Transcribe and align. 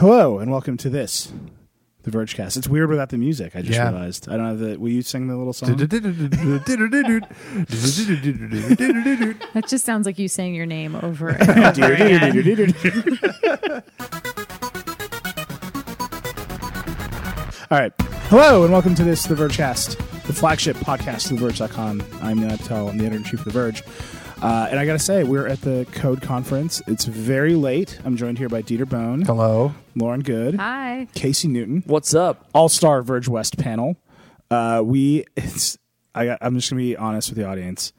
Hello 0.00 0.38
and 0.38 0.50
welcome 0.50 0.78
to 0.78 0.88
this, 0.88 1.30
the 2.04 2.10
Vergecast. 2.10 2.56
It's 2.56 2.66
weird 2.66 2.88
without 2.88 3.10
the 3.10 3.18
music. 3.18 3.54
I 3.54 3.60
just 3.60 3.74
Yeah. 3.74 3.90
realized. 3.90 4.30
I 4.30 4.38
don't 4.38 4.46
have 4.46 4.58
the. 4.58 4.78
Will 4.78 4.88
you 4.88 5.02
sing 5.02 5.26
the 5.28 5.36
little 5.36 5.52
song? 5.52 5.76
That 9.52 9.64
just 9.68 9.84
sounds 9.84 10.06
like 10.06 10.18
you 10.18 10.26
saying 10.28 10.54
your 10.54 10.64
name 10.64 10.96
over 10.96 11.28
and 11.40 11.50
over 11.50 11.92
again. 11.92 13.84
All 17.70 17.78
right. 17.78 17.92
Hello 18.30 18.64
and 18.64 18.72
welcome 18.72 18.94
to 18.94 19.04
this, 19.04 19.24
the 19.24 19.34
Vergecast, 19.34 19.96
the 20.22 20.32
flagship 20.32 20.76
podcast 20.78 21.30
of 21.30 21.38
TheVerge.com. 21.38 22.02
I'm 22.22 22.38
Nilay 22.40 22.58
Patel. 22.58 22.88
I'm 22.88 22.96
the 22.98 23.04
editor 23.04 23.18
in 23.18 23.24
chief 23.24 23.40
of 23.40 23.44
The 23.44 23.50
Verge. 23.50 23.82
Uh, 24.42 24.68
and 24.70 24.78
I 24.80 24.86
got 24.86 24.94
to 24.94 24.98
say, 24.98 25.22
we're 25.22 25.46
at 25.46 25.60
the 25.60 25.86
Code 25.92 26.22
Conference. 26.22 26.80
It's 26.86 27.04
very 27.04 27.54
late. 27.54 27.98
I'm 28.04 28.16
joined 28.16 28.38
here 28.38 28.48
by 28.48 28.62
Dieter 28.62 28.88
Bohn, 28.88 29.20
Hello. 29.22 29.74
Lauren 29.94 30.20
Goode, 30.20 30.54
Hi. 30.54 31.08
Casey 31.14 31.46
Newton, 31.48 31.82
What's 31.86 32.14
up? 32.14 32.48
All 32.54 32.70
Star 32.70 33.02
Verge 33.02 33.28
West 33.28 33.58
panel. 33.58 33.96
Uh, 34.50 34.80
we, 34.84 35.24
it's, 35.36 35.76
I 36.14 36.24
got, 36.24 36.38
I'm 36.40 36.54
just 36.56 36.70
going 36.70 36.82
to 36.82 36.84
be 36.88 36.96
honest 36.96 37.28
with 37.28 37.38
the 37.38 37.44
audience. 37.46 37.92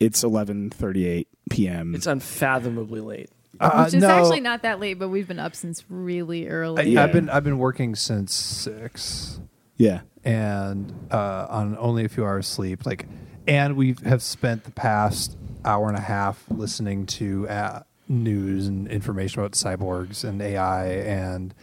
It's 0.00 0.24
11:38 0.24 1.26
p.m. 1.50 1.94
It's 1.94 2.06
unfathomably 2.06 3.00
late. 3.00 3.30
Uh, 3.60 3.84
Which 3.84 3.94
is 3.94 4.02
no, 4.02 4.08
actually 4.08 4.40
not 4.40 4.62
that 4.62 4.80
late, 4.80 4.94
but 4.94 5.10
we've 5.10 5.28
been 5.28 5.38
up 5.38 5.54
since 5.54 5.84
really 5.88 6.48
I, 6.48 6.50
early. 6.50 6.90
Yeah. 6.90 7.02
have 7.02 7.12
been 7.12 7.28
I've 7.28 7.44
been 7.44 7.58
working 7.58 7.94
since 7.94 8.34
six, 8.34 9.40
yeah. 9.76 10.00
and 10.24 10.92
uh, 11.12 11.46
on 11.50 11.76
only 11.78 12.04
a 12.04 12.08
few 12.08 12.24
hours 12.24 12.48
sleep. 12.48 12.84
Like, 12.84 13.06
and 13.46 13.76
we 13.76 13.94
have 14.04 14.22
spent 14.22 14.64
the 14.64 14.72
past 14.72 15.36
hour 15.64 15.88
and 15.88 15.96
a 15.96 16.00
half 16.00 16.42
listening 16.50 17.06
to 17.06 17.48
uh, 17.48 17.82
news 18.08 18.66
and 18.68 18.88
information 18.88 19.40
about 19.40 19.52
cyborgs 19.52 20.24
and 20.24 20.40
AI, 20.42 20.86
and 20.86 21.54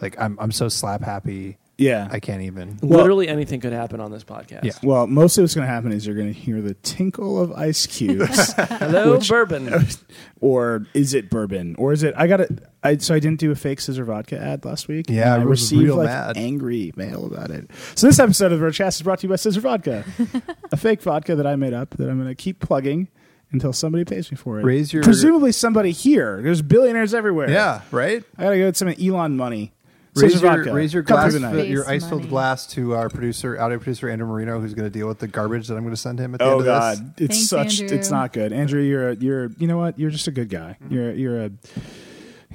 like 0.00 0.18
I'm 0.20 0.38
I'm 0.40 0.52
so 0.52 0.68
slap 0.68 1.02
happy. 1.02 1.58
Yeah. 1.80 2.08
I 2.10 2.18
can't 2.18 2.42
even. 2.42 2.76
Well- 2.82 2.98
Literally 2.98 3.28
anything 3.28 3.60
could 3.60 3.72
happen 3.72 4.00
on 4.00 4.10
this 4.10 4.24
podcast. 4.24 4.64
Yeah. 4.64 4.72
Well, 4.82 5.06
mostly 5.06 5.44
what's 5.44 5.54
going 5.54 5.64
to 5.64 5.72
happen 5.72 5.92
is 5.92 6.04
you're 6.04 6.16
going 6.16 6.26
to 6.34 6.36
hear 6.36 6.60
the 6.60 6.74
tinkle 6.74 7.40
of 7.40 7.52
ice 7.52 7.86
cubes, 7.86 8.52
Hello, 8.56 9.12
Which- 9.12 9.28
bourbon. 9.28 9.72
or 10.40 10.86
is 10.92 11.14
it 11.14 11.30
bourbon, 11.30 11.76
or 11.78 11.92
is 11.92 12.02
it? 12.02 12.14
I 12.16 12.26
got 12.26 12.40
it. 12.40 12.50
I 12.82 12.96
so 12.96 13.14
I 13.14 13.20
didn't 13.20 13.38
do 13.38 13.52
a 13.52 13.54
fake 13.54 13.80
scissor 13.80 14.04
vodka 14.04 14.40
ad 14.40 14.64
last 14.64 14.88
week. 14.88 15.06
Yeah, 15.08 15.32
I 15.34 15.36
I 15.36 15.44
was 15.44 15.60
received 15.62 15.82
real 15.84 15.96
like 15.98 16.06
mad. 16.06 16.36
angry 16.36 16.92
mail 16.96 17.26
about 17.26 17.52
it. 17.52 17.70
So 17.94 18.08
this 18.08 18.18
episode 18.18 18.50
of 18.50 18.58
the 18.58 18.66
Vergecast 18.66 18.96
is 18.96 19.02
brought 19.02 19.20
to 19.20 19.26
you 19.26 19.30
by 19.30 19.36
Scissor 19.36 19.60
Vodka, 19.60 20.04
a 20.72 20.76
fake 20.76 21.00
vodka 21.02 21.36
that 21.36 21.46
I 21.46 21.54
made 21.54 21.74
up 21.74 21.90
that 21.90 22.08
I'm 22.10 22.16
going 22.16 22.28
to 22.28 22.34
keep 22.34 22.58
plugging 22.58 23.06
until 23.52 23.72
somebody 23.72 24.04
pays 24.04 24.30
me 24.30 24.36
for 24.36 24.60
it. 24.60 24.64
Raise 24.64 24.92
your- 24.92 25.02
presumably 25.02 25.52
somebody 25.52 25.90
here. 25.92 26.40
There's 26.42 26.62
billionaires 26.62 27.14
everywhere. 27.14 27.50
Yeah, 27.50 27.82
right. 27.90 28.22
I 28.36 28.42
got 28.44 28.50
to 28.50 28.56
go 28.58 28.66
get 28.66 28.76
some 28.76 28.88
Elon 28.88 29.36
money. 29.36 29.72
Raise 30.14 30.40
your, 30.42 30.56
vodka. 30.56 30.72
raise 30.72 30.92
your 30.92 31.04
Come 31.04 31.14
glass, 31.16 31.30
through 31.30 31.40
the 31.40 31.52
night. 31.52 31.68
your 31.68 31.88
ice 31.88 32.02
filled 32.08 32.22
money. 32.22 32.30
glass 32.30 32.66
to 32.68 32.94
our 32.94 33.08
producer, 33.08 33.60
audio 33.60 33.78
producer 33.78 34.08
Andrew 34.08 34.26
Marino, 34.26 34.58
who's 34.58 34.74
going 34.74 34.90
to 34.90 34.98
deal 34.98 35.06
with 35.06 35.20
the 35.20 35.28
garbage 35.28 35.68
that 35.68 35.76
I'm 35.76 35.82
going 35.84 35.94
to 35.94 36.00
send 36.00 36.18
him 36.18 36.34
at 36.34 36.40
the 36.40 36.44
Oh 36.46 36.52
end 36.52 36.60
of 36.62 36.66
God, 36.66 37.14
it's 37.20 37.36
Thanks, 37.36 37.48
such. 37.48 37.80
Andrew. 37.82 37.96
It's 37.96 38.10
not 38.10 38.32
good, 38.32 38.52
Andrew. 38.52 38.80
You're 38.82 39.10
a, 39.10 39.14
you're 39.16 39.50
you 39.58 39.68
know 39.68 39.78
what? 39.78 39.96
You're 39.96 40.10
just 40.10 40.26
a 40.26 40.32
good 40.32 40.48
guy. 40.48 40.76
Mm-hmm. 40.82 40.94
You're 40.94 41.12
you're 41.12 41.44
a 41.44 41.50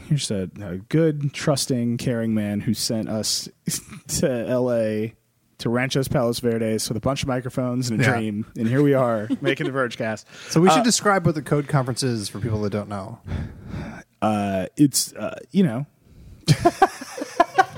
you're 0.10 0.18
just 0.18 0.32
a, 0.32 0.50
a 0.62 0.78
good, 0.90 1.34
trusting, 1.34 1.98
caring 2.00 2.34
man 2.34 2.60
who 2.60 2.74
sent 2.74 3.08
us 3.08 3.48
to 4.20 4.30
L.A. 4.50 5.14
to 5.64 5.70
Ranchos 5.70 6.08
Palos 6.08 6.40
Verdes 6.40 6.88
with 6.88 6.98
a 6.98 7.02
bunch 7.02 7.24
of 7.24 7.28
microphones 7.28 7.90
and 7.90 8.00
a 8.00 8.04
Yeah. 8.04 8.12
dream, 8.18 8.46
and 8.58 8.68
here 8.68 8.82
we 8.84 8.94
are 8.94 9.28
making 9.42 9.66
the 9.66 9.72
Vergecast. 9.72 10.26
this. 10.26 10.52
So 10.52 10.62
we 10.62 10.70
should 10.70 10.80
Uh, 10.80 10.84
describe 10.84 11.26
what 11.26 11.36
the 11.36 11.42
code 11.42 11.68
conference 11.68 12.04
is 12.04 12.30
for 12.30 12.40
people 12.40 12.62
that 12.62 12.70
don't 12.72 12.90
know. 12.90 13.20
Uh, 14.22 14.68
it's 14.78 15.12
uh, 15.14 15.38
you 15.52 15.64
know 15.64 15.86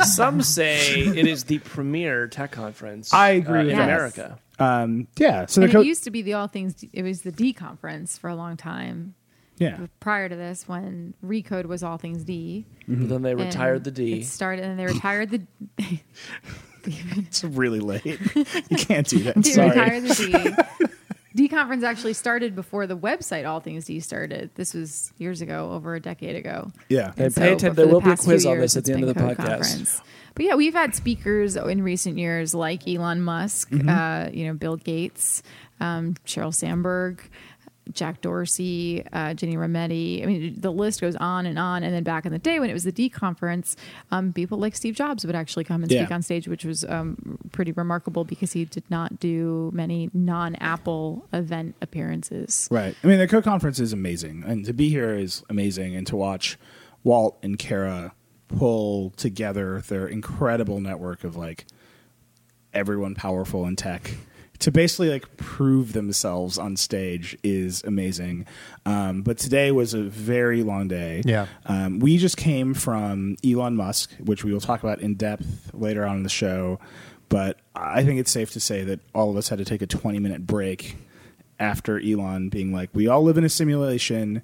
Some 0.04 0.42
say 0.42 1.00
it 1.00 1.26
is 1.26 1.46
the 1.46 1.60
premier 1.60 2.28
tech 2.28 2.52
conference. 2.52 3.14
I 3.14 3.30
agree 3.32 3.60
uh, 3.60 3.64
with 3.64 3.72
in 3.72 3.78
that. 3.78 3.84
America. 3.86 4.40
um, 4.60 5.08
yeah. 5.18 5.46
So 5.48 5.62
the 5.62 5.70
co- 5.70 5.82
it 5.82 5.88
used 5.88 6.04
to 6.04 6.12
be 6.12 6.22
the 6.22 6.34
All 6.34 6.48
Things, 6.48 6.84
it 6.94 7.04
was 7.04 7.22
the 7.22 7.32
D 7.32 7.54
conference 7.54 8.18
for 8.18 8.30
a 8.30 8.36
long 8.36 8.58
time. 8.58 9.16
yeah 9.58 9.78
Prior 10.00 10.28
to 10.30 10.36
this, 10.36 10.68
when 10.68 11.14
Recode 11.26 11.66
was 11.66 11.82
All 11.84 11.98
Things 11.98 12.24
D. 12.24 12.66
But 12.88 13.10
then 13.10 13.22
they 13.24 13.32
and 13.32 13.40
retired 13.42 13.84
the 13.84 13.92
D. 13.92 14.20
It 14.22 14.26
started, 14.26 14.66
and 14.66 14.78
they 14.80 14.86
retired 14.86 15.30
the. 15.32 15.42
it's 16.86 17.44
really 17.44 17.80
late. 17.80 18.06
you 18.06 18.18
can't 18.78 19.08
do 19.08 19.20
that. 19.20 19.36
They 19.36 19.52
Sorry. 19.52 19.70
retired 19.70 20.04
the 20.04 20.66
D. 20.80 20.86
D 21.36 21.50
conference 21.50 21.84
actually 21.84 22.14
started 22.14 22.56
before 22.56 22.88
the 22.88 22.96
website 22.96 23.46
All 23.46 23.60
Things 23.60 23.86
D 23.86 24.00
started. 24.00 24.52
This 24.56 24.74
was 24.74 25.12
years 25.18 25.42
ago, 25.42 25.72
over 25.74 25.94
a 25.96 26.00
decade 26.00 26.38
ago. 26.38 26.72
Yeah. 26.88 27.12
And 27.18 27.34
So, 27.34 27.42
pay 27.42 27.48
but 27.50 27.54
attention. 27.56 27.70
for 27.72 27.76
There 27.76 27.86
the 27.88 27.92
will 27.94 28.00
be 28.02 28.12
a 28.12 28.16
quiz 28.18 28.46
on 28.46 28.58
this 28.60 28.78
at 28.78 28.86
the 28.86 28.94
end 28.94 29.04
of 29.04 29.10
the 29.10 29.14
been 29.16 29.24
podcast. 29.24 29.36
Code 29.38 29.48
Conference. 29.48 30.02
But 30.36 30.46
yeah, 30.46 30.56
we've 30.56 30.74
had 30.74 30.96
speakers 30.96 31.56
in 31.58 31.82
recent 31.84 32.18
years 32.18 32.54
like 32.56 32.88
Elon 32.88 33.22
Musk, 33.22 33.70
Mm-hmm. 33.72 33.90
uh, 33.90 34.30
you 34.32 34.48
know, 34.48 34.54
Bill 34.54 34.78
Gates, 34.78 35.44
um, 35.82 36.16
Sheryl 36.26 36.54
Sandberg, 36.56 37.20
Jack 37.92 38.22
Dorsey, 38.22 39.06
uh, 39.14 39.30
Ginni 39.30 39.56
Rometty. 39.56 40.24
I 40.24 40.26
mean, 40.26 40.56
the 40.60 40.72
list 40.72 41.02
goes 41.02 41.16
on 41.16 41.46
and 41.46 41.60
on. 41.60 41.84
And 41.84 41.94
then 41.94 42.04
back 42.04 42.26
in 42.26 42.32
the 42.32 42.40
day 42.40 42.60
when 42.60 42.70
it 42.70 42.74
was 42.74 42.84
the 42.84 42.92
D 42.92 43.10
conference, 43.10 43.76
um, 44.12 44.34
people 44.34 44.58
like 44.58 44.76
Steve 44.76 44.96
Jobs 44.96 45.26
would 45.26 45.36
actually 45.36 45.64
come 45.64 45.84
and 45.84 45.92
speak 45.92 46.12
on 46.12 46.22
stage, 46.22 46.48
which 46.48 46.66
was 46.66 46.84
um, 46.86 47.38
pretty 47.52 47.72
remarkable 47.72 48.24
because 48.24 48.54
he 48.54 48.66
did 48.66 48.84
not 48.90 49.20
do 49.20 49.72
many 49.74 50.10
non-Apple 50.14 51.28
event 51.34 51.76
appearances. 51.82 52.68
Right. 52.72 52.96
I 53.04 53.08
mean, 53.08 53.20
the 53.20 53.28
co 53.28 53.42
conference 53.42 53.80
is 53.80 53.94
amazing, 53.94 54.44
and 54.46 54.66
to 54.66 54.74
be 54.74 54.90
here 54.90 55.16
is 55.16 55.44
amazing, 55.50 55.96
and 55.96 56.06
to 56.08 56.16
watch 56.16 56.58
Walt 57.04 57.38
and 57.44 57.58
Kara 57.60 58.14
pull 58.48 59.12
together 59.12 59.82
their 59.88 60.08
incredible 60.08 60.80
network 60.80 61.24
of 61.24 61.36
like 61.36 61.66
everyone 62.74 63.16
powerful 63.16 63.66
in 63.66 63.76
tech 63.76 64.12
to 64.60 64.72
basically 64.72 65.10
like 65.10 65.38
prove 65.38 65.94
themselves 65.94 66.58
on 66.58 66.78
stage 66.78 67.38
is 67.44 67.84
amazing. 67.84 68.46
Um, 68.86 69.22
but 69.22 69.38
today 69.38 69.72
was 69.72 69.94
a 69.94 70.04
very 70.04 70.64
long 70.64 70.88
day. 70.88 71.22
Yeah. 71.26 71.48
Um, 71.66 72.00
we 72.00 72.18
just 72.18 72.38
came 72.38 72.74
from 72.74 73.38
Elon 73.44 73.76
Musk, 73.76 74.12
which 74.20 74.44
we 74.44 74.54
will 74.54 74.62
talk 74.62 74.84
about 74.84 75.02
in 75.02 75.16
depth 75.16 75.72
later 75.74 76.06
on 76.06 76.18
in 76.18 76.24
the 76.24 76.30
show. 76.30 76.80
But 77.30 77.60
I 77.76 78.04
think 78.04 78.20
it's 78.20 78.32
safe 78.32 78.52
to 78.52 78.60
say 78.60 78.84
that 78.84 79.00
all 79.14 79.30
of 79.30 79.38
us 79.38 79.50
had 79.50 79.58
to 79.58 79.66
take 79.66 79.82
a 79.82 79.88
20 79.88 80.20
minute 80.20 80.46
break 80.46 80.96
after 81.60 82.00
Elon 82.00 82.50
being 82.50 82.72
like, 82.72 82.90
we 82.94 83.08
all 83.08 83.24
live 83.24 83.38
in 83.38 83.44
a 83.44 83.50
simulation. 83.50 84.42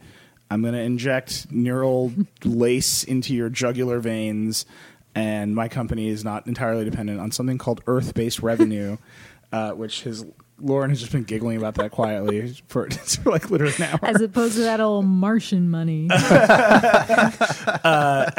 I'm 0.50 0.62
going 0.62 0.74
to 0.74 0.82
inject 0.82 1.52
neural 1.52 2.12
lace 2.44 3.04
into 3.04 3.34
your 3.34 3.50
jugular 3.50 4.00
veins. 4.00 4.66
And 5.14 5.56
my 5.56 5.68
company 5.68 6.08
is 6.08 6.24
not 6.24 6.48
entirely 6.48 6.86
dependent 6.86 7.20
on 7.20 7.32
something 7.32 7.58
called 7.58 7.82
Earth 7.86 8.14
based 8.14 8.40
revenue, 8.40 8.98
uh, 9.52 9.72
which 9.72 10.04
has 10.04 10.26
Lauren 10.62 10.92
has 10.92 11.00
just 11.00 11.12
been 11.12 11.24
giggling 11.24 11.58
about 11.58 11.76
that 11.76 11.92
quietly 11.92 12.56
for, 12.68 12.90
for 12.92 13.32
like 13.32 13.50
literally 13.50 13.74
an 13.78 13.84
hour. 13.84 14.00
As 14.04 14.22
opposed 14.22 14.56
to 14.56 14.62
that 14.62 14.80
old 14.80 15.06
Martian 15.06 15.70
money. 15.70 16.08
I 16.12 17.36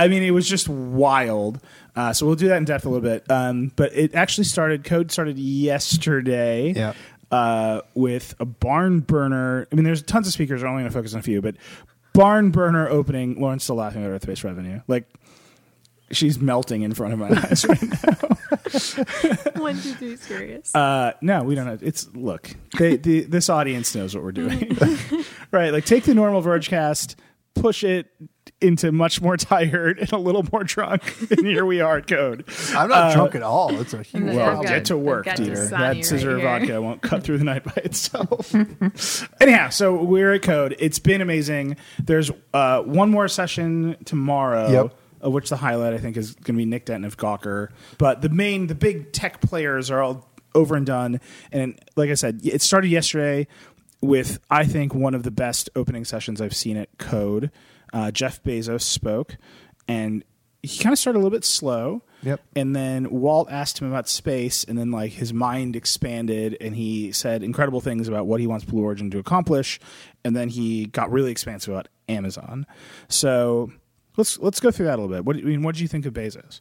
mean, 0.08 0.22
it 0.22 0.30
was 0.30 0.48
just 0.48 0.68
wild. 0.68 1.60
Uh, 1.94 2.12
so 2.12 2.26
we'll 2.26 2.36
do 2.36 2.48
that 2.48 2.56
in 2.56 2.64
depth 2.64 2.86
a 2.86 2.88
little 2.88 3.02
bit. 3.02 3.30
Um, 3.30 3.72
but 3.76 3.94
it 3.94 4.14
actually 4.14 4.44
started. 4.44 4.84
Code 4.84 5.10
started 5.10 5.38
yesterday. 5.38 6.72
Yeah. 6.72 6.94
Uh, 7.30 7.80
with 7.94 8.34
a 8.40 8.44
barn 8.44 9.00
burner. 9.00 9.66
I 9.72 9.74
mean, 9.74 9.84
there's 9.84 10.02
tons 10.02 10.26
of 10.26 10.34
speakers. 10.34 10.62
We're 10.62 10.68
only 10.68 10.82
going 10.82 10.90
to 10.90 10.94
focus 10.94 11.14
on 11.14 11.20
a 11.20 11.22
few, 11.22 11.40
but 11.40 11.56
barn 12.12 12.50
burner 12.50 12.88
opening. 12.88 13.40
Lauren's 13.40 13.64
still 13.64 13.76
laughing 13.76 14.04
at 14.04 14.10
Earth 14.10 14.26
Based 14.26 14.44
Revenue. 14.44 14.82
Like 14.86 15.06
she's 16.12 16.38
melting 16.38 16.82
in 16.82 16.94
front 16.94 17.12
of 17.14 17.18
my 17.18 17.28
eyes 17.50 17.64
right 17.66 17.82
now. 17.82 19.60
One, 19.60 19.74
two, 19.80 19.94
three, 19.94 20.16
serious. 20.16 20.74
Uh, 20.74 21.12
no, 21.20 21.42
we 21.42 21.54
don't 21.54 21.66
know. 21.66 21.78
It's 21.80 22.08
look. 22.14 22.50
They, 22.78 22.96
the, 22.96 23.20
this 23.22 23.48
audience 23.50 23.94
knows 23.94 24.14
what 24.14 24.24
we're 24.24 24.32
doing, 24.32 24.76
right? 25.50 25.72
Like 25.72 25.84
take 25.84 26.04
the 26.04 26.14
normal 26.14 26.42
Vergecast, 26.42 27.16
push 27.54 27.84
it 27.84 28.06
into 28.60 28.92
much 28.92 29.20
more 29.20 29.36
tired 29.36 29.98
and 29.98 30.12
a 30.12 30.18
little 30.18 30.44
more 30.52 30.62
drunk, 30.64 31.02
and 31.30 31.44
here 31.46 31.64
we 31.66 31.80
are 31.80 31.98
at 31.98 32.06
Code. 32.06 32.44
I'm 32.74 32.88
not 32.88 33.12
drunk 33.12 33.34
at 33.34 33.42
all. 33.42 33.78
It's 33.80 33.92
a 33.92 33.98
huge 34.02 34.14
And 34.14 34.36
Well, 34.36 34.62
got- 34.62 34.66
get 34.66 34.84
to 34.86 34.96
work, 34.96 35.26
I've 35.28 35.36
got 35.38 35.46
Dieter. 35.46 35.52
Dasani 35.56 35.70
That 35.70 36.04
scissor 36.04 36.38
here. 36.38 36.46
vodka 36.60 36.80
won't 36.80 37.02
cut 37.02 37.22
through 37.24 37.38
the 37.38 37.44
night 37.44 37.64
by 37.64 37.72
itself. 37.84 38.54
Anyhow, 39.40 39.68
so 39.70 40.02
we're 40.02 40.32
at 40.34 40.42
Code. 40.42 40.76
It's 40.78 40.98
been 40.98 41.20
amazing. 41.20 41.76
There's 42.02 42.30
uh, 42.54 42.82
one 42.82 43.10
more 43.10 43.28
session 43.28 43.96
tomorrow. 44.04 44.70
Yep. 44.70 44.94
Of 45.22 45.32
which 45.32 45.48
the 45.48 45.56
highlight 45.56 45.94
I 45.94 45.98
think 45.98 46.16
is 46.16 46.34
going 46.34 46.54
to 46.54 46.58
be 46.58 46.64
Nick 46.64 46.86
Denton 46.86 47.04
of 47.04 47.16
Gawker, 47.16 47.68
but 47.96 48.22
the 48.22 48.28
main, 48.28 48.66
the 48.66 48.74
big 48.74 49.12
tech 49.12 49.40
players 49.40 49.90
are 49.90 50.02
all 50.02 50.28
over 50.54 50.74
and 50.74 50.84
done. 50.84 51.20
And 51.50 51.78
like 51.96 52.10
I 52.10 52.14
said, 52.14 52.40
it 52.44 52.60
started 52.60 52.88
yesterday 52.88 53.46
with 54.00 54.40
I 54.50 54.64
think 54.64 54.94
one 54.94 55.14
of 55.14 55.22
the 55.22 55.30
best 55.30 55.70
opening 55.76 56.04
sessions 56.04 56.40
I've 56.40 56.56
seen 56.56 56.76
at 56.76 56.98
Code. 56.98 57.50
Uh, 57.92 58.10
Jeff 58.10 58.42
Bezos 58.42 58.82
spoke, 58.82 59.36
and 59.86 60.24
he 60.62 60.78
kind 60.78 60.92
of 60.92 60.98
started 60.98 61.18
a 61.18 61.20
little 61.20 61.36
bit 61.36 61.44
slow. 61.44 62.02
Yep. 62.22 62.40
And 62.54 62.74
then 62.74 63.10
Walt 63.10 63.50
asked 63.50 63.80
him 63.80 63.88
about 63.88 64.08
space, 64.08 64.64
and 64.64 64.78
then 64.78 64.90
like 64.90 65.12
his 65.12 65.32
mind 65.32 65.76
expanded, 65.76 66.56
and 66.60 66.74
he 66.74 67.12
said 67.12 67.42
incredible 67.42 67.80
things 67.80 68.08
about 68.08 68.26
what 68.26 68.40
he 68.40 68.46
wants 68.46 68.64
Blue 68.64 68.82
Origin 68.82 69.10
to 69.10 69.18
accomplish, 69.18 69.80
and 70.24 70.34
then 70.34 70.48
he 70.48 70.86
got 70.86 71.10
really 71.10 71.30
expansive 71.30 71.74
about 71.74 71.88
Amazon. 72.08 72.66
So 73.08 73.72
let's 74.16 74.38
let's 74.38 74.60
go 74.60 74.70
through 74.70 74.86
that 74.86 74.98
a 74.98 75.00
little 75.02 75.14
bit. 75.14 75.24
What 75.24 75.34
do 75.36 75.40
you- 75.42 75.48
I 75.48 75.50
mean, 75.50 75.62
what 75.62 75.74
did 75.74 75.80
you 75.82 75.88
think 75.88 76.06
of 76.06 76.14
Bezos? 76.14 76.60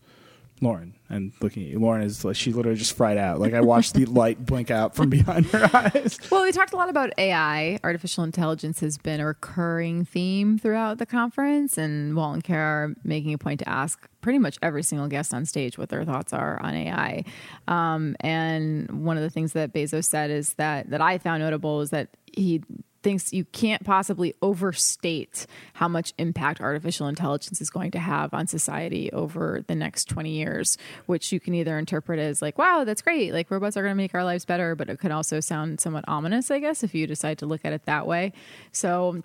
Lauren 0.63 0.93
and 1.09 1.31
looking 1.41 1.63
at 1.63 1.69
you. 1.69 1.79
Lauren 1.79 2.03
is 2.03 2.23
like 2.23 2.35
she 2.35 2.53
literally 2.53 2.77
just 2.77 2.95
fried 2.95 3.17
out. 3.17 3.39
Like 3.39 3.55
I 3.55 3.61
watched 3.61 3.95
the 3.95 4.05
light 4.21 4.45
blink 4.45 4.69
out 4.69 4.95
from 4.95 5.09
behind 5.09 5.47
her 5.47 5.67
eyes. 5.73 6.19
Well, 6.29 6.43
we 6.43 6.51
talked 6.51 6.71
a 6.71 6.75
lot 6.75 6.87
about 6.87 7.11
AI. 7.17 7.79
Artificial 7.83 8.23
intelligence 8.23 8.79
has 8.81 8.95
been 8.99 9.19
a 9.19 9.25
recurring 9.25 10.05
theme 10.05 10.59
throughout 10.59 10.99
the 10.99 11.07
conference, 11.07 11.79
and 11.79 12.15
Walt 12.15 12.35
and 12.35 12.43
Kara 12.43 12.89
are 12.89 12.95
making 13.03 13.33
a 13.33 13.39
point 13.39 13.59
to 13.61 13.67
ask 13.67 14.07
pretty 14.21 14.37
much 14.37 14.59
every 14.61 14.83
single 14.83 15.07
guest 15.07 15.33
on 15.33 15.47
stage 15.47 15.79
what 15.79 15.89
their 15.89 16.05
thoughts 16.05 16.31
are 16.31 16.61
on 16.61 16.75
AI. 16.75 17.23
Um, 17.67 18.15
and 18.19 19.03
one 19.03 19.17
of 19.17 19.23
the 19.23 19.31
things 19.31 19.53
that 19.53 19.73
Bezos 19.73 20.05
said 20.05 20.29
is 20.29 20.53
that 20.53 20.91
that 20.91 21.01
I 21.01 21.17
found 21.17 21.41
notable 21.41 21.81
is 21.81 21.89
that 21.89 22.09
he 22.33 22.61
thinks 23.03 23.33
you 23.33 23.45
can't 23.45 23.83
possibly 23.83 24.35
overstate 24.41 25.47
how 25.73 25.87
much 25.87 26.13
impact 26.17 26.61
artificial 26.61 27.07
intelligence 27.07 27.61
is 27.61 27.69
going 27.69 27.91
to 27.91 27.99
have 27.99 28.33
on 28.33 28.47
society 28.47 29.11
over 29.11 29.63
the 29.67 29.75
next 29.75 30.05
20 30.05 30.31
years, 30.31 30.77
which 31.05 31.31
you 31.31 31.39
can 31.39 31.53
either 31.53 31.77
interpret 31.77 32.19
as 32.19 32.41
like, 32.41 32.57
wow, 32.57 32.83
that's 32.83 33.01
great. 33.01 33.33
Like 33.33 33.49
robots 33.49 33.77
are 33.77 33.81
going 33.81 33.91
to 33.91 33.97
make 33.97 34.13
our 34.13 34.23
lives 34.23 34.45
better, 34.45 34.75
but 34.75 34.89
it 34.89 34.99
could 34.99 35.11
also 35.11 35.39
sound 35.39 35.79
somewhat 35.79 36.05
ominous, 36.07 36.51
I 36.51 36.59
guess, 36.59 36.83
if 36.83 36.93
you 36.93 37.07
decide 37.07 37.39
to 37.39 37.45
look 37.45 37.65
at 37.65 37.73
it 37.73 37.85
that 37.85 38.07
way. 38.07 38.33
So 38.71 39.23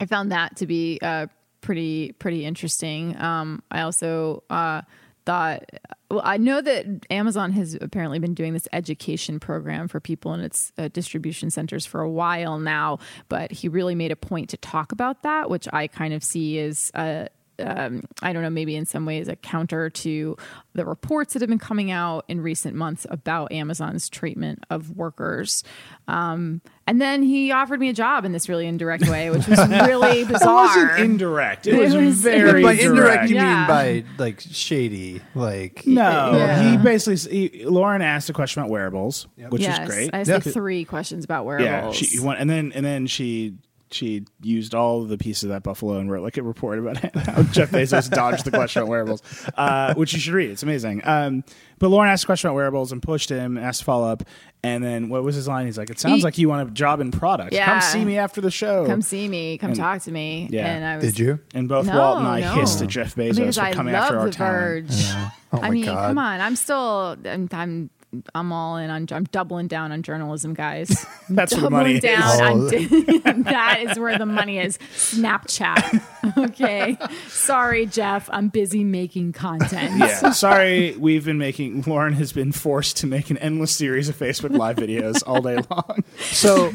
I 0.00 0.06
found 0.06 0.32
that 0.32 0.56
to 0.56 0.66
be 0.66 0.98
uh, 1.02 1.26
pretty, 1.60 2.12
pretty 2.12 2.44
interesting. 2.44 3.16
Um, 3.20 3.62
I 3.70 3.82
also, 3.82 4.44
uh, 4.48 4.82
thought 5.28 5.62
well 6.10 6.22
i 6.24 6.38
know 6.38 6.62
that 6.62 6.86
amazon 7.10 7.52
has 7.52 7.76
apparently 7.82 8.18
been 8.18 8.32
doing 8.32 8.54
this 8.54 8.66
education 8.72 9.38
program 9.38 9.86
for 9.86 10.00
people 10.00 10.32
in 10.32 10.40
its 10.40 10.72
uh, 10.78 10.88
distribution 10.88 11.50
centers 11.50 11.84
for 11.84 12.00
a 12.00 12.08
while 12.08 12.58
now 12.58 12.98
but 13.28 13.52
he 13.52 13.68
really 13.68 13.94
made 13.94 14.10
a 14.10 14.16
point 14.16 14.48
to 14.48 14.56
talk 14.56 14.90
about 14.90 15.22
that 15.24 15.50
which 15.50 15.68
i 15.74 15.86
kind 15.86 16.14
of 16.14 16.24
see 16.24 16.58
as 16.58 16.90
a 16.94 17.28
um, 17.60 18.02
I 18.22 18.32
don't 18.32 18.42
know, 18.42 18.50
maybe 18.50 18.76
in 18.76 18.86
some 18.86 19.04
ways 19.06 19.28
a 19.28 19.36
counter 19.36 19.90
to 19.90 20.36
the 20.74 20.84
reports 20.84 21.32
that 21.32 21.42
have 21.42 21.48
been 21.48 21.58
coming 21.58 21.90
out 21.90 22.24
in 22.28 22.40
recent 22.40 22.76
months 22.76 23.06
about 23.10 23.50
Amazon's 23.52 24.08
treatment 24.08 24.64
of 24.70 24.96
workers. 24.96 25.64
Um, 26.06 26.60
and 26.86 27.00
then 27.00 27.22
he 27.22 27.50
offered 27.52 27.80
me 27.80 27.88
a 27.88 27.92
job 27.92 28.24
in 28.24 28.32
this 28.32 28.48
really 28.48 28.66
indirect 28.66 29.08
way, 29.08 29.30
which 29.30 29.46
was 29.48 29.58
really 29.68 30.24
bizarre. 30.24 30.24
It 30.24 30.28
bizarre. 30.28 30.54
wasn't 30.86 30.98
indirect. 31.00 31.66
It, 31.66 31.74
It 31.74 31.78
was, 31.80 31.94
was- 31.94 32.14
very 32.22 32.62
by 32.62 32.76
direct. 32.76 32.82
indirect, 32.82 33.30
you 33.30 33.36
Yeah. 33.36 33.58
mean 33.58 33.66
by 33.66 34.04
like 34.18 34.40
shady, 34.40 35.20
like 35.34 35.86
No, 35.86 36.32
Yeah. 36.34 36.70
he 36.70 36.76
basically 36.78 37.48
he, 37.48 37.64
Lauren 37.64 38.02
asked 38.02 38.30
a 38.30 38.32
question 38.32 38.62
about 38.62 38.70
wearables, 38.70 39.26
which 39.50 39.62
yes, 39.62 39.80
is 39.80 39.88
great. 39.88 40.10
I 40.14 40.20
asked 40.20 40.28
Yeah. 40.28 40.34
like 40.36 40.44
three 40.44 40.84
questions 40.84 41.24
about 41.24 41.42
yeah, 41.44 41.46
wearables. 41.46 41.96
she 41.96 42.20
went, 42.20 42.40
and 42.40 42.48
then 42.48 42.72
and 42.74 42.86
then 42.86 43.06
she 43.06 43.54
she 43.90 44.24
used 44.42 44.74
all 44.74 45.02
of 45.02 45.08
the 45.08 45.18
pieces 45.18 45.44
of 45.44 45.50
that 45.50 45.62
buffalo 45.62 45.98
and 45.98 46.10
wrote 46.10 46.22
like 46.22 46.36
a 46.36 46.42
report 46.42 46.78
about 46.78 46.96
how 47.14 47.42
Jeff 47.44 47.70
Bezos 47.70 48.10
dodged 48.10 48.44
the 48.44 48.50
question 48.50 48.82
about 48.82 48.90
wearables, 48.90 49.22
uh, 49.56 49.94
which 49.94 50.12
you 50.12 50.18
should 50.20 50.34
read. 50.34 50.50
It's 50.50 50.62
amazing. 50.62 51.00
Um, 51.04 51.44
but 51.78 51.88
Lauren 51.88 52.10
asked 52.10 52.24
a 52.24 52.26
question 52.26 52.48
about 52.48 52.56
wearables 52.56 52.92
and 52.92 53.00
pushed 53.02 53.28
him, 53.30 53.56
asked 53.56 53.78
to 53.80 53.84
follow 53.84 54.08
up, 54.10 54.24
and 54.62 54.82
then 54.82 55.08
what 55.08 55.22
was 55.22 55.36
his 55.36 55.46
line? 55.48 55.66
He's 55.66 55.78
like, 55.78 55.90
"It 55.90 56.00
sounds 56.00 56.16
He- 56.16 56.22
like 56.22 56.36
you 56.38 56.48
want 56.48 56.68
a 56.68 56.72
job 56.72 57.00
in 57.00 57.10
product. 57.12 57.52
Yeah. 57.52 57.66
Come 57.66 57.80
see 57.80 58.04
me 58.04 58.18
after 58.18 58.40
the 58.40 58.50
show." 58.50 58.84
come 58.86 59.00
see 59.02 59.28
me, 59.28 59.58
come 59.58 59.70
And- 59.70 59.78
talk 59.78 60.02
to 60.02 60.10
me. 60.10 60.48
Yeah. 60.50 60.66
And 60.66 60.84
I 60.84 60.96
was, 60.96 61.04
did 61.04 61.18
you? 61.18 61.38
and 61.54 61.68
both 61.68 61.86
No, 61.86 61.96
Walt 61.98 62.18
and 62.18 62.26
I 62.26 62.40
no. 62.40 62.52
hissed 62.54 62.82
at 62.82 62.88
Jeff 62.88 63.14
Bezos 63.14 63.36
because 63.36 63.56
for 63.56 63.62
I 63.62 63.72
coming 63.72 63.92
love 63.94 64.02
after 64.04 64.18
our 64.18 64.26
the 64.26 64.32
talent. 64.32 64.88
Verge. 64.90 65.04
Oh 65.52 65.60
I 65.62 65.70
mean, 65.70 65.84
God. 65.86 66.08
come 66.08 66.18
on. 66.18 66.40
I'm 66.40 66.56
still, 66.56 67.16
I'm, 67.24 67.48
I'm, 67.52 67.90
I'm 68.34 68.52
all 68.52 68.78
in 68.78 68.88
on, 68.88 69.06
I'm 69.12 69.24
doubling 69.24 69.68
down 69.68 69.92
on 69.92 70.02
journalism, 70.02 70.54
guys. 70.54 70.88
That's 71.28 71.52
where 71.52 71.62
the 71.62 71.68
doubling 71.70 71.94
money 71.94 72.00
down 72.00 72.72
is. 72.72 73.24
on- 73.26 73.42
that 73.42 73.80
is 73.82 73.98
where 73.98 74.16
the 74.16 74.24
money 74.26 74.58
is. 74.58 74.78
Snapchat. 74.78 76.02
Okay. 76.36 76.98
Sorry, 77.28 77.86
Jeff. 77.86 78.28
I'm 78.30 78.48
busy 78.48 78.84
making 78.84 79.32
content. 79.32 79.98
Yeah, 79.98 80.30
sorry. 80.32 80.94
We've 80.98 81.24
been 81.24 81.38
making. 81.38 81.82
Lauren 81.86 82.12
has 82.14 82.32
been 82.32 82.52
forced 82.52 82.98
to 82.98 83.06
make 83.06 83.30
an 83.30 83.38
endless 83.38 83.74
series 83.74 84.08
of 84.10 84.16
Facebook 84.16 84.54
Live 84.54 84.76
videos 84.76 85.22
all 85.26 85.40
day 85.40 85.58
long. 85.70 86.04
So 86.18 86.70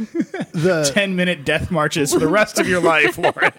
the 0.54 0.90
Ten 0.92 1.16
minute 1.16 1.46
death 1.46 1.70
marches 1.70 2.14
for 2.14 2.20
the 2.20 2.28
rest 2.28 2.58
of 2.58 2.68
your 2.68 2.82
life, 2.82 3.18
Lauren. 3.18 3.52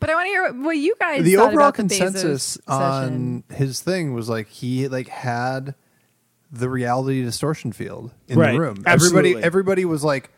But 0.00 0.08
I 0.08 0.14
want 0.14 0.26
to 0.26 0.30
hear 0.30 0.52
what 0.62 0.76
you 0.78 0.94
guys 0.98 1.24
the 1.24 1.36
overall 1.36 1.68
about 1.68 1.76
the 1.76 1.82
Bezos 1.82 1.98
consensus 1.98 2.58
on 2.66 3.02
session. 3.02 3.44
his 3.66 3.80
thing 3.82 4.14
was 4.14 4.28
like 4.30 4.48
he 4.48 4.88
like 4.88 5.08
had 5.08 5.74
the 6.50 6.68
reality 6.70 7.22
distortion 7.22 7.72
field 7.72 8.12
in 8.26 8.38
Right. 8.38 8.52
the 8.52 8.60
room. 8.60 8.82
Absolutely. 8.86 9.30
Everybody 9.30 9.44
everybody 9.46 9.84
was 9.84 10.02
like, 10.04 10.30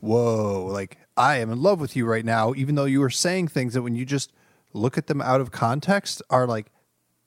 "Whoa, 0.00 0.66
like 0.66 0.98
I 1.16 1.36
am 1.36 1.50
in 1.50 1.62
love 1.62 1.80
with 1.80 1.96
you 1.96 2.04
right 2.06 2.24
now," 2.24 2.52
even 2.54 2.74
though 2.74 2.84
you 2.84 3.00
were 3.00 3.10
saying 3.10 3.48
things 3.48 3.74
that 3.74 3.82
when 3.82 3.94
you 3.94 4.04
just 4.04 4.32
look 4.72 4.98
at 4.98 5.06
them 5.06 5.20
out 5.22 5.40
of 5.40 5.50
context 5.52 6.20
are 6.30 6.46
like 6.46 6.66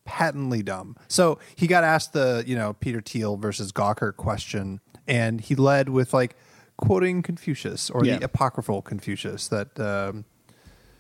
patently 0.06 0.62
dumb. 0.63 0.95
So 1.07 1.39
he 1.56 1.68
got 1.68 1.84
asked 1.84 2.13
the, 2.13 2.44
you 2.45 2.56
know, 2.56 2.74
Peter 2.74 3.01
Thiel 3.01 3.38
versus 3.38 3.72
Gawker 3.72 4.16
question 4.16 4.80
and 5.07 5.42
he 5.42 5.56
led 5.56 5.90
with 5.90 6.13
like 6.13 6.36
quoting 6.78 7.22
Confucius 7.22 7.90
or 7.90 8.06
Yeah. 8.06 8.18
the 8.18 8.25
apocryphal 8.25 8.81
Confucius 8.81 9.48
that 9.50 9.78
um 9.80 10.25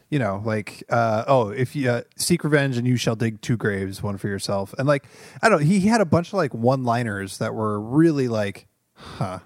you 0.09 0.19
know, 0.19 0.41
like, 0.45 0.83
uh, 0.89 1.23
oh, 1.27 1.49
if 1.49 1.75
you 1.75 1.89
uh, 1.89 2.01
seek 2.15 2.43
revenge 2.43 2.77
and 2.77 2.87
you 2.87 2.95
shall 2.97 3.15
dig 3.15 3.41
two 3.41 3.57
graves, 3.57 4.01
one 4.01 4.17
for 4.17 4.27
yourself. 4.27 4.73
And 4.77 4.87
like, 4.87 5.05
I 5.41 5.49
don't 5.49 5.59
know, 5.59 5.65
he 5.65 5.81
had 5.81 5.99
a 6.01 6.05
bunch 6.05 6.29
of 6.29 6.33
like 6.35 6.53
one 6.53 6.83
liners 6.83 7.39
that 7.39 7.53
were 7.53 7.79
really 7.79 8.27
like, 8.27 8.67
huh. 8.93 9.39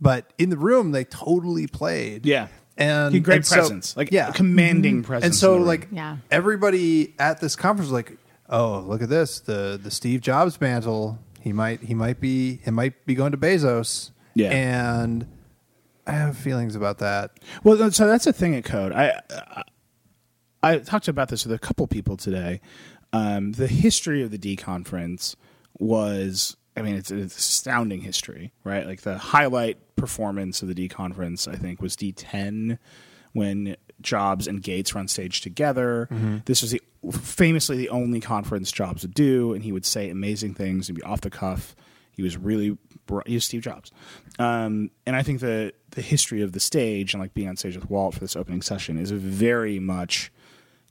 But 0.00 0.32
in 0.38 0.50
the 0.50 0.56
room, 0.56 0.92
they 0.92 1.04
totally 1.04 1.66
played. 1.66 2.24
Yeah. 2.24 2.46
And 2.76 3.12
He 3.12 3.18
had 3.18 3.24
great 3.24 3.36
and 3.36 3.46
so- 3.46 3.56
presence, 3.56 3.96
like 3.96 4.12
yeah. 4.12 4.30
commanding 4.30 5.02
presence. 5.02 5.24
And 5.26 5.34
so, 5.34 5.48
in 5.48 5.52
the 5.54 5.58
room. 5.60 5.66
like, 5.68 5.88
Yeah. 5.90 6.16
everybody 6.30 7.14
at 7.18 7.40
this 7.40 7.56
conference 7.56 7.90
was 7.90 7.92
like, 7.92 8.16
oh, 8.48 8.78
look 8.86 9.02
at 9.02 9.08
this. 9.08 9.40
The, 9.40 9.80
the 9.82 9.90
Steve 9.90 10.20
Jobs 10.20 10.60
mantle. 10.60 11.18
He 11.40 11.52
might, 11.52 11.80
he 11.82 11.94
might 11.94 12.20
be, 12.20 12.60
it 12.64 12.70
might 12.70 13.04
be 13.06 13.14
going 13.16 13.32
to 13.32 13.38
Bezos. 13.38 14.10
Yeah. 14.34 14.50
And 14.50 15.26
I 16.06 16.12
have 16.12 16.36
feelings 16.36 16.76
about 16.76 16.98
that. 16.98 17.32
Well, 17.64 17.90
so 17.90 18.06
that's 18.06 18.26
a 18.28 18.32
thing 18.32 18.54
at 18.54 18.64
Code. 18.64 18.92
I 18.92 19.20
I, 19.30 19.62
I 20.62 20.78
talked 20.78 21.08
about 21.08 21.28
this 21.28 21.44
with 21.44 21.54
a 21.54 21.58
couple 21.58 21.86
people 21.86 22.16
today. 22.16 22.60
Um, 23.12 23.52
the 23.52 23.68
history 23.68 24.22
of 24.22 24.30
the 24.30 24.38
D 24.38 24.56
conference 24.56 25.36
was, 25.78 26.56
I 26.76 26.82
mean, 26.82 26.96
it's, 26.96 27.10
it's 27.10 27.38
astounding 27.38 28.00
history, 28.00 28.52
right? 28.64 28.86
Like 28.86 29.02
the 29.02 29.18
highlight 29.18 29.96
performance 29.96 30.62
of 30.62 30.68
the 30.68 30.74
D 30.74 30.88
conference, 30.88 31.48
I 31.48 31.56
think, 31.56 31.80
was 31.80 31.96
D10 31.96 32.78
when 33.32 33.76
Jobs 34.00 34.46
and 34.46 34.62
Gates 34.62 34.94
were 34.94 35.00
on 35.00 35.08
stage 35.08 35.40
together. 35.40 36.08
This 36.44 36.62
was 36.62 36.72
the 36.72 36.82
famously 37.12 37.76
the 37.76 37.88
only 37.90 38.20
conference 38.20 38.72
Jobs 38.72 39.02
would 39.02 39.14
do, 39.14 39.52
and 39.54 39.62
he 39.62 39.72
would 39.72 39.86
say 39.86 40.10
amazing 40.10 40.54
things 40.54 40.88
and 40.88 40.96
be 40.96 41.02
off 41.02 41.20
the 41.20 41.30
cuff. 41.30 41.74
He 42.10 42.22
was 42.22 42.36
really 42.36 42.76
he 43.26 43.34
was 43.34 43.44
Steve 43.44 43.62
Jobs, 43.62 43.90
um, 44.38 44.90
and 45.06 45.14
I 45.14 45.22
think 45.22 45.40
the 45.40 45.72
the 45.92 46.02
history 46.02 46.42
of 46.42 46.52
the 46.52 46.60
stage 46.60 47.14
and 47.14 47.20
like 47.20 47.32
being 47.32 47.48
on 47.48 47.56
stage 47.56 47.76
with 47.76 47.88
Walt 47.88 48.14
for 48.14 48.20
this 48.20 48.36
opening 48.36 48.60
session 48.60 48.98
is 48.98 49.10
very 49.10 49.78
much 49.78 50.30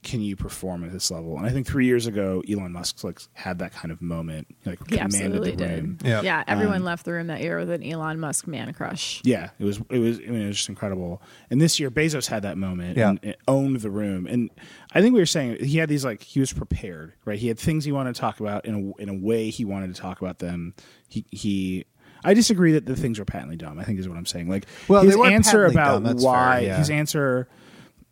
can 0.04 0.22
you 0.22 0.36
perform 0.36 0.84
at 0.86 0.92
this 0.94 1.12
level? 1.12 1.38
And 1.38 1.46
I 1.46 1.50
think 1.50 1.68
three 1.68 1.86
years 1.86 2.08
ago, 2.08 2.42
Elon 2.50 2.72
Musk 2.72 3.04
like 3.04 3.20
had 3.34 3.60
that 3.60 3.74
kind 3.74 3.92
of 3.92 4.02
moment, 4.02 4.48
like 4.66 4.80
He 4.88 4.98
commanded 4.98 5.16
absolutely 5.22 5.52
the 5.56 5.68
room. 5.68 5.96
did. 6.00 6.08
Yeah. 6.08 6.22
Yeah, 6.22 6.38
um, 6.40 6.44
everyone 6.48 6.84
left 6.84 7.04
the 7.04 7.12
room 7.14 7.28
that 7.28 7.42
year 7.42 7.58
with 7.58 7.70
an 7.72 7.84
Elon 7.84 8.20
Musk 8.20 8.48
man 8.48 8.74
crush. 8.74 9.22
Yeah, 9.26 9.50
it 9.60 9.64
was 9.66 9.80
it 9.90 10.00
was 10.00 10.20
I 10.20 10.28
mean, 10.30 10.42
it 10.42 10.48
was 10.48 10.58
just 10.58 10.70
incredible. 10.70 11.22
And 11.50 11.60
this 11.60 11.80
year, 11.80 11.92
Bezos 11.92 12.28
had 12.28 12.44
that 12.44 12.58
moment 12.58 12.98
Yeah. 12.98 13.10
and 13.10 13.20
it 13.24 13.40
owned 13.48 13.78
the 13.82 13.90
room. 13.90 14.28
And 14.28 14.50
I 14.94 15.02
think 15.02 15.14
we 15.14 15.20
were 15.20 15.26
saying 15.26 15.64
he 15.66 15.78
had 15.80 15.90
these 15.90 16.06
like 16.06 16.22
he 16.24 16.40
was 16.40 16.54
prepared, 16.54 17.14
right? 17.26 17.38
He 17.40 17.48
had 17.48 17.60
things 17.60 17.84
he 17.84 17.92
wanted 17.92 18.16
to 18.16 18.22
talk 18.22 18.40
about 18.40 18.66
in 18.66 18.94
a 19.00 19.02
in 19.02 19.10
a 19.10 19.14
way 19.16 19.50
he 19.50 19.66
wanted 19.66 19.94
to 19.94 20.00
talk 20.02 20.22
about 20.22 20.40
them. 20.40 20.74
He 21.10 21.26
he. 21.32 21.86
I 22.24 22.34
disagree 22.34 22.72
that 22.74 22.86
the 22.86 22.96
things 22.96 23.20
were 23.20 23.26
patently 23.26 23.58
dumb. 23.58 23.78
I 23.80 23.84
think 23.84 24.00
is 24.00 24.08
what 24.10 24.18
I'm 24.18 24.26
saying. 24.26 24.50
Like 24.50 24.66
Well, 24.88 25.04
his 25.04 25.16
they 25.16 25.34
answer 25.34 25.66
about 25.66 26.04
dumb, 26.04 26.18
why 26.18 26.60
fair, 26.62 26.68
yeah. 26.68 26.78
his 26.78 26.90
answer, 26.90 27.48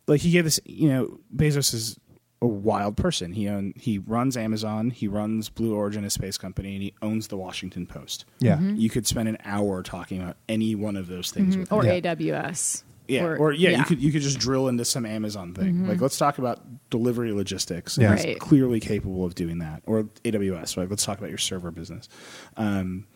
like 0.06 0.20
he 0.20 0.30
gave 0.30 0.44
this. 0.44 0.60
You 0.64 0.88
know, 0.88 1.20
Bezos 1.34 1.74
is 1.74 1.98
a 2.42 2.46
wild 2.46 2.96
person. 2.96 3.32
He 3.32 3.48
own, 3.48 3.72
he 3.76 3.98
runs 3.98 4.36
Amazon. 4.36 4.90
He 4.90 5.08
runs 5.08 5.48
Blue 5.48 5.74
Origin, 5.74 6.04
a 6.04 6.10
space 6.10 6.36
company, 6.36 6.74
and 6.74 6.82
he 6.82 6.94
owns 7.02 7.28
the 7.28 7.36
Washington 7.36 7.86
Post. 7.86 8.24
Yeah. 8.40 8.56
Mm-hmm. 8.56 8.76
You 8.76 8.90
could 8.90 9.06
spend 9.06 9.28
an 9.28 9.38
hour 9.44 9.82
talking 9.82 10.20
about 10.22 10.36
any 10.48 10.74
one 10.74 10.96
of 10.96 11.06
those 11.06 11.30
things 11.30 11.54
mm-hmm. 11.54 11.60
with 11.60 11.72
Or 11.72 11.82
him. 11.82 12.02
Yeah. 12.04 12.14
AWS. 12.42 12.82
Yeah, 13.08 13.22
or, 13.24 13.52
yeah, 13.52 13.78
you 13.78 13.84
could 13.84 14.02
you 14.02 14.10
could 14.10 14.22
just 14.22 14.40
drill 14.40 14.66
into 14.66 14.84
some 14.84 15.06
Amazon 15.06 15.54
thing. 15.54 15.74
Mm-hmm. 15.74 15.88
Like 15.90 16.00
let's 16.00 16.18
talk 16.18 16.38
about 16.38 16.60
delivery 16.90 17.32
logistics. 17.32 17.96
Yeah. 17.96 18.16
He's 18.16 18.24
Right. 18.24 18.38
clearly 18.40 18.80
capable 18.80 19.24
of 19.24 19.36
doing 19.36 19.58
that. 19.58 19.82
Or 19.86 20.04
AWS. 20.24 20.76
Right. 20.76 20.90
Let's 20.90 21.04
talk 21.04 21.18
about 21.18 21.28
your 21.28 21.38
server 21.38 21.70
business. 21.70 22.08
Um, 22.56 23.06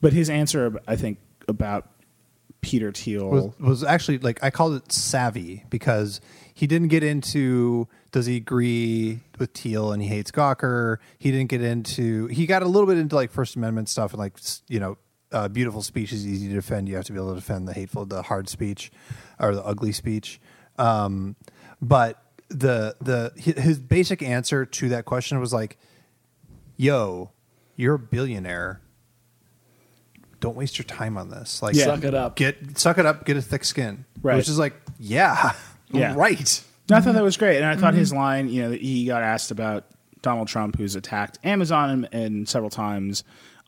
but 0.00 0.12
his 0.12 0.30
answer, 0.30 0.78
I 0.86 0.94
think, 0.94 1.18
about 1.48 1.90
Peter 2.60 2.92
Thiel. 2.92 3.28
was, 3.28 3.58
was 3.58 3.84
actually 3.84 4.18
like 4.18 4.42
I 4.42 4.50
called 4.50 4.74
it 4.74 4.92
savvy 4.92 5.64
because 5.70 6.20
he 6.52 6.66
didn't 6.66 6.88
get 6.88 7.02
into 7.02 7.88
does 8.12 8.26
he 8.26 8.36
agree 8.36 9.20
with 9.38 9.52
Thiel 9.54 9.92
and 9.92 10.02
he 10.02 10.08
hates 10.08 10.30
Gawker. 10.30 10.98
He 11.18 11.30
didn't 11.30 11.50
get 11.50 11.62
into 11.62 12.26
he 12.26 12.46
got 12.46 12.62
a 12.62 12.66
little 12.66 12.86
bit 12.86 12.98
into 12.98 13.14
like 13.14 13.30
First 13.30 13.56
Amendment 13.56 13.88
stuff 13.88 14.12
and 14.12 14.18
like 14.18 14.38
you 14.68 14.80
know 14.80 14.98
uh, 15.32 15.48
beautiful 15.48 15.82
speech 15.82 16.12
is 16.12 16.26
easy 16.26 16.48
to 16.48 16.54
defend. 16.54 16.88
You 16.88 16.96
have 16.96 17.04
to 17.06 17.12
be 17.12 17.18
able 17.18 17.30
to 17.30 17.40
defend 17.40 17.68
the 17.68 17.72
hateful, 17.72 18.04
the 18.04 18.22
hard 18.22 18.48
speech 18.48 18.90
or 19.38 19.54
the 19.54 19.64
ugly 19.64 19.92
speech. 19.92 20.40
Um, 20.78 21.36
but 21.80 22.22
the 22.48 22.96
the 23.00 23.32
his 23.36 23.78
basic 23.78 24.22
answer 24.22 24.66
to 24.66 24.88
that 24.90 25.04
question 25.04 25.38
was 25.40 25.52
like, 25.52 25.78
"Yo, 26.76 27.30
you're 27.76 27.94
a 27.94 27.98
billionaire. 27.98 28.80
Don't 30.40 30.56
waste 30.56 30.78
your 30.78 30.84
time 30.86 31.16
on 31.18 31.28
this. 31.28 31.62
Like, 31.62 31.74
Yeah. 31.76 31.84
Suck 31.84 32.04
it 32.04 32.14
up. 32.14 32.36
Get 32.36 32.78
suck 32.78 32.98
it 32.98 33.06
up. 33.06 33.24
Get 33.24 33.36
a 33.36 33.42
thick 33.42 33.64
skin. 33.64 34.04
Right. 34.22 34.36
Which 34.36 34.48
is 34.48 34.58
like, 34.58 34.74
yeah, 34.98 35.52
Yeah. 35.92 36.14
right. 36.16 36.64
No, 36.88 36.96
I 36.96 37.00
thought 37.00 37.14
that 37.14 37.22
was 37.22 37.36
great, 37.36 37.56
and 37.58 37.66
I 37.66 37.76
thought 37.76 37.94
his 37.94 38.12
line, 38.12 38.48
you 38.48 38.62
know, 38.62 38.70
he 38.72 39.06
got 39.06 39.22
asked 39.22 39.50
about 39.52 39.84
Donald 40.22 40.48
Trump, 40.48 40.76
who's 40.76 40.96
attacked 40.96 41.38
Amazon 41.44 41.90
and, 41.90 42.08
and 42.12 42.48
several 42.48 42.70
times. 42.70 43.22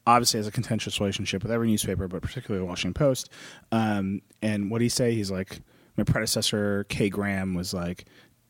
Obviously, 0.05 0.39
has 0.39 0.49
a 0.49 0.51
contentious 0.51 0.99
relationship 0.99 1.45
with 1.45 1.53
every 1.53 1.69
newspaper, 1.69 2.09
but 2.09 2.21
particularly 2.23 2.65
the 2.65 2.69
Washington 2.69 2.95
Post. 2.95 3.31
Um, 3.71 4.23
and 4.43 4.69
what 4.71 4.79
did 4.81 4.87
he 4.87 4.89
say? 4.89 5.15
He's 5.15 5.31
like, 5.31 5.61
my 5.97 6.03
predecessor 6.03 6.85
Kay 6.89 7.09
Graham 7.11 7.55
was 7.55 7.73
like 7.73 8.07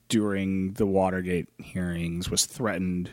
during 0.09 0.73
the 0.75 0.87
Watergate 0.87 1.49
hearings 1.59 2.31
was 2.31 2.47
threatened. 2.47 3.11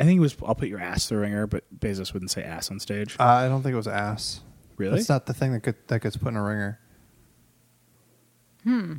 I 0.00 0.04
think 0.04 0.16
it 0.16 0.20
was 0.20 0.34
I'll 0.44 0.54
put 0.54 0.68
your 0.68 0.80
ass 0.80 1.06
through 1.06 1.18
the 1.18 1.22
wringer, 1.22 1.46
but 1.46 1.62
Bezos 1.78 2.14
wouldn't 2.14 2.30
say 2.30 2.42
ass 2.42 2.70
on 2.70 2.80
stage. 2.80 3.16
Uh, 3.20 3.24
I 3.24 3.48
don't 3.48 3.62
think 3.62 3.74
it 3.74 3.76
was 3.76 3.86
ass. 3.86 4.40
Really? 4.78 4.96
That's 4.96 5.10
not 5.10 5.26
the 5.26 5.34
thing 5.34 5.52
that 5.52 5.62
get, 5.62 5.88
that 5.88 6.00
gets 6.00 6.16
put 6.16 6.28
in 6.28 6.36
a 6.36 6.42
wringer. 6.42 6.80
Hmm. 8.64 8.94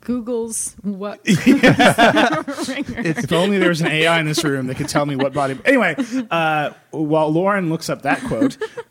Google's 0.00 0.74
what? 0.82 1.20
wringer. 1.46 1.74
if 2.98 3.32
only 3.32 3.58
there 3.58 3.68
was 3.68 3.80
an 3.80 3.88
AI 3.88 4.18
in 4.18 4.26
this 4.26 4.42
room 4.42 4.66
that 4.66 4.76
could 4.76 4.88
tell 4.88 5.06
me 5.06 5.14
what 5.14 5.32
body. 5.32 5.56
Anyway, 5.64 5.94
uh, 6.32 6.70
while 6.90 7.30
Lauren 7.32 7.70
looks 7.70 7.88
up 7.88 8.02
that 8.02 8.20
quote, 8.24 8.56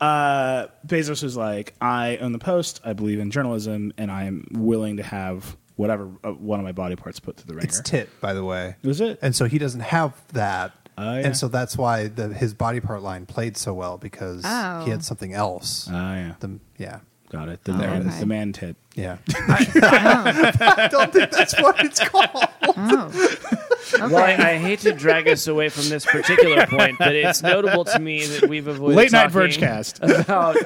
uh, 0.00 0.66
Bezos 0.84 1.22
was 1.22 1.36
like, 1.36 1.74
"I 1.80 2.16
own 2.16 2.32
the 2.32 2.40
Post. 2.40 2.80
I 2.82 2.92
believe 2.92 3.20
in 3.20 3.30
journalism, 3.30 3.92
and 3.98 4.10
I 4.10 4.24
am 4.24 4.48
willing 4.50 4.96
to 4.96 5.04
have 5.04 5.56
whatever 5.76 6.10
uh, 6.24 6.32
one 6.32 6.58
of 6.58 6.64
my 6.64 6.72
body 6.72 6.96
parts 6.96 7.20
put 7.20 7.36
through 7.36 7.46
the 7.48 7.54
wringer." 7.54 7.68
It's 7.68 7.80
tit, 7.80 8.08
by 8.20 8.34
the 8.34 8.44
way. 8.44 8.76
Was 8.82 9.00
it? 9.00 9.18
And 9.22 9.34
so 9.36 9.44
he 9.46 9.58
doesn't 9.58 9.80
have 9.80 10.12
that. 10.32 10.72
Oh, 10.98 11.14
yeah. 11.18 11.26
And 11.26 11.36
so 11.36 11.48
that's 11.48 11.76
why 11.76 12.08
the, 12.08 12.28
his 12.32 12.54
body 12.54 12.80
part 12.80 13.02
line 13.02 13.26
played 13.26 13.56
so 13.58 13.74
well 13.74 13.98
because 13.98 14.42
Oh. 14.46 14.82
he 14.84 14.90
had 14.90 15.04
something 15.04 15.34
else. 15.34 15.88
Ah, 15.92 16.14
yeah, 16.14 16.34
the, 16.40 16.58
yeah. 16.78 17.00
got 17.30 17.50
it. 17.50 17.62
The 17.64 17.72
Oh, 17.72 17.76
man, 17.76 18.08
okay. 18.08 18.20
the 18.20 18.26
man 18.26 18.52
tit. 18.54 18.76
Yeah. 18.94 19.18
I 19.36 20.88
don't 20.90 21.12
think 21.12 21.30
that's 21.32 21.60
what 21.60 21.84
it's 21.84 22.00
called. 22.00 22.30
Oh. 22.62 23.10
Okay. 23.94 24.06
Well, 24.12 24.16
I, 24.16 24.32
I 24.52 24.56
hate 24.58 24.80
to 24.80 24.92
drag 24.92 25.28
us 25.28 25.46
away 25.46 25.68
from 25.68 25.88
this 25.90 26.04
particular 26.04 26.66
point, 26.66 26.98
but 26.98 27.14
it's 27.14 27.42
notable 27.42 27.84
to 27.84 27.98
me 27.98 28.26
that 28.26 28.48
we've 28.48 28.66
avoided 28.66 28.96
Late 28.96 29.12
night 29.12 29.30
talking 29.32 29.50
Vergecast. 29.60 30.22
about 30.24 30.56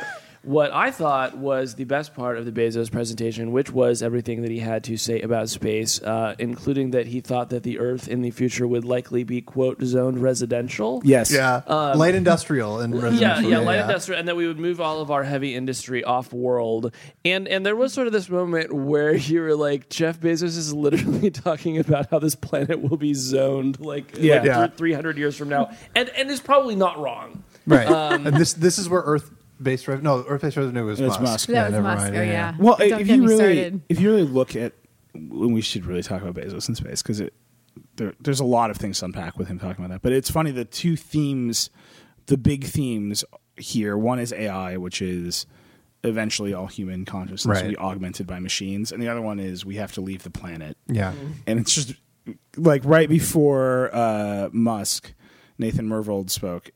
what 0.43 0.73
I 0.73 0.91
thought 0.91 1.37
was 1.37 1.75
the 1.75 1.85
best 1.85 2.15
part 2.15 2.39
of 2.39 2.47
the 2.47 2.53
Bezos 2.53 2.91
presentation, 2.91 3.53
which 3.53 3.71
was 3.71 4.03
everything 4.03 4.41
that 4.43 4.51
he 4.51 4.59
had 4.61 4.85
to 4.85 4.97
say 4.97 5.21
about 5.21 5.49
space, 5.51 6.01
uh, 6.03 6.35
including 6.39 6.93
that 6.93 7.07
he 7.09 7.21
thought 7.21 7.51
that 7.51 7.63
the 7.63 7.79
Earth 7.79 8.09
in 8.09 8.23
the 8.23 8.31
future 8.31 8.67
would 8.67 8.85
likely 8.85 9.23
be 9.23 9.43
quote 9.43 9.83
zoned 9.83 10.23
residential. 10.23 11.03
Yes. 11.05 11.31
Yeah. 11.31 11.61
Light 11.95 12.15
industrial 12.15 12.81
and 12.81 12.95
residential. 12.95 13.21
Yeah, 13.21 13.29
residential. 13.35 13.51
yeah, 13.61 13.67
light 13.67 13.81
industrial, 13.81 14.19
and 14.19 14.29
that 14.29 14.37
we 14.37 14.47
would 14.47 14.59
move 14.59 14.81
all 14.81 15.01
of 15.03 15.11
our 15.11 15.25
heavy 15.25 15.55
industry 15.55 16.05
off 16.05 16.33
world. 16.33 16.95
And 17.25 17.47
and 17.47 17.67
there 17.67 17.77
was 17.77 17.93
sort 17.93 18.07
of 18.07 18.13
this 18.15 18.29
moment 18.31 18.73
where 18.73 19.15
you 19.15 19.41
were 19.43 19.55
like, 19.55 19.91
Jeff 19.91 20.21
Bezos 20.21 20.57
is 20.57 20.73
literally 20.73 21.31
talking 21.31 21.79
about 21.79 22.11
how 22.11 22.19
this 22.19 22.35
planet 22.35 22.81
will 22.81 22.97
be 22.97 23.13
zoned 23.15 23.79
like, 23.79 24.17
Yeah. 24.19 24.37
like 24.37 24.45
Yeah. 24.47 24.67
three 24.69 24.93
hundred 24.95 25.19
years 25.19 25.37
from 25.37 25.51
now, 25.51 25.71
and 25.95 26.09
and 26.11 26.31
is 26.31 26.41
probably 26.41 26.77
not 26.77 26.99
wrong. 26.99 27.45
Right. 27.67 27.87
Um, 27.87 28.27
and 28.27 28.37
this 28.37 28.55
this 28.55 28.79
is 28.79 28.89
where 28.89 29.03
Earth 29.03 29.31
based 29.63 29.87
revenue 29.89 30.05
no, 30.09 30.25
Earth 30.27 30.43
based 30.43 30.57
revenue 30.57 30.85
was 30.85 31.01
It's 31.01 31.09
Musk. 31.19 31.21
Musk. 31.23 31.49
that 31.49 31.65
was 31.67 31.73
never 31.73 31.83
Musk. 31.83 32.03
mind. 32.05 32.17
Oh 32.17 32.23
yeah. 32.23 32.55
Well, 32.59 32.77
Don't 32.79 33.01
if 33.01 33.07
get 33.07 33.17
you 33.17 33.23
me 33.23 33.27
really, 33.29 33.37
started. 33.37 33.83
if 33.89 34.01
you 34.01 34.11
really 34.11 34.25
look 34.25 34.57
at, 34.57 34.73
when 35.15 35.53
we 35.53 35.61
should 35.61 35.87
really 35.87 36.03
talk 36.03 36.23
about 36.23 36.35
Bezos 36.35 36.69
in 36.69 36.75
space 36.75 37.03
because 37.03 37.21
it, 37.21 37.35
there, 37.97 38.15
there's 38.21 38.41
a 38.41 38.45
lot 38.45 38.71
of 38.71 38.77
things 38.77 38.99
to 39.01 39.05
unpack 39.07 39.39
with 39.39 39.49
him 39.49 39.59
talking 39.59 39.85
about 39.85 39.93
that. 39.95 40.03
But 40.03 40.13
it's 40.13 40.31
funny 40.31 40.51
the 40.51 40.65
two 40.65 40.97
themes, 40.97 41.71
the 42.27 42.37
big 42.39 42.65
themes 42.65 43.25
here. 43.57 43.97
One 43.97 44.19
is 44.19 44.33
AI, 44.33 44.77
which 44.77 45.03
is 45.03 45.47
eventually 46.03 46.55
all 46.55 46.67
human 46.67 47.05
consciousness 47.05 47.45
will 47.61 47.69
Right. 47.69 47.77
be 47.77 47.77
augmented 47.77 48.27
by 48.27 48.39
machines, 48.41 48.91
and 48.93 49.03
the 49.03 49.09
other 49.09 49.21
one 49.21 49.39
is 49.39 49.65
we 49.67 49.77
have 49.77 49.93
to 49.93 50.01
leave 50.01 50.23
the 50.23 50.31
planet. 50.31 50.77
Yeah. 50.87 51.13
And 51.47 51.59
it's 51.61 51.75
just 51.75 51.95
like 52.57 52.83
right 52.85 53.09
before 53.09 53.91
uh, 53.95 54.49
Musk, 54.53 55.13
Nathan 55.59 55.89
Myhrvold 55.89 56.31
spoke, 56.31 56.71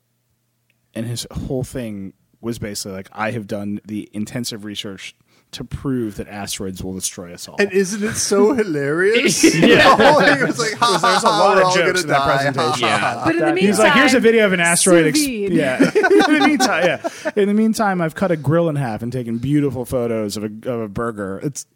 and 0.94 1.06
his 1.06 1.26
whole 1.30 1.64
thing 1.64 2.12
was 2.44 2.58
basically 2.58 2.92
like, 2.92 3.08
I 3.12 3.30
have 3.32 3.46
done 3.46 3.80
the 3.84 4.08
intensive 4.12 4.64
research 4.64 5.16
to 5.52 5.62
prove 5.62 6.16
that 6.16 6.26
asteroids 6.26 6.82
will 6.82 6.94
destroy 6.94 7.32
us 7.32 7.46
all. 7.48 7.54
And 7.60 7.70
isn't 7.70 8.02
it 8.02 8.14
so 8.14 8.52
hilarious? 8.54 9.42
Yeah. 9.54 9.96
the 9.96 10.04
whole 10.12 10.20
thing 10.20 10.46
was 10.46 10.58
like, 10.58 10.72
ha, 10.74 10.98
There's 11.00 11.22
a 11.22 11.26
lot 11.26 11.58
of 11.62 11.74
jokes 11.74 12.02
in 12.02 12.08
that 12.08 12.18
die. 12.18 12.36
presentation. 12.36 12.88
Ha, 12.88 12.98
ha, 12.98 13.18
ha. 13.18 13.22
But 13.24 13.34
in 13.36 13.40
the 13.40 13.46
meantime, 13.46 13.66
He's 13.68 13.78
like, 13.78 13.92
here's 13.92 14.14
a 14.14 14.20
video 14.20 14.46
of 14.46 14.52
an 14.52 14.58
asteroid. 14.60 15.06
ex- 15.06 15.24
yeah. 15.24 15.78
in 15.94 16.02
the 16.40 16.44
meantime, 16.46 16.84
yeah. 16.84 17.08
In 17.36 17.46
the 17.48 17.54
meantime, 17.54 18.00
I've 18.00 18.16
cut 18.16 18.32
a 18.32 18.36
grill 18.36 18.68
in 18.68 18.74
half 18.76 19.02
and 19.02 19.12
taken 19.12 19.38
beautiful 19.38 19.84
photos 19.84 20.36
of 20.36 20.42
a 20.44 20.46
of 20.70 20.80
a 20.80 20.88
burger. 20.88 21.38
It's 21.42 21.66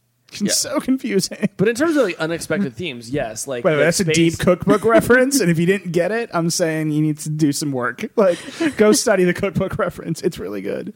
Yeah. 0.40 0.52
so 0.52 0.78
confusing. 0.80 1.49
But 1.56 1.68
in 1.68 1.75
terms 1.75 1.97
of 1.97 2.04
like 2.04 2.18
unexpected 2.18 2.75
themes, 2.75 3.11
yes, 3.11 3.47
like 3.47 3.64
By 3.64 3.70
the 3.70 3.76
way, 3.78 3.85
like 3.85 3.87
that's 3.97 4.00
a 4.00 4.04
deep 4.12 4.38
cookbook 4.38 4.85
reference, 4.97 5.40
and 5.40 5.50
if 5.50 5.58
you 5.58 5.64
didn't 5.66 5.92
get 5.92 6.12
it, 6.12 6.28
I'm 6.35 6.50
saying 6.50 6.90
you 6.90 7.00
need 7.00 7.18
to 7.20 7.30
do 7.30 7.50
some 7.52 7.73
work. 7.73 8.04
Like, 8.16 8.38
go 8.76 8.92
study 8.92 9.25
the 9.25 9.32
cookbook 9.35 9.78
reference. 9.78 10.20
It's 10.23 10.38
really 10.38 10.61
good. 10.61 10.92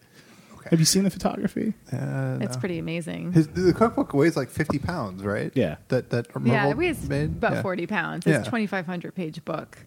Have 0.71 0.79
you 0.81 0.85
seen 0.87 1.05
the 1.05 1.11
photography? 1.11 1.75
Uh, 1.93 2.39
It's 2.41 2.55
no. 2.57 2.61
pretty 2.61 2.79
amazing. 2.79 3.33
His, 3.33 3.49
the 3.49 3.73
cookbook 3.75 4.13
weighs 4.15 4.37
like 4.37 4.49
50 4.51 4.79
pounds, 4.79 5.23
right? 5.23 5.51
Yeah. 5.55 5.77
That 5.89 6.11
that 6.11 6.27
yeah, 6.45 6.69
it 6.71 6.77
weighs 6.77 7.09
made? 7.09 7.31
about 7.31 7.53
Yeah. 7.55 7.63
40 7.63 7.87
pounds. 7.87 8.27
Yeah. 8.27 8.39
It's 8.39 8.49
a 8.49 8.51
2,500 8.51 9.15
page 9.15 9.45
book. 9.45 9.79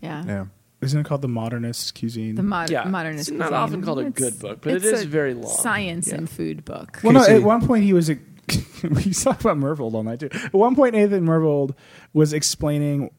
Yeah. 0.00 0.24
Yeah. 0.26 0.44
Isn't 0.80 1.00
it 1.00 1.04
called 1.06 1.20
the 1.20 1.28
Modernist 1.28 1.98
Cuisine? 1.98 2.36
The 2.36 2.42
mod- 2.42 2.70
Yeah, 2.70 2.84
modernist. 2.84 3.28
it's 3.28 3.36
not 3.38 3.48
cuisine. 3.48 3.62
often 3.62 3.82
called 3.82 3.98
a 3.98 4.06
It's- 4.06 4.14
good 4.18 4.40
book, 4.40 4.60
but 4.62 4.72
it's 4.82 5.02
a 5.02 5.06
very 5.06 5.34
long. 5.34 5.52
Science 5.54 6.08
Yeah. 6.08 6.14
and 6.14 6.30
food 6.30 6.64
book. 6.64 7.00
well, 7.04 7.12
no. 7.12 7.22
At 7.22 7.42
one 7.42 7.66
point, 7.66 7.84
he 7.84 7.92
was. 7.92 8.08
A, 8.08 8.16
we 8.82 9.12
talked 9.12 9.40
about 9.42 9.56
Myhrvold 9.58 9.94
all 9.94 10.02
night 10.02 10.20
too. 10.20 10.30
At 10.32 10.52
one 10.52 10.74
point, 10.74 10.94
Nathan 10.94 11.24
Myhrvold 11.24 11.74
was 12.12 12.32
explaining 12.32 13.10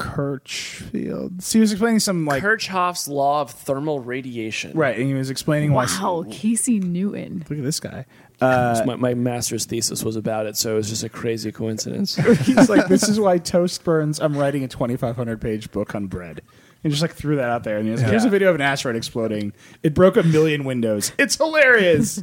Kirchfield. 0.00 1.42
So 1.42 1.58
he 1.58 1.60
was 1.60 1.72
explaining 1.72 2.00
some 2.00 2.24
like 2.24 2.42
Kirchhoff's 2.42 3.06
law 3.06 3.42
of 3.42 3.50
thermal 3.50 4.00
radiation. 4.00 4.72
right, 4.76 4.96
and 4.96 5.06
he 5.06 5.14
was 5.14 5.30
explaining 5.30 5.72
why. 5.72 5.84
Wow, 5.84 6.24
Casey 6.30 6.80
Newton. 6.80 7.44
Look 7.48 7.58
at 7.58 7.64
this 7.64 7.80
guy. 7.80 8.06
Uh, 8.40 8.82
my, 8.86 8.96
my 8.96 9.12
master's 9.12 9.66
thesis 9.66 10.02
was 10.02 10.16
about 10.16 10.46
it, 10.46 10.56
so 10.56 10.72
it 10.72 10.76
was 10.76 10.88
just 10.88 11.04
a 11.04 11.10
crazy 11.10 11.52
coincidence. 11.52 12.16
he's 12.46 12.70
like, 12.70 12.86
this 12.86 13.06
is 13.06 13.20
why 13.20 13.36
toast 13.36 13.84
burns. 13.84 14.18
I'm 14.18 14.34
writing 14.34 14.64
a 14.64 14.68
2,500 14.68 15.38
page 15.42 15.70
book 15.70 15.94
on 15.94 16.06
bread. 16.06 16.40
And 16.82 16.90
just 16.90 17.02
like 17.02 17.12
threw 17.12 17.36
that 17.36 17.50
out 17.50 17.64
there. 17.64 17.76
And 17.76 17.84
he 17.84 17.92
was 17.92 18.00
like, 18.00 18.10
here's 18.10 18.24
a 18.24 18.30
video 18.30 18.48
of 18.48 18.54
an 18.54 18.62
asteroid 18.62 18.96
exploding. 18.96 19.52
It 19.82 19.92
broke 19.92 20.16
a 20.16 20.22
million 20.22 20.64
windows. 20.64 21.12
It's 21.18 21.36
hilarious. 21.36 22.22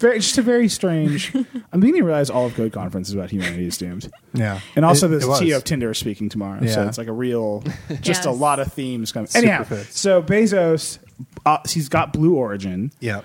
Very, 0.00 0.18
just 0.20 0.36
a 0.38 0.42
very 0.42 0.68
strange. 0.68 1.34
I'm 1.72 1.80
beginning 1.80 2.02
to 2.02 2.06
realize 2.06 2.30
all 2.30 2.46
of 2.46 2.54
Code 2.54 2.72
Conference 2.72 3.08
is 3.08 3.14
about 3.14 3.30
humanity 3.30 3.66
is 3.66 3.78
doomed. 3.78 4.10
Yeah. 4.34 4.60
And 4.74 4.84
also, 4.84 5.06
It- 5.06 5.10
this 5.10 5.24
it 5.24 5.28
was. 5.28 5.38
T 5.40 5.50
of 5.52 5.64
Tinder 5.64 5.90
is 5.90 5.98
speaking 5.98 6.28
tomorrow. 6.28 6.64
So 6.66 6.82
Yeah. 6.82 6.88
it's 6.88 6.98
like 6.98 7.08
a 7.08 7.12
real, 7.12 7.62
just 8.00 8.24
a 8.26 8.30
Yes. 8.30 8.38
lot 8.38 8.58
of 8.60 8.72
themes 8.72 9.12
coming. 9.12 9.26
Super 9.26 9.46
Anyhow, 9.46 9.64
fits. 9.64 9.98
so 9.98 10.22
Bezos, 10.22 10.98
uh, 11.44 11.58
he's 11.68 11.88
got 11.88 12.12
Blue 12.12 12.34
Origin. 12.34 12.92
Yeah. 13.00 13.22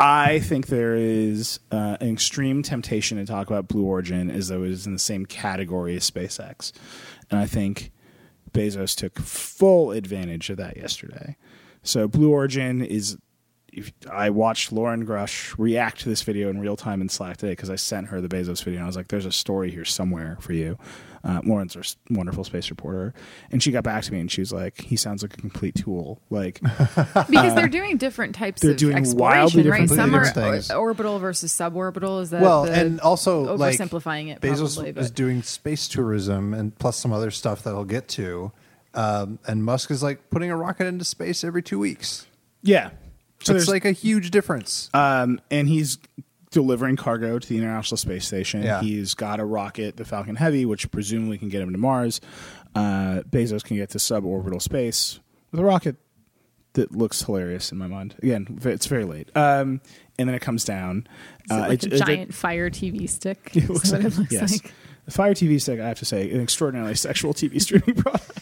I 0.00 0.38
think 0.38 0.68
there 0.68 0.94
is 0.94 1.58
uh, 1.72 1.96
an 2.00 2.08
extreme 2.12 2.62
temptation 2.62 3.18
to 3.18 3.26
talk 3.26 3.48
about 3.48 3.66
Blue 3.66 3.84
Origin 3.84 4.30
as 4.30 4.46
though 4.48 4.62
it 4.62 4.70
is 4.70 4.86
in 4.86 4.92
the 4.92 4.98
same 4.98 5.26
category 5.26 5.96
as 5.96 6.08
SpaceX. 6.08 6.72
And 7.30 7.40
I 7.40 7.46
think 7.46 7.90
Bezos 8.52 8.94
took 8.94 9.18
full 9.18 9.90
advantage 9.90 10.50
of 10.50 10.56
that 10.58 10.76
yesterday. 10.76 11.36
So 11.82 12.06
Blue 12.06 12.30
Origin 12.30 12.82
is. 12.82 13.16
If 13.78 13.92
I 14.10 14.30
watched 14.30 14.72
Loren 14.72 15.06
Grush 15.06 15.54
react 15.58 16.00
to 16.00 16.08
this 16.08 16.22
video 16.22 16.48
in 16.50 16.58
real 16.60 16.76
time 16.76 17.00
in 17.00 17.08
Slack 17.08 17.36
today 17.38 17.52
because 17.52 17.70
I 17.70 17.76
sent 17.76 18.08
her 18.08 18.20
the 18.20 18.28
Bezos 18.28 18.62
video 18.62 18.78
and 18.78 18.84
I 18.84 18.86
was 18.86 18.96
like, 18.96 19.08
"There's 19.08 19.26
a 19.26 19.32
story 19.32 19.70
here 19.70 19.84
somewhere 19.84 20.36
for 20.40 20.52
you." 20.52 20.78
Uh, 21.24 21.40
Lauren's 21.44 21.74
our 21.74 21.80
s- 21.82 21.96
wonderful 22.10 22.44
space 22.44 22.70
reporter, 22.70 23.12
and 23.50 23.60
she 23.62 23.72
got 23.72 23.82
back 23.82 24.04
to 24.04 24.12
me 24.12 24.20
and 24.20 24.30
she 24.30 24.40
was 24.40 24.52
like, 24.52 24.80
"He 24.82 24.96
sounds 24.96 25.22
like 25.22 25.34
a 25.34 25.40
complete 25.40 25.74
tool." 25.74 26.20
Like, 26.30 26.60
Because 27.28 27.54
they're 27.56 27.68
doing 27.68 27.96
different 27.96 28.34
types 28.36 28.62
they're 28.62 28.70
of 28.72 28.76
doing 28.76 28.96
exploration, 28.96 29.18
wildly 29.18 29.68
right? 29.68 29.80
different 29.80 29.90
Some 29.90 30.14
are 30.14 30.24
completely 30.24 30.42
different 30.42 30.64
things. 30.66 30.70
orbital 30.70 31.18
versus 31.18 31.52
suborbital. 31.52 32.22
Is 32.22 32.30
that 32.30 32.40
Well, 32.42 32.64
the 32.64 32.72
and 32.72 33.00
also 33.00 33.56
like 33.56 33.78
oversimplifying 33.78 34.28
it? 34.30 34.40
Bezos 34.40 34.76
probably, 34.76 35.00
is 35.02 35.10
doing 35.10 35.42
space 35.42 35.88
tourism 35.88 36.54
and 36.54 36.76
plus 36.78 36.96
some 36.98 37.12
other 37.12 37.30
stuff 37.32 37.62
that 37.64 37.70
I'll 37.74 37.84
get 37.84 38.06
to. 38.10 38.52
Um, 38.94 39.38
and 39.46 39.64
Musk 39.64 39.90
is 39.90 40.02
like 40.02 40.30
putting 40.30 40.50
a 40.50 40.56
rocket 40.56 40.86
into 40.86 41.04
space 41.04 41.42
every 41.44 41.62
two 41.62 41.78
weeks. 41.78 42.26
yeah. 42.62 42.90
So 43.42 43.54
it's 43.54 43.68
like 43.68 43.84
a 43.84 43.92
huge 43.92 44.30
difference. 44.30 44.90
Um, 44.94 45.40
and 45.50 45.68
he's 45.68 45.98
delivering 46.50 46.96
cargo 46.96 47.38
to 47.38 47.48
the 47.48 47.56
International 47.58 47.96
Space 47.96 48.26
Station. 48.26 48.62
Yeah. 48.62 48.80
He's 48.80 49.14
got 49.14 49.38
a 49.40 49.44
rocket, 49.44 49.96
the 49.96 50.04
Falcon 50.04 50.36
Heavy, 50.36 50.64
which 50.64 50.90
presumably 50.90 51.38
can 51.38 51.48
get 51.48 51.60
him 51.62 51.72
to 51.72 51.78
Mars. 51.78 52.20
Uh, 52.74 53.22
Bezos 53.30 53.62
can 53.62 53.76
get 53.76 53.90
to 53.90 53.98
suborbital 53.98 54.60
space 54.60 55.20
with 55.50 55.60
a 55.60 55.64
rocket 55.64 55.96
that 56.74 56.92
looks 56.92 57.22
hilarious 57.22 57.72
in 57.72 57.78
my 57.78 57.86
mind. 57.86 58.14
Again, 58.22 58.58
it's 58.62 58.86
very 58.86 59.04
late. 59.04 59.30
Um, 59.36 59.80
and 60.18 60.28
then 60.28 60.34
it 60.34 60.40
comes 60.40 60.64
down. 60.64 61.06
Is 61.44 61.50
Uh, 61.50 61.60
like 61.60 61.84
it- 61.84 61.92
a 61.92 61.96
it- 61.96 61.98
giant 61.98 62.34
fire 62.34 62.70
TV 62.70 63.08
stick. 63.08 63.50
It 63.54 63.64
Is 63.64 63.68
looks 63.70 63.92
what 63.92 64.02
like- 64.02 64.12
it 64.12 64.18
looks 64.18 64.32
yes. 64.32 64.52
like. 64.62 64.72
The 65.06 65.12
Fire 65.12 65.32
TV 65.32 65.58
Stick, 65.58 65.80
I 65.80 65.88
have 65.88 65.98
to 66.00 66.04
say, 66.04 66.30
an 66.30 66.42
extraordinarily 66.42 66.94
sexual 67.08 67.32
TV 67.32 67.62
streaming 67.62 67.94
product. 67.94 68.40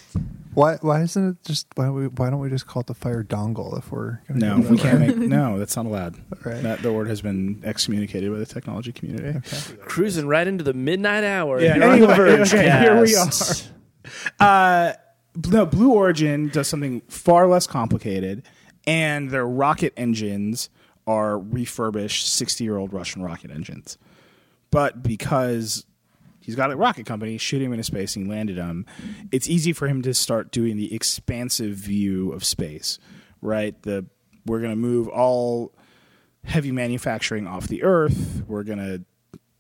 Why 0.57 0.77
why 0.81 1.03
isn't 1.03 1.29
it 1.29 1.37
just 1.45 1.67
why 1.75 1.85
don't 1.85 1.95
we 1.95 2.07
why 2.07 2.31
don't 2.31 2.41
we 2.41 2.49
just 2.49 2.67
call 2.67 2.81
it 2.81 2.87
the 2.87 2.95
Fire 2.95 3.23
dongle 3.23 3.77
if 3.77 3.93
we're 3.93 4.21
gonna 4.27 4.41
No, 4.41 4.71
we 4.71 4.79
can't 4.79 5.01
make. 5.01 5.15
No, 5.19 5.59
that's 5.59 5.77
not 5.77 5.85
allowed. 5.85 6.17
Right. 6.47 6.63
That 6.63 6.81
the 6.81 6.93
word 6.93 7.09
has 7.09 7.21
been 7.21 7.61
excommunicated 7.65 8.33
by 8.33 8.39
the 8.39 8.47
technology 8.47 8.93
community. 8.93 9.41
Cruising 9.81 10.27
right 10.29 10.47
into 10.47 10.65
the 10.65 10.73
midnight 10.73 11.25
hour. 11.25 11.61
Yeah, 11.61 11.77
You're 11.77 11.85
on 11.85 12.01
the 12.01 12.09
anyway, 12.09 12.17
Verge 12.17 12.55
okay, 12.55 12.71
here 12.81 13.01
we 13.01 13.15
are. 13.17 13.29
Uh, 14.39 14.93
no, 15.51 15.67
Blue 15.67 15.93
Origin 15.93 16.49
does 16.49 16.69
something 16.69 17.01
far 17.09 17.49
less 17.49 17.67
complicated, 17.67 18.45
and 18.87 19.31
their 19.31 19.47
rocket 19.47 19.93
engines 19.97 20.71
are 21.09 21.39
refurbished 21.39 22.33
sixty-year-old 22.33 22.93
Russian 22.93 23.23
rocket 23.23 23.51
engines. 23.51 23.99
But 24.71 25.03
because 25.03 25.85
he's 26.47 26.55
got 26.55 26.71
a 26.71 26.77
rocket 26.77 27.05
company, 27.05 27.37
shoot 27.37 27.61
him 27.61 27.73
into 27.73 27.85
space, 27.85 28.17
and 28.17 28.27
he 28.27 28.31
landed 28.31 28.57
him, 28.57 28.87
it's 29.31 29.49
easy 29.49 29.73
for 29.73 29.87
him 29.87 30.01
to 30.03 30.15
start 30.15 30.51
doing 30.51 30.77
the 30.77 30.95
expansive 30.95 31.75
view 31.75 32.33
of 32.33 32.45
space. 32.45 32.99
Right, 33.43 33.81
the 33.83 34.07
we're 34.47 34.61
going 34.61 34.71
to 34.71 34.77
move 34.77 35.09
all 35.09 35.75
heavy 36.45 36.73
manufacturing 36.73 37.47
off 37.47 37.69
the 37.69 37.83
Earth. 37.83 38.43
We're 38.47 38.63
going 38.63 38.79
to. 38.79 39.05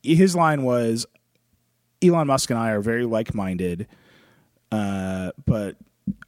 His 0.02 0.35
line 0.35 0.62
was, 0.62 1.05
Elon 2.02 2.28
Musk 2.28 2.49
and 2.50 2.59
I 2.59 2.71
are 2.71 2.81
very 2.81 3.05
like-minded 3.05 3.88
uh, 4.73 5.33
but 5.45 5.76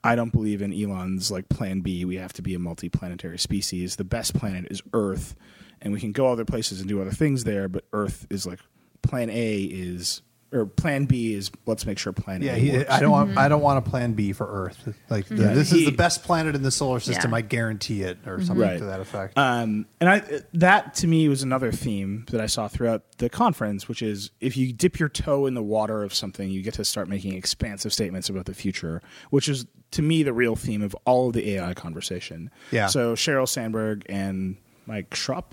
I 0.02 0.14
don't 0.14 0.32
believe 0.32 0.62
in 0.62 0.72
Elon's 0.72 1.30
like 1.30 1.48
plan 1.48 1.80
B. 1.80 2.04
We 2.04 2.16
have 2.16 2.32
to 2.34 2.42
be 2.42 2.54
a 2.54 2.58
multi-planetary 2.58 3.38
species. 3.38 3.96
The 3.96 4.04
best 4.04 4.34
planet 4.34 4.66
is 4.70 4.82
Earth, 4.92 5.34
and 5.80 5.92
we 5.92 6.00
can 6.00 6.12
go 6.12 6.28
other 6.28 6.44
places 6.44 6.80
and 6.80 6.88
do 6.88 7.00
other 7.00 7.10
things 7.10 7.44
there. 7.44 7.68
But 7.68 7.84
Earth 7.92 8.26
is 8.30 8.46
like 8.46 8.60
plan 9.02 9.30
A 9.30 9.62
is 9.62 10.22
or 10.50 10.64
plan 10.66 11.04
B 11.04 11.34
is 11.34 11.50
let's 11.66 11.84
make 11.84 11.98
sure 11.98 12.12
plan 12.12 12.40
Yeah, 12.42 12.54
A 12.54 12.58
he, 12.58 12.72
works. 12.78 12.90
I 12.90 13.00
don't 13.00 13.10
want. 13.10 13.36
I 13.36 13.48
don't 13.48 13.60
want 13.60 13.86
a 13.86 13.90
plan 13.90 14.14
B 14.14 14.32
for 14.32 14.46
Earth. 14.46 14.94
Like 15.10 15.26
the, 15.26 15.34
this 15.34 15.70
He- 15.70 15.80
is 15.80 15.84
the 15.86 15.96
best 15.96 16.22
planet 16.22 16.54
in 16.54 16.62
the 16.62 16.70
solar 16.70 17.00
system. 17.00 17.30
Yeah. 17.32 17.36
I 17.36 17.40
guarantee 17.42 18.02
it, 18.02 18.18
or 18.26 18.40
something 18.42 18.58
Right. 18.66 18.78
to 18.78 18.84
that 18.86 19.00
effect. 19.00 19.36
Um, 19.36 19.86
and 20.00 20.08
I 20.08 20.22
that 20.54 20.94
to 20.96 21.06
me 21.06 21.28
was 21.28 21.42
another 21.42 21.70
theme 21.72 22.24
that 22.30 22.40
I 22.40 22.46
saw 22.46 22.66
throughout 22.68 23.02
the 23.18 23.28
conference, 23.28 23.88
which 23.88 24.00
is 24.02 24.30
if 24.40 24.56
you 24.56 24.72
dip 24.72 24.98
your 24.98 25.08
toe 25.08 25.46
in 25.46 25.54
the 25.54 25.62
water 25.62 26.02
of 26.02 26.14
something, 26.14 26.48
you 26.50 26.62
get 26.62 26.74
to 26.74 26.84
start 26.84 27.08
making 27.08 27.34
expansive 27.34 27.92
statements 27.92 28.28
about 28.28 28.46
the 28.46 28.54
future, 28.54 29.02
which 29.30 29.48
is 29.48 29.66
to 29.90 30.02
me 30.02 30.22
the 30.22 30.32
real 30.32 30.54
theme 30.56 30.82
of 30.82 30.94
all 31.04 31.28
of 31.28 31.32
the 31.34 31.50
AI 31.52 31.74
conversation. 31.74 32.50
Yeah. 32.70 32.86
So 32.86 33.14
Sheryl 33.14 33.48
Sandberg 33.48 34.04
and 34.08 34.56
Mike 34.88 35.10
Schrupp, 35.10 35.50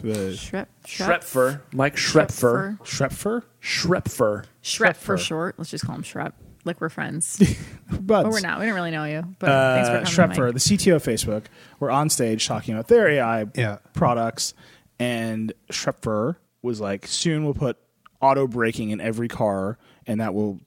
the 0.00 0.32
Shrep, 0.32 0.66
Schroepfer. 0.86 1.60
Mike 1.74 1.96
Schroepfer. 1.96 2.78
Schroepfer, 2.80 3.42
Schroepfer. 3.62 4.44
Shrep 4.62 4.96
for 4.96 5.16
Schroepfer. 5.16 5.18
short. 5.18 5.54
Let's 5.58 5.70
just 5.70 5.84
call 5.84 5.94
him 5.96 6.02
Shrep. 6.02 6.32
Like 6.64 6.80
we're 6.80 6.88
friends. 6.88 7.36
Buds. 7.90 8.00
but 8.06 8.26
we're 8.30 8.40
not. 8.40 8.58
We 8.60 8.64
don't 8.66 8.74
really 8.74 8.90
know 8.90 9.04
you. 9.04 9.24
But 9.38 9.50
uh, 9.50 9.74
thanks 9.92 10.10
for 10.10 10.22
coming. 10.22 10.36
Schroepfer, 10.36 10.44
Mike. 10.46 10.54
the 10.54 10.60
CTO 10.60 10.96
of 10.96 11.02
Facebook, 11.04 11.44
were 11.80 11.90
on 11.90 12.08
stage 12.08 12.46
talking 12.46 12.72
about 12.74 12.88
their 12.88 13.08
AI 13.10 13.44
Yeah. 13.54 13.76
products, 13.92 14.54
and 14.98 15.52
Schroepfer 15.70 16.36
was 16.62 16.80
like, 16.80 17.06
"Soon 17.06 17.44
we'll 17.44 17.52
put 17.54 17.76
auto 18.22 18.46
braking 18.46 18.88
in 18.90 19.02
every 19.02 19.28
car, 19.28 19.76
and 20.06 20.18
that 20.22 20.32
will 20.32 20.60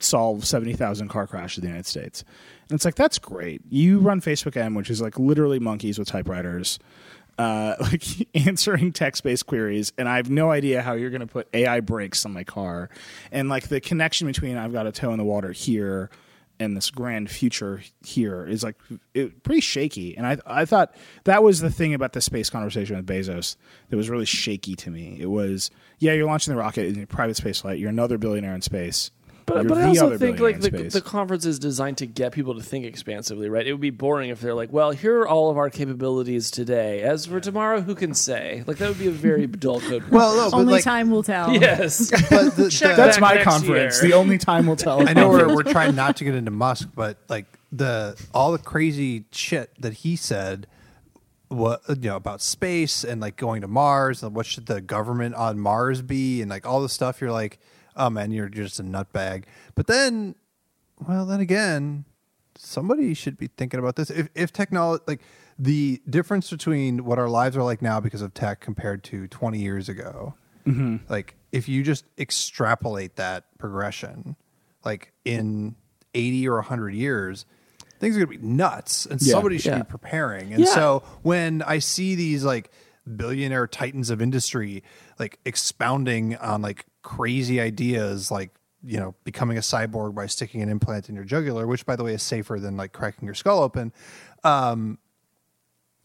solve 0.00 0.46
seventy 0.46 0.72
thousand 0.72 1.08
car 1.08 1.26
crashes 1.26 1.58
in 1.58 1.62
the 1.64 1.68
United 1.68 1.86
States." 1.86 2.24
And 2.70 2.76
it's 2.76 2.84
like 2.84 2.94
that's 2.96 3.18
great. 3.18 3.60
You 3.68 3.98
run 3.98 4.20
Facebook 4.22 4.56
M, 4.56 4.74
which 4.74 4.90
is 4.90 5.00
like 5.02 5.18
literally 5.18 5.58
monkeys 5.58 5.98
with 5.98 6.08
typewriters. 6.08 6.78
Uh, 7.38 7.76
like 7.80 8.04
answering 8.34 8.92
text-based 8.92 9.46
queries, 9.46 9.92
and 9.96 10.08
I 10.08 10.16
have 10.16 10.28
no 10.28 10.50
idea 10.50 10.82
how 10.82 10.94
you're 10.94 11.10
going 11.10 11.20
to 11.20 11.26
put 11.26 11.48
AI 11.54 11.80
brakes 11.80 12.26
on 12.26 12.32
my 12.32 12.42
car, 12.42 12.90
and 13.30 13.48
like 13.48 13.68
the 13.68 13.80
connection 13.80 14.26
between 14.26 14.56
I've 14.56 14.72
got 14.72 14.86
a 14.86 14.92
toe 14.92 15.12
in 15.12 15.18
the 15.18 15.24
water 15.24 15.52
here 15.52 16.10
and 16.60 16.76
this 16.76 16.90
grand 16.90 17.30
future 17.30 17.82
here 18.04 18.46
is 18.46 18.62
like 18.62 18.76
it, 19.14 19.42
pretty 19.42 19.60
shaky. 19.60 20.16
And 20.16 20.26
I 20.26 20.38
I 20.46 20.64
thought 20.64 20.94
that 21.24 21.42
was 21.42 21.60
the 21.60 21.70
thing 21.70 21.94
about 21.94 22.12
the 22.12 22.20
space 22.20 22.50
conversation 22.50 22.96
with 22.96 23.06
Bezos 23.06 23.56
that 23.88 23.96
was 23.96 24.10
really 24.10 24.24
shaky 24.24 24.74
to 24.76 24.90
me. 24.90 25.16
It 25.20 25.26
was 25.26 25.70
yeah, 25.98 26.12
you're 26.12 26.26
launching 26.26 26.54
the 26.54 26.60
rocket 26.60 26.86
in 26.86 27.06
private 27.06 27.36
space 27.36 27.60
flight. 27.60 27.78
You're 27.78 27.90
another 27.90 28.18
billionaire 28.18 28.54
in 28.54 28.62
space. 28.62 29.10
But, 29.48 29.54
you're 29.62 29.64
but 29.64 29.78
I 29.78 29.86
also 29.88 30.18
think 30.18 30.40
like 30.40 30.60
the, 30.60 30.70
the 30.70 31.00
conference 31.00 31.44
is 31.46 31.58
designed 31.58 31.98
to 31.98 32.06
get 32.06 32.32
people 32.32 32.54
to 32.54 32.62
think 32.62 32.84
expansively, 32.84 33.48
right? 33.48 33.66
It 33.66 33.72
would 33.72 33.80
be 33.80 33.90
boring 33.90 34.30
if 34.30 34.40
they're 34.40 34.54
like, 34.54 34.72
"Well, 34.72 34.90
here 34.90 35.20
are 35.20 35.28
all 35.28 35.50
of 35.50 35.56
our 35.56 35.70
capabilities 35.70 36.50
today. 36.50 37.00
As 37.02 37.26
for 37.26 37.40
tomorrow, 37.40 37.80
who 37.80 37.94
can 37.94 38.14
say?" 38.14 38.62
Like 38.66 38.76
that 38.78 38.88
would 38.88 38.98
be 38.98 39.06
a 39.08 39.10
very 39.10 39.46
dull 39.64 39.80
code. 39.80 40.08
well, 40.10 40.36
no, 40.50 40.56
Only 40.56 40.74
like, 40.74 40.84
time 40.84 41.10
will 41.10 41.22
tell. 41.22 41.52
yes, 41.52 42.10
but 42.30 42.54
the, 42.56 42.68
Check 42.70 42.90
the- 42.90 43.02
That's 43.02 43.16
back 43.16 43.20
my 43.20 43.34
next 43.34 43.44
conference. 43.44 44.02
year. 44.02 44.10
The 44.10 44.16
only 44.16 44.38
time 44.38 44.66
will 44.66 44.76
tell. 44.76 45.08
I 45.08 45.12
know 45.14 45.30
we're, 45.30 45.54
we're 45.54 45.62
trying 45.62 45.94
not 45.96 46.16
to 46.18 46.24
get 46.24 46.34
into 46.34 46.50
Musk, 46.50 46.90
but 46.94 47.18
like 47.28 47.46
the 47.72 48.20
all 48.34 48.52
the 48.52 48.58
crazy 48.58 49.24
shit 49.32 49.70
that 49.80 49.92
he 49.94 50.16
said, 50.16 50.66
what 51.48 51.80
you 51.88 51.96
know 52.10 52.16
about 52.16 52.42
space 52.42 53.04
and 53.04 53.20
like 53.20 53.36
going 53.36 53.62
to 53.62 53.68
Mars 53.68 54.22
and 54.22 54.34
what 54.34 54.44
should 54.46 54.66
the 54.66 54.80
government 54.80 55.34
on 55.34 55.58
Mars 55.58 56.02
be 56.02 56.42
and 56.42 56.50
like 56.50 56.66
all 56.66 56.82
this 56.82 56.92
stuff. 56.92 57.20
You're 57.20 57.32
like, 57.32 57.58
oh 57.98 58.08
man, 58.10 58.30
you're 58.30 58.48
just 58.48 58.80
a 58.80 58.82
nutbag. 58.82 59.44
But 59.74 59.86
then, 59.86 60.34
well, 61.06 61.26
then 61.26 61.40
again, 61.40 62.04
somebody 62.56 63.12
should 63.14 63.36
be 63.36 63.48
thinking 63.48 63.78
about 63.80 63.96
this. 63.96 64.10
If 64.10 64.28
if 64.34 64.52
technology 64.52 65.04
like 65.06 65.20
the 65.58 66.00
difference 66.08 66.50
between 66.50 67.04
what 67.04 67.18
our 67.18 67.28
lives 67.28 67.56
are 67.56 67.62
like 67.62 67.82
now 67.82 67.98
because 68.00 68.22
of 68.22 68.32
tech 68.32 68.60
compared 68.60 69.02
to 69.02 69.26
20 69.26 69.58
years 69.58 69.88
ago 69.88 70.34
mm-hmm. 70.64 70.98
like 71.08 71.34
if 71.50 71.68
you 71.68 71.82
just 71.82 72.04
extrapolate 72.16 73.16
that 73.16 73.44
progression 73.58 74.36
like 74.84 75.12
in 75.24 75.74
80 76.14 76.48
or 76.48 76.54
100 76.56 76.94
years 76.94 77.44
things 77.98 78.16
are 78.16 78.24
going 78.24 78.38
to 78.38 78.40
be 78.40 78.46
nuts 78.46 79.04
and 79.06 79.20
Yeah. 79.20 79.32
somebody 79.32 79.58
should 79.58 79.72
Yeah. 79.72 79.78
be 79.82 79.88
preparing 79.90 80.52
and 80.54 80.62
Yeah. 80.64 80.74
so 80.74 81.02
when 81.22 81.62
i 81.62 81.80
see 81.80 82.14
these 82.14 82.44
like 82.44 82.70
billionaire 83.16 83.66
titans 83.66 84.10
of 84.10 84.22
industry 84.22 84.84
like 85.18 85.40
expounding 85.44 86.36
on 86.36 86.62
like 86.62 86.86
crazy 87.08 87.58
ideas 87.58 88.30
like 88.30 88.50
you 88.84 89.00
know 89.00 89.14
becoming 89.24 89.56
a 89.56 89.62
cyborg 89.62 90.14
by 90.14 90.26
sticking 90.26 90.60
an 90.60 90.68
implant 90.68 91.08
in 91.08 91.14
your 91.14 91.24
jugular 91.24 91.66
which 91.66 91.86
by 91.86 91.96
the 91.96 92.04
way 92.04 92.12
is 92.12 92.22
safer 92.22 92.60
than 92.60 92.76
like 92.76 92.92
cracking 92.92 93.24
your 93.24 93.34
skull 93.34 93.60
open. 93.60 93.90
Um 94.44 94.98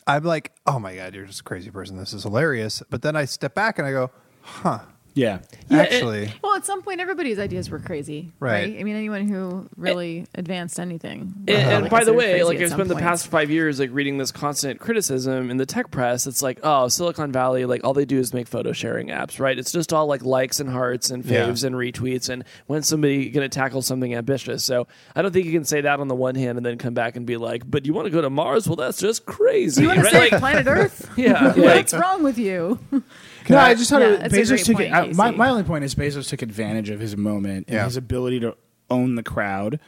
i'm 0.08 0.24
like 0.24 0.54
oh 0.66 0.80
my 0.80 0.96
god 0.96 1.14
you're 1.14 1.26
just 1.26 1.42
a 1.42 1.44
crazy 1.44 1.70
person. 1.70 1.98
This 1.98 2.14
is 2.14 2.24
hilarious. 2.24 2.82
But 2.90 3.02
then 3.02 3.18
i 3.18 3.26
step 3.26 3.54
back 3.54 3.80
and 3.80 3.86
i 3.86 3.92
go 3.92 4.12
huh 4.40 4.80
yeah. 5.14 5.40
Yeah, 5.70 5.82
it- 5.84 5.94
actually 5.94 6.34
Well, 6.44 6.56
at 6.56 6.66
some 6.66 6.82
point, 6.82 7.00
everybody's 7.00 7.40
ideas 7.40 7.70
were 7.70 7.80
crazy, 7.80 8.32
Right. 8.40 8.52
right? 8.70 8.80
I 8.80 8.84
mean, 8.84 8.96
anyone 8.96 9.28
who 9.28 9.68
really 9.78 10.28
advanced 10.36 10.80
anything. 10.80 11.34
And, 11.48 11.48
was 11.48 11.56
and 11.58 11.88
probably 11.88 11.90
by 11.90 12.04
the 12.04 12.14
way, 12.14 12.44
like 12.44 12.56
at 12.58 12.62
it's 12.64 12.72
some 12.72 12.78
been 12.80 12.88
the 12.88 12.96
past 12.96 13.28
five 13.28 13.50
years, 13.50 13.80
like 13.80 13.90
reading 13.94 14.18
this 14.18 14.32
constant 14.32 14.80
criticism 14.80 15.50
in 15.50 15.58
the 15.58 15.66
tech 15.66 15.92
press. 15.92 16.28
It's 16.28 16.42
like, 16.42 16.60
oh, 16.64 16.88
Silicon 16.88 17.32
Valley, 17.32 17.66
like 17.66 17.84
all 17.84 17.94
they 17.94 18.06
do 18.06 18.20
is 18.20 18.34
make 18.34 18.48
photo 18.48 18.72
sharing 18.74 19.08
apps, 19.08 19.40
right? 19.40 19.58
It's 19.58 19.72
just 19.72 19.94
all 19.94 20.06
like 20.08 20.24
likes 20.24 20.60
and 20.60 20.70
hearts 20.70 21.10
and 21.10 21.24
Yeah. 21.26 21.48
faves 21.48 21.64
and 21.64 21.76
retweets. 21.76 22.30
And 22.30 22.44
when's 22.68 22.88
somebody 22.88 23.30
going 23.30 23.50
to 23.50 23.54
tackle 23.54 23.82
something 23.82 24.14
ambitious, 24.14 24.64
so 24.64 24.88
I 25.16 25.22
don't 25.22 25.32
think 25.32 25.46
you 25.46 25.52
can 25.52 25.66
say 25.66 25.82
that 25.82 26.00
on 26.00 26.08
the 26.08 26.16
one 26.16 26.36
hand 26.36 26.58
and 26.58 26.66
then 26.66 26.78
come 26.78 26.94
back 26.94 27.16
and 27.16 27.26
be 27.26 27.38
like, 27.38 27.64
but 27.70 27.86
you 27.86 27.94
want 27.94 28.06
to 28.06 28.12
go 28.12 28.22
to 28.22 28.30
Mars? 28.30 28.68
Well, 28.68 28.76
that's 28.76 29.00
just 29.00 29.26
crazy. 29.26 29.82
You 29.84 29.88
want 29.88 30.00
to 30.00 30.04
right? 30.06 30.12
save 30.12 30.32
Like, 30.34 30.40
planet 30.40 30.68
Earth? 30.68 31.10
yeah, 31.18 31.44
like, 31.56 31.58
What's 31.58 31.94
wrong 31.94 32.24
with 32.24 32.38
you? 32.38 32.80
No, 33.50 33.58
I 33.58 33.74
just 33.76 33.90
thought 33.90 34.02
Yeah, 34.02 34.26
it- 34.26 34.32
Bezos 34.32 34.64
took 34.66 34.76
point, 34.78 34.88
it. 34.90 34.94
I- 34.94 35.12
my, 35.14 35.32
my 35.32 35.50
only 35.50 35.64
point 35.64 35.84
is 35.84 35.96
Bezos 35.96 36.30
took 36.30 36.42
advantage 36.42 36.90
of 36.90 37.00
his 37.00 37.18
moment 37.18 37.68
and 37.68 37.76
Yeah. 37.76 37.86
his 37.86 37.98
ability 37.98 38.40
to 38.42 38.56
own 38.90 39.16
the 39.16 39.24
crowd 39.24 39.80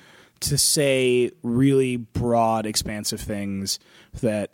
to 0.42 0.58
say 0.58 1.32
really 1.44 1.96
broad, 1.98 2.66
expansive 2.66 3.22
things 3.22 3.80
that 4.22 4.52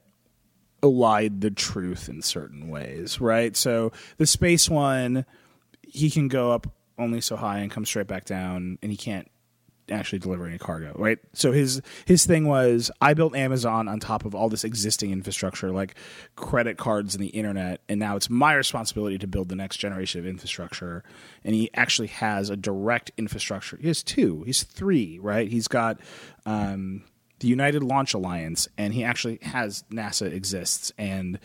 elide 0.83 1.41
the 1.41 1.51
truth 1.51 2.09
in 2.09 2.21
certain 2.21 2.67
ways, 2.69 3.19
right? 3.21 3.55
So 3.55 3.91
the 4.17 4.25
space 4.27 4.69
one, 4.69 5.25
he 5.81 6.09
can 6.09 6.27
go 6.27 6.51
up 6.51 6.67
only 6.97 7.21
so 7.21 7.35
high 7.35 7.59
and 7.59 7.71
come 7.71 7.85
straight 7.85 8.07
back 8.07 8.25
down, 8.25 8.77
and 8.81 8.91
he 8.91 8.97
can't 8.97 9.27
actually 9.91 10.19
deliver 10.19 10.45
any 10.45 10.57
cargo, 10.57 10.93
right? 10.97 11.19
So 11.33 11.51
his 11.51 11.81
his 12.05 12.25
thing 12.25 12.47
was 12.47 12.91
I 13.01 13.13
built 13.13 13.35
Amazon 13.35 13.87
on 13.87 13.99
top 13.99 14.25
of 14.25 14.33
all 14.33 14.49
this 14.49 14.63
existing 14.63 15.11
infrastructure 15.11 15.71
like 15.71 15.95
credit 16.35 16.77
cards 16.77 17.15
and 17.15 17.23
the 17.23 17.29
internet 17.29 17.81
and 17.89 17.99
now 17.99 18.15
it's 18.15 18.29
my 18.29 18.53
responsibility 18.53 19.17
to 19.17 19.27
build 19.27 19.49
the 19.49 19.55
next 19.55 19.77
generation 19.77 20.19
of 20.19 20.27
infrastructure 20.27 21.03
and 21.43 21.55
he 21.55 21.69
actually 21.73 22.07
has 22.07 22.49
a 22.49 22.57
direct 22.57 23.11
infrastructure. 23.17 23.77
He 23.81 23.87
has 23.87 24.03
two, 24.03 24.43
he's 24.43 24.63
three, 24.63 25.19
right? 25.19 25.49
He's 25.49 25.67
got 25.67 25.99
um 26.45 27.03
the 27.41 27.47
United 27.47 27.83
Launch 27.83 28.13
Alliance, 28.13 28.67
and 28.77 28.93
he 28.93 29.03
actually 29.03 29.39
has 29.41 29.83
NASA 29.91 30.31
exists, 30.31 30.91
and 30.95 31.39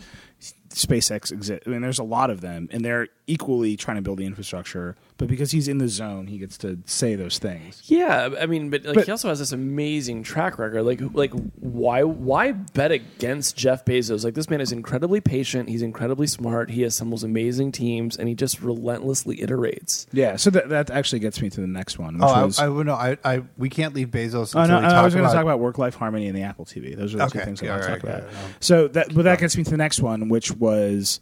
SpaceX 0.68 1.32
exist. 1.32 1.62
I 1.66 1.70
mean, 1.70 1.80
there's 1.80 1.98
a 1.98 2.04
lot 2.04 2.28
of 2.28 2.42
them, 2.42 2.68
and 2.70 2.84
they're 2.84 3.08
equally 3.28 3.76
trying 3.76 3.96
to 3.96 4.02
build 4.02 4.18
the 4.18 4.24
infrastructure. 4.26 4.94
But 5.18 5.28
because 5.28 5.50
he's 5.50 5.66
in 5.66 5.78
the 5.78 5.88
zone, 5.88 6.26
he 6.26 6.38
gets 6.38 6.56
to 6.58 6.78
say 6.84 7.14
those 7.16 7.38
things. 7.38 7.82
Yeah, 7.86 8.28
I 8.40 8.46
mean, 8.46 8.70
but 8.70 8.84
like 8.84 8.94
But- 8.94 9.04
he 9.06 9.10
also 9.10 9.28
has 9.30 9.38
this 9.38 9.50
amazing 9.52 10.22
track 10.22 10.58
record. 10.58 10.82
Like, 10.82 11.00
like 11.14 11.32
why 11.58 12.02
why 12.04 12.52
bet 12.52 12.92
against 12.92 13.56
Jeff 13.56 13.84
Bezos? 13.84 14.24
Like 14.24 14.34
this 14.34 14.48
man 14.50 14.60
is 14.60 14.72
incredibly 14.72 15.20
patient. 15.20 15.68
He's 15.68 15.82
incredibly 15.82 16.26
smart. 16.26 16.70
He 16.70 16.84
assembles 16.84 17.24
amazing 17.24 17.72
teams, 17.72 18.16
and 18.16 18.28
he 18.28 18.34
just 18.34 18.60
relentlessly 18.60 19.38
iterates. 19.38 20.06
Yeah, 20.12 20.36
so 20.36 20.50
that 20.50 20.68
that 20.68 20.90
actually 20.90 21.20
gets 21.20 21.40
me 21.40 21.50
to 21.50 21.60
the 21.60 21.66
next 21.66 21.98
one. 21.98 22.14
Which 22.14 22.22
Oh, 22.24 22.46
was, 22.46 22.58
I, 22.58 22.66
I 22.66 22.68
would 22.68 22.86
know. 22.86 22.94
I, 22.94 23.16
I 23.24 23.42
we 23.56 23.70
can't 23.70 23.94
leave 23.94 24.08
Bezos. 24.08 24.54
Oh 24.54 24.60
Until 24.60 24.82
no, 24.82 24.88
we 24.88 24.94
I 24.94 25.02
was 25.02 25.14
going 25.14 25.26
to 25.26 25.32
talk 25.32 25.42
about 25.42 25.58
work 25.60 25.78
life 25.78 25.94
harmony 25.94 26.26
and 26.28 26.36
the 26.36 26.42
Apple 26.42 26.64
TV. 26.64 26.94
Those 26.96 27.14
are 27.14 27.18
the 27.18 27.26
two 27.26 27.38
Okay, 27.38 27.44
things 27.46 27.62
I 27.62 27.66
yeah, 27.66 27.70
want 27.72 27.82
to 27.82 27.88
alright, 27.88 28.02
talk 28.02 28.10
about. 28.10 28.22
yeah, 28.32 28.38
yeah. 28.38 28.48
So 28.60 28.88
that, 28.88 29.14
but 29.14 29.22
that 29.22 29.38
gets 29.40 29.56
me 29.56 29.64
to 29.64 29.70
the 29.70 29.76
next 29.76 30.00
one, 30.00 30.28
which 30.28 30.52
was 30.52 31.20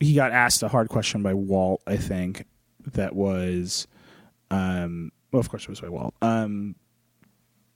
he 0.00 0.14
got 0.14 0.32
asked 0.32 0.62
a 0.62 0.68
hard 0.68 0.88
question 0.88 1.22
by 1.22 1.34
Walt. 1.34 1.82
I 1.86 1.96
think 1.96 2.44
that 2.92 3.14
was, 3.14 3.86
um, 4.50 5.10
well, 5.32 5.40
of 5.40 5.48
course 5.48 5.64
it 5.64 5.68
was 5.68 5.80
by 5.80 5.88
Walt. 5.88 6.14
Um, 6.22 6.76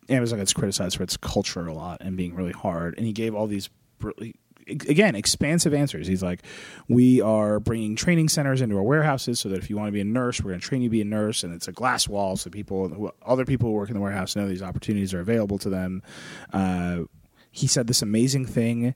Amazon 0.08 0.38
gets 0.38 0.52
criticized 0.52 0.96
for 0.96 1.02
its 1.02 1.16
culture 1.16 1.66
a 1.66 1.72
lot 1.72 1.98
and 2.00 2.16
being 2.16 2.34
really 2.34 2.52
hard, 2.52 2.96
and 2.96 3.06
he 3.06 3.12
gave 3.12 3.34
all 3.34 3.46
these 3.46 3.70
really 4.00 4.34
again 4.68 5.14
expansive 5.14 5.72
answers. 5.72 6.06
He's 6.06 6.22
like, 6.22 6.42
"We 6.88 7.20
are 7.20 7.60
bringing 7.60 7.96
training 7.96 8.28
centers 8.28 8.60
into 8.60 8.76
our 8.76 8.82
warehouses 8.82 9.40
so 9.40 9.48
that 9.48 9.58
if 9.58 9.70
you 9.70 9.76
want 9.76 9.88
to 9.88 9.92
be 9.92 10.00
a 10.00 10.04
nurse, 10.04 10.40
we're 10.40 10.50
going 10.50 10.60
to 10.60 10.66
train 10.66 10.82
you 10.82 10.88
to 10.88 10.92
be 10.92 11.00
a 11.00 11.04
nurse, 11.04 11.42
and 11.44 11.54
it's 11.54 11.68
a 11.68 11.72
glass 11.72 12.08
wall 12.08 12.36
so 12.36 12.50
people, 12.50 13.12
other 13.24 13.44
people 13.44 13.68
who 13.68 13.74
work 13.74 13.88
in 13.88 13.94
the 13.94 14.00
warehouse 14.00 14.36
know 14.36 14.48
these 14.48 14.62
opportunities 14.62 15.14
are 15.14 15.20
available 15.20 15.58
to 15.58 15.70
them." 15.70 16.02
Uh, 16.52 17.00
he 17.50 17.66
said 17.66 17.86
this 17.86 18.02
amazing 18.02 18.46
thing. 18.46 18.94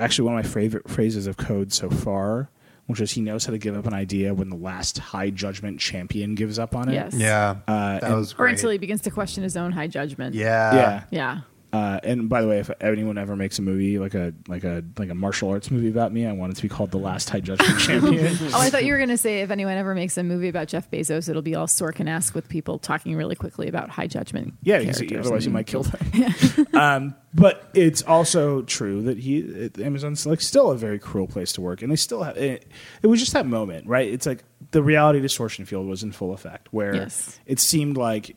Actually, 0.00 0.26
one 0.30 0.38
of 0.38 0.44
my 0.44 0.50
favorite 0.50 0.88
phrases 0.88 1.26
of 1.26 1.36
code 1.36 1.72
so 1.72 1.88
far, 1.90 2.48
which 2.86 3.00
is 3.00 3.12
he 3.12 3.20
knows 3.20 3.44
how 3.44 3.52
to 3.52 3.58
give 3.58 3.76
up 3.76 3.86
an 3.86 3.94
idea 3.94 4.32
when 4.34 4.48
the 4.48 4.56
last 4.56 4.98
high 4.98 5.30
judgment 5.30 5.80
champion 5.80 6.34
gives 6.34 6.58
up 6.58 6.74
on 6.76 6.88
it. 6.88 6.94
Yes. 6.94 7.14
Yeah, 7.14 7.56
Uh, 7.66 7.94
that 7.98 8.04
and- 8.04 8.14
was 8.16 8.34
Or 8.38 8.46
until 8.46 8.70
he 8.70 8.78
begins 8.78 9.00
to 9.02 9.10
question 9.10 9.42
his 9.42 9.56
own 9.56 9.72
high 9.72 9.88
judgment. 9.88 10.34
yeah, 10.34 10.74
yeah. 10.74 11.02
Yeah. 11.10 11.40
Uh, 11.76 12.00
and 12.04 12.28
by 12.28 12.40
the 12.40 12.48
way, 12.48 12.58
if 12.58 12.70
anyone 12.80 13.18
ever 13.18 13.36
makes 13.36 13.58
a 13.58 13.62
movie 13.62 13.98
like 13.98 14.14
a 14.14 14.32
like 14.48 14.64
a 14.64 14.82
like 14.96 15.10
a 15.10 15.14
martial 15.14 15.50
arts 15.50 15.70
movie 15.70 15.88
about 15.90 16.10
me, 16.12 16.24
I 16.26 16.32
want 16.32 16.52
it 16.52 16.56
to 16.56 16.62
be 16.62 16.68
called 16.68 16.90
The 16.90 16.96
Last 16.98 17.28
High 17.28 17.40
Judgment 17.40 17.78
Champion. 17.86 18.36
Oh, 18.54 18.60
I 18.60 18.70
thought 18.70 18.84
you 18.84 18.92
were 18.92 18.98
going 18.98 19.10
to 19.10 19.18
say 19.18 19.40
if 19.40 19.50
anyone 19.50 19.76
ever 19.76 19.94
makes 19.94 20.16
a 20.16 20.22
movie 20.22 20.48
about 20.48 20.68
Jeff 20.68 20.90
Bezos, 20.90 21.28
it'll 21.28 21.42
be 21.42 21.54
all 21.54 21.66
Sorkin-esque 21.66 22.34
with 22.34 22.48
people 22.48 22.78
talking 22.78 23.14
really 23.14 23.34
quickly 23.34 23.68
about 23.68 23.90
high 23.90 24.06
judgment. 24.06 24.54
Yeah, 24.62 24.76
otherwise 25.18 25.44
you 25.44 25.52
might 25.52 25.66
kill 25.66 25.82
them. 25.82 26.66
um, 26.74 27.14
but 27.34 27.68
it's 27.74 28.02
also 28.02 28.62
true 28.62 29.02
that 29.02 29.18
he 29.18 29.70
Amazon's 29.78 30.26
like 30.26 30.40
still 30.40 30.70
a 30.70 30.76
very 30.76 30.98
cruel 30.98 31.26
place 31.26 31.52
to 31.52 31.60
work, 31.60 31.82
and 31.82 31.92
they 31.92 31.96
still 31.96 32.22
have 32.22 32.36
it. 32.38 32.66
It 33.02 33.08
was 33.08 33.20
just 33.20 33.34
that 33.34 33.46
moment, 33.46 33.86
right? 33.86 34.08
It's 34.10 34.24
like 34.26 34.44
the 34.70 34.82
reality 34.82 35.20
distortion 35.20 35.66
field 35.66 35.86
was 35.86 36.02
in 36.02 36.12
full 36.12 36.32
effect, 36.32 36.68
where 36.72 36.94
Yes. 36.94 37.38
it 37.44 37.60
seemed 37.60 37.96
like 37.98 38.36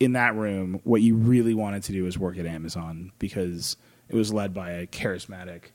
in 0.00 0.12
that 0.12 0.34
room, 0.34 0.80
what 0.84 1.02
you 1.02 1.14
really 1.14 1.54
wanted 1.54 1.82
to 1.84 1.92
do 1.92 2.04
was 2.04 2.18
work 2.18 2.38
at 2.38 2.46
Amazon 2.46 3.12
because 3.18 3.76
it 4.08 4.14
was 4.16 4.32
led 4.32 4.52
by 4.52 4.70
a 4.72 4.86
charismatic, 4.86 5.66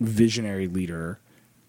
visionary 0.00 0.68
leader, 0.68 1.20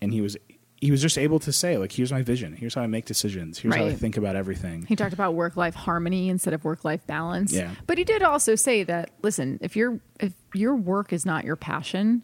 and 0.01 0.13
he 0.13 0.21
was. 0.21 0.37
He 0.83 0.89
was 0.89 0.99
just 0.99 1.19
able 1.19 1.37
to 1.41 1.51
say, 1.51 1.77
like, 1.77 1.91
here's 1.91 2.11
my 2.11 2.23
vision. 2.23 2.55
Here's 2.55 2.73
how 2.73 2.81
I 2.81 2.87
make 2.87 3.05
decisions. 3.05 3.59
Here's 3.59 3.75
how 3.75 3.85
I 3.85 3.93
think 3.93 4.17
about 4.17 4.35
everything. 4.35 4.87
He 4.87 4.95
talked 4.95 5.13
about 5.13 5.35
work 5.35 5.55
life 5.55 5.75
harmony 5.75 6.27
instead 6.27 6.55
of 6.55 6.63
work 6.63 6.83
life 6.83 7.05
balance. 7.05 7.53
Yeah. 7.53 7.69
But 7.85 7.99
he 7.99 8.03
did 8.03 8.23
also 8.23 8.55
say 8.55 8.81
that 8.85 9.11
listen, 9.21 9.59
if 9.61 9.75
your 9.75 9.99
if 10.19 10.33
your 10.55 10.75
work 10.75 11.13
is 11.13 11.23
not 11.23 11.45
your 11.45 11.55
passion, 11.55 12.23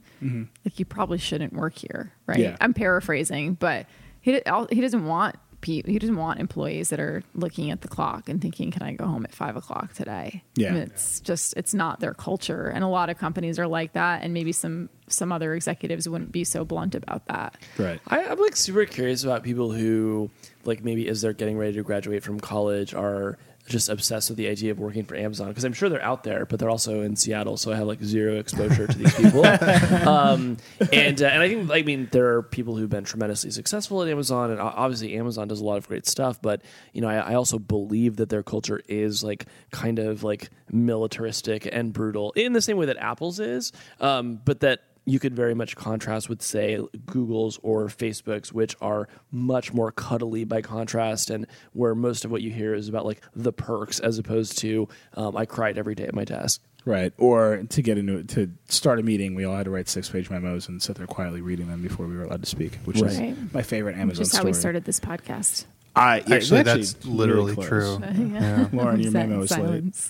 like 0.66 0.80
you 0.80 0.86
probably 0.86 1.20
shouldn't 1.20 1.54
work 1.54 1.78
here, 1.78 2.12
right? 2.26 2.40
Mm-hmm. 2.40 2.44
Yeah. 2.46 2.58
I'm 2.60 2.74
paraphrasing, 2.74 3.54
but 3.54 3.86
he 4.22 4.42
he 4.72 4.82
doesn't 4.82 5.06
want 5.06 5.36
pe- 5.68 5.92
he 5.92 6.00
doesn't 6.00 6.16
want 6.16 6.40
employees 6.40 6.90
that 6.90 7.00
are 7.00 7.24
looking 7.36 7.72
at 7.72 7.82
the 7.82 7.88
clock 7.88 8.30
and 8.30 8.42
thinking, 8.42 8.72
"Can 8.72 8.82
I 8.84 8.94
go 8.94 9.06
home 9.06 9.26
at 9.26 9.34
five 9.34 9.56
o'clock 9.56 9.94
today?" 9.94 10.44
Yeah. 10.56 10.70
And 10.70 10.78
it's 10.78 11.20
just 11.20 11.56
it's 11.58 11.74
not 11.74 12.00
their 12.00 12.14
culture, 12.14 12.68
and 12.68 12.84
a 12.84 12.88
lot 12.88 13.10
of 13.10 13.18
companies 13.18 13.60
are 13.60 13.68
like 13.68 13.94
that, 13.94 14.24
and 14.24 14.34
maybe 14.34 14.52
some 14.52 14.90
some 15.08 15.32
other 15.32 15.54
executives 15.54 16.08
wouldn't 16.08 16.32
be 16.32 16.44
so 16.44 16.66
blunt 16.66 16.96
about 16.96 17.26
that. 17.28 17.58
Right. 17.78 18.00
I, 18.08 18.26
I'm 18.26 18.40
like 18.40 18.56
super 18.56 18.86
curious 18.86 19.24
about 19.24 19.44
people 19.44 19.72
who, 19.72 20.30
like, 20.66 20.84
maybe 20.84 21.08
as 21.08 21.22
they're 21.22 21.34
getting 21.34 21.58
ready 21.58 21.74
to 21.74 21.84
graduate 21.84 22.24
from 22.24 22.40
college, 22.40 22.94
are 22.94 23.38
just 23.68 23.90
obsessed 23.90 24.30
with 24.30 24.38
the 24.38 24.48
idea 24.48 24.72
of 24.72 24.80
working 24.80 25.04
for 25.04 25.16
Amazon 25.16 25.50
because 25.50 25.64
I'm 25.64 25.74
sure 25.74 25.90
they're 25.90 26.02
out 26.02 26.24
there, 26.24 26.46
but 26.46 26.60
they're 26.60 26.70
also 26.70 27.02
in 27.02 27.16
Seattle, 27.16 27.58
so 27.58 27.72
I 27.72 27.76
have 27.76 27.88
like 27.88 28.02
zero 28.02 28.38
exposure 28.38 28.88
to 28.88 28.98
these 28.98 29.14
people. 29.16 29.46
um, 30.08 30.58
and 30.92 31.22
uh, 31.22 31.28
and 31.28 31.44
I 31.44 31.48
think 31.48 31.72
I 31.72 31.82
mean 31.82 32.08
there 32.12 32.36
are 32.36 32.44
people 32.44 32.76
who've 32.76 32.90
been 32.90 33.04
tremendously 33.04 33.52
successful 33.52 34.02
at 34.02 34.10
Amazon, 34.10 34.52
and 34.52 34.60
obviously 34.60 35.16
Amazon 35.16 35.48
does 35.48 35.60
a 35.60 35.66
lot 35.66 35.78
of 35.78 35.88
great 35.88 36.08
stuff. 36.08 36.42
But 36.42 36.62
you 36.94 37.02
know, 37.02 37.10
I, 37.10 37.18
I 37.18 37.36
also 37.36 37.60
believe 37.60 38.18
that 38.18 38.30
their 38.30 38.44
culture 38.44 38.82
is 38.88 39.24
like 39.24 39.46
kind 39.72 40.00
of 40.00 40.24
like 40.24 40.50
militaristic 40.72 41.68
and 41.72 41.94
brutal 41.94 42.32
in 42.34 42.54
the 42.54 42.62
same 42.62 42.78
way 42.78 42.86
that 42.88 42.98
Apple's 42.98 43.40
is, 43.40 43.72
um, 44.00 44.40
but 44.44 44.62
that 44.62 44.82
you 45.08 45.20
could 45.20 45.34
very 45.34 45.56
much 45.56 45.76
contrast 45.78 46.28
with, 46.30 46.42
say, 46.42 46.80
Google's 47.06 47.58
or 47.64 47.88
Facebook's, 47.88 48.52
which 48.52 48.76
are 48.82 49.08
much 49.32 49.74
more 49.74 49.92
cuddly 49.92 50.44
by 50.44 50.62
contrast, 50.62 51.30
and 51.30 51.48
where 51.72 51.96
most 51.96 52.26
of 52.26 52.30
what 52.32 52.42
you 52.42 52.52
hear 52.52 52.74
is 52.74 52.90
about 52.90 53.06
like 53.06 53.22
the 53.34 53.54
perks 53.54 54.00
as 54.00 54.20
opposed 54.20 54.58
to 54.60 54.88
um, 55.16 55.36
I 55.38 55.46
cried 55.46 55.78
every 55.78 55.96
day 55.96 56.04
at 56.04 56.14
my 56.14 56.26
desk. 56.26 56.62
Right. 56.84 57.14
Or 57.18 57.64
to 57.70 57.82
get 57.82 57.98
into 57.98 58.24
to 58.24 58.52
start 58.70 59.00
a 59.00 59.04
meeting, 59.04 59.34
we 59.34 59.46
all 59.46 59.56
had 59.56 59.64
to 59.66 59.72
write 59.72 59.88
six 59.90 60.10
page 60.10 60.30
memos 60.30 60.68
and 60.68 60.82
sit 60.84 60.98
there 60.98 61.08
quietly 61.08 61.42
reading 61.42 61.68
them 61.68 61.82
before 61.82 62.06
we 62.06 62.16
were 62.16 62.24
allowed 62.24 62.44
to 62.44 62.50
speak, 62.50 62.76
which 62.86 63.02
is 63.02 63.20
my 63.54 63.62
favorite 63.62 63.96
Amazon 63.98 64.20
Which 64.22 64.28
is 64.28 64.32
how 64.34 64.40
story. 64.40 64.52
we 64.52 64.54
started 64.54 64.84
this 64.86 65.00
podcast. 65.00 65.66
I, 65.96 66.18
yeah, 66.28 66.36
Actually, 66.36 66.60
it's 66.62 66.94
that's 66.94 67.06
literally 67.06 67.54
really 67.56 67.68
true. 67.68 67.98
close. 67.98 68.18
Yeah. 68.18 68.68
Lauren, 68.74 69.00
your 69.00 69.12
Sil- 69.12 69.20
memo 69.28 69.42
is 69.42 69.58
late. 69.58 70.10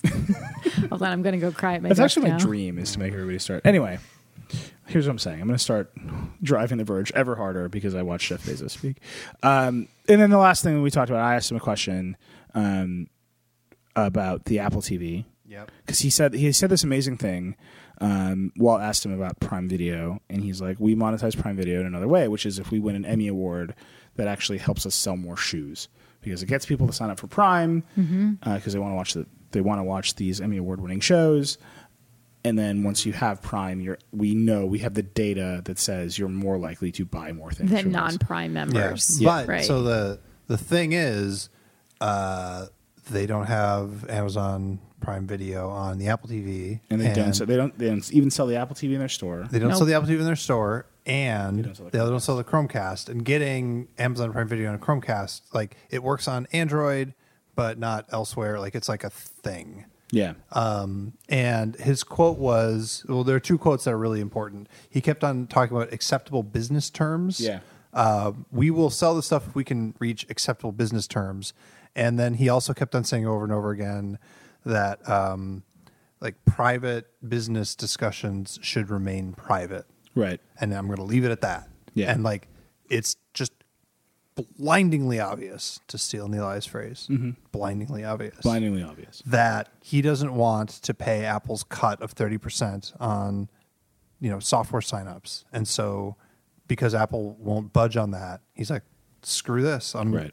Hold 0.90 1.02
on, 1.02 1.08
I'm 1.12 1.22
going 1.22 1.32
to 1.32 1.40
go 1.40 1.50
cry 1.50 1.74
at 1.74 1.82
my 1.82 1.88
That's 1.88 1.98
desk 1.98 2.18
actually 2.18 2.30
my 2.32 2.38
dream 2.38 2.78
is 2.78 2.92
to 2.92 2.98
make 2.98 3.12
everybody 3.12 3.38
start. 3.38 3.64
Anyway, 3.64 3.98
here's 4.88 5.06
what 5.06 5.12
I'm 5.12 5.18
saying. 5.18 5.40
I'm 5.40 5.46
going 5.46 5.56
to 5.56 5.62
start 5.62 5.92
driving 6.42 6.78
the 6.78 6.84
Verge 6.84 7.12
ever 7.12 7.36
harder 7.36 7.68
because 7.68 7.94
I 7.94 8.02
watched 8.02 8.28
Jeff 8.28 8.42
Bezos 8.44 8.70
speak. 8.70 8.96
Um, 9.42 9.88
and 10.08 10.20
then 10.20 10.30
the 10.30 10.38
last 10.38 10.62
thing 10.64 10.82
we 10.82 10.90
talked 10.90 11.10
about, 11.10 11.22
I 11.22 11.34
asked 11.36 11.50
him 11.50 11.56
a 11.56 11.60
question 11.60 12.16
um, 12.54 13.08
about 13.96 14.44
the 14.46 14.58
Apple 14.58 14.80
TV 14.80 15.24
Yep. 15.46 15.70
because 15.84 16.00
he 16.00 16.10
said 16.10 16.34
he 16.34 16.52
said 16.52 16.68
this 16.70 16.84
amazing 16.84 17.16
thing. 17.16 17.56
Um, 18.00 18.52
Walt 18.56 18.80
asked 18.82 19.04
him 19.04 19.12
about 19.12 19.40
Prime 19.40 19.66
Video, 19.68 20.20
and 20.28 20.42
he's 20.42 20.60
like, 20.60 20.78
"We 20.78 20.94
monetize 20.94 21.36
Prime 21.40 21.56
Video 21.56 21.80
in 21.80 21.86
another 21.86 22.06
way, 22.06 22.28
which 22.28 22.44
is 22.46 22.58
if 22.58 22.70
we 22.70 22.78
win 22.78 22.94
an 22.96 23.04
Emmy 23.06 23.28
award, 23.28 23.74
that 24.16 24.28
actually 24.28 24.58
helps 24.58 24.84
us 24.86 24.94
sell 24.94 25.16
more 25.16 25.36
shoes 25.38 25.88
because 26.20 26.42
it 26.42 26.46
gets 26.46 26.66
people 26.66 26.86
to 26.86 26.92
sign 26.92 27.08
up 27.10 27.18
for 27.18 27.28
Prime 27.28 27.82
because 28.44 28.72
they 28.72 28.78
want 28.78 28.92
to 28.92 28.96
watch 28.96 29.14
the 29.14 29.26
they 29.52 29.62
want 29.62 29.78
to 29.78 29.84
watch 29.84 30.16
these 30.16 30.40
Emmy 30.40 30.58
award 30.58 30.80
winning 30.80 31.00
shows." 31.00 31.56
And 32.48 32.58
then 32.58 32.82
once 32.82 33.04
you 33.04 33.12
have 33.12 33.42
Prime, 33.42 33.80
you're 33.80 33.98
we 34.12 34.34
know 34.34 34.64
we 34.64 34.78
have 34.78 34.94
the 34.94 35.02
data 35.02 35.60
that 35.66 35.78
says 35.78 36.18
you're 36.18 36.28
more 36.30 36.56
likely 36.58 36.90
to 36.92 37.04
buy 37.04 37.32
more 37.32 37.50
things 37.52 37.70
Than 37.70 37.92
non-prime 37.92 38.54
Yeah. 38.56 38.64
members. 38.64 39.20
But 39.22 39.46
right. 39.48 39.64
so 39.64 39.82
the 39.82 40.18
the 40.46 40.56
thing 40.56 40.92
is, 40.92 41.50
uh, 42.00 42.66
they 43.10 43.26
don't 43.26 43.46
have 43.46 44.08
Amazon 44.08 44.78
Prime 45.00 45.26
Video 45.26 45.68
on 45.68 45.98
the 45.98 46.08
Apple 46.08 46.28
TV, 46.28 46.80
and 46.90 47.00
they 47.00 47.12
don't. 47.12 47.34
So 47.34 47.44
they 47.44 47.56
don't. 47.56 47.76
They 47.78 47.88
don't 47.88 48.12
even 48.12 48.30
sell 48.30 48.46
the 48.46 48.56
Apple 48.56 48.74
TV 48.74 48.94
in 48.94 48.98
their 48.98 49.08
store. 49.08 49.46
They 49.50 49.58
don't 49.58 49.68
Nope. 49.68 49.78
sell 49.78 49.86
the 49.86 49.94
Apple 49.94 50.08
TV 50.08 50.18
in 50.20 50.24
their 50.24 50.36
store, 50.36 50.86
and 51.06 51.58
They 51.58 51.62
they 51.62 51.66
don't 51.68 51.74
sell 51.76 51.90
don't, 51.90 52.14
the 52.14 52.20
sell 52.20 52.36
the 52.36 52.44
Chromecast. 52.44 53.08
And 53.08 53.24
getting 53.24 53.88
Amazon 53.98 54.32
Prime 54.32 54.48
Video 54.48 54.68
on 54.70 54.74
a 54.74 54.78
Chromecast, 54.78 55.42
like 55.52 55.76
it 55.90 56.02
works 56.02 56.26
on 56.28 56.46
Android, 56.52 57.14
but 57.54 57.78
not 57.78 58.06
elsewhere. 58.10 58.58
Like 58.58 58.74
it's 58.74 58.88
like 58.88 59.04
a 59.04 59.10
thing. 59.10 59.84
Yeah. 60.10 60.34
Um, 60.52 61.12
and 61.28 61.76
his 61.76 62.02
quote 62.02 62.38
was, 62.38 63.04
well, 63.08 63.24
there 63.24 63.36
are 63.36 63.40
two 63.40 63.58
quotes 63.58 63.84
that 63.84 63.92
are 63.92 63.98
really 63.98 64.20
important. 64.20 64.68
He 64.88 65.00
kept 65.00 65.22
on 65.22 65.46
talking 65.46 65.76
about 65.76 65.92
acceptable 65.92 66.42
business 66.42 66.90
terms. 66.90 67.40
Yeah. 67.40 67.60
Uh, 67.92 68.32
we 68.50 68.70
will 68.70 68.90
sell 68.90 69.14
the 69.14 69.22
stuff 69.22 69.46
if 69.48 69.54
we 69.54 69.64
can 69.64 69.94
reach 69.98 70.26
acceptable 70.30 70.72
business 70.72 71.06
terms. 71.06 71.52
And 71.94 72.18
then 72.18 72.34
he 72.34 72.48
also 72.48 72.72
kept 72.72 72.94
on 72.94 73.04
saying 73.04 73.26
over 73.26 73.44
and 73.44 73.52
over 73.52 73.70
again 73.70 74.18
that 74.64 75.06
um, 75.08 75.62
like 76.20 76.36
private 76.44 77.06
business 77.26 77.74
discussions 77.74 78.58
should 78.62 78.90
remain 78.90 79.32
private. 79.32 79.86
right. 80.14 80.40
And 80.60 80.72
I'm 80.74 80.86
going 80.86 80.98
to 80.98 81.04
leave 81.04 81.24
it 81.24 81.30
at 81.30 81.40
that. 81.42 81.68
Yeah. 81.94 82.12
And 82.12 82.22
like, 82.22 82.48
it's 82.88 83.16
blindingly 84.42 85.20
obvious, 85.20 85.80
to 85.88 85.98
steal 85.98 86.28
Nilay's 86.28 86.66
phrase, 86.66 87.06
mm-hmm. 87.10 87.30
blindingly 87.52 88.04
obvious 88.04 88.36
Blindingly 88.42 88.82
obvious. 88.82 89.22
that 89.26 89.68
he 89.82 90.02
doesn't 90.02 90.34
want 90.34 90.70
to 90.70 90.94
pay 90.94 91.24
Apple's 91.24 91.64
cut 91.64 92.00
of 92.02 92.14
30% 92.14 92.92
on 93.00 93.48
you 94.20 94.30
know 94.30 94.38
software 94.40 94.82
signups. 94.82 95.44
And 95.52 95.66
so 95.66 96.16
because 96.66 96.94
Apple 96.94 97.36
won't 97.38 97.72
budge 97.72 97.96
on 97.96 98.10
that, 98.12 98.40
he's 98.54 98.70
like 98.70 98.84
screw 99.22 99.62
this. 99.62 99.94
I'm 99.94 100.14
Right. 100.14 100.32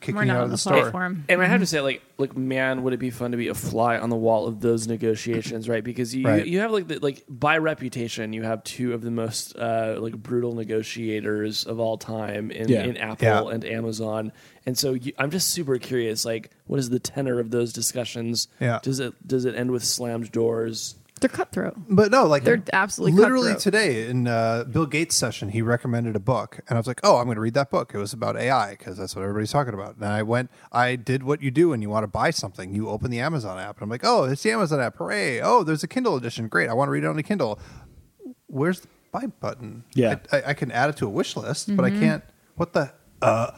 Kicking 0.00 0.16
We're 0.16 0.22
you 0.22 0.28
not 0.28 0.36
out 0.36 0.38
on 0.38 0.44
of 0.44 0.50
the, 0.50 0.54
the 0.54 0.58
store. 0.58 0.80
platform. 0.80 1.24
And 1.28 1.42
I 1.42 1.46
have 1.46 1.60
to 1.60 1.66
say, 1.66 1.80
like, 1.80 2.02
like, 2.18 2.36
man, 2.36 2.82
would 2.82 2.92
it 2.92 2.98
be 2.98 3.10
fun 3.10 3.30
to 3.32 3.36
be 3.36 3.48
a 3.48 3.54
fly 3.54 3.98
on 3.98 4.08
the 4.10 4.16
wall 4.16 4.46
of 4.46 4.60
those 4.60 4.86
negotiations, 4.88 5.68
right? 5.68 5.84
Because 5.84 6.14
you 6.14 6.26
Right. 6.26 6.46
you 6.46 6.60
have 6.60 6.70
like 6.72 6.88
the, 6.88 6.98
like 6.98 7.24
by 7.28 7.58
reputation, 7.58 8.32
you 8.32 8.42
have 8.42 8.64
two 8.64 8.94
of 8.94 9.02
the 9.02 9.10
most 9.10 9.56
uh, 9.56 9.96
like 10.00 10.16
brutal 10.16 10.54
negotiators 10.54 11.64
of 11.64 11.78
all 11.80 11.98
time 11.98 12.50
in, 12.50 12.68
Yeah. 12.68 12.84
in 12.84 12.96
Apple 12.96 13.26
Yeah. 13.48 13.54
and 13.54 13.64
Amazon. 13.64 14.32
And 14.66 14.76
so 14.76 14.94
you, 14.94 15.12
I'm 15.18 15.30
just 15.30 15.50
super 15.50 15.78
curious, 15.78 16.24
like, 16.24 16.50
what 16.66 16.78
is 16.78 16.90
the 16.90 16.98
tenor 16.98 17.38
of 17.40 17.50
those 17.50 17.72
discussions? 17.72 18.48
Yeah. 18.60 18.78
Does 18.82 19.00
it 19.00 19.14
does 19.26 19.44
it 19.44 19.54
end 19.54 19.70
with 19.70 19.84
slammed 19.84 20.30
doors? 20.32 20.96
They're 21.20 21.28
cutthroat. 21.28 21.74
But 21.88 22.10
no, 22.10 22.24
like 22.26 22.44
They're 22.44 22.62
absolutely 22.72 23.18
literally 23.20 23.52
cutthroat. 23.52 23.62
today 23.62 24.08
in 24.08 24.26
uh, 24.26 24.64
Bill 24.64 24.86
Gates' 24.86 25.16
session, 25.16 25.50
he 25.50 25.60
recommended 25.62 26.16
a 26.16 26.20
book, 26.20 26.60
and 26.68 26.76
I 26.76 26.80
was 26.80 26.86
like, 26.86 27.00
"Oh, 27.04 27.18
I'm 27.18 27.26
going 27.26 27.34
to 27.34 27.40
read 27.42 27.54
that 27.54 27.70
book." 27.70 27.92
It 27.94 27.98
was 27.98 28.12
about 28.12 28.36
AI 28.36 28.70
because 28.70 28.96
that's 28.96 29.14
what 29.14 29.22
everybody's 29.22 29.52
talking 29.52 29.74
about. 29.74 29.96
And 29.96 30.04
I 30.06 30.22
went, 30.22 30.50
I 30.72 30.96
did 30.96 31.22
what 31.22 31.42
you 31.42 31.50
do 31.50 31.68
when 31.70 31.82
you 31.82 31.90
want 31.90 32.04
to 32.04 32.08
buy 32.08 32.30
something. 32.30 32.74
You 32.74 32.88
open 32.88 33.10
the 33.10 33.20
Amazon 33.20 33.58
app, 33.58 33.76
and 33.76 33.82
I'm 33.82 33.90
like, 33.90 34.02
"Oh, 34.04 34.24
it's 34.24 34.42
the 34.42 34.50
Amazon 34.52 34.80
app! 34.80 34.96
Hooray! 34.96 35.40
Oh, 35.42 35.62
there's 35.62 35.82
a 35.82 35.88
Kindle 35.88 36.16
edition. 36.16 36.48
Great! 36.48 36.68
I 36.70 36.72
want 36.72 36.88
to 36.88 36.92
read 36.92 37.04
it 37.04 37.08
on 37.08 37.18
a 37.18 37.22
Kindle. 37.22 37.58
Where's 38.46 38.80
the 38.80 38.88
buy 39.12 39.26
button? 39.26 39.84
Yeah. 39.94 40.16
I, 40.32 40.36
I, 40.38 40.42
I 40.48 40.54
can 40.54 40.70
add 40.72 40.90
it 40.90 40.96
to 40.98 41.06
a 41.06 41.10
wish 41.10 41.36
list, 41.36 41.76
but 41.76 41.84
I 41.84 41.90
Mm-hmm. 41.90 42.00
can't. 42.00 42.24
What 42.56 42.72
the? 42.72 42.92
Uh, 43.22 43.50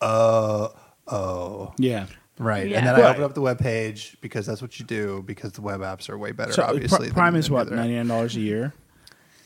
uh, 0.00 0.68
oh. 1.08 1.72
Yeah. 1.78 2.06
Right, 2.42 2.68
Yeah. 2.68 2.78
and 2.78 2.86
then 2.88 2.94
I 2.96 3.00
Right. 3.00 3.10
open 3.12 3.22
up 3.24 3.34
the 3.34 3.40
web 3.40 3.58
page 3.58 4.16
because 4.20 4.46
that's 4.46 4.60
what 4.60 4.78
you 4.80 4.84
do. 4.84 5.22
Because 5.26 5.52
the 5.52 5.60
web 5.62 5.80
apps 5.80 6.08
are 6.10 6.18
way 6.18 6.32
better, 6.32 6.52
So 6.52 6.62
obviously. 6.64 7.08
Pri- 7.08 7.14
Prime 7.14 7.36
is 7.36 7.46
than 7.46 7.54
what 7.54 7.64
the 7.66 7.72
other- 7.72 7.76
ninety 7.76 7.94
nine 7.94 8.08
dollars 8.08 8.36
a 8.36 8.40
year. 8.40 8.72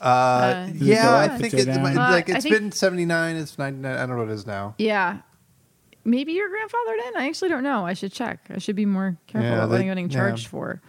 uh, 0.01 0.05
Uh, 0.05 0.67
Does 0.67 0.77
it 0.77 0.79
go 0.81 0.85
yeah, 0.87 1.09
up? 1.11 1.15
I 1.15 1.27
Does 1.29 1.37
it 1.37 1.41
think 1.41 1.53
go 1.53 1.59
it, 1.59 1.65
down? 1.75 1.83
might- 1.83 1.97
Uh, 1.97 2.11
like 2.11 2.31
I 2.31 2.35
it's 2.35 2.43
think- 2.45 2.55
been 2.55 2.73
seventy 2.73 3.05
nine. 3.05 3.37
It's 3.37 3.59
ninety 3.59 3.81
nine. 3.81 3.95
I 3.97 3.99
don't 4.01 4.11
know 4.11 4.17
what 4.25 4.29
it 4.31 4.35
is 4.35 4.47
now. 4.47 4.75
Yeah. 4.79 5.19
Maybe 6.05 6.33
your 6.33 6.49
grandfathered 6.49 7.09
in. 7.09 7.17
I 7.21 7.27
actually 7.29 7.49
don't 7.49 7.63
know. 7.65 7.85
I 7.87 7.93
should 7.95 8.13
check. 8.13 8.41
I 8.55 8.59
should 8.59 8.77
be 8.77 8.87
more 8.87 9.17
careful 9.27 9.49
Yeah, 9.51 9.57
about 9.57 9.69
what 9.71 9.77
they- 9.77 9.83
I'm 9.83 9.89
getting 9.89 10.09
yeah. 10.11 10.17
charged 10.17 10.47
for. 10.47 10.81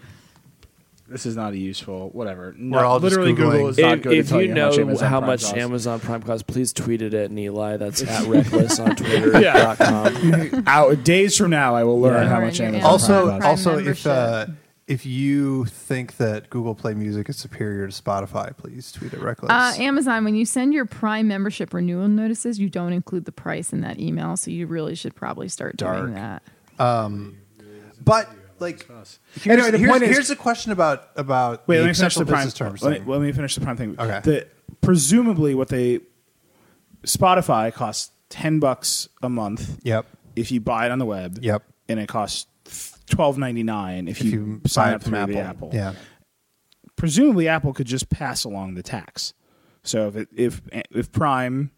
This 1.09 1.25
is 1.25 1.35
not 1.37 1.53
a 1.53 1.57
useful 1.57 2.09
whatever. 2.09 2.53
We're 2.59 2.83
all 2.83 2.99
just 2.99 3.11
literally 3.15 3.33
Google 3.33 3.67
is 3.69 3.77
not 3.77 3.97
If, 3.99 4.03
good 4.03 4.09
to 4.11 4.17
if 4.17 4.29
tell 4.29 4.41
you 4.41 4.49
you 4.49 4.53
know 4.53 4.65
how 4.65 4.71
much 4.71 4.79
Amazon 4.79 5.09
how 5.09 5.19
Prime 5.19 5.27
much 5.29 5.41
costs. 5.41 5.57
Amazon 5.57 5.99
Prime 6.01 6.21
costs, 6.23 6.43
please 6.43 6.73
tweet 6.73 7.01
it 7.01 7.13
at 7.13 7.31
Eli. 7.31 7.77
That's 7.77 8.03
at 8.03 8.27
reckless 8.27 8.77
on 8.79 8.95
Twitter.com. 8.95 10.63
Out 10.67 11.03
days 11.03 11.37
from 11.37 11.51
now, 11.51 11.75
I 11.75 11.83
will 11.83 11.99
learn 12.01 12.23
Yeah. 12.23 12.29
how 12.29 12.41
much 12.41 12.59
Amazon 12.59 12.89
Also, 12.89 13.25
Prime 13.27 13.41
costs. 13.41 13.63
Prime 13.63 13.75
also 13.77 13.89
if 13.89 14.05
uh, 14.07 14.45
if 14.87 15.05
you 15.05 15.65
think 15.65 16.15
that 16.17 16.49
Google 16.49 16.73
Play 16.75 16.93
Music 16.93 17.27
is 17.29 17.35
superior 17.37 17.87
to 17.89 18.01
Spotify, 18.01 18.55
please 18.55 18.91
tweet 18.91 19.13
it 19.13 19.19
reckless. 19.21 19.51
Uh, 19.51 19.73
Amazon, 19.81 20.23
when 20.23 20.33
you 20.35 20.45
send 20.45 20.73
your 20.73 20.85
Prime 20.85 21.27
membership 21.27 21.73
renewal 21.73 22.07
notices, 22.07 22.57
you 22.59 22.69
don't 22.69 22.93
include 22.93 23.25
the 23.25 23.31
price 23.33 23.73
in 23.73 23.81
that 23.81 23.99
email. 23.99 24.37
So 24.37 24.49
you 24.51 24.65
really 24.65 24.95
should 24.95 25.13
probably 25.15 25.49
start 25.49 25.75
Dark. 25.77 25.97
doing 26.03 26.13
that. 26.15 26.41
Um, 26.79 27.37
but 28.01 28.29
like, 28.59 28.85
here's, 28.87 29.19
Anyway, 29.47 29.71
the 29.71 29.77
here's, 29.77 29.91
point 29.91 30.03
is- 30.03 30.09
here's 30.09 30.29
a 30.29 30.35
question 30.35 30.71
about 30.71 31.09
about 31.15 31.67
Wait, 31.67 31.77
the 31.77 31.83
let 31.83 31.87
me 31.89 31.93
finish 31.93 32.15
the 32.15 32.25
prime. 32.25 32.37
business 32.45 32.53
terms. 32.53 32.83
Let 32.83 33.05
me, 33.05 33.11
let 33.11 33.21
me 33.21 33.31
finish 33.31 33.55
the 33.55 33.61
prime 33.61 33.77
thing. 33.77 33.95
Okay. 33.99 34.19
The, 34.23 34.47
presumably, 34.81 35.55
what 35.55 35.67
they 35.69 36.01
Spotify 37.03 37.73
costs 37.73 38.11
ten 38.29 38.59
bucks 38.59 39.07
a 39.21 39.29
month 39.29 39.79
Yep. 39.83 40.05
if 40.35 40.51
you 40.51 40.59
buy 40.59 40.85
it 40.87 40.91
on 40.91 40.99
the 40.99 41.05
web. 41.05 41.37
Yep. 41.41 41.63
and 41.89 41.99
it 41.99 42.07
costs 42.09 42.47
twelve 43.09 43.37
ninety 43.37 43.63
nine 43.63 44.07
if, 44.07 44.19
If 44.21 44.25
you 44.33 44.61
sign 44.67 44.93
up 44.95 45.03
from 45.03 45.11
through 45.11 45.19
Apple. 45.19 45.33
the 45.33 45.39
Apple. 45.41 45.69
Yeah. 45.73 45.93
presumably 46.95 47.47
Apple 47.47 47.73
could 47.73 47.87
just 47.87 48.09
pass 48.09 48.43
along 48.43 48.73
the 48.75 48.83
tax. 48.83 49.33
So 49.83 50.07
if 50.09 50.15
it, 50.17 50.27
if 50.35 50.61
if 50.91 51.11
Prime 51.11 51.71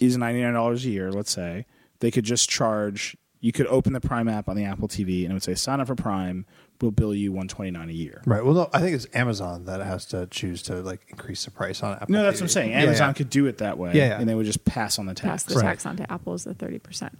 is 0.00 0.16
ninety 0.16 0.40
nine 0.42 0.54
dollars 0.54 0.84
a 0.84 0.90
year, 0.90 1.12
let's 1.12 1.30
say 1.30 1.66
they 2.00 2.10
could 2.10 2.24
just 2.24 2.48
charge. 2.48 3.16
You 3.40 3.52
could 3.52 3.66
open 3.68 3.92
the 3.92 4.00
Prime 4.00 4.26
app 4.28 4.48
on 4.48 4.56
the 4.56 4.64
Apple 4.64 4.88
TV 4.88 5.22
and 5.22 5.30
it 5.30 5.34
would 5.34 5.42
say 5.42 5.54
sign 5.54 5.80
up 5.80 5.86
for 5.86 5.94
Prime. 5.94 6.44
We'll 6.80 6.90
bill 6.92 7.14
you 7.14 7.32
one 7.32 7.48
twenty 7.48 7.70
nine 7.72 7.88
a 7.88 7.92
year. 7.92 8.22
Right. 8.26 8.44
Well, 8.44 8.54
no, 8.54 8.70
I 8.72 8.80
think 8.80 8.94
it's 8.94 9.06
Amazon 9.14 9.64
that 9.64 9.80
has 9.80 10.04
to 10.06 10.26
choose 10.26 10.62
to 10.64 10.74
like 10.76 11.06
increase 11.08 11.44
the 11.44 11.50
price 11.50 11.82
on 11.82 11.94
Apple. 11.94 12.06
No, 12.10 12.22
that's 12.22 12.38
TV. 12.38 12.40
what 12.40 12.44
I'm 12.44 12.48
saying. 12.50 12.72
Amazon 12.74 13.08
yeah. 13.08 13.12
could 13.14 13.30
do 13.30 13.46
it 13.46 13.58
that 13.58 13.78
way, 13.78 13.94
Yeah, 13.94 14.08
yeah. 14.08 14.20
and 14.20 14.28
they 14.28 14.34
would 14.34 14.46
just 14.46 14.64
pass 14.64 14.98
on 14.98 15.06
the 15.06 15.14
tax. 15.14 15.28
Pass 15.28 15.42
tax. 15.44 15.54
the 15.54 15.58
Right. 15.60 15.66
tax 15.66 15.86
on 15.86 15.96
to 15.96 16.12
Apple 16.12 16.34
is 16.34 16.44
the 16.44 16.54
30%. 16.54 17.10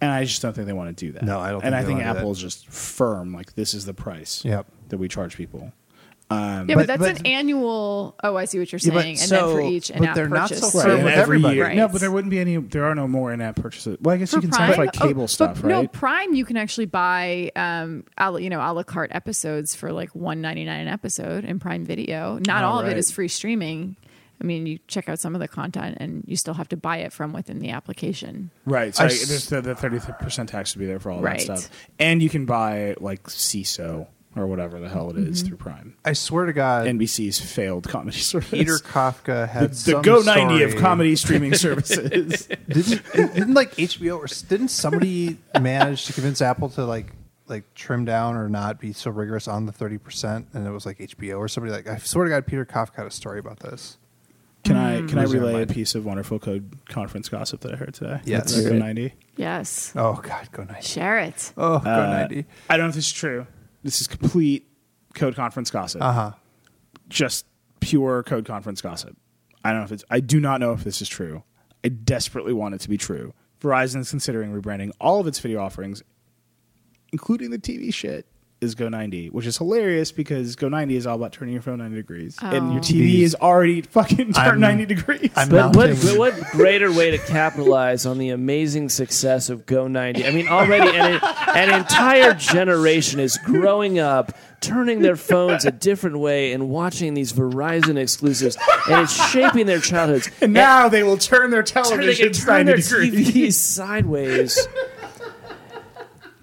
And 0.00 0.12
I 0.12 0.22
just 0.24 0.40
don't 0.42 0.52
think 0.52 0.68
they 0.68 0.72
want 0.72 0.96
to 0.96 1.06
do 1.06 1.10
that. 1.12 1.24
No, 1.24 1.40
I 1.40 1.50
don't 1.50 1.64
And 1.64 1.72
think 1.72 1.74
I 1.74 1.80
they 1.82 1.86
think 1.86 1.98
wanna 1.98 2.10
do 2.10 2.14
that. 2.14 2.18
Apple 2.20 2.30
is 2.32 2.38
just 2.38 2.68
firm. 2.68 3.32
Like 3.34 3.54
this 3.54 3.74
is 3.74 3.84
the 3.84 3.94
price 3.94 4.44
Yep. 4.44 4.66
that 4.90 4.98
we 4.98 5.08
charge 5.08 5.36
people. 5.36 5.72
Yeah, 6.30 6.64
But- 6.66 6.74
but, 6.74 6.86
that's 6.86 6.98
but- 7.00 7.20
an 7.20 7.26
annual. 7.26 8.14
Oh, 8.22 8.36
I 8.36 8.44
see 8.44 8.58
what 8.58 8.70
you're 8.70 8.78
saying. 8.78 8.94
but 8.94 9.06
and 9.06 9.16
then 9.30 9.40
for 9.44 9.60
each 9.62 9.88
but 9.88 9.96
in-app 9.96 10.14
they're 10.14 10.28
not 10.28 10.50
purchase. 10.50 10.72
so 10.72 10.80
firm 10.80 10.90
and 10.90 11.04
with 11.04 11.12
every 11.14 11.22
everybody. 11.38 11.60
Right. 11.60 11.76
No, 11.76 11.88
but 11.88 12.00
there 12.02 12.10
wouldn't 12.10 12.30
be 12.30 12.38
any. 12.38 12.56
There 12.56 12.84
are 12.84 12.94
no 12.94 13.08
more 13.08 13.32
in-app 13.32 13.56
purchases. 13.56 13.96
Well, 14.00 14.14
I 14.14 14.18
guess 14.18 14.32
you 14.32 14.38
For 14.38 14.42
can 14.42 14.52
sign 14.52 14.68
up 14.70 14.76
for 14.76 14.84
like 14.84 15.00
oh, 15.00 15.06
cable 15.06 15.22
but 15.22 15.30
stuff, 15.30 15.62
right? 15.64 15.70
No, 15.70 15.86
Prime 15.88 16.34
you 16.34 16.44
can 16.44 16.56
actually 16.58 16.86
buy, 16.86 17.50
um, 17.56 18.04
a, 18.18 18.30
la- 18.30 18.36
you 18.38 18.50
know, 18.50 18.60
a 18.60 18.72
la 18.74 18.82
carte 18.82 19.10
episodes 19.14 19.74
for 19.74 19.90
like 19.92 20.10
one 20.14 20.40
ninety 20.42 20.64
nine 20.64 20.80
an 20.80 20.88
episode 20.88 21.44
in 21.44 21.58
Prime 21.58 21.84
Video. 21.86 22.38
Not 22.46 22.62
Oh, 22.62 22.68
all 22.68 22.80
of 22.80 22.88
it 22.88 22.98
is 22.98 23.10
free 23.10 23.28
streaming. 23.28 23.96
I 24.40 24.44
mean, 24.44 24.66
you 24.66 24.78
check 24.86 25.08
out 25.08 25.18
some 25.18 25.34
of 25.34 25.40
the 25.40 25.48
content, 25.48 25.96
and 25.98 26.22
you 26.26 26.36
still 26.36 26.54
have 26.54 26.68
to 26.68 26.76
buy 26.76 26.98
it 26.98 27.12
from 27.12 27.32
within 27.32 27.58
the 27.58 27.70
application. 27.70 28.50
Right. 28.66 28.94
So 28.94 29.02
I 29.02 29.06
I 29.06 29.10
s- 29.10 29.26
there's 29.26 29.48
the, 29.48 29.60
the 29.62 29.74
30% 29.74 30.46
tax 30.46 30.72
to 30.74 30.78
be 30.78 30.86
there 30.86 31.00
for 31.00 31.10
all 31.10 31.20
Right. 31.20 31.38
that 31.46 31.58
stuff. 31.58 31.70
And 31.98 32.22
you 32.22 32.28
can 32.28 32.44
buy 32.44 32.94
like 33.00 33.24
CISO 33.24 34.06
or 34.38 34.46
whatever 34.46 34.78
the 34.80 34.88
hell 34.88 35.10
it 35.10 35.16
is 35.18 35.38
Mm-hmm. 35.40 35.48
through 35.48 35.56
Prime. 35.58 35.94
I 36.04 36.12
swear 36.12 36.46
to 36.46 36.52
God, 36.52 36.86
NBC's 36.86 37.40
failed 37.40 37.88
comedy 37.88 38.18
service. 38.18 38.50
Peter 38.50 38.78
Kafka 38.78 39.48
had 39.48 39.64
the, 39.64 39.68
the 39.68 39.74
some 39.74 40.02
Go 40.02 40.20
90 40.22 40.62
of 40.64 40.76
comedy 40.76 41.16
streaming 41.16 41.54
services. 41.66 42.46
Didn't 42.68 43.02
didn't 43.12 43.54
like 43.54 43.74
HBO 43.76 44.18
or 44.18 44.26
didn't 44.48 44.68
somebody 44.68 45.38
manage 45.60 46.06
to 46.06 46.12
convince 46.12 46.40
Apple 46.42 46.68
to 46.70 46.84
like 46.84 47.12
like 47.46 47.64
trim 47.74 48.04
down 48.04 48.36
or 48.36 48.48
not 48.48 48.78
be 48.78 48.92
so 48.92 49.10
rigorous 49.10 49.48
on 49.48 49.66
the 49.66 49.72
thirty 49.72 49.98
percent? 49.98 50.46
And 50.52 50.66
it 50.66 50.70
was 50.70 50.84
like 50.86 50.98
HBO 50.98 51.38
or 51.38 51.48
somebody 51.48 51.72
like 51.72 51.88
I 51.88 51.96
swear 51.98 52.24
to 52.24 52.30
God, 52.30 52.46
Peter 52.46 52.64
Kafka 52.64 52.96
had 52.96 53.06
a 53.06 53.10
story 53.10 53.38
about 53.38 53.60
this. 53.60 53.96
Can 54.64 54.76
I 54.76 55.00
can 55.06 55.18
I 55.18 55.22
relay 55.22 55.62
a 55.62 55.66
piece 55.66 55.94
of 55.94 56.04
wonderful 56.04 56.38
code 56.38 56.76
conference 56.88 57.28
gossip 57.30 57.60
that 57.60 57.72
I 57.72 57.76
heard 57.76 57.94
today? 57.94 58.20
Yes. 58.24 58.60
Go 58.60 58.72
90. 58.76 59.14
Yes, 59.36 59.92
Oh 59.96 60.14
God, 60.22 60.48
go 60.50 60.64
ninety. 60.64 60.82
share 60.86 61.18
it. 61.20 61.52
Oh, 61.56 61.78
go 61.78 61.88
Uh, 61.90 62.06
ninety. 62.10 62.44
I 62.68 62.76
don't 62.76 62.86
know 62.86 62.90
if 62.90 62.96
it's 62.96 63.10
true. 63.10 63.46
This 63.82 64.00
is 64.00 64.06
complete 64.06 64.68
code 65.14 65.34
conference 65.34 65.70
gossip. 65.70 66.02
Uh 66.02 66.12
huh. 66.12 66.32
Just 67.08 67.46
pure 67.80 68.22
code 68.22 68.44
conference 68.44 68.80
gossip. 68.80 69.16
I 69.64 69.70
don't 69.70 69.80
know 69.80 69.84
if 69.84 69.92
it's. 69.92 70.04
I 70.10 70.20
do 70.20 70.40
not 70.40 70.60
know 70.60 70.72
if 70.72 70.84
this 70.84 71.00
is 71.02 71.08
true. 71.08 71.42
I 71.84 71.88
desperately 71.88 72.52
want 72.52 72.74
it 72.74 72.80
to 72.82 72.88
be 72.88 72.96
true. 72.96 73.34
Verizon 73.60 74.00
is 74.00 74.10
considering 74.10 74.52
rebranding 74.52 74.90
all 75.00 75.20
of 75.20 75.26
its 75.26 75.38
video 75.38 75.60
offerings, 75.60 76.02
including 77.12 77.50
the 77.50 77.58
TV 77.58 77.92
shit, 77.92 78.26
is 78.60 78.74
Go 78.74 78.88
90, 78.88 79.28
which 79.30 79.46
is 79.46 79.56
hilarious 79.56 80.10
because 80.10 80.56
Go 80.56 80.68
90 80.68 80.96
is 80.96 81.06
all 81.06 81.14
about 81.16 81.32
turning 81.32 81.52
your 81.52 81.62
phone 81.62 81.78
90 81.78 81.94
degrees, 81.96 82.36
oh. 82.42 82.46
and 82.50 82.72
your 82.72 82.80
Oh. 82.80 82.84
TV 82.84 83.20
is 83.20 83.34
already 83.36 83.82
fucking 83.82 84.32
turned 84.32 84.36
I'm- 84.36 84.60
90 84.60 84.86
degrees. 84.86 85.30
I'm 85.36 85.48
But 85.48 85.76
what, 85.76 85.90
mounting- 85.90 86.06
but 86.08 86.18
what 86.18 86.34
greater 86.50 86.90
way 86.92 87.12
to 87.12 87.18
capitalize 87.18 88.04
on 88.04 88.18
the 88.18 88.30
amazing 88.30 88.88
success 88.88 89.48
of 89.48 89.64
Go 89.66 89.86
90? 89.86 90.26
I 90.26 90.30
mean, 90.32 90.48
already 90.48 90.88
an, 90.96 91.20
an 91.54 91.72
entire 91.80 92.34
generation 92.34 93.20
is 93.20 93.38
growing 93.44 94.00
up, 94.00 94.36
turning 94.60 95.02
their 95.02 95.14
phones 95.16 95.64
a 95.64 95.70
different 95.70 96.18
way 96.18 96.52
and 96.52 96.68
watching 96.68 97.14
these 97.14 97.32
Verizon 97.32 97.96
exclusives, 97.96 98.56
and 98.90 99.02
it's 99.02 99.30
shaping 99.30 99.66
their 99.66 99.78
childhoods. 99.80 100.28
and 100.40 100.52
now 100.52 100.88
they 100.88 101.04
will 101.04 101.16
turn 101.16 101.50
their 101.50 101.60
And 101.60 101.68
they 101.68 102.14
can 102.16 102.30
televisions 102.30 102.44
turn 102.44 102.66
90 102.66 102.82
their 102.82 103.02
degrees. 103.02 103.30
TVs 103.32 103.52
sideways. 103.52 104.68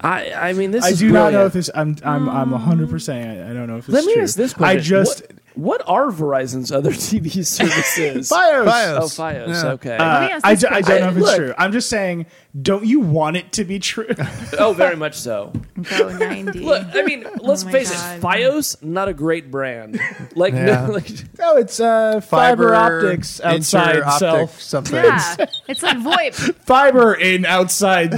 I, 0.05 0.49
I 0.49 0.53
mean, 0.53 0.71
this 0.71 0.83
I 0.85 0.89
is 0.89 0.99
do 0.99 1.11
not 1.11 1.33
know 1.33 1.45
if 1.47 1.53
this. 1.53 1.69
I'm 1.73 1.97
I'm 2.03 2.29
I'm 2.29 2.51
100. 2.51 2.89
percent 2.89 3.49
I 3.49 3.53
don't 3.53 3.67
know 3.67 3.77
if 3.77 3.87
this 3.87 3.93
Let 3.93 4.01
is 4.01 4.07
me 4.07 4.13
true. 4.13 4.23
ask 4.23 4.35
this 4.35 4.53
question: 4.53 4.77
I 4.77 4.81
just 4.81 5.23
what, 5.55 5.79
what 5.79 5.81
are 5.87 6.07
Verizon's 6.11 6.71
other 6.71 6.91
TV 6.93 7.45
services? 7.45 8.29
Fios. 8.31 8.67
Fios. 8.67 8.97
Oh, 8.97 9.05
FiOS. 9.05 9.47
Yeah. 9.47 9.71
Okay. 9.73 9.89
Let 9.97 9.99
me 9.99 10.03
Uh, 10.05 10.35
ask 10.35 10.45
I, 10.45 10.53
this 10.55 10.61
do, 10.61 10.67
I 10.69 10.81
don't 10.81 11.01
know 11.01 11.07
if 11.09 11.17
it's 11.17 11.23
question. 11.25 11.43
true. 11.45 11.53
I'm 11.57 11.71
just 11.71 11.89
saying, 11.89 12.25
don't 12.61 12.85
you 12.85 12.99
want 13.01 13.37
it 13.37 13.51
to 13.53 13.63
be 13.65 13.79
true? 13.79 14.07
oh, 14.59 14.73
very 14.73 14.95
much 14.95 15.15
so. 15.15 15.51
Go 15.97 16.09
ninety. 16.17 16.59
Look, 16.59 16.83
I 16.93 17.01
mean, 17.03 17.25
let's 17.41 17.63
Oh 17.63 17.65
my 17.65 17.71
face 17.71 17.91
God. 17.91 18.17
it. 18.17 18.21
FiOS, 18.21 18.81
not 18.83 19.07
a 19.09 19.13
great 19.13 19.51
brand. 19.51 19.99
Like, 20.35 20.53
Yeah. 20.53 20.85
no, 20.87 20.93
like 20.93 21.09
no, 21.37 21.57
it's 21.57 21.79
uh, 21.79 22.21
fiber, 22.21 22.73
optics 22.73 23.41
outside 23.41 23.97
interoptic 23.97 24.19
self. 24.19 24.61
something. 24.61 25.03
yeah, 25.03 25.35
it's 25.67 25.83
like 25.83 25.97
VoIP. 25.97 26.55
Fiber 26.65 27.13
in 27.13 27.45
outside. 27.45 28.13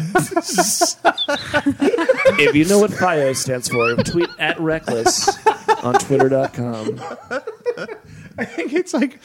if 2.40 2.56
you 2.56 2.66
know 2.66 2.80
what 2.80 2.92
FiOS 2.92 3.38
stands 3.38 3.68
for, 3.70 3.96
tweet 3.98 4.30
at 4.40 4.60
Reckless 4.60 5.30
on 5.84 5.94
Twitter.com. 5.96 7.00
I 8.40 8.46
think 8.46 8.74
it's 8.74 8.94
like. 8.94 9.20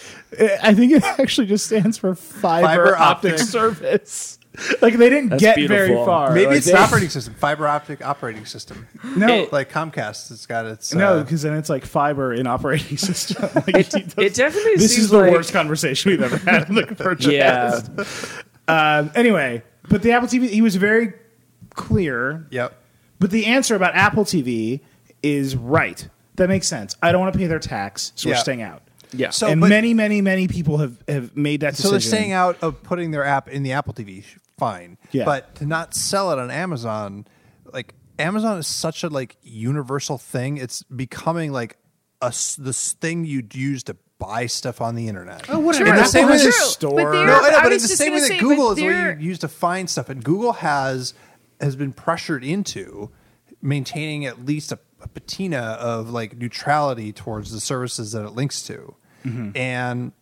I 0.62 0.74
think 0.74 0.92
it 0.92 1.02
actually 1.04 1.46
just 1.46 1.66
stands 1.66 1.98
for 1.98 2.14
fiber, 2.14 2.66
Fiber 2.66 2.96
optic 2.96 3.32
optic. 3.34 3.46
service. 3.46 4.38
Like 4.82 4.94
they 4.98 5.08
didn't 5.08 5.30
That's 5.30 5.42
get 5.42 5.56
beautiful. 5.56 5.86
very 5.86 6.04
far. 6.04 6.34
Maybe 6.34 6.46
Like, 6.48 6.56
it's 6.58 6.66
they- 6.66 6.72
an 6.72 6.78
operating 6.78 7.08
system, 7.08 7.32
fiber 7.34 7.66
optic 7.66 8.04
operating 8.04 8.44
system. 8.44 8.86
no. 9.16 9.26
It- 9.44 9.52
Like 9.52 9.70
Comcast, 9.70 10.30
it's 10.30 10.44
got 10.46 10.66
its. 10.66 10.92
no, 10.94 11.14
uh, 11.18 11.22
because 11.22 11.40
then 11.42 11.54
it's 11.56 11.70
like 11.70 11.86
fiber 11.86 12.34
in 12.34 12.46
operating 12.46 12.96
system. 12.98 13.48
Like, 13.54 13.68
It, 13.68 13.92
he 13.94 14.00
does- 14.02 14.14
it 14.18 14.34
definitely 14.34 14.76
this 14.76 14.92
seems 14.94 15.04
is 15.04 15.10
the 15.10 15.18
like, 15.18 15.32
worst 15.32 15.52
conversation 15.54 16.10
we've 16.10 16.22
ever 16.22 16.36
had 16.38 16.68
on 16.68 16.74
the 16.74 16.86
purchase. 16.86 17.32
Yeah. 17.32 17.80
Um, 18.68 19.10
anyway, 19.14 19.62
but 19.88 20.02
the 20.02 20.12
Apple 20.12 20.28
TV, 20.28 20.48
he 20.50 20.60
was 20.62 20.76
very 20.76 21.14
clear. 21.74 22.46
Yep. 22.50 22.74
But 23.20 23.30
the 23.30 23.46
answer 23.46 23.74
about 23.74 23.94
Apple 23.94 24.24
TV 24.24 24.80
is 25.22 25.56
right. 25.56 26.06
That 26.36 26.48
makes 26.48 26.66
sense. 26.66 26.96
I 27.02 27.12
don't 27.12 27.20
want 27.20 27.32
to 27.32 27.38
pay 27.38 27.46
their 27.46 27.58
tax, 27.58 28.12
so 28.14 28.28
we're 28.28 28.34
Yeah. 28.36 28.40
staying 28.40 28.62
out. 28.62 28.82
Yeah. 29.12 29.30
So- 29.30 29.48
and 29.48 29.60
but- 29.60 29.68
many, 29.68 29.92
many, 29.94 30.22
many 30.22 30.48
people 30.48 30.78
have, 30.78 30.96
have 31.06 31.36
made 31.36 31.60
that 31.60 31.76
So 31.76 31.90
decision. 31.90 32.10
they're 32.10 32.18
staying 32.20 32.32
out 32.32 32.56
of 32.62 32.82
putting 32.82 33.10
their 33.10 33.24
app 33.24 33.48
in 33.48 33.62
the 33.62 33.72
Apple 33.72 33.92
TV. 33.92 34.22
sh- 34.22 34.38
Fine. 34.58 34.96
Yeah. 35.10 35.24
But 35.24 35.56
to 35.56 35.66
not 35.66 35.92
sell 35.94 36.30
it 36.30 36.38
on 36.38 36.50
Amazon, 36.50 37.26
like 37.72 37.94
Amazon 38.18 38.58
is 38.58 38.66
such 38.66 39.02
a 39.02 39.08
like 39.08 39.36
universal 39.42 40.18
thing. 40.18 40.56
It's 40.56 40.82
becoming 40.84 41.50
like 41.52 41.76
a 42.22 42.26
s- 42.26 42.54
this 42.56 42.92
thing 42.92 43.24
you'd 43.24 43.54
use 43.56 43.82
to 43.84 43.96
buy 44.20 44.46
stuff 44.46 44.80
on 44.80 44.94
the 44.94 45.08
internet. 45.08 45.46
Oh, 45.50 45.58
whatever. 45.58 45.86
In 45.86 45.94
the 45.96 46.00
Apple 46.02 46.12
same 46.12 46.26
way 46.26 46.32
has 46.34 46.42
a 46.42 46.46
that- 46.46 46.52
store. 46.54 46.90
but 46.90 47.10
they're- 47.12 47.26
No, 47.26 47.40
I 47.40 47.50
know, 47.50 47.60
but 47.62 47.72
was 47.72 47.82
it's 47.84 47.90
the 47.92 47.96
same 47.96 48.12
way 48.12 48.20
that 48.20 48.26
say, 48.28 48.38
Google 48.38 48.70
is 48.70 48.80
what 48.80 49.20
you 49.20 49.28
use 49.28 49.38
to 49.40 49.48
find 49.48 49.90
stuff, 49.90 50.08
and 50.08 50.22
Google 50.22 50.52
has 50.54 51.12
has 51.60 51.74
been 51.76 51.92
pressured 51.92 52.44
into 52.44 53.10
maintaining 53.60 54.24
at 54.26 54.44
least 54.44 54.72
a, 54.72 54.78
a 54.91 54.91
patina 55.08 55.76
of 55.80 56.10
like 56.10 56.36
neutrality 56.36 57.12
towards 57.12 57.52
the 57.52 57.60
services 57.60 58.12
that 58.12 58.24
it 58.24 58.30
links 58.30 58.62
to, 58.62 58.94
Mm-hmm. 59.24 59.56
and. 59.56 60.12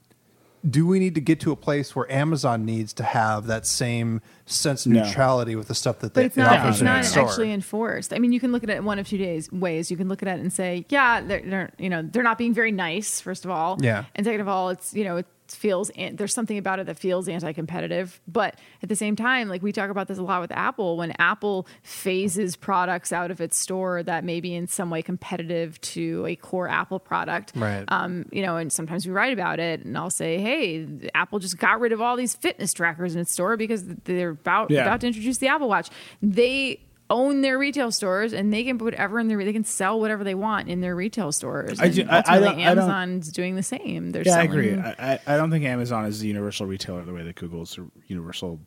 Do 0.68 0.86
we 0.86 0.98
need 0.98 1.14
to 1.14 1.22
get 1.22 1.40
to 1.40 1.52
a 1.52 1.56
place 1.56 1.96
where 1.96 2.10
Amazon 2.12 2.66
needs 2.66 2.92
to 2.92 3.02
have 3.02 3.46
that 3.46 3.64
same 3.66 4.20
sense 4.44 4.84
of 4.84 4.92
No. 4.92 5.02
neutrality 5.04 5.56
with 5.56 5.68
the 5.68 5.74
stuff 5.74 6.00
that 6.00 6.12
But 6.12 6.20
they 6.20 6.26
it's 6.26 6.36
not. 6.36 6.68
It's 6.68 6.82
not 6.82 6.98
its 6.98 7.16
actually 7.16 7.50
enforced. 7.50 8.12
I 8.12 8.18
mean, 8.18 8.30
you 8.30 8.40
can 8.40 8.52
look 8.52 8.62
at 8.62 8.68
it 8.68 8.76
in 8.76 8.84
one 8.84 8.98
of 8.98 9.08
two 9.08 9.16
days 9.16 9.50
ways. 9.50 9.90
You 9.90 9.96
can 9.96 10.10
look 10.10 10.20
at 10.20 10.28
it 10.28 10.38
and 10.38 10.52
say, 10.52 10.84
yeah, 10.90 11.22
they're, 11.22 11.40
they're 11.40 11.72
you 11.78 11.88
know 11.88 12.02
they're 12.02 12.22
not 12.22 12.36
being 12.36 12.52
very 12.52 12.72
nice. 12.72 13.22
First 13.22 13.46
of 13.46 13.50
all, 13.50 13.78
Yeah. 13.80 14.04
and 14.14 14.26
second 14.26 14.42
of 14.42 14.48
all, 14.48 14.68
it's 14.68 14.92
you 14.92 15.04
know 15.04 15.16
it 15.16 15.26
feels 15.54 15.90
an- 15.90 16.16
there's 16.16 16.34
something 16.34 16.58
about 16.58 16.78
it 16.78 16.86
that 16.86 16.98
feels 16.98 17.28
anti-competitive. 17.28 18.20
But 18.28 18.56
at 18.82 18.88
the 18.88 18.96
same 18.96 19.16
time, 19.16 19.48
like 19.48 19.62
we 19.62 19.72
talk 19.72 19.90
about 19.90 20.08
this 20.08 20.18
a 20.18 20.22
lot 20.22 20.40
with 20.40 20.52
Apple, 20.52 20.96
when 20.96 21.12
Apple 21.18 21.66
phases 21.82 22.56
products 22.56 23.12
out 23.12 23.30
of 23.30 23.40
its 23.40 23.56
store 23.58 24.02
that 24.02 24.24
may 24.24 24.40
be 24.40 24.54
in 24.54 24.66
some 24.66 24.90
way 24.90 25.02
competitive 25.02 25.80
to 25.82 26.24
a 26.26 26.36
core 26.36 26.68
Apple 26.68 26.98
product, 26.98 27.52
Right. 27.56 27.84
um, 27.88 28.26
you 28.32 28.42
know, 28.42 28.56
and 28.56 28.72
sometimes 28.72 29.06
we 29.06 29.12
write 29.12 29.32
about 29.32 29.58
it, 29.60 29.84
and 29.84 29.96
I'll 29.98 30.10
say, 30.10 30.38
"Hey, 30.38 30.86
Apple 31.14 31.38
just 31.38 31.58
got 31.58 31.80
rid 31.80 31.92
of 31.92 32.00
all 32.00 32.16
these 32.16 32.34
fitness 32.34 32.72
trackers 32.72 33.14
in 33.14 33.20
its 33.20 33.32
store 33.32 33.56
because 33.56 33.84
they're 34.04 34.30
about 34.30 34.70
Yeah. 34.70 34.82
about 34.82 35.00
to 35.02 35.06
introduce 35.08 35.38
the 35.38 35.48
Apple 35.48 35.68
Watch." 35.68 35.88
They 36.22 36.80
own 37.10 37.40
their 37.42 37.58
retail 37.58 37.90
stores, 37.92 38.32
and 38.32 38.52
they 38.52 38.64
can 38.64 38.78
put 38.78 38.84
whatever 38.94 39.18
in 39.20 39.28
their 39.28 39.44
they 39.44 39.52
can 39.52 39.64
sell 39.64 39.98
whatever 40.00 40.24
they 40.24 40.34
want 40.34 40.68
in 40.68 40.80
their 40.80 40.94
retail 40.96 41.32
stores. 41.32 41.78
I 41.80 41.88
do- 41.88 42.06
I- 42.08 42.22
I 42.26 42.38
don't- 42.38 42.58
I 42.58 42.62
Amazon's 42.62 43.30
doing 43.32 43.56
the 43.56 43.62
same. 43.62 44.10
They're 44.12 44.22
Yeah, 44.24 44.38
I 44.38 44.42
agree. 44.44 44.74
I, 44.74 44.94
I, 44.98 45.18
I 45.26 45.36
don't 45.36 45.50
think 45.50 45.64
Amazon 45.64 46.06
is 46.06 46.20
the 46.20 46.28
universal 46.28 46.66
retailer 46.66 47.04
the 47.04 47.12
way 47.12 47.22
that 47.24 47.34
Google 47.36 47.62
is 47.62 47.76
a 47.76 47.86
universal 48.06 48.60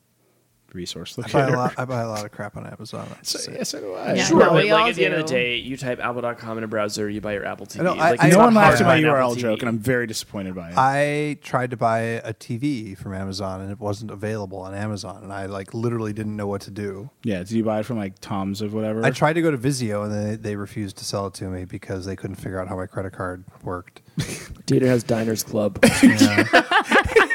resource 0.71 1.17
I 1.19 1.32
buy, 1.32 1.47
a 1.49 1.56
lot, 1.56 1.73
I 1.78 1.86
buy 1.86 2.02
a 2.02 2.08
lot 2.08 2.26
of 2.26 2.32
crap 2.32 2.58
on 2.58 2.65
Amazon. 2.65 3.06
I 3.12 3.15
have 3.17 3.28
So, 3.28 3.38
say. 3.38 3.54
yeah, 3.58 3.63
so 3.63 3.80
do 3.80 3.93
I. 3.93 4.13
Yeah. 4.15 4.23
Sure, 4.26 4.39
no, 4.39 4.49
but 4.54 4.65
like 4.65 4.89
at 4.89 4.95
the 4.95 5.06
end 5.06 5.13
of 5.15 5.21
the 5.21 5.28
day, 5.32 5.56
you 5.58 5.78
type 5.78 5.99
apple.com 5.99 6.58
in 6.58 6.63
a 6.63 6.67
browser, 6.67 7.10
you 7.10 7.21
buy 7.21 7.34
your 7.34 7.45
Apple 7.45 7.65
TV. 7.65 7.84
No, 7.84 7.93
I- 7.93 8.12
Like, 8.12 8.23
I- 8.23 8.28
it's 8.28 8.36
no 8.36 8.43
one 8.43 8.54
laughed 8.54 8.78
to 8.80 8.84
at 8.84 8.88
my 8.88 8.97
URL 8.99 9.36
joke, 9.38 9.60
and 9.62 9.69
I'm 9.69 9.78
very 9.80 10.08
disappointed 10.08 10.56
by 10.56 10.69
it. 10.69 10.78
I 10.78 11.38
tried 11.43 11.71
to 11.71 11.78
buy 11.78 11.99
a 11.99 12.34
TV 12.34 12.95
from 12.97 13.13
Amazon 13.13 13.62
and 13.62 13.71
it 13.71 13.80
wasn't 13.80 14.12
available 14.12 14.60
on 14.60 14.73
Amazon, 14.73 15.23
and 15.23 15.34
I 15.34 15.45
like 15.47 15.73
literally 15.73 16.13
didn't 16.13 16.36
know 16.36 16.47
what 16.47 16.62
to 16.62 16.71
do. 16.71 17.10
yeah, 17.23 17.39
did 17.39 17.52
you 17.52 17.63
buy 17.63 17.80
it 17.80 17.86
from 17.86 17.97
like 17.97 18.19
Tom's 18.19 18.62
of 18.62 18.73
whatever? 18.73 19.04
I 19.06 19.12
tried 19.12 19.34
to 19.34 19.41
go 19.41 19.52
to 19.52 19.58
Vizio 19.58 20.04
and 20.06 20.12
they, 20.12 20.36
they 20.36 20.56
refused 20.56 20.97
to 20.97 21.06
sell 21.06 21.28
it 21.28 21.34
to 21.36 21.45
me 21.45 21.65
because 21.65 22.06
they 22.06 22.15
couldn't 22.15 22.36
figure 22.38 22.60
out 22.60 22.67
how 22.67 22.76
my 22.76 22.86
credit 22.86 23.13
card 23.13 23.43
worked. 23.63 24.02
Dieter 24.17 24.84
has 24.86 25.04
Diners 25.04 25.43
Club. 25.43 25.84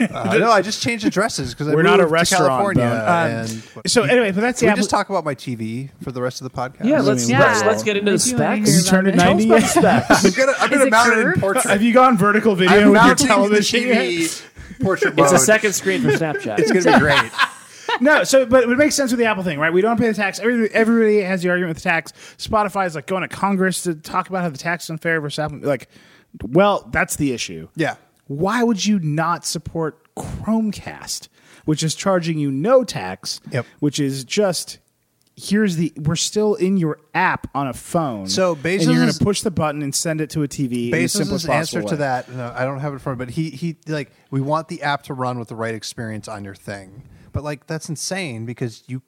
Uh, 0.01 0.39
no, 0.39 0.49
I 0.53 0.63
just 0.63 0.81
changed 0.81 1.05
addresses 1.05 1.53
because 1.53 1.67
We're 1.75 1.81
I 1.81 1.83
not 1.83 1.99
a 1.99 2.07
restaurant, 2.07 2.47
California. 2.47 2.85
Bone. 2.85 2.93
and 2.95 3.91
so 3.91 4.05
anyway, 4.05 4.31
but 4.31 4.43
that's 4.43 4.61
the 4.61 4.67
Can 4.67 4.69
we 4.69 4.71
Apple. 4.73 4.79
just 4.83 4.91
talk 4.91 5.11
about 5.11 5.25
my 5.25 5.35
TV 5.35 5.91
for 6.03 6.13
the 6.13 6.23
rest 6.23 6.41
of 6.41 6.45
the 6.45 6.57
podcast? 6.57 6.85
yeah, 6.85 7.01
let's 7.01 7.27
mean, 7.29 7.37
let's, 7.37 7.65
let's 7.65 7.83
get 7.83 7.97
into 7.97 8.13
the 8.13 8.19
specs. 8.21 8.69
hear 8.69 8.79
you 8.79 8.85
turned 8.85 9.09
about 9.09 9.37
it 9.39 9.43
it. 9.43 9.49
90 9.49 9.49
Tell 9.49 9.57
us 9.57 9.77
about 9.77 10.09
the 10.09 10.15
specs. 10.15 10.25
I'm 10.39 10.47
gonna, 10.47 10.59
I'm 10.61 10.71
gonna 10.71 10.85
it 10.85 10.91
mount 10.91 11.13
it 11.19 11.27
in 11.27 11.41
portrait. 11.41 11.65
Have 11.65 11.83
you 11.83 11.93
gone 11.93 12.17
vertical 12.17 12.55
video 12.55 12.71
I'm 12.71 12.77
with 12.77 12.85
your 12.85 12.93
mounting 12.95 13.27
the 13.27 13.35
television? 13.35 13.81
TV 13.81 14.45
portrait 14.81 15.15
It's 15.19 15.33
a 15.33 15.39
second 15.39 15.73
screen 15.73 16.03
for 16.03 16.11
Snapchat. 16.11 16.61
It's 16.61 16.71
gonna 16.71 16.97
be 16.97 17.01
great. 17.01 17.33
no, 18.01 18.23
so 18.23 18.47
but 18.47 18.63
it 18.63 18.69
would 18.69 18.79
make 18.79 18.93
sense 18.93 19.11
with 19.11 19.19
the 19.19 19.27
Apple 19.27 19.43
thing, 19.43 19.59
right? 19.59 19.73
We 19.73 19.81
don't 19.81 19.99
pay 19.99 20.07
the 20.07 20.15
tax. 20.15 20.39
Everybody, 20.39 20.73
everybody 20.73 21.21
has 21.23 21.43
the 21.43 21.49
argument 21.49 21.71
with 21.75 21.83
the 21.83 21.89
tax. 21.89 22.13
Spotify 22.39 22.87
is 22.87 22.95
like 22.95 23.09
going 23.09 23.23
to 23.23 23.29
Congress 23.29 23.83
to 23.83 23.97
talk 23.97 24.29
about 24.29 24.43
how 24.43 24.51
the 24.51 24.59
tax 24.59 24.85
is 24.85 24.91
unfair 24.91 25.21
versus 25.21 25.41
Apple. 25.41 25.59
Like, 25.59 25.89
well, 26.43 26.89
that's 26.93 27.17
the 27.17 27.33
issue. 27.33 27.69
Yeah. 27.77 27.97
Why 28.27 28.63
would 28.63 28.85
you 28.85 28.99
not 28.99 29.45
support 29.45 30.15
Chromecast, 30.15 31.29
which 31.65 31.83
is 31.83 31.95
charging 31.95 32.39
you 32.39 32.51
no 32.51 32.85
tax? 32.85 33.41
Yep. 33.51 33.67
Which 33.81 33.99
is 33.99 34.25
just 34.25 34.79
here's 35.39 35.77
the 35.77 35.93
we're 35.97 36.17
still 36.17 36.55
in 36.57 36.77
your 36.77 36.99
app 37.15 37.49
on 37.55 37.69
a 37.69 37.73
phone. 37.73 38.27
So 38.27 38.59
and 38.65 38.83
you're 38.83 38.95
going 38.95 39.13
to 39.13 39.25
push 39.25 39.43
the 39.43 39.51
button 39.51 39.83
and 39.83 39.95
send 39.95 40.21
it 40.21 40.31
to 40.31 40.43
a 40.43 40.49
TV. 40.49 40.91
Bezos' 40.91 41.49
answer 41.49 41.49
possible 41.49 41.89
to 41.91 41.97
that, 41.97 42.31
no, 42.31 42.53
I 42.55 42.65
don't 42.65 42.81
have 42.81 42.93
it 42.93 42.97
in 42.97 42.99
front, 42.99 43.19
me, 43.19 43.27
but 43.27 43.35
he 43.35 43.51
he 43.51 43.77
like 43.87 44.11
we 44.31 44.41
want 44.41 44.69
the 44.69 44.83
app 44.83 45.05
to 45.05 45.15
run 45.15 45.39
with 45.39 45.49
the 45.49 45.57
right 45.57 45.75
experience 45.75 46.29
on 46.29 46.45
your 46.45 46.55
thing. 46.55 47.05
But 47.33 47.45
like 47.45 47.67
that's 47.67 47.89
insane 47.89 48.47
because 48.47 48.83
you 48.89 49.03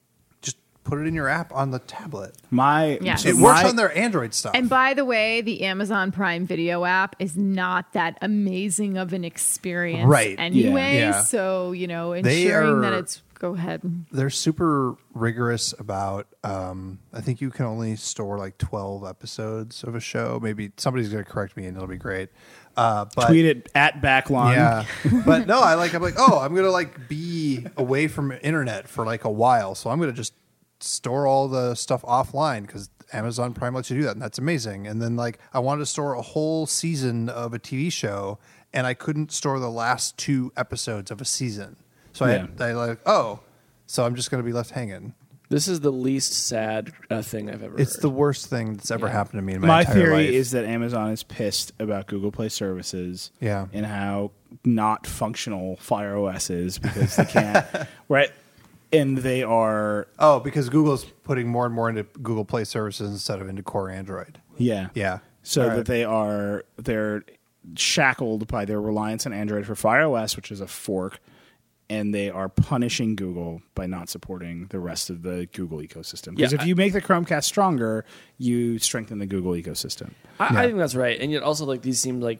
put 0.83 0.99
it 0.99 1.07
in 1.07 1.13
your 1.13 1.27
app 1.29 1.53
on 1.53 1.71
the 1.71 1.79
tablet. 1.79 2.35
My 2.49 2.97
Yeah. 3.01 3.17
It 3.23 3.35
works 3.35 3.63
my- 3.63 3.69
on 3.69 3.75
their 3.75 3.95
Android 3.97 4.33
stuff. 4.33 4.53
And 4.55 4.67
by 4.69 4.93
the 4.93 5.05
way, 5.05 5.41
the 5.41 5.61
Amazon 5.63 6.11
Prime 6.11 6.45
Video 6.47 6.85
app 6.85 7.15
is 7.19 7.37
not 7.37 7.93
that 7.93 8.17
amazing 8.21 8.97
of 8.97 9.13
an 9.13 9.23
experience, 9.23 10.07
Right. 10.07 10.35
Anyway, 10.39 10.97
Yeah. 10.97 11.21
so 11.21 11.71
you 11.71 11.87
know, 11.87 12.19
They 12.21 12.43
ensuring 12.43 12.81
that 12.81 12.93
it's 12.93 13.21
go 13.39 13.55
ahead. 13.55 13.81
they're 14.11 14.29
super 14.29 14.93
rigorous 15.15 15.73
about 15.79 16.27
um, 16.43 16.99
i 17.11 17.21
think 17.21 17.41
you 17.41 17.49
can 17.49 17.65
only 17.65 17.95
store 17.95 18.37
like 18.37 18.55
12 18.59 19.03
episodes 19.03 19.83
of 19.83 19.95
a 19.95 19.99
show 19.99 20.39
maybe 20.41 20.71
somebody's 20.77 21.09
going 21.09 21.23
to 21.23 21.27
correct 21.29 21.57
me 21.57 21.65
and 21.65 21.75
it'll 21.75 21.87
be 21.89 21.97
great 21.97 22.29
uh, 22.77 23.05
but 23.15 23.25
tweet 23.29 23.45
it 23.45 23.67
at 23.73 23.99
Backlon. 23.99 24.53
yeah 24.53 24.85
but 25.25 25.47
no 25.47 25.59
i 25.59 25.73
like 25.73 25.95
i'm 25.95 26.03
like 26.03 26.13
oh 26.19 26.37
i'm 26.37 26.51
going 26.53 26.65
to 26.65 26.71
like 26.71 27.07
be 27.09 27.65
away 27.77 28.07
from 28.07 28.31
internet 28.43 28.87
for 28.87 29.07
like 29.07 29.23
a 29.23 29.31
while 29.31 29.73
so 29.73 29.89
i'm 29.89 29.97
going 29.97 30.11
to 30.11 30.15
just 30.15 30.33
store 30.83 31.27
all 31.27 31.47
the 31.47 31.75
stuff 31.75 32.01
offline 32.03 32.65
because 32.65 32.89
amazon 33.13 33.53
prime 33.53 33.73
lets 33.75 33.89
you 33.91 33.97
do 33.97 34.03
that 34.03 34.11
and 34.13 34.21
that's 34.21 34.37
amazing 34.37 34.87
and 34.87 35.01
then 35.01 35.15
like 35.15 35.37
i 35.53 35.59
wanted 35.59 35.79
to 35.79 35.85
store 35.85 36.13
a 36.13 36.21
whole 36.21 36.65
season 36.65 37.27
of 37.29 37.53
a 37.53 37.59
tv 37.59 37.91
show 37.91 38.37
and 38.73 38.87
i 38.87 38.93
couldn't 38.93 39.31
store 39.31 39.59
the 39.59 39.69
last 39.69 40.17
two 40.17 40.51
episodes 40.55 41.11
of 41.11 41.19
a 41.21 41.25
season 41.25 41.75
so 42.13 42.25
Yeah. 42.25 42.47
I, 42.59 42.69
I 42.69 42.71
like 42.73 42.99
oh 43.05 43.39
so 43.85 44.05
i'm 44.05 44.15
just 44.15 44.31
going 44.31 44.41
to 44.41 44.45
be 44.45 44.53
left 44.53 44.71
hanging 44.71 45.13
This 45.49 45.67
is 45.67 45.81
the 45.81 45.91
least 45.91 46.31
sad 46.47 46.93
uh, 47.09 47.21
thing 47.21 47.49
I've 47.49 47.61
ever 47.61 47.77
it's 47.77 47.95
heard. 47.95 48.01
the 48.03 48.09
worst 48.09 48.47
thing 48.47 48.75
that's 48.75 48.89
ever 48.91 49.07
Yeah. 49.07 49.11
happened 49.13 49.39
to 49.39 49.41
me 49.41 49.53
in 49.55 49.59
my, 49.61 49.67
My 49.67 49.79
entire 49.81 49.93
theory 49.95 50.13
life. 50.27 50.29
is 50.33 50.51
that 50.51 50.63
Amazon 50.63 51.11
is 51.11 51.23
pissed 51.23 51.73
about 51.77 52.07
Google 52.07 52.31
Play 52.31 52.47
services. 52.47 53.31
Yeah. 53.41 53.67
And 53.73 53.85
how 53.85 54.31
not 54.63 55.05
functional 55.05 55.75
Fire 55.75 56.15
OS 56.17 56.49
is 56.49 56.79
because 56.79 57.17
they 57.17 57.25
can't 57.25 57.65
right 58.07 58.31
and 58.93 59.17
they 59.19 59.43
are 59.43 60.07
oh 60.19 60.39
because 60.39 60.69
Google's 60.69 61.05
putting 61.23 61.47
more 61.47 61.65
and 61.65 61.73
more 61.73 61.89
into 61.89 62.03
Google 62.21 62.45
Play 62.45 62.63
services 62.63 63.09
instead 63.11 63.41
of 63.41 63.47
into 63.49 63.63
core 63.63 63.89
Android. 63.89 64.39
yeah. 64.57 64.89
Yeah. 64.93 65.19
So 65.43 65.69
All 65.69 65.75
that 65.77 65.85
they 65.87 66.03
are 66.03 66.65
they're 66.77 67.23
shackled 67.75 68.47
by 68.47 68.65
their 68.65 68.81
reliance 68.81 69.25
on 69.25 69.33
Android 69.33 69.65
for 69.65 69.75
Fire 69.75 70.07
OS, 70.07 70.35
which 70.35 70.51
is 70.51 70.61
a 70.61 70.67
fork, 70.67 71.19
and 71.89 72.13
they 72.13 72.29
are 72.29 72.47
punishing 72.47 73.15
Google 73.15 73.61
by 73.75 73.85
not 73.87 74.09
supporting 74.09 74.67
the 74.67 74.79
rest 74.79 75.09
of 75.09 75.23
the 75.23 75.47
Google 75.53 75.79
ecosystem. 75.79 76.35
Because 76.35 76.53
Yeah, 76.53 76.61
if 76.61 76.67
you 76.67 76.75
make 76.75 76.93
the 76.93 77.01
Chromecast 77.01 77.43
stronger, 77.43 78.05
you 78.37 78.77
strengthen 78.79 79.19
the 79.19 79.25
Google 79.25 79.53
ecosystem. 79.53 80.11
I, 80.39 80.63
I 80.63 80.65
think 80.67 80.77
that's 80.77 80.95
right, 80.95 81.19
and 81.19 81.31
yet 81.31 81.43
also 81.43 81.65
like 81.65 81.81
these 81.81 81.99
seem 81.99 82.21
like 82.21 82.39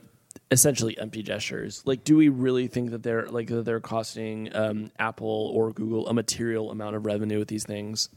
essentially 0.51 0.97
empty 0.99 1.23
gestures. 1.23 1.81
Like, 1.85 2.03
do 2.03 2.17
we 2.17 2.29
really 2.29 2.67
think 2.67 2.91
that 2.91 3.01
they're 3.01 3.27
like 3.27 3.47
that 3.47 3.63
they're 3.63 3.79
costing 3.79 4.53
um, 4.55 4.91
Apple 4.99 5.51
or 5.55 5.71
Google 5.71 6.07
a 6.07 6.13
material 6.13 6.69
amount 6.69 6.95
of 6.95 7.05
revenue 7.05 7.39
with 7.39 7.47
these 7.47 7.65
things? 7.65 8.09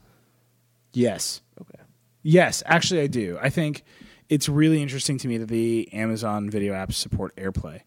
Yes. 0.92 1.40
Okay. 1.60 1.82
Yes, 2.22 2.62
actually, 2.66 3.02
I 3.02 3.06
do. 3.06 3.38
I 3.40 3.50
think 3.50 3.84
it's 4.28 4.48
really 4.48 4.82
interesting 4.82 5.18
to 5.18 5.28
me 5.28 5.38
that 5.38 5.48
the 5.48 5.92
Amazon 5.92 6.50
video 6.50 6.72
apps 6.72 6.94
support 6.94 7.36
AirPlay 7.36 7.82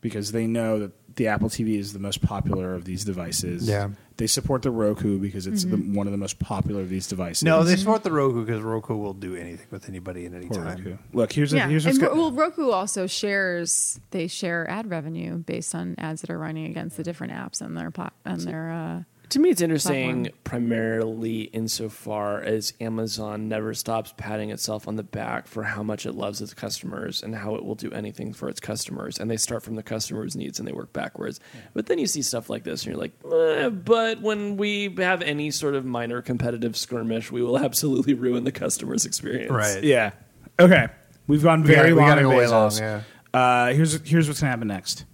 because 0.00 0.32
they 0.32 0.46
know 0.46 0.78
that 0.78 0.92
the 1.16 1.28
Apple 1.28 1.48
TV 1.48 1.78
is 1.78 1.92
the 1.92 1.98
most 1.98 2.22
popular 2.22 2.74
of 2.74 2.84
these 2.84 3.04
devices. 3.04 3.68
Yeah. 3.68 3.90
They 4.18 4.26
support 4.26 4.62
the 4.62 4.70
Roku 4.70 5.18
because 5.18 5.46
it's 5.46 5.64
the, 5.64 5.76
one 5.76 6.06
of 6.06 6.10
the 6.10 6.18
most 6.18 6.38
popular 6.38 6.80
of 6.80 6.88
these 6.88 7.06
devices. 7.06 7.42
No, 7.42 7.64
they 7.64 7.76
support 7.76 8.02
the 8.02 8.12
Roku 8.12 8.44
because 8.46 8.62
Roku 8.62 8.96
will 8.96 9.12
do 9.12 9.34
anything 9.36 9.66
with 9.70 9.90
anybody 9.90 10.24
at 10.24 10.32
any 10.32 10.46
Poor 10.46 10.64
time. 10.64 10.78
Roku. 10.78 10.96
Look, 11.12 11.32
here's 11.32 11.52
a, 11.52 11.56
yeah, 11.56 11.68
here's 11.68 11.84
what's 11.84 11.98
and 11.98 12.08
go- 12.08 12.14
well, 12.14 12.32
Roku 12.32 12.70
also 12.70 13.06
shares 13.06 14.00
they 14.12 14.26
share 14.26 14.68
ad 14.70 14.88
revenue 14.88 15.36
based 15.36 15.74
on 15.74 15.96
ads 15.98 16.22
that 16.22 16.30
are 16.30 16.38
running 16.38 16.66
against 16.66 16.96
the 16.96 17.02
different 17.02 17.34
apps 17.34 17.60
on 17.60 17.74
their 17.74 17.90
plat 17.90 18.14
on 18.24 18.38
their 18.38 18.70
uh, 18.72 19.02
To 19.30 19.40
me, 19.40 19.50
it's 19.50 19.60
interesting 19.60 20.24
platform. 20.24 20.40
primarily 20.44 21.40
insofar 21.52 22.40
as 22.42 22.72
Amazon 22.80 23.48
never 23.48 23.74
stops 23.74 24.14
patting 24.16 24.50
itself 24.50 24.86
on 24.86 24.94
the 24.96 25.02
back 25.02 25.48
for 25.48 25.64
how 25.64 25.82
much 25.82 26.06
it 26.06 26.12
loves 26.12 26.40
its 26.40 26.54
customers 26.54 27.22
and 27.24 27.34
how 27.34 27.56
it 27.56 27.64
will 27.64 27.74
do 27.74 27.90
anything 27.90 28.32
for 28.32 28.48
its 28.48 28.60
customers. 28.60 29.18
And 29.18 29.28
they 29.30 29.36
start 29.36 29.62
from 29.64 29.74
the 29.74 29.82
customer's 29.82 30.36
needs 30.36 30.58
and 30.60 30.68
they 30.68 30.72
work 30.72 30.92
backwards. 30.92 31.40
But 31.74 31.86
then 31.86 31.98
you 31.98 32.06
see 32.06 32.22
stuff 32.22 32.48
like 32.48 32.62
this 32.62 32.84
and 32.84 32.92
you're 32.94 33.00
like, 33.00 33.12
eh, 33.32 33.68
but 33.68 34.20
when 34.22 34.56
we 34.56 34.94
have 34.98 35.22
any 35.22 35.50
sort 35.50 35.74
of 35.74 35.84
minor 35.84 36.22
competitive 36.22 36.76
skirmish, 36.76 37.32
we 37.32 37.42
will 37.42 37.58
absolutely 37.64 38.14
ruin 38.14 38.44
the 38.44 38.52
customer's 38.52 39.04
experience. 39.04 39.50
Right. 39.50 39.82
Yeah. 39.82 40.12
Okay. 40.60 40.86
We've 41.26 41.42
gone 41.42 41.62
We 41.62 41.68
very 41.68 41.90
gotta- 41.90 41.94
we 41.96 42.00
long. 42.00 42.08
gotta 42.10 42.22
go 42.22 42.28
way 42.28 42.44
Bezos. 42.46 42.80
long, 42.80 43.02
Uh, 43.34 43.72
here's 43.74 44.00
here's 44.08 44.28
what's 44.28 44.40
gonna 44.40 44.50
happen 44.50 44.68
next. 44.68 45.04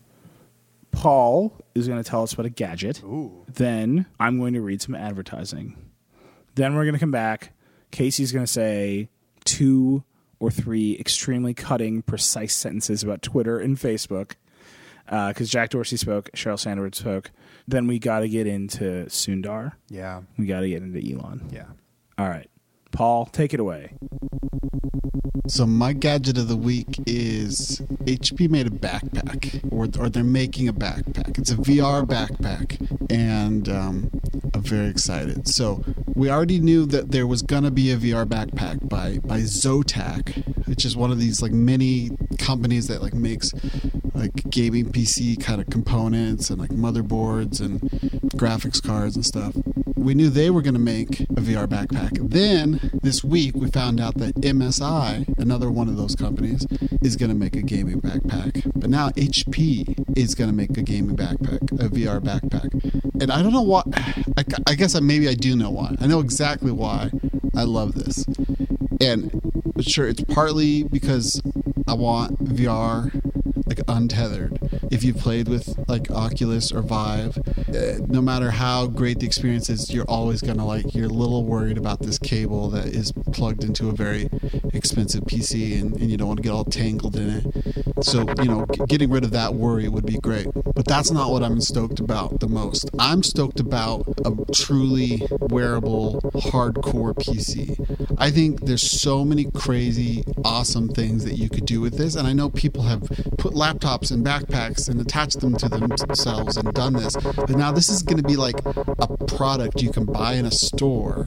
Paul 0.93 1.59
is 1.75 1.89
going 1.89 2.03
to 2.03 2.09
tell 2.09 2.23
us 2.23 2.33
about 2.33 2.47
a 2.47 2.51
gadget. 2.51 3.03
Then 3.49 4.07
I'm 4.21 4.39
going 4.39 4.55
to 4.55 4.61
read 4.61 4.81
some 4.81 4.95
advertising. 4.95 5.77
Then 6.55 6.75
we're 6.75 6.85
going 6.85 6.95
to 6.95 7.01
come 7.01 7.11
back. 7.11 7.53
Casey's 7.91 8.31
going 8.33 8.45
to 8.47 8.53
say 8.53 9.09
two 9.45 10.05
or 10.39 10.51
three 10.51 10.97
extremely 10.99 11.55
cutting, 11.55 12.03
precise 12.03 12.55
sentences 12.55 13.03
about 13.03 13.23
Twitter 13.23 13.59
and 13.59 13.77
Facebook. 13.77 14.33
Uh, 15.09 15.29
because 15.29 15.51
Jack 15.51 15.71
Dorsey 15.71 15.97
spoke, 15.97 16.31
Sheryl 16.33 16.59
Sandberg 16.59 16.95
spoke. 16.95 17.31
Then 17.67 17.87
we 17.87 17.99
got 17.99 18.21
to 18.21 18.29
get 18.29 18.47
into 18.47 19.07
Sundar. 19.07 19.73
Yeah. 19.89 20.23
We 20.39 20.47
got 20.47 20.61
to 20.61 20.69
get 20.69 20.83
into 20.83 20.99
Elon. 21.01 21.49
Yeah. 21.53 21.67
All 22.19 22.29
right. 22.29 22.49
Paul, 22.93 23.27
take 23.27 23.53
it 23.53 23.61
away. 23.61 23.93
So 25.49 25.67
my 25.67 25.93
gadget 25.93 26.39
of 26.39 26.49
the 26.49 26.57
week 26.57 27.01
is 27.07 27.83
HP 28.05 28.49
made 28.49 28.67
a 28.67 28.71
backpack, 28.71 29.61
or 29.73 29.89
or 30.01 30.09
they're 30.09 30.23
making 30.23 30.69
a 30.69 30.73
backpack. 30.73 31.37
It's 31.39 31.51
a 31.51 31.57
VR 31.57 32.07
backpack, 32.07 32.79
and 33.11 33.69
um, 33.69 34.11
I'm 34.55 34.63
very 34.63 34.89
excited. 34.89 35.49
So 35.49 35.85
we 36.15 36.31
already 36.31 36.61
knew 36.61 36.87
that 36.87 37.11
there 37.11 37.27
was 37.27 37.43
gonna 37.43 37.71
be 37.71 37.91
a 37.91 37.97
VR 37.97 38.25
backpack 38.25 38.89
by 38.89 39.19
by 39.19 39.41
Zotac, 39.41 40.67
which 40.69 40.85
is 40.85 40.97
one 40.97 41.11
of 41.11 41.19
these 41.19 41.43
like 41.43 41.53
mini 41.53 42.11
companies 42.39 42.89
that 42.89 43.03
like 43.03 43.15
makes 43.15 43.53
like 44.15 44.49
gaming 44.49 44.87
PC 44.93 45.43
kind 45.43 45.61
of 45.61 45.69
components 45.69 46.51
and 46.51 46.61
like 46.61 46.71
motherboards 46.71 47.61
and 47.61 47.81
graphics 48.37 48.83
cards 48.83 49.17
and 49.17 49.27
stuff. 49.27 49.55
We 49.97 50.15
knew 50.15 50.31
they 50.31 50.51
were 50.51 50.63
to 50.63 50.81
make 50.81 51.21
a 51.21 51.41
VR 51.41 51.67
backpack. 51.67 52.31
Then 52.31 52.82
this 53.03 53.23
week 53.23 53.55
we 53.55 53.71
found 53.71 54.01
out 54.01 54.17
that 54.19 54.35
MSI, 54.37 55.39
another 55.39 55.71
one 55.71 55.89
of 55.89 55.97
those 55.97 56.15
companies, 56.15 56.67
is 57.03 57.17
going 57.17 57.31
to 57.31 57.35
make 57.35 57.57
a 57.57 57.63
gaming 57.63 58.01
backpack. 58.01 58.71
But 58.75 58.91
now 58.91 59.11
HP 59.11 60.17
is 60.17 60.35
going 60.35 60.51
to 60.51 60.57
make 60.57 60.77
a 60.77 60.83
gaming 60.83 61.17
backpack, 61.17 61.63
a 61.73 61.89
VR 61.89 62.21
backpack. 62.21 62.73
And 63.21 63.31
I 63.31 63.43
don't 63.43 63.53
know 63.53 63.63
why. 63.63 63.83
I, 64.37 64.45
I 64.67 64.75
guess 64.75 64.95
I, 64.95 65.01
maybe 65.01 65.29
I 65.29 65.35
do 65.35 65.57
know 65.57 65.71
why. 65.71 65.95
I 66.01 66.07
know 66.07 66.21
exactly 66.21 66.73
why 66.73 67.11
I 67.55 67.65
love 67.65 67.95
this. 67.95 68.25
And 69.01 69.41
sure, 69.81 70.09
it's 70.09 70.25
partly 70.25 70.85
because 70.85 71.43
I 71.87 71.95
want 71.95 72.43
VR 72.45 73.11
like 73.73 73.85
untethered. 73.89 74.59
If 74.91 75.03
you've 75.03 75.17
played 75.17 75.49
with 75.49 75.75
like 75.89 76.11
Oculus 76.11 76.73
or 76.73 76.83
Vive, 76.83 77.39
uh, 77.69 78.05
no 78.07 78.21
matter 78.21 78.51
how 78.51 78.87
great 78.87 79.21
the 79.21 79.27
experience 79.27 79.71
is, 79.71 79.93
you're 79.93 80.05
always 80.09 80.43
gonna 80.43 80.67
like 80.67 80.95
you're 80.95 81.07
a 81.07 81.09
little 81.09 81.45
worried 81.45 81.79
about 81.79 82.01
this 82.01 82.19
cable 82.19 82.69
that 82.71 82.87
is 82.87 83.13
plugged 83.33 83.65
into 83.65 83.89
a 83.89 83.93
very 83.93 84.29
expensive 84.75 85.25
PC, 85.25 85.81
and, 85.81 85.97
and 85.97 86.11
you 86.11 86.17
don't 86.17 86.29
want 86.29 86.39
to 86.39 86.43
get 86.43 86.53
all 86.53 86.65
tangled 86.65 87.17
in 87.17 87.31
it. 87.31 88.05
So 88.05 88.27
you 88.39 88.45
know, 88.45 88.67
g- 88.73 88.83
getting 88.89 89.11
rid 89.11 89.25
of 89.25 89.31
that 89.31 89.55
worry 89.55 89.89
would 89.89 90.07
be 90.07 90.19
great. 90.19 90.49
But 90.75 90.87
that's 90.87 91.11
not 91.11 91.31
what 91.31 91.43
I'm 91.43 91.61
stoked 91.61 92.01
about 92.01 92.41
the 92.41 92.49
most. 92.49 92.91
I'm 92.99 93.23
stoked 93.23 93.61
about 93.61 94.05
a 94.25 94.33
truly 94.53 95.27
wearable, 95.41 96.21
hardcore 96.35 97.15
PC. 97.15 98.17
I 98.19 98.31
think 98.31 98.63
there's 98.63 98.83
so 98.83 99.25
many 99.25 99.51
crazy, 99.51 100.25
awesome 100.45 100.89
things 100.89 101.25
that 101.25 101.37
you 101.37 101.49
could 101.49 101.67
do 101.67 101.81
with 101.81 101.97
this, 101.97 102.17
and 102.17 102.27
I 102.27 102.33
know 102.33 102.51
people 102.51 102.83
have 102.83 103.03
put 103.39 103.55
laptops 103.63 104.11
and 104.11 104.25
backpacks 104.25 104.89
and 104.89 105.01
attached 105.01 105.41
them 105.41 105.57
to 105.57 105.69
themselves 105.69 106.57
and 106.57 106.73
done 106.75 106.95
this. 106.95 107.15
But 107.15 107.51
now 107.51 107.71
this 107.71 107.89
is 107.89 108.03
going 108.03 108.17
to 108.17 108.27
be 108.27 108.37
like 108.37 108.57
a 108.67 109.17
product 109.37 109.83
you 109.83 109.91
can 109.91 110.05
buy 110.05 110.35
in 110.35 110.47
a 110.47 110.51
store, 110.51 111.27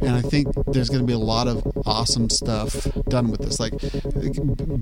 and 0.00 0.10
I 0.10 0.22
think 0.22 0.48
there's 0.68 0.88
going 0.88 1.00
to 1.00 1.06
be 1.06 1.12
a 1.12 1.18
lot 1.18 1.48
of 1.48 1.66
awesome 1.84 2.30
stuff 2.30 2.86
done 3.08 3.30
with 3.30 3.40
this. 3.40 3.58
Like 3.58 3.74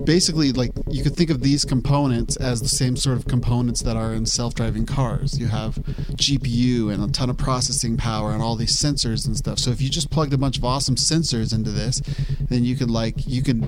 basically, 0.05 0.51
like 0.51 0.71
you 0.89 1.03
could 1.03 1.15
think 1.15 1.29
of 1.29 1.41
these 1.41 1.65
components 1.65 2.35
as 2.37 2.61
the 2.61 2.69
same 2.69 2.95
sort 2.95 3.17
of 3.17 3.25
components 3.25 3.81
that 3.81 3.97
are 3.97 4.13
in 4.13 4.25
self-driving 4.25 4.85
cars. 4.85 5.39
You 5.39 5.47
have 5.47 5.75
GPU 5.75 6.93
and 6.93 7.03
a 7.03 7.11
ton 7.11 7.29
of 7.29 7.37
processing 7.37 7.97
power 7.97 8.31
and 8.31 8.41
all 8.41 8.55
these 8.55 8.75
sensors 8.75 9.25
and 9.25 9.35
stuff. 9.35 9.59
So 9.59 9.71
if 9.71 9.81
you 9.81 9.89
just 9.89 10.11
plugged 10.11 10.33
a 10.33 10.37
bunch 10.37 10.57
of 10.57 10.65
awesome 10.65 10.95
sensors 10.95 11.53
into 11.53 11.71
this, 11.71 12.01
then 12.49 12.63
you 12.63 12.75
could 12.75 12.91
like 12.91 13.27
you 13.27 13.41
could 13.41 13.61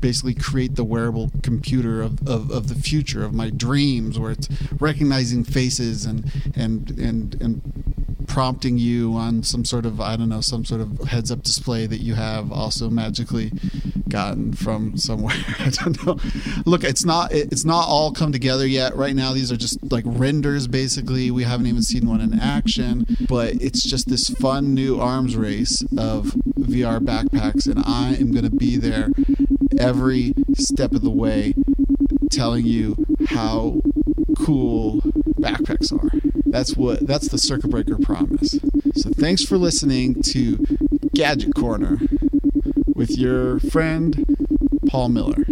basically 0.00 0.34
create 0.34 0.76
the 0.76 0.84
wearable 0.84 1.30
computer 1.42 2.02
of, 2.02 2.26
of, 2.26 2.50
of 2.50 2.68
the 2.68 2.74
future 2.74 3.24
of 3.24 3.34
my 3.34 3.50
dreams 3.50 4.18
where 4.18 4.32
it's 4.32 4.48
recognizing 4.80 5.44
faces 5.44 6.04
and 6.04 6.30
and 6.54 6.90
and 6.98 7.40
and 7.40 7.90
prompting 8.30 8.78
you 8.78 9.14
on 9.14 9.42
some 9.42 9.64
sort 9.64 9.84
of 9.84 10.00
I 10.00 10.16
don't 10.16 10.28
know 10.28 10.40
some 10.40 10.64
sort 10.64 10.80
of 10.80 11.00
heads 11.08 11.32
up 11.32 11.42
display 11.42 11.86
that 11.86 11.98
you 11.98 12.14
have 12.14 12.52
also 12.52 12.88
magically 12.88 13.52
gotten 14.08 14.52
from 14.52 14.96
somewhere. 14.96 15.34
I 15.58 15.70
don't 15.70 16.06
know. 16.06 16.16
Look 16.64 16.84
it's 16.84 17.04
not 17.04 17.32
it's 17.32 17.64
not 17.64 17.88
all 17.88 18.12
come 18.12 18.30
together 18.30 18.66
yet. 18.66 18.94
Right 18.96 19.16
now 19.16 19.32
these 19.32 19.50
are 19.50 19.56
just 19.56 19.78
like 19.90 20.04
renders 20.06 20.68
basically. 20.68 21.30
We 21.30 21.42
haven't 21.42 21.66
even 21.66 21.82
seen 21.82 22.08
one 22.08 22.20
in 22.20 22.38
action. 22.38 23.04
But 23.28 23.54
it's 23.54 23.82
just 23.82 24.08
this 24.08 24.28
fun 24.28 24.74
new 24.74 25.00
arms 25.00 25.36
race 25.36 25.82
of 25.98 26.26
VR 26.58 27.00
backpacks 27.00 27.66
and 27.66 27.82
I 27.84 28.14
am 28.14 28.30
going 28.32 28.48
to 28.48 28.56
be 28.56 28.76
there 28.76 29.08
every 29.78 30.34
step 30.54 30.92
of 30.92 31.02
the 31.02 31.10
way 31.10 31.54
telling 32.30 32.64
you 32.66 32.96
how 33.28 33.80
cool 34.38 35.00
backpacks 35.40 35.92
are. 35.92 36.10
That's 36.46 36.76
what 36.76 37.06
that's 37.06 37.28
the 37.28 37.38
circuit 37.38 37.70
breaker 37.70 37.98
promise. 37.98 38.58
So 38.94 39.10
thanks 39.10 39.44
for 39.44 39.58
listening 39.58 40.22
to 40.22 40.64
Gadget 41.14 41.54
Corner 41.54 41.98
with 42.94 43.16
your 43.16 43.60
friend 43.60 44.36
Paul 44.88 45.10
Miller. 45.10 45.44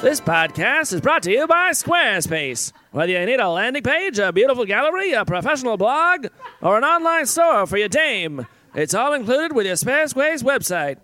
This 0.00 0.20
podcast 0.20 0.92
is 0.92 1.00
brought 1.00 1.24
to 1.24 1.32
you 1.32 1.46
by 1.48 1.72
Squarespace. 1.72 2.72
Whether 2.92 3.12
you 3.12 3.26
need 3.26 3.40
a 3.40 3.48
landing 3.48 3.82
page, 3.82 4.18
a 4.18 4.32
beautiful 4.32 4.64
gallery, 4.64 5.12
a 5.12 5.24
professional 5.24 5.76
blog, 5.76 6.28
or 6.62 6.78
an 6.78 6.84
online 6.84 7.26
store 7.26 7.66
for 7.66 7.76
your 7.76 7.88
dame, 7.88 8.46
it's 8.74 8.94
all 8.94 9.12
included 9.12 9.54
with 9.54 9.66
your 9.66 9.76
Squarespace 9.76 10.42
website. 10.42 10.98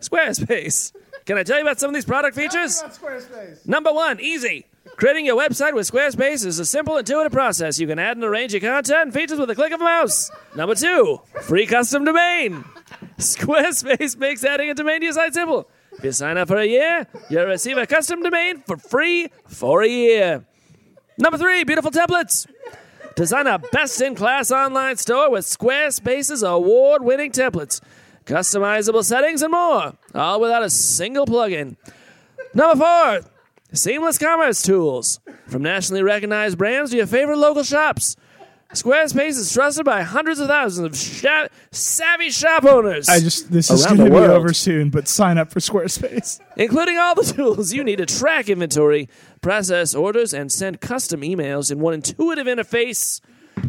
Squarespace. 0.00 0.92
Can 1.24 1.38
I 1.38 1.44
tell 1.44 1.56
you 1.56 1.62
about 1.62 1.78
some 1.78 1.90
of 1.90 1.94
these 1.94 2.04
product 2.04 2.36
features? 2.36 2.82
Number 3.66 3.92
one, 3.92 4.20
easy. 4.20 4.66
Creating 4.96 5.24
your 5.24 5.40
website 5.40 5.74
with 5.74 5.90
Squarespace 5.90 6.44
is 6.44 6.58
a 6.58 6.64
simple, 6.64 6.96
intuitive 6.96 7.32
process. 7.32 7.78
You 7.78 7.86
can 7.86 7.98
add 7.98 8.16
and 8.16 8.24
arrange 8.24 8.52
your 8.52 8.60
content 8.60 9.02
and 9.02 9.14
features 9.14 9.38
with 9.38 9.48
a 9.50 9.54
click 9.54 9.72
of 9.72 9.80
a 9.80 9.84
mouse. 9.84 10.30
Number 10.56 10.74
two, 10.74 11.20
free 11.42 11.66
custom 11.66 12.04
domain. 12.04 12.64
Squarespace 13.18 14.18
makes 14.18 14.44
adding 14.44 14.70
a 14.70 14.74
domain 14.74 15.00
to 15.00 15.06
your 15.06 15.12
site 15.14 15.34
simple. 15.34 15.68
If 15.92 16.04
you 16.04 16.12
sign 16.12 16.36
up 16.38 16.48
for 16.48 16.56
a 16.56 16.66
year, 16.66 17.06
you'll 17.30 17.46
receive 17.46 17.78
a 17.78 17.86
custom 17.86 18.22
domain 18.22 18.62
for 18.66 18.76
free 18.76 19.28
for 19.46 19.82
a 19.82 19.88
year. 19.88 20.44
Number 21.18 21.38
three, 21.38 21.64
beautiful 21.64 21.90
templates. 21.90 22.46
Design 23.14 23.46
a 23.46 23.58
best 23.58 24.00
in 24.00 24.14
class 24.14 24.50
online 24.50 24.96
store 24.96 25.30
with 25.30 25.44
Squarespace's 25.44 26.42
award 26.42 27.02
winning 27.02 27.30
templates, 27.30 27.80
customizable 28.24 29.04
settings, 29.04 29.42
and 29.42 29.52
more, 29.52 29.94
all 30.14 30.40
without 30.40 30.62
a 30.62 30.70
single 30.70 31.26
plugin. 31.26 31.76
Number 32.54 32.84
four, 32.84 33.30
seamless 33.72 34.18
commerce 34.18 34.62
tools. 34.62 35.20
From 35.46 35.62
nationally 35.62 36.02
recognized 36.02 36.56
brands 36.56 36.90
to 36.92 36.96
your 36.96 37.06
favorite 37.06 37.38
local 37.38 37.62
shops. 37.62 38.16
Squarespace 38.72 39.38
is 39.38 39.52
trusted 39.52 39.84
by 39.84 40.02
hundreds 40.02 40.40
of 40.40 40.48
thousands 40.48 41.24
of 41.24 41.48
savvy 41.72 42.30
shop 42.30 42.64
owners. 42.64 43.06
I 43.06 43.20
just 43.20 43.52
this 43.52 43.70
is 43.70 43.84
going 43.84 43.98
to 43.98 44.04
be 44.04 44.16
over 44.16 44.54
soon, 44.54 44.88
but 44.88 45.08
sign 45.08 45.36
up 45.36 45.50
for 45.50 45.60
Squarespace. 45.60 46.40
including 46.56 46.96
all 46.96 47.14
the 47.14 47.22
tools 47.22 47.74
you 47.74 47.84
need 47.84 47.96
to 47.96 48.06
track 48.06 48.48
inventory, 48.48 49.10
process 49.42 49.94
orders, 49.94 50.32
and 50.32 50.50
send 50.50 50.80
custom 50.80 51.20
emails 51.20 51.70
in 51.70 51.80
one 51.80 51.92
intuitive 51.92 52.46
interface. 52.46 53.20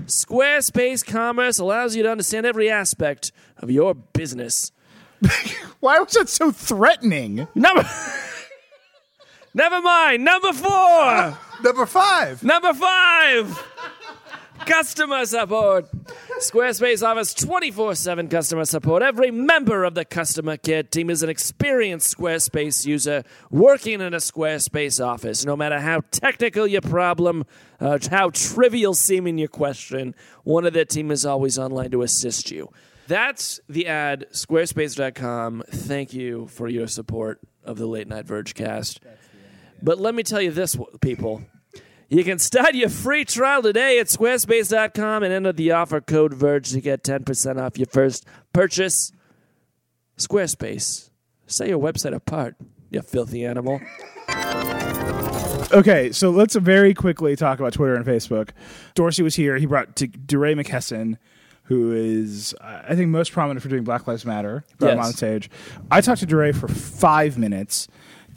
Squarespace 0.05 1.05
Commerce 1.05 1.59
allows 1.59 1.95
you 1.97 2.03
to 2.03 2.11
understand 2.11 2.45
every 2.45 2.69
aspect 2.69 3.33
of 3.57 3.69
your 3.69 3.93
business. 3.93 4.71
Why 5.81 5.99
was 5.99 6.13
that 6.13 6.29
so 6.29 6.51
threatening? 6.51 7.47
Number. 7.53 7.87
Never 9.53 9.81
mind. 9.81 10.23
Number 10.23 10.53
four. 10.53 11.37
Number 11.61 11.85
five. 11.85 12.43
Number 12.43 12.73
five. 12.73 13.63
Customer 14.65 15.25
support. 15.25 15.89
Squarespace 16.39 17.05
offers 17.05 17.33
24 17.33 17.95
7 17.95 18.27
customer 18.27 18.65
support. 18.65 19.03
Every 19.03 19.31
member 19.31 19.83
of 19.83 19.95
the 19.95 20.05
customer 20.05 20.57
care 20.57 20.83
team 20.83 21.09
is 21.09 21.23
an 21.23 21.29
experienced 21.29 22.17
Squarespace 22.17 22.85
user 22.85 23.23
working 23.49 24.01
in 24.01 24.13
a 24.13 24.17
Squarespace 24.17 25.03
office. 25.03 25.45
No 25.45 25.55
matter 25.55 25.79
how 25.79 26.01
technical 26.11 26.67
your 26.67 26.81
problem, 26.81 27.45
uh, 27.79 27.99
how 28.09 28.29
trivial 28.29 28.93
seeming 28.93 29.37
your 29.37 29.47
question, 29.47 30.15
one 30.43 30.65
of 30.65 30.73
their 30.73 30.85
team 30.85 31.11
is 31.11 31.25
always 31.25 31.59
online 31.59 31.91
to 31.91 32.01
assist 32.01 32.51
you. 32.51 32.69
That's 33.07 33.59
the 33.67 33.87
ad, 33.87 34.27
squarespace.com. 34.31 35.63
Thank 35.67 36.13
you 36.13 36.47
for 36.47 36.67
your 36.69 36.87
support 36.87 37.39
of 37.63 37.77
the 37.77 37.85
Late 37.87 38.07
Night 38.07 38.25
Vergecast. 38.25 38.99
But 39.81 39.99
let 39.99 40.15
me 40.15 40.23
tell 40.23 40.41
you 40.41 40.51
this, 40.51 40.77
people. 41.01 41.43
You 42.13 42.23
can 42.23 42.37
start 42.37 42.75
your 42.75 42.89
free 42.89 43.25
trial 43.25 43.63
today 43.63 43.97
at 43.97 44.05
squarespace.com 44.05 45.23
and 45.23 45.33
enter 45.33 45.51
the 45.51 45.71
offer 45.71 45.99
code 45.99 46.31
VERGE 46.35 46.69
to 46.73 46.79
get 46.79 47.03
10% 47.03 47.59
off 47.59 47.75
your 47.79 47.87
first 47.87 48.23
purchase. 48.53 49.11
Squarespace. 50.17 51.09
Set 51.47 51.67
your 51.69 51.79
website 51.79 52.13
apart, 52.13 52.55
you 52.91 53.01
filthy 53.01 53.43
animal. 53.43 53.81
Okay, 55.73 56.11
so 56.11 56.29
let's 56.29 56.53
very 56.55 56.93
quickly 56.93 57.35
talk 57.35 57.59
about 57.59 57.73
Twitter 57.73 57.95
and 57.95 58.05
Facebook. 58.05 58.49
Dorsey 58.93 59.23
was 59.23 59.33
here. 59.35 59.57
He 59.57 59.65
brought 59.65 59.95
to 59.95 60.07
DeRay 60.07 60.53
McKesson, 60.53 61.17
who 61.63 61.93
is, 61.93 62.53
uh, 62.61 62.83
I 62.89 62.95
think, 62.95 63.09
most 63.09 63.31
prominent 63.31 63.63
for 63.63 63.69
doing 63.69 63.83
Black 63.83 64.05
Lives 64.05 64.23
Matter. 64.23 64.63
He 64.69 64.75
brought 64.75 64.91
him 64.91 64.97
Yes. 64.99 65.07
on 65.07 65.13
stage. 65.13 65.49
I 65.89 65.99
talked 66.01 66.19
to 66.19 66.27
DeRay 66.27 66.51
for 66.51 66.67
five 66.67 67.39
minutes. 67.39 67.87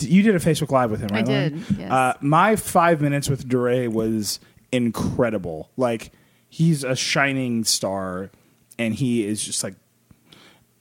You 0.01 0.23
did 0.23 0.35
a 0.35 0.39
Facebook 0.39 0.71
Live 0.71 0.91
with 0.91 1.01
him, 1.01 1.09
right? 1.09 1.21
I 1.29 1.49
did, 1.49 1.65
yes. 1.79 1.91
Uh, 1.91 2.15
my 2.21 2.57
five 2.57 3.01
minutes 3.01 3.29
with 3.29 3.49
DeRay 3.49 3.89
was 3.89 4.41
incredible. 4.73 5.71
Like, 5.77 6.13
he's 6.49 6.85
a 6.85 6.95
shining 6.97 7.65
star, 7.65 8.31
and 8.79 8.95
he 8.95 9.27
is 9.27 9.43
just 9.45 9.63
like 9.65 9.75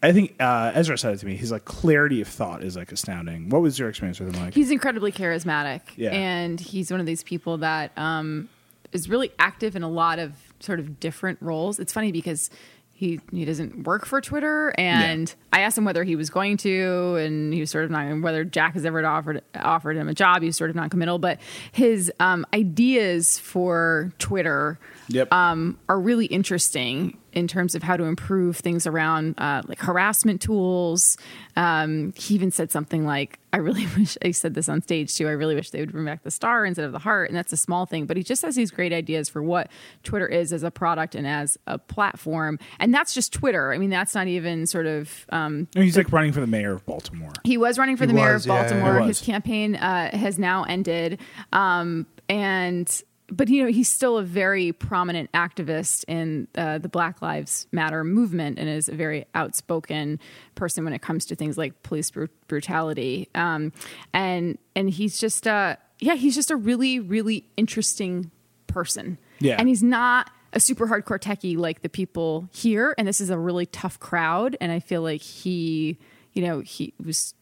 I 0.04 0.12
think 0.14 0.36
uh, 0.40 0.72
Ezra 0.76 0.98
said 0.98 1.14
it 1.16 1.18
to 1.18 1.26
me. 1.26 1.36
His 1.36 1.52
like 1.52 1.66
clarity 1.66 2.22
of 2.22 2.28
thought 2.28 2.64
is 2.64 2.76
like 2.76 2.92
astounding. 2.92 3.50
What 3.50 3.62
was 3.62 3.80
your 3.80 3.90
experience 3.90 4.20
with 4.20 4.36
him 4.36 4.42
like? 4.44 4.54
He's 4.54 4.70
incredibly 4.70 5.12
charismatic, 5.12 5.82
Yeah. 5.96 6.12
and 6.12 6.60
he's 6.60 6.92
one 6.92 7.00
of 7.00 7.06
these 7.08 7.24
people 7.24 7.58
that 7.60 7.92
um, 7.98 8.48
is 8.92 9.10
really 9.10 9.32
active 9.40 9.76
in 9.76 9.82
a 9.84 9.90
lot 9.90 10.20
of 10.20 10.34
sort 10.60 10.80
of 10.80 11.00
different 11.00 11.40
roles. 11.42 11.80
It's 11.80 11.92
funny 11.94 12.12
because 12.12 12.50
he 12.98 13.20
he 13.32 13.44
doesn't 13.44 13.84
work 13.84 14.06
for 14.06 14.22
Twitter, 14.22 14.74
and 14.78 15.34
I 15.52 15.62
asked 15.62 15.78
him 15.78 15.84
whether 15.84 16.06
he 16.06 16.16
was 16.16 16.30
going 16.30 16.56
to, 16.58 17.16
and 17.16 17.54
he 17.54 17.60
was 17.60 17.70
sort 17.70 17.84
of 17.84 17.92
not 17.92 18.22
whether 18.22 18.46
Jack 18.46 18.74
has 18.76 18.86
ever 18.86 19.06
offered 19.06 19.44
offered 19.54 19.98
him 19.98 20.08
a 20.08 20.14
job. 20.14 20.42
He 20.42 20.48
was 20.48 20.56
sort 20.56 20.70
of 20.70 20.78
non-committal, 20.78 21.20
but 21.20 21.40
his 21.74 22.10
um, 22.22 22.46
ideas 22.54 23.38
for 23.38 24.14
Twitter 24.18 24.80
Yep. 25.08 25.32
um, 25.34 25.78
are 25.90 26.00
really 26.00 26.26
interesting 26.26 27.18
in 27.34 27.48
terms 27.50 27.76
of 27.76 27.84
how 27.84 27.98
to 27.98 28.06
improve 28.06 28.56
things 28.58 28.88
around 28.88 29.36
uh, 29.38 29.62
like 29.68 29.80
harassment 29.80 30.42
tools. 30.42 31.18
Um, 31.58 32.14
he 32.16 32.34
even 32.34 32.50
said 32.50 32.72
something 32.72 33.06
like, 33.06 33.40
"I 33.52 33.58
really 33.58 33.86
wish 33.98 34.18
I 34.24 34.32
said 34.32 34.54
this 34.54 34.70
on 34.70 34.82
stage 34.82 35.14
too. 35.14 35.28
I 35.28 35.32
really 35.32 35.54
wish 35.54 35.70
they 35.72 35.82
would 35.82 35.92
bring 35.92 36.06
back 36.06 36.24
the 36.24 36.32
star 36.32 36.66
instead 36.66 36.86
of 36.86 36.92
the 36.94 37.00
heart." 37.00 37.30
And 37.30 37.38
that's 37.38 37.52
a 37.54 37.58
small 37.58 37.86
thing, 37.86 38.06
but 38.06 38.16
he 38.18 38.24
just 38.24 38.42
has 38.44 38.56
these 38.56 38.72
great 38.72 38.94
ideas 38.94 39.28
for 39.30 39.44
what 39.44 39.70
Twitter 40.04 40.28
is 40.28 40.54
as 40.54 40.64
a 40.64 40.72
product 40.72 41.14
and 41.14 41.28
as 41.28 41.58
a 41.68 41.78
platform. 41.78 42.58
And 42.80 42.94
that's 42.94 43.14
just 43.14 43.34
Twitter. 43.34 43.74
I 43.74 43.78
mean, 43.78 43.90
that's 43.90 44.16
not 44.16 44.28
even 44.28 44.66
sort 44.66 44.86
of 44.86 45.26
um, 45.30 45.68
No, 45.76 45.82
he's 45.82 45.98
like 45.98 46.12
running 46.14 46.32
for 46.32 46.40
the 46.42 46.48
mayor 46.48 46.74
of 46.74 46.86
Baltimore. 46.86 47.34
he 47.44 47.58
was 47.58 47.78
running 47.78 47.98
for 47.98 48.06
He 48.06 48.08
the 48.08 48.14
mayor 48.14 48.34
was, 48.34 48.46
of 48.46 48.48
yeah, 48.50 48.56
yeah, 48.56 48.70
Baltimore. 48.70 49.02
he 49.02 49.08
His 49.08 49.22
campaign 49.22 49.76
uh, 49.76 50.16
has 50.18 50.40
now 50.40 50.64
ended, 50.64 51.20
um, 51.52 52.06
and 52.30 53.02
but 53.28 53.50
you 53.50 53.64
know 53.64 53.70
he's 53.72 53.90
still 53.90 54.18
a 54.18 54.24
very 54.24 54.72
prominent 54.72 55.32
activist 55.34 56.06
in 56.08 56.48
uh, 56.56 56.78
the 56.78 56.90
Black 56.90 57.22
Lives 57.22 57.68
Matter 57.72 58.04
movement, 58.04 58.60
and 58.60 58.70
is 58.70 58.90
a 58.90 58.96
very 58.96 59.26
outspoken 59.34 60.20
person 60.56 60.84
when 60.84 60.94
it 60.94 61.02
comes 61.02 61.26
to 61.28 61.36
things 61.36 61.58
like 61.58 61.82
police 61.84 62.12
bru- 62.12 62.30
brutality. 62.48 63.30
Um, 63.36 63.72
and 64.14 64.58
and 64.76 64.90
he's 64.90 65.20
just 65.20 65.48
uh, 65.48 65.76
yeah, 66.00 66.16
he's 66.16 66.36
just 66.36 66.52
a 66.52 66.56
really 66.56 67.00
really 67.00 67.46
interesting 67.58 68.32
person. 68.68 69.18
Yeah. 69.40 69.58
and 69.60 69.68
he's 69.68 69.84
not 69.84 70.32
a 70.54 70.60
super 70.62 70.88
hardcore 70.88 71.20
techie 71.20 71.58
like 71.58 71.82
the 71.82 71.90
people 71.90 72.48
here 72.54 72.96
and 72.98 73.06
this 73.06 73.20
is 73.20 73.30
a 73.30 73.38
really 73.38 73.66
tough 73.66 74.00
crowd 74.00 74.56
and 74.62 74.72
i 74.72 74.80
feel 74.80 75.02
like 75.02 75.22
he 75.22 76.00
you 76.32 76.42
know 76.42 76.62
he 76.62 76.94
was 77.04 77.35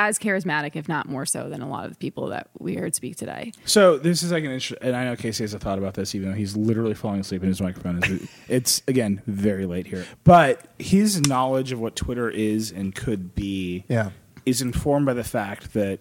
as 0.00 0.18
charismatic 0.18 0.76
if 0.76 0.88
not 0.88 1.08
more 1.08 1.26
so 1.26 1.50
than 1.50 1.60
a 1.60 1.68
lot 1.68 1.84
of 1.84 1.90
the 1.92 1.96
people 1.98 2.28
that 2.28 2.48
we 2.58 2.74
heard 2.74 2.94
speak 2.94 3.16
today 3.16 3.52
So 3.66 3.98
this 3.98 4.22
is 4.22 4.32
like 4.32 4.44
an 4.44 4.50
interesting, 4.50 4.78
and 4.88 4.96
I 4.96 5.04
know 5.04 5.14
Casey 5.14 5.44
has 5.44 5.52
a 5.52 5.58
thought 5.58 5.76
about 5.76 5.92
this, 5.94 6.14
even 6.14 6.30
though 6.30 6.34
he's 6.34 6.56
literally 6.56 6.94
falling 6.94 7.20
asleep 7.20 7.42
in 7.42 7.48
his 7.48 7.60
microphone. 7.60 8.00
It's, 8.02 8.32
it's 8.48 8.82
again 8.88 9.20
very 9.26 9.66
late 9.66 9.86
here, 9.86 10.06
but 10.24 10.66
his 10.78 11.20
knowledge 11.28 11.70
of 11.72 11.80
what 11.80 11.96
Twitter 11.96 12.30
is 12.30 12.70
and 12.72 12.94
could 12.94 13.34
be, 13.34 13.84
Yeah. 13.88 14.10
is 14.46 14.62
informed 14.62 15.04
by 15.04 15.12
the 15.14 15.24
fact 15.24 15.74
that 15.74 16.00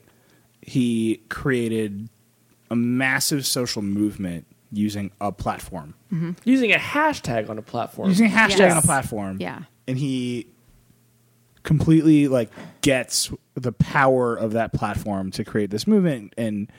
he 0.62 1.22
created 1.30 2.08
a 2.72 2.76
massive 2.78 3.46
social 3.46 3.82
movement 3.82 4.46
using 4.72 5.12
a 5.20 5.32
platform, 5.32 5.96
mm-hmm. 6.14 6.32
Using 6.46 6.72
a 6.72 6.78
hashtag 6.78 7.50
on 7.50 7.58
a 7.58 7.62
platform. 7.62 8.08
using 8.10 8.28
a 8.28 8.30
hashtag 8.30 8.60
Yes. 8.60 8.72
on 8.72 8.78
a 8.78 8.82
platform. 8.82 9.38
Yeah. 9.42 9.64
and 9.88 9.98
he 9.98 10.48
completely 11.64 12.28
like 12.28 12.50
gets 12.82 13.32
the 13.56 13.72
power 13.72 14.36
of 14.36 14.54
that 14.54 14.74
platform 14.74 15.32
to 15.32 15.44
create 15.44 15.70
this 15.70 15.86
movement 15.86 16.34
and 16.38 16.72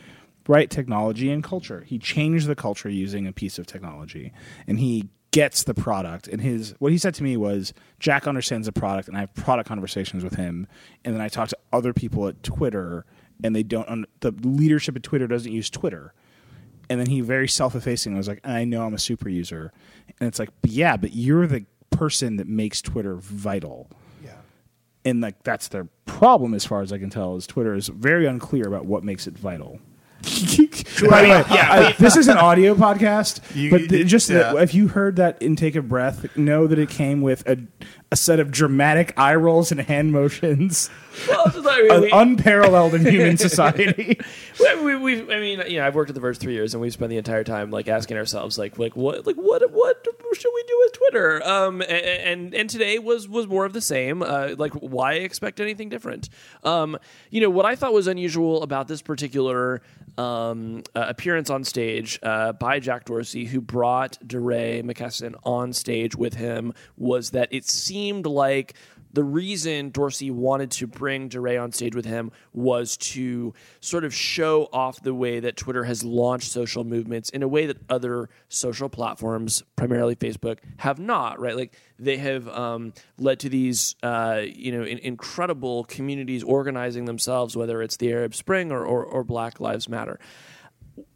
right 0.48 0.70
technology 0.70 1.30
and 1.30 1.44
culture. 1.44 1.82
He 1.86 1.98
changed 1.98 2.46
the 2.46 2.56
culture 2.56 2.88
using 2.88 3.26
a 3.26 3.32
piece 3.32 3.58
of 3.58 3.66
technology, 3.66 4.32
and 4.66 4.80
he 4.80 5.08
gets 5.32 5.62
the 5.62 5.74
product. 5.74 6.26
And 6.26 6.40
his 6.40 6.74
what 6.78 6.90
he 6.90 6.98
said 6.98 7.14
to 7.14 7.22
me 7.22 7.36
was, 7.36 7.72
Jack 8.00 8.26
understands 8.26 8.66
the 8.66 8.72
product, 8.72 9.06
and 9.06 9.16
I 9.16 9.20
have 9.20 9.34
product 9.34 9.68
conversations 9.68 10.24
with 10.24 10.34
him. 10.34 10.66
And 11.04 11.14
then 11.14 11.22
I 11.22 11.28
talk 11.28 11.50
to 11.50 11.58
other 11.72 11.92
people 11.92 12.26
at 12.26 12.42
Twitter, 12.42 13.04
and 13.44 13.54
they 13.54 13.62
don't. 13.62 14.06
The 14.20 14.32
leadership 14.42 14.96
at 14.96 15.02
Twitter 15.02 15.26
doesn't 15.26 15.52
use 15.52 15.70
Twitter. 15.70 16.14
And 16.88 16.98
then 16.98 17.06
he 17.06 17.20
very 17.20 17.46
self-effacing 17.46 18.16
was 18.16 18.26
like, 18.26 18.40
"I 18.42 18.64
know 18.64 18.84
I'm 18.84 18.94
a 18.94 18.98
super 18.98 19.28
user," 19.28 19.72
and 20.18 20.26
it's 20.26 20.40
like, 20.40 20.50
yeah, 20.64 20.96
but 20.96 21.14
you're 21.14 21.46
the 21.46 21.64
person 21.90 22.36
that 22.38 22.48
makes 22.48 22.82
Twitter 22.82 23.14
vital." 23.14 23.88
Yeah. 25.04 25.10
and 25.10 25.20
like 25.20 25.42
that's 25.44 25.68
their 25.68 25.88
problem 26.06 26.54
as 26.54 26.64
far 26.64 26.82
as 26.82 26.92
I 26.92 26.98
can 26.98 27.10
tell 27.10 27.36
is 27.36 27.46
Twitter 27.46 27.74
is 27.74 27.88
very 27.88 28.26
unclear 28.26 28.66
about 28.66 28.84
what 28.86 29.04
makes 29.04 29.26
it 29.26 29.38
vital. 29.38 29.78
By 30.22 31.22
the 31.22 31.28
way, 31.30 31.44
I- 31.48 31.94
this 31.98 32.14
is 32.16 32.28
an 32.28 32.36
audio 32.36 32.74
podcast, 32.74 33.40
You- 33.56 33.70
but 33.70 33.88
th- 33.88 34.06
just 34.06 34.28
that 34.28 34.54
yeah. 34.54 34.60
if 34.60 34.74
you 34.74 34.88
heard 34.88 35.16
that 35.16 35.38
intake 35.40 35.76
of 35.76 35.88
breath, 35.88 36.36
know 36.36 36.66
that 36.66 36.78
it 36.78 36.90
came 36.90 37.22
with 37.22 37.46
a, 37.48 37.56
a 38.12 38.16
set 38.16 38.38
of 38.38 38.50
dramatic 38.50 39.14
eye 39.16 39.34
rolls 39.34 39.72
and 39.72 39.80
hand 39.80 40.12
motions, 40.12 40.90
Well, 41.26 41.44
it's 41.46 41.56
like, 41.56 41.90
uh, 41.90 42.16
unparalleled 42.18 42.92
in 42.94 43.06
human 43.06 43.36
society. 43.48 44.18
we, 44.60 44.84
we, 44.84 44.96
we, 44.96 45.22
I 45.34 45.40
mean, 45.40 45.62
you 45.68 45.78
know, 45.78 45.86
I've 45.86 45.94
worked 45.94 46.10
at 46.10 46.14
the 46.14 46.20
Verge 46.20 46.36
three 46.36 46.52
years, 46.52 46.74
and 46.74 46.82
we've 46.82 46.92
spent 46.92 47.08
the 47.08 47.16
entire 47.16 47.42
time 47.44 47.70
like 47.70 47.88
asking 47.88 48.18
ourselves, 48.18 48.58
like, 48.58 48.78
like 48.78 48.94
what, 48.94 49.26
like 49.26 49.36
what, 49.36 49.70
what 49.72 50.06
should 50.34 50.52
we 50.54 50.62
do 50.64 50.76
with 50.78 50.92
Twitter? 50.92 51.46
Um, 51.46 51.82
and 51.82 51.90
and, 51.90 52.54
and 52.54 52.70
today 52.70 52.98
was 52.98 53.28
was 53.28 53.46
more 53.46 53.64
of 53.64 53.72
the 53.72 53.80
same. 53.80 54.22
Uh, 54.22 54.54
like, 54.56 54.72
why 54.74 55.14
expect 55.14 55.60
anything 55.60 55.88
different? 55.88 56.28
Um, 56.64 56.98
you 57.30 57.40
know, 57.40 57.50
what 57.50 57.66
I 57.66 57.76
thought 57.76 57.92
was 57.92 58.06
unusual 58.06 58.62
about 58.62 58.88
this 58.88 59.02
particular 59.02 59.82
um, 60.18 60.82
uh, 60.94 61.06
appearance 61.08 61.50
on 61.50 61.64
stage 61.64 62.18
uh, 62.22 62.52
by 62.52 62.80
Jack 62.80 63.04
Dorsey, 63.04 63.44
who 63.46 63.60
brought 63.60 64.18
DeRay 64.26 64.82
McKesson 64.82 65.34
on 65.44 65.72
stage 65.72 66.14
with 66.16 66.34
him, 66.34 66.72
was 66.96 67.30
that 67.30 67.48
it 67.50 67.64
seemed 67.64 68.26
like 68.26 68.74
the 69.12 69.24
reason 69.24 69.90
Dorsey 69.90 70.30
wanted 70.30 70.70
to 70.72 70.86
bring 70.86 71.28
DeRay 71.28 71.56
on 71.56 71.72
stage 71.72 71.94
with 71.96 72.04
him 72.04 72.30
was 72.52 72.96
to 72.98 73.52
sort 73.80 74.04
of 74.04 74.14
show 74.14 74.68
off 74.72 75.02
the 75.02 75.12
way 75.14 75.40
that 75.40 75.56
Twitter 75.56 75.84
has 75.84 76.04
launched 76.04 76.50
social 76.52 76.84
movements 76.84 77.28
in 77.30 77.42
a 77.42 77.48
way 77.48 77.66
that 77.66 77.78
other 77.88 78.28
social 78.48 78.88
platforms, 78.88 79.62
primarily 79.74 80.14
Facebook, 80.14 80.58
have 80.78 80.98
not. 81.00 81.40
Right, 81.40 81.56
like 81.56 81.74
they 81.98 82.18
have 82.18 82.48
um, 82.48 82.92
led 83.18 83.40
to 83.40 83.48
these, 83.48 83.96
uh, 84.02 84.42
you 84.44 84.70
know, 84.72 84.82
in- 84.84 84.98
incredible 84.98 85.84
communities 85.84 86.42
organizing 86.44 87.06
themselves, 87.06 87.56
whether 87.56 87.82
it's 87.82 87.96
the 87.96 88.12
Arab 88.12 88.34
Spring 88.34 88.70
or, 88.70 88.84
or, 88.84 89.04
or 89.04 89.24
Black 89.24 89.58
Lives 89.60 89.88
Matter. 89.88 90.20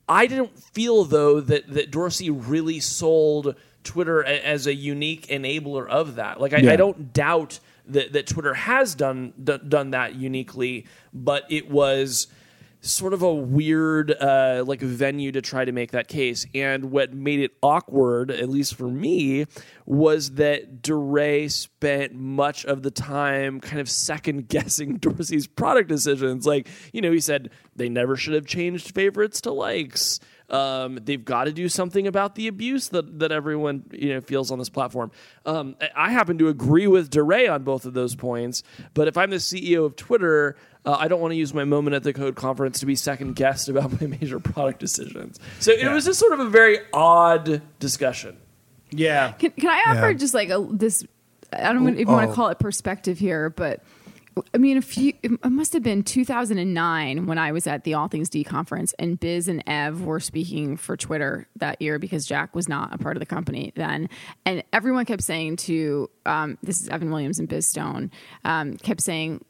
I 0.09 0.27
didn't 0.27 0.59
feel 0.59 1.05
though 1.05 1.41
that 1.41 1.73
that 1.73 1.91
Dorsey 1.91 2.29
really 2.31 2.81
sold 2.81 3.55
Twitter 3.85 4.21
a- 4.23 4.45
as 4.47 4.67
a 4.67 4.75
unique 4.75 5.29
enabler 5.29 5.89
of 5.89 6.17
that. 6.17 6.41
Like 6.41 6.53
I, 6.53 6.59
Yeah. 6.59 6.73
I 6.73 6.77
don't 6.77 7.13
doubt 7.13 7.61
that 7.87 8.13
that 8.13 8.27
Twitter 8.27 8.55
has 8.55 8.95
done 8.95 9.33
d- 9.43 9.59
done 9.69 9.91
that 9.91 10.15
uniquely, 10.15 10.87
but 11.13 11.45
it 11.51 11.71
was 11.71 12.29
sort 12.85 13.15
of 13.15 13.23
a 13.23 13.33
weird 13.33 14.11
uh, 14.13 14.63
like 14.67 14.81
venue 14.81 15.33
to 15.33 15.41
try 15.41 15.65
to 15.65 15.73
make 15.73 15.93
that 15.93 16.07
case. 16.07 16.47
And 16.55 16.91
what 16.91 17.15
made 17.15 17.41
it 17.41 17.53
awkward, 17.63 18.31
at 18.31 18.49
least 18.51 18.75
for 18.75 18.89
me, 18.89 19.47
was 19.87 20.33
that 20.33 20.83
DeRay 20.83 21.49
spent 21.49 22.15
much 22.15 22.65
of 22.67 22.83
the 22.83 22.91
time 22.91 23.61
kind 23.61 23.81
of 23.81 23.89
second 23.89 24.49
guessing 24.49 24.97
Dorsey's 24.99 25.47
product 25.47 25.89
decisions. 25.89 26.47
Like, 26.47 26.69
you 26.93 27.01
know, 27.01 27.11
he 27.11 27.21
said 27.21 27.51
they 27.75 27.89
never 27.89 28.17
should 28.17 28.35
have 28.35 28.47
changed 28.47 28.95
favorites 28.95 29.41
to 29.43 29.53
likes. 29.53 30.21
Um, 30.55 31.01
they've 31.03 31.25
got 31.25 31.45
to 31.45 31.53
do 31.53 31.69
something 31.69 32.07
about 32.07 32.37
the 32.37 32.47
abuse 32.47 32.89
that, 32.91 33.19
that 33.19 33.33
everyone 33.33 33.85
you 33.93 34.15
know 34.15 34.21
feels 34.21 34.53
on 34.53 34.59
this 34.61 34.69
platform. 34.69 35.11
Um, 35.45 35.75
I- 35.81 35.91
I 36.05 36.11
happen 36.11 36.39
to 36.39 36.49
agree 36.49 36.87
with 36.87 37.11
DeRay 37.11 37.49
on 37.49 37.65
both 37.65 37.87
of 37.87 37.95
those 37.95 38.15
points, 38.15 38.63
but 38.95 39.09
if 39.09 39.17
I'm 39.17 39.31
the 39.31 39.37
CEO 39.37 39.85
of 39.85 39.97
Twitter, 39.97 40.57
uh, 40.85 40.97
I 40.99 41.09
don't 41.09 41.21
want 41.21 41.33
to 41.33 41.37
use 41.37 41.53
my 41.55 41.65
moment 41.65 41.97
at 41.97 42.05
the 42.05 42.13
code 42.13 42.37
conference 42.37 42.79
to 42.81 42.87
be 42.87 42.95
second 42.95 43.35
guessed 43.35 43.69
about 43.69 44.01
my 44.01 44.07
major 44.21 44.39
product 44.39 44.79
decisions. 44.79 45.41
So 45.59 45.73
it 45.73 45.91
was 45.91 46.05
just 46.05 46.21
sort 46.21 46.35
of 46.35 46.41
a 46.41 46.49
very 46.49 46.79
odd 46.93 47.63
discussion. 47.81 48.37
Yeah. 48.91 49.33
Can, 49.33 49.51
can 49.53 49.71
I 49.71 49.83
offer 49.89 50.11
Yeah. 50.11 50.17
just 50.17 50.35
like 50.35 50.51
a 50.51 50.65
this? 50.71 51.05
I 51.53 51.73
don't 51.73 51.89
even 51.99 52.13
want 52.13 52.27
oh. 52.27 52.31
to 52.31 52.35
call 52.35 52.49
it 52.49 52.59
perspective 52.59 53.19
here, 53.19 53.51
but 53.51 53.83
I 54.53 54.59
mean, 54.59 54.77
a 54.77 54.83
few. 54.83 55.13
It 55.23 55.45
must 55.45 55.73
have 55.75 55.83
been 55.83 56.03
2009 56.03 57.27
when 57.27 57.39
I 57.39 57.53
was 57.53 57.67
at 57.67 57.85
the 57.85 57.95
All 57.95 58.09
Things 58.09 58.29
D 58.29 58.43
conference, 58.43 58.93
and 58.99 59.19
Biz 59.19 59.49
and 59.49 59.63
Ev 59.67 60.03
were 60.03 60.21
speaking 60.21 60.77
for 60.77 60.97
Twitter 60.97 61.47
that 61.57 61.81
year 61.81 61.99
because 61.99 62.27
Jack 62.27 62.55
was 62.55 62.69
not 62.69 62.93
a 62.93 62.99
part 62.99 63.17
of 63.17 63.21
the 63.21 63.27
company 63.27 63.73
then, 63.77 64.09
and 64.45 64.65
everyone 64.73 65.05
kept 65.05 65.23
saying 65.23 65.57
to 65.57 66.11
um, 66.27 66.59
this 66.63 66.81
is 66.81 66.89
Evan 66.89 67.11
Williams 67.11 67.39
and 67.39 67.49
Biz 67.49 67.67
Stone 67.67 68.11
um, 68.45 68.77
kept 68.79 69.01
saying 69.01 69.45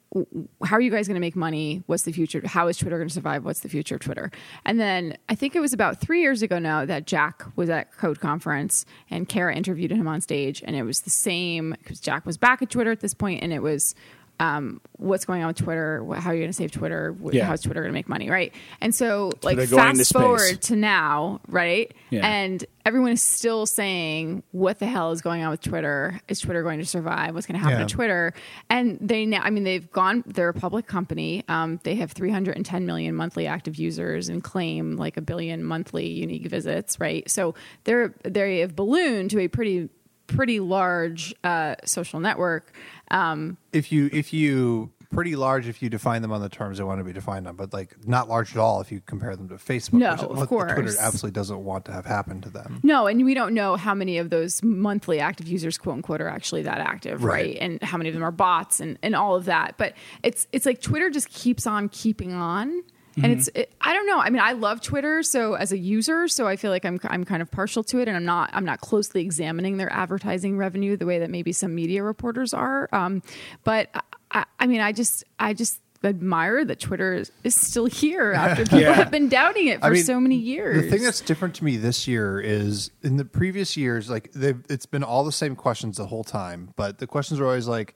how 0.62 0.76
are 0.76 0.80
you 0.80 0.90
guys 0.90 1.08
going 1.08 1.16
to 1.16 1.20
make 1.20 1.34
money? 1.34 1.82
What's 1.86 2.04
the 2.04 2.12
future? 2.12 2.40
How 2.46 2.68
is 2.68 2.76
Twitter 2.76 2.98
going 2.98 3.08
to 3.08 3.14
survive? 3.14 3.44
What's 3.44 3.60
the 3.60 3.68
future 3.68 3.96
of 3.96 4.00
Twitter? 4.00 4.30
And 4.64 4.78
then 4.78 5.16
I 5.28 5.34
think 5.34 5.56
it 5.56 5.60
was 5.60 5.72
about 5.72 6.00
three 6.00 6.20
years 6.20 6.40
ago 6.40 6.58
now 6.60 6.84
that 6.84 7.06
Jack 7.06 7.42
was 7.56 7.68
at 7.68 7.96
Code 7.96 8.20
Conference 8.20 8.86
and 9.10 9.28
Kara 9.28 9.54
interviewed 9.54 9.90
him 9.90 10.06
on 10.06 10.20
stage, 10.20 10.62
and 10.64 10.76
it 10.76 10.84
was 10.84 11.00
the 11.00 11.10
same 11.10 11.74
because 11.78 11.98
Jack 11.98 12.26
was 12.26 12.38
back 12.38 12.62
at 12.62 12.70
Twitter 12.70 12.92
at 12.92 13.00
this 13.00 13.14
point, 13.14 13.42
and 13.42 13.52
it 13.52 13.60
was 13.60 13.94
um, 14.40 14.80
what's 14.96 15.24
going 15.24 15.42
on 15.42 15.48
with 15.48 15.58
Twitter? 15.58 16.04
How 16.16 16.30
are 16.30 16.34
you 16.34 16.40
going 16.40 16.50
to 16.50 16.52
save 16.52 16.70
Twitter? 16.72 17.16
Yeah. 17.30 17.44
How's 17.44 17.62
Twitter 17.62 17.80
going 17.80 17.92
to 17.92 17.94
make 17.94 18.08
money? 18.08 18.30
Right? 18.30 18.52
And 18.80 18.94
so, 18.94 19.30
like, 19.42 19.56
Twitter 19.56 19.76
going 19.76 19.92
to 19.92 19.98
fast 19.98 20.12
forward 20.12 20.62
to 20.62 20.76
now, 20.76 21.40
right? 21.48 21.92
Yeah. 22.10 22.26
And 22.26 22.64
everyone 22.84 23.12
is 23.12 23.22
still 23.22 23.66
saying, 23.66 24.42
"What 24.52 24.78
the 24.78 24.86
hell 24.86 25.12
is 25.12 25.20
going 25.22 25.42
on 25.42 25.50
with 25.50 25.60
Twitter? 25.60 26.20
Is 26.28 26.40
Twitter 26.40 26.62
going 26.62 26.80
to 26.80 26.84
survive? 26.86 27.34
What's 27.34 27.46
going 27.46 27.58
to 27.58 27.62
happen 27.64 27.80
Yeah. 27.80 27.86
to 27.86 27.94
Twitter?" 27.94 28.32
And 28.68 28.98
they 29.00 29.24
now, 29.26 29.40
I 29.42 29.50
mean, 29.50 29.64
they've 29.64 29.90
gone. 29.92 30.24
They're 30.26 30.48
a 30.48 30.54
public 30.54 30.86
company. 30.86 31.44
Um, 31.48 31.78
they 31.84 31.94
have 31.96 32.12
310 32.12 32.86
million 32.86 33.14
monthly 33.14 33.46
active 33.46 33.76
users 33.76 34.28
and 34.28 34.42
claim 34.42 34.96
like 34.96 35.16
a 35.16 35.22
billion 35.22 35.62
monthly 35.64 36.08
unique 36.08 36.46
visits. 36.46 36.98
Right? 36.98 37.30
So 37.30 37.54
they're 37.84 38.14
they 38.24 38.58
have 38.60 38.74
ballooned 38.74 39.30
to 39.30 39.38
a 39.40 39.48
pretty 39.48 39.88
pretty 40.26 40.58
large 40.58 41.34
uh, 41.44 41.74
social 41.84 42.18
network. 42.20 42.72
Um, 43.10 43.56
if 43.72 43.92
you 43.92 44.08
if 44.12 44.32
you 44.32 44.90
pretty 45.14 45.36
large 45.36 45.68
if 45.68 45.80
you 45.80 45.88
define 45.88 46.22
them 46.22 46.32
on 46.32 46.40
the 46.40 46.48
terms 46.48 46.78
they 46.78 46.84
want 46.84 46.98
to 46.98 47.04
be 47.04 47.12
defined 47.12 47.46
on, 47.46 47.54
but 47.56 47.72
like 47.72 47.96
not 48.06 48.28
large 48.28 48.50
at 48.52 48.58
all 48.58 48.80
if 48.80 48.90
you 48.90 49.00
compare 49.06 49.36
them 49.36 49.48
to 49.48 49.54
Facebook. 49.54 49.94
No, 49.94 50.10
of 50.10 50.48
course. 50.48 50.72
Twitter 50.72 50.94
absolutely 51.00 51.30
doesn't 51.30 51.62
want 51.62 51.84
to 51.84 51.92
have 51.92 52.04
happen 52.04 52.40
to 52.40 52.50
them. 52.50 52.80
No, 52.82 53.06
and 53.06 53.24
we 53.24 53.34
don't 53.34 53.54
know 53.54 53.76
how 53.76 53.94
many 53.94 54.18
of 54.18 54.30
those 54.30 54.62
monthly 54.62 55.20
active 55.20 55.46
users, 55.46 55.78
quote 55.78 55.96
unquote, 55.96 56.20
are 56.20 56.28
actually 56.28 56.62
that 56.62 56.78
active, 56.78 57.22
right? 57.22 57.34
Right. 57.34 57.58
And 57.60 57.82
how 57.82 57.96
many 57.96 58.08
of 58.08 58.14
them 58.14 58.24
are 58.24 58.32
bots 58.32 58.80
and, 58.80 58.98
and 59.02 59.14
all 59.14 59.36
of 59.36 59.44
that. 59.44 59.76
But 59.78 59.94
it's 60.22 60.48
it's 60.52 60.66
like 60.66 60.80
Twitter 60.80 61.10
just 61.10 61.30
keeps 61.30 61.66
on 61.66 61.88
keeping 61.88 62.32
on. 62.32 62.82
And 63.22 63.32
it's 63.32 63.48
it, 63.54 63.72
I 63.80 63.92
don't 63.92 64.06
know. 64.06 64.18
I 64.18 64.30
mean, 64.30 64.42
I 64.42 64.52
love 64.52 64.80
Twitter 64.80 65.22
so 65.22 65.54
as 65.54 65.70
a 65.72 65.78
user, 65.78 66.26
so 66.28 66.46
I 66.48 66.56
feel 66.56 66.70
like 66.70 66.84
I'm 66.84 66.98
I'm 67.04 67.24
kind 67.24 67.42
of 67.42 67.50
partial 67.50 67.84
to 67.84 68.00
it, 68.00 68.08
and 68.08 68.16
I'm 68.16 68.24
not 68.24 68.50
I'm 68.52 68.64
not 68.64 68.80
closely 68.80 69.20
examining 69.20 69.76
their 69.76 69.92
advertising 69.92 70.56
revenue 70.56 70.96
the 70.96 71.06
way 71.06 71.18
that 71.20 71.30
maybe 71.30 71.52
some 71.52 71.74
media 71.74 72.02
reporters 72.02 72.52
are. 72.52 72.88
Um, 72.92 73.22
but 73.62 73.88
I, 74.30 74.44
I, 74.58 74.66
mean, 74.66 74.80
I 74.80 74.92
just 74.92 75.24
I 75.38 75.54
just 75.54 75.80
admire 76.02 76.64
that 76.64 76.80
Twitter 76.80 77.14
is, 77.14 77.32
is 77.44 77.54
still 77.54 77.86
here 77.86 78.32
after 78.36 78.64
people 78.64 78.80
Yeah. 78.80 78.92
have 78.92 79.10
been 79.10 79.28
doubting 79.28 79.68
it 79.68 79.80
for 79.80 79.86
I 79.86 79.90
mean, 79.90 80.04
so 80.04 80.20
many 80.20 80.36
years. 80.36 80.82
The 80.82 80.90
thing 80.90 81.02
that's 81.02 81.20
different 81.20 81.54
to 81.56 81.64
me 81.64 81.76
this 81.76 82.06
year 82.06 82.40
is 82.40 82.90
in 83.02 83.16
the 83.16 83.24
previous 83.24 83.76
years, 83.76 84.10
like 84.10 84.32
they've 84.32 84.62
it's 84.68 84.86
been 84.86 85.02
all 85.04 85.24
the 85.24 85.32
same 85.32 85.56
questions 85.56 85.96
the 85.96 86.06
whole 86.06 86.24
time, 86.24 86.70
but 86.76 86.98
the 86.98 87.06
questions 87.06 87.40
are 87.40 87.46
always 87.46 87.68
like, 87.68 87.94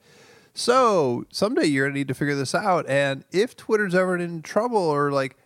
so 0.53 1.25
someday 1.31 1.65
you're 1.65 1.87
gonna 1.87 1.97
need 1.97 2.07
to 2.07 2.13
figure 2.13 2.35
this 2.35 2.55
out, 2.55 2.87
and 2.89 3.23
if 3.31 3.55
Twitter's 3.55 3.95
ever 3.95 4.17
in 4.17 4.41
trouble, 4.41 4.77
or 4.77 5.11
like 5.11 5.37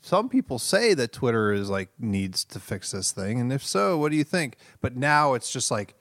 some 0.00 0.28
people 0.28 0.58
say 0.58 0.94
that 0.94 1.12
Twitter 1.12 1.52
is 1.52 1.70
like 1.70 1.90
needs 1.98 2.44
to 2.44 2.60
fix 2.60 2.90
this 2.90 3.12
thing, 3.12 3.40
and 3.40 3.52
if 3.52 3.64
so, 3.64 3.96
what 3.98 4.10
do 4.10 4.16
you 4.16 4.24
think? 4.24 4.56
But 4.80 4.96
now 4.96 5.34
it's 5.34 5.52
just 5.52 5.70
like, 5.70 5.94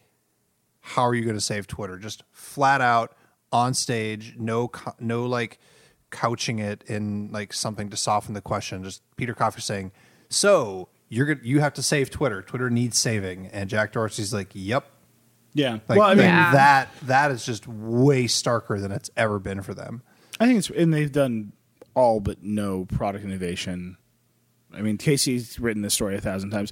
how 0.82 1.04
are 1.04 1.16
you 1.16 1.24
to 1.36 1.42
save 1.42 1.68
Twitter? 1.68 1.98
Just 1.98 2.24
flat 2.32 2.82
out 2.82 3.16
on 3.52 3.74
stage, 3.74 4.36
no, 4.38 4.70
no 5.00 5.26
like 5.26 5.60
couching 6.10 6.60
it 6.60 6.84
in 6.88 7.30
like 7.32 7.54
something 7.54 7.90
to 7.90 7.98
soften 7.98 8.34
the 8.34 8.42
question. 8.42 8.84
Just 8.84 9.02
Peter 9.18 9.34
Kafka 9.34 9.62
saying, 9.62 9.92
"So 10.30 10.90
you're 11.10 11.26
gonna, 11.26 11.40
you 11.44 11.60
have 11.60 11.74
to 11.74 11.84
save 11.84 12.10
Twitter. 12.10 12.42
Twitter 12.42 12.70
needs 12.70 12.98
saving," 12.98 13.48
and 13.48 13.70
Jack 13.70 13.94
Dorsey's 13.94 14.34
like, 14.34 14.50
"Yep." 14.54 14.86
Yeah. 15.56 15.80
Like, 15.88 15.98
well, 15.98 16.08
I 16.10 16.14
mean, 16.16 16.26
Yeah. 16.26 16.52
that 16.52 16.90
that 17.04 17.32
is 17.32 17.44
just 17.46 17.68
way 17.68 18.26
starker 18.26 18.80
than 18.80 18.92
it's 18.92 19.10
ever 19.18 19.40
been 19.40 19.62
for 19.64 19.74
them. 19.74 20.04
I 20.40 20.46
think 20.46 20.60
it's 20.60 20.70
and 20.70 20.94
they've 20.94 21.12
done 21.12 21.54
all 21.96 22.20
but 22.20 22.44
no 22.44 22.86
product 22.86 23.26
innovation. 23.26 23.98
I 24.74 24.82
mean, 24.82 24.98
Casey's 24.98 25.58
written 25.60 25.82
this 25.82 25.94
story 25.94 26.16
a 26.16 26.22
thousand 26.22 26.50
times, 26.52 26.72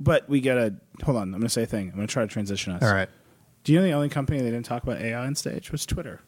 but 0.00 0.26
we 0.28 0.40
gotta 0.40 0.74
hold 1.04 1.18
on. 1.18 1.24
I'm 1.34 1.40
gonna 1.40 1.50
say 1.50 1.64
a 1.64 1.66
thing. 1.66 1.90
I'm 1.90 1.94
gonna 1.96 2.06
try 2.06 2.22
to 2.22 2.28
transition 2.28 2.72
us. 2.72 2.82
All 2.82 2.92
right. 2.92 3.08
Do 3.64 3.72
you 3.72 3.78
know 3.78 3.84
the 3.84 3.92
only 3.92 4.08
company 4.08 4.38
they 4.40 4.50
didn't 4.50 4.64
talk 4.64 4.82
about 4.82 5.00
AI 5.00 5.24
on 5.26 5.34
stage 5.34 5.70
was 5.70 5.84
Twitter? 5.86 6.20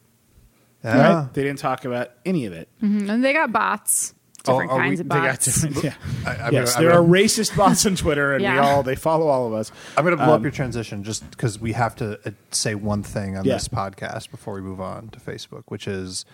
Yeah. 0.85 1.15
Right? 1.23 1.33
They 1.35 1.43
didn't 1.43 1.59
talk 1.59 1.87
about 1.87 2.11
any 2.27 2.45
of 2.45 2.53
it. 2.53 2.69
Mhm. 2.83 3.09
and 3.09 3.25
they 3.25 3.33
got 3.33 3.51
bots, 3.51 4.15
different 4.45 4.71
Oh, 4.71 4.75
are 4.75 4.79
we- 4.79 4.85
kinds 4.89 5.01
of 5.01 5.09
They 5.09 5.15
got 5.17 5.29
bots. 5.31 5.45
different. 5.63 5.85
Yeah. 5.85 5.95
I, 6.27 6.37
I'm 6.47 6.53
yes, 6.53 6.75
gonna, 6.75 6.87
there 6.87 6.95
I'm 6.95 7.01
are 7.05 7.07
gonna, 7.07 7.19
racist 7.25 7.57
bots 7.57 7.87
on 7.87 7.97
Twitter, 7.97 8.35
and 8.35 8.43
we 8.43 8.59
all 8.59 8.83
they 8.83 8.95
follow 8.95 9.27
all 9.29 9.47
of 9.47 9.53
us. 9.55 9.73
I'm 9.97 10.05
gonna 10.05 10.17
blow 10.17 10.27
Um, 10.27 10.31
up 10.31 10.43
your 10.43 10.51
transition 10.53 11.03
just 11.03 11.29
because 11.31 11.59
we 11.61 11.73
have 11.73 11.97
to 11.97 12.19
uh, 12.27 12.31
say 12.53 12.75
one 12.75 13.03
thing 13.03 13.37
on 13.37 13.45
Yeah. 13.45 13.55
this 13.55 13.69
podcast 13.69 14.31
before 14.31 14.55
we 14.55 14.61
move 14.61 14.81
on 14.81 15.09
to 15.09 15.19
Facebook, 15.19 15.65
which 15.69 15.89
is 15.89 16.25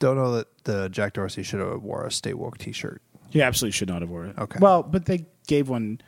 don't 0.00 0.16
know 0.16 0.32
that 0.32 0.48
the 0.64 0.88
Jack 0.88 1.12
Dorsey 1.12 1.42
should 1.44 1.60
have 1.60 1.82
wore 1.82 2.04
a 2.04 2.10
Stay 2.10 2.34
Woke 2.34 2.58
T-shirt. 2.58 3.00
He 3.30 3.40
absolutely 3.40 3.72
should 3.72 3.88
not 3.88 4.02
have 4.02 4.10
worn 4.10 4.30
it. 4.30 4.38
Okay. 4.38 4.58
Well, 4.60 4.82
but 4.82 5.06
they 5.06 5.26
gave 5.46 5.68
one. 5.68 6.00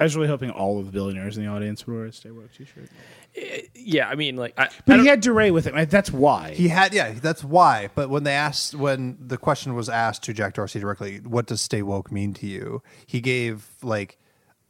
I 0.00 0.04
was 0.04 0.16
really 0.16 0.28
hoping 0.28 0.50
all 0.50 0.78
of 0.80 0.86
the 0.86 0.92
billionaires 0.92 1.36
in 1.38 1.44
the 1.44 1.50
audience 1.50 1.86
would 1.86 1.94
wear 1.96 2.04
a 2.06 2.12
Stay 2.12 2.30
Woke 2.32 2.52
T-shirt. 2.52 2.88
Eh, 3.36 3.60
yeah, 3.74 4.08
I 4.08 4.16
mean, 4.16 4.36
like, 4.36 4.52
I, 4.58 4.64
I 4.64 4.68
But 4.86 4.96
don't- 4.96 5.04
he 5.04 5.08
had 5.08 5.20
DeRay 5.20 5.50
with 5.52 5.66
him. 5.66 5.86
That's 5.88 6.10
why. 6.10 6.50
He 6.54 6.68
had, 6.68 6.92
yeah, 6.92 7.12
that's 7.12 7.44
why. 7.44 7.90
But 7.94 8.10
when 8.10 8.24
they 8.24 8.32
asked, 8.34 8.74
when 8.74 9.16
the 9.20 9.36
question 9.38 9.74
was 9.74 9.88
asked 9.88 10.24
to 10.24 10.32
Jack 10.32 10.54
Dorsey 10.54 10.80
directly, 10.80 11.18
what 11.18 11.46
does 11.46 11.60
stay 11.60 11.82
woke 11.82 12.10
mean 12.10 12.34
to 12.34 12.46
you? 12.46 12.82
He 13.06 13.20
gave 13.20 13.68
like 13.82 14.18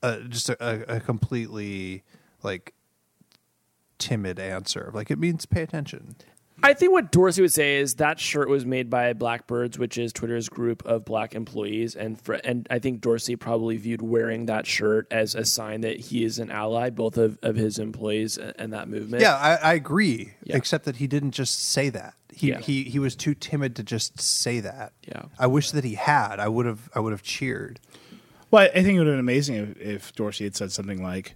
a, 0.03 0.21
just 0.29 0.51
a, 0.51 0.57
a, 0.93 0.97
a 0.97 1.01
completely 1.01 2.03
like 2.43 2.75
timid 3.99 4.39
answer. 4.39 4.91
Like 4.93 5.11
it 5.11 5.19
means 5.19 5.47
pay 5.47 5.63
attention. 5.63 6.17
I 6.63 6.73
think 6.73 6.93
what 6.93 7.11
Dorsey 7.13 7.43
would 7.43 7.53
say 7.53 7.77
is 7.77 7.97
that 7.97 8.19
shirt 8.19 8.49
was 8.49 8.65
made 8.65 8.89
by 8.89 9.13
Blackbirds, 9.13 9.79
which 9.79 9.99
is 9.99 10.13
Twitter's 10.13 10.49
group 10.49 10.85
of 10.87 11.05
black 11.05 11.35
employees, 11.35 11.95
and 11.97 12.19
for, 12.21 12.35
and 12.35 12.67
I 12.71 12.79
think 12.79 13.01
Dorsey 13.01 13.37
probably 13.37 13.77
viewed 13.77 14.01
wearing 14.01 14.47
that 14.47 14.67
shirt 14.67 15.07
as 15.11 15.35
a 15.35 15.45
sign 15.45 15.81
that 15.83 15.99
he 15.99 16.25
is 16.25 16.39
an 16.39 16.51
ally, 16.51 16.91
both 16.91 17.19
of, 17.19 17.39
of 17.43 17.57
his 17.57 17.79
employees 17.79 18.39
and, 18.39 18.55
and 18.59 18.73
that 18.73 18.89
movement. 18.89 19.21
Yeah, 19.23 19.35
I, 19.37 19.55
I 19.57 19.75
agree. 19.75 20.35
Yeah. 20.45 20.57
Except 20.57 20.85
that 20.85 20.97
he 20.97 21.07
didn't 21.07 21.33
just 21.33 21.59
say 21.59 21.89
that. 21.91 22.15
He, 22.33 22.49
Yeah. 22.51 22.61
he 22.61 22.85
he 22.85 22.99
was 22.99 23.15
too 23.15 23.35
timid 23.35 23.77
to 23.77 23.83
just 23.83 24.21
say 24.21 24.61
that. 24.61 24.93
Yeah. 25.07 25.23
I 25.39 25.47
wish 25.49 25.71
that 25.73 25.85
he 25.85 25.95
had. 25.95 26.41
I 26.41 26.49
would 26.49 26.67
have 26.67 26.89
I 26.95 27.01
would 27.01 27.13
have 27.13 27.23
cheered. 27.23 27.79
Well, 28.51 28.63
I 28.73 28.83
think 28.83 28.89
it 28.91 28.99
would 28.99 29.07
have 29.09 29.13
been 29.15 29.21
amazing 29.21 29.57
if, 29.57 29.81
if 29.81 30.13
Dorsey 30.15 30.45
had 30.45 30.55
said 30.57 30.71
something 30.73 31.03
like, 31.03 31.35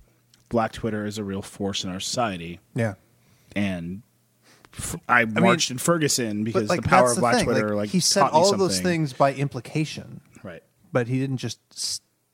"Black 0.48 0.72
Twitter 0.72 1.04
is 1.06 1.18
a 1.18 1.24
real 1.24 1.42
force 1.42 1.82
in 1.84 1.90
our 1.90 2.00
society," 2.00 2.60
Yeah. 2.74 2.94
and 3.56 4.02
I 5.08 5.24
marched 5.24 5.70
in 5.70 5.78
Ferguson 5.78 6.44
because 6.44 6.68
like 6.68 6.82
the 6.82 6.88
power 6.88 7.08
of 7.10 7.14
the 7.16 7.20
Black 7.20 7.36
thing. 7.36 7.44
Twitter, 7.44 7.68
like, 7.70 7.76
like, 7.76 7.90
he 7.90 8.00
said 8.00 8.24
all 8.24 8.52
of 8.52 8.58
those 8.58 8.80
things 8.80 9.12
by 9.12 9.34
implication, 9.34 10.20
right? 10.42 10.62
but 10.92 11.06
he 11.08 11.18
didn't 11.18 11.38
just 11.38 11.60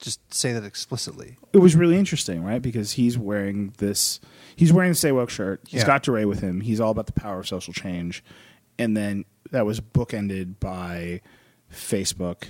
just 0.01 0.35
say 0.35 0.53
that 0.53 0.65
explicitly. 0.65 1.37
It 1.53 1.59
was 1.59 1.75
really 1.75 1.97
interesting, 1.97 2.45
right? 2.45 2.61
Because 2.61 2.93
he's 2.93 3.17
wearing 3.17 3.73
this, 3.79 4.21
he's 4.55 4.71
wearing 4.73 4.91
the 4.91 4.97
Stay 4.97 5.13
Woke 5.13 5.31
shirt. 5.31 5.63
He's 5.67 5.81
Yeah. 5.81 5.87
got 5.87 6.03
DeRay 6.03 6.27
with 6.27 6.41
him. 6.41 6.61
He's 6.61 6.79
all 6.79 6.91
about 6.91 7.07
the 7.07 7.13
power 7.13 7.41
of 7.41 7.49
social 7.49 7.73
change, 7.73 8.23
and 8.79 8.95
then 8.97 9.25
that 9.51 9.65
was 9.65 9.81
bookended 9.81 10.61
by 10.61 11.23
Facebook, 11.73 12.49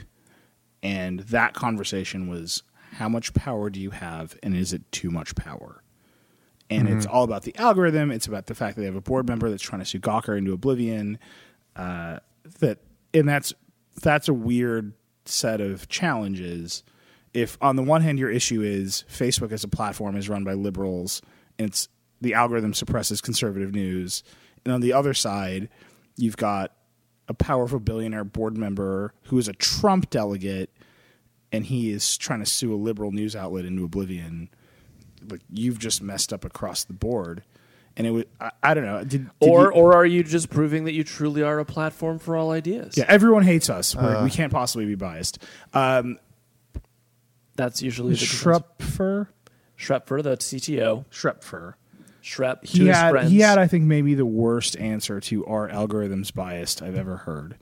and 0.82 1.20
that 1.20 1.54
conversation 1.54 2.26
was 2.28 2.62
how 2.94 3.08
much 3.08 3.34
power 3.34 3.70
do 3.70 3.78
you 3.80 3.90
have, 3.90 4.36
and 4.42 4.56
is 4.56 4.72
it 4.72 4.90
too 4.90 5.10
much 5.10 5.34
power? 5.36 5.82
And 6.70 6.88
it's 6.88 7.06
all 7.06 7.24
about 7.24 7.42
the 7.42 7.54
algorithm. 7.56 8.10
It's 8.10 8.26
about 8.26 8.46
the 8.46 8.54
fact 8.54 8.76
that 8.76 8.82
they 8.82 8.86
have 8.86 8.96
a 8.96 9.00
board 9.00 9.28
member 9.28 9.50
that's 9.50 9.62
trying 9.62 9.80
to 9.80 9.86
sue 9.86 10.00
Gawker 10.00 10.36
into 10.36 10.52
oblivion. 10.52 11.18
Uh, 11.76 12.18
that 12.60 12.78
and 13.12 13.28
that's 13.28 13.52
that's 14.02 14.28
a 14.28 14.34
weird 14.34 14.92
set 15.24 15.60
of 15.60 15.88
challenges. 15.88 16.82
If 17.32 17.58
on 17.60 17.76
the 17.76 17.82
one 17.82 18.02
hand 18.02 18.18
your 18.18 18.30
issue 18.30 18.62
is 18.62 19.04
Facebook 19.10 19.52
as 19.52 19.64
a 19.64 19.68
platform 19.68 20.16
is 20.16 20.28
run 20.28 20.44
by 20.44 20.54
liberals 20.54 21.20
and 21.58 21.68
it's 21.68 21.88
the 22.20 22.34
algorithm 22.34 22.74
suppresses 22.74 23.20
conservative 23.20 23.74
news, 23.74 24.22
and 24.64 24.72
on 24.72 24.80
the 24.80 24.92
other 24.92 25.14
side 25.14 25.68
you've 26.16 26.36
got 26.36 26.72
a 27.28 27.34
powerful 27.34 27.80
billionaire 27.80 28.24
board 28.24 28.56
member 28.56 29.14
who 29.24 29.38
is 29.38 29.48
a 29.48 29.52
Trump 29.54 30.10
delegate 30.10 30.70
and 31.52 31.66
he 31.66 31.90
is 31.90 32.16
trying 32.16 32.40
to 32.40 32.46
sue 32.46 32.74
a 32.74 32.76
liberal 32.76 33.12
news 33.12 33.36
outlet 33.36 33.64
into 33.64 33.84
oblivion, 33.84 34.50
like 35.30 35.40
you've 35.50 35.78
just 35.78 36.02
messed 36.02 36.32
up 36.32 36.44
across 36.44 36.84
the 36.84 36.92
board. 36.92 37.42
And 37.96 38.06
it 38.06 38.10
was 38.10 38.24
I, 38.40 38.50
I 38.62 38.74
don't 38.74 38.84
know. 38.86 38.98
Did, 39.04 39.10
did 39.10 39.30
Or 39.40 39.62
you- 39.66 39.70
or 39.70 39.94
are 39.94 40.04
you 40.06 40.24
just 40.24 40.50
proving 40.50 40.84
that 40.84 40.92
you 40.94 41.04
truly 41.04 41.42
are 41.42 41.58
a 41.60 41.64
platform 41.64 42.18
for 42.18 42.36
all 42.36 42.50
ideas? 42.50 42.96
yeah, 42.96 43.04
everyone 43.08 43.42
hates 43.44 43.70
us. 43.70 43.94
We're, 43.94 44.16
Uh. 44.16 44.24
we 44.24 44.30
can't 44.30 44.52
possibly 44.52 44.86
be 44.86 44.94
biased. 44.96 45.38
Um, 45.72 46.18
That's 47.56 47.82
usually 47.82 48.14
the 48.14 48.18
defense. 48.20 48.42
Schroepfer, 48.42 49.28
Schroepfer, 49.78 50.22
the 50.24 50.36
CTO. 50.36 51.04
Schroepfer. 51.10 51.74
Schrep 52.22 52.64
He 52.66 52.86
his 52.86 52.96
had 52.96 53.10
friends. 53.10 53.30
he 53.30 53.40
had 53.40 53.58
I 53.58 53.66
think 53.66 53.84
maybe 53.84 54.14
the 54.14 54.24
worst 54.26 54.76
answer 54.78 55.20
to 55.20 55.44
our 55.46 55.68
algorithms 55.68 56.32
biased 56.34 56.80
I've 56.82 56.96
ever 56.96 57.18
heard. 57.18 57.56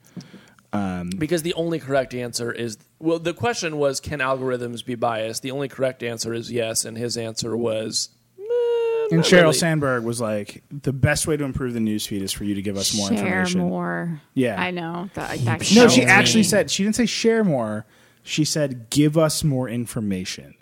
because 1.19 1.43
the 1.43 1.53
only 1.55 1.79
correct 1.81 2.15
answer 2.15 2.51
is 2.53 2.79
well, 3.03 3.19
the 3.19 3.35
question 3.35 3.77
was 3.77 4.01
can 4.01 4.21
algorithms 4.21 4.85
be 4.85 4.95
biased? 4.95 5.43
The 5.43 5.51
only 5.51 5.69
correct 5.69 6.03
answer 6.03 6.33
is 6.33 6.51
yes, 6.51 6.85
and 6.85 6.97
his 6.97 7.17
answer 7.19 7.57
was. 7.57 8.09
eh, 8.39 8.43
And 9.11 9.19
not 9.19 9.27
Sheryl 9.27 9.41
really. 9.43 9.53
Sandberg 9.55 10.05
was 10.05 10.21
like, 10.21 10.63
"The 10.71 10.93
best 10.93 11.27
way 11.27 11.37
to 11.37 11.45
improve 11.45 11.75
the 11.75 11.81
newsfeed 11.81 12.23
is 12.23 12.33
for 12.33 12.45
you 12.45 12.55
to 12.55 12.63
give 12.63 12.77
us 12.77 12.97
more 12.97 13.09
Share 13.09 13.19
information." 13.19 13.61
more. 13.61 14.21
Yeah. 14.35 14.61
I 14.61 14.71
know. 14.71 15.11
That, 15.15 15.39
that 15.41 15.61
No, 15.61 15.65
kills 15.67 15.93
she 15.95 16.03
actually 16.05 16.41
me. 16.41 16.45
said 16.45 16.71
she 16.71 16.85
didn't 16.85 16.97
say 16.97 17.07
share 17.07 17.45
more. 17.45 17.85
She 18.23 18.45
said 18.45 18.89
give 18.89 19.19
us 19.19 19.43
more 19.45 19.69
information, 19.69 20.55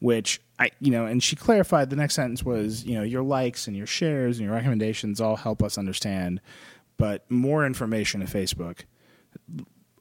which 0.00 0.40
I, 0.58 0.70
you 0.80 0.90
know, 0.90 1.06
and 1.06 1.22
she 1.22 1.34
clarified. 1.34 1.88
The 1.88 1.96
next 1.96 2.14
sentence 2.14 2.44
was, 2.44 2.84
you 2.84 2.94
know, 2.94 3.02
your 3.02 3.22
likes 3.22 3.66
and 3.66 3.74
your 3.74 3.86
shares 3.86 4.36
and 4.38 4.44
your 4.44 4.54
recommendations 4.54 5.18
all 5.18 5.36
help 5.36 5.62
us 5.62 5.78
understand, 5.78 6.42
but 6.98 7.28
more 7.30 7.64
information 7.64 8.20
to 8.20 8.26
Facebook. 8.26 8.80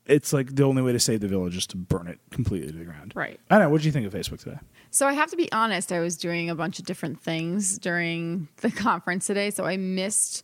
It's 0.10 0.34
like 0.34 0.56
the 0.56 0.64
only 0.64 0.82
way 0.82 0.92
to 0.92 1.00
save 1.00 1.22
the 1.22 1.28
village 1.28 1.56
is 1.56 1.68
to 1.68 1.78
burn 1.78 2.08
it 2.08 2.20
completely 2.32 2.72
to 2.72 2.78
the 2.78 2.84
ground. 2.84 3.14
Right. 3.16 3.40
I 3.50 3.56
don't 3.56 3.66
know. 3.66 3.70
What 3.70 3.82
do 3.82 3.88
you 3.88 3.92
think 3.92 4.08
of 4.08 4.14
Facebook 4.14 4.44
today? 4.44 4.58
So 4.92 5.08
I 5.08 5.14
have 5.14 5.30
to 5.30 5.38
be 5.38 5.52
honest, 5.52 5.92
I 5.92 6.00
was 6.00 6.18
doing 6.18 6.50
a 6.50 6.56
bunch 6.56 6.80
of 6.80 6.86
different 6.86 7.22
things 7.22 7.78
during 7.78 8.48
the 8.58 8.72
conference 8.86 9.28
today, 9.28 9.52
so 9.52 9.66
I 9.66 9.78
missed 9.78 10.44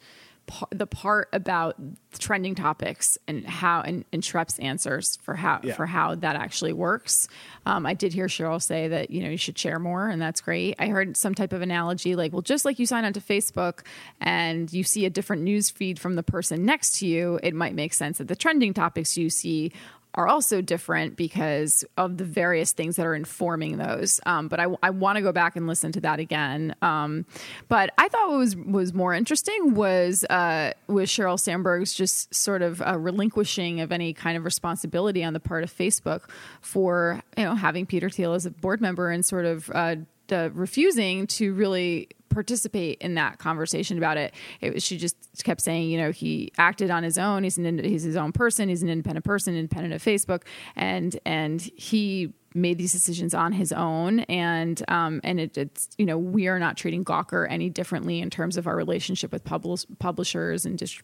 the 0.72 0.86
part 0.86 1.30
about 1.34 1.76
trending 2.20 2.54
topics 2.56 3.18
and 3.28 3.46
how 3.46 3.82
and, 3.82 4.06
and 4.14 4.22
Schrep's 4.22 4.60
answers 4.60 5.18
for 5.24 5.34
how 5.36 5.60
Yeah. 5.64 5.74
for 5.76 5.86
how 5.86 6.16
that 6.16 6.36
actually 6.36 6.74
works. 6.74 7.28
Um, 7.66 7.86
I 7.86 7.94
did 7.94 8.14
hear 8.14 8.28
Sheryl 8.28 8.62
say 8.62 8.88
that 8.90 9.10
you 9.10 9.24
know 9.24 9.30
you 9.30 9.38
should 9.38 9.58
share 9.58 9.80
more, 9.80 10.08
and 10.08 10.22
that's 10.22 10.42
great. 10.42 10.76
I 10.80 10.88
heard 10.88 11.18
some 11.18 11.34
type 11.36 11.52
of 11.52 11.62
analogy 11.62 12.16
like, 12.16 12.32
well, 12.32 12.42
just 12.44 12.64
like 12.66 12.78
you 12.80 12.86
sign 12.86 13.06
onto 13.06 13.20
Facebook 13.20 13.80
and 14.22 14.72
you 14.72 14.84
see 14.84 15.06
a 15.06 15.10
different 15.10 15.42
news 15.42 15.70
feed 15.70 16.00
from 16.00 16.14
the 16.16 16.24
person 16.24 16.64
next 16.66 17.00
to 17.00 17.08
you, 17.08 17.40
it 17.42 17.54
might 17.54 17.74
make 17.74 17.94
sense 17.94 18.20
that 18.20 18.28
the 18.28 18.36
trending 18.36 18.74
topics 18.74 19.18
you 19.18 19.30
see 19.30 19.72
are 20.16 20.28
also 20.28 20.62
different 20.62 21.16
because 21.16 21.86
of 21.98 22.18
the 22.18 22.24
various 22.24 22.72
things 22.72 22.96
that 22.96 23.06
are 23.06 23.14
informing 23.14 23.78
those. 23.78 24.20
Um, 24.26 24.48
but 24.48 24.60
I, 24.60 24.68
I 24.82 24.90
want 24.90 25.18
to 25.18 25.22
go 25.22 25.32
back 25.32 25.56
and 25.56 25.68
listen 25.68 25.92
to 25.94 26.02
that 26.02 26.20
again. 26.20 26.76
Um, 26.82 27.26
but 27.68 27.92
I 27.98 28.08
thought 28.08 28.30
what 28.30 28.40
was 28.40 28.56
was 28.56 28.94
more 28.94 29.14
interesting 29.14 29.76
was 29.76 30.24
uh, 30.30 30.72
was 30.88 31.10
Sheryl 31.10 31.40
Sandberg's 31.40 31.94
just 31.94 32.34
sort 32.34 32.62
of 32.62 32.82
uh, 32.82 32.98
relinquishing 32.98 33.82
of 33.82 33.92
any 33.92 34.14
kind 34.14 34.38
of 34.38 34.46
responsibility 34.46 35.24
on 35.24 35.34
the 35.34 35.40
part 35.40 35.64
of 35.64 35.72
Facebook 35.72 36.30
for 36.62 37.22
you 37.38 37.44
know 37.44 37.56
having 37.56 37.86
Peter 37.86 38.10
Thiel 38.10 38.34
as 38.34 38.46
a 38.46 38.52
board 38.52 38.82
member 38.82 39.10
and 39.10 39.26
sort 39.26 39.46
of 39.46 39.70
uh, 39.74 39.96
uh, 40.32 40.50
refusing 40.54 41.28
to 41.28 41.54
really 41.54 42.10
participate 42.30 42.98
in 43.00 43.16
that 43.16 43.40
conversation 43.40 43.98
about 43.98 44.18
it. 44.18 44.34
It 44.62 44.84
she 44.84 44.98
just 44.98 45.16
kept 45.44 45.62
saying, 45.62 45.90
you 45.90 45.98
know, 45.98 46.12
he 46.12 46.52
acted 46.58 46.92
on 46.92 47.04
his 47.04 47.18
own. 47.18 47.44
He's 47.44 47.58
an 47.58 47.84
he's 47.84 48.04
his 48.04 48.16
own 48.16 48.32
person. 48.32 48.70
He's 48.70 48.84
an 48.84 48.90
independent 48.90 49.26
person, 49.26 49.56
independent 49.56 49.94
of 49.94 50.04
Facebook, 50.04 50.44
and 50.76 51.18
and 51.26 51.62
he 51.62 52.34
made 52.54 52.78
these 52.78 52.92
decisions 52.92 53.34
on 53.34 53.52
his 53.52 53.72
own. 53.72 54.20
And 54.22 54.84
um 54.90 55.22
and 55.24 55.40
it, 55.40 55.58
it's 55.58 55.90
you 55.98 56.06
know 56.06 56.18
we 56.18 56.48
are 56.48 56.60
not 56.60 56.78
treating 56.78 57.04
Gawker 57.04 57.48
any 57.50 57.70
differently 57.70 58.20
in 58.20 58.30
terms 58.30 58.58
of 58.58 58.68
our 58.68 58.76
relationship 58.76 59.32
with 59.32 59.44
publish- 59.44 59.86
publishers 60.00 60.66
and 60.66 60.78
dis- 60.78 61.02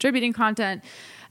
distributing 0.00 0.32
content. 0.32 0.82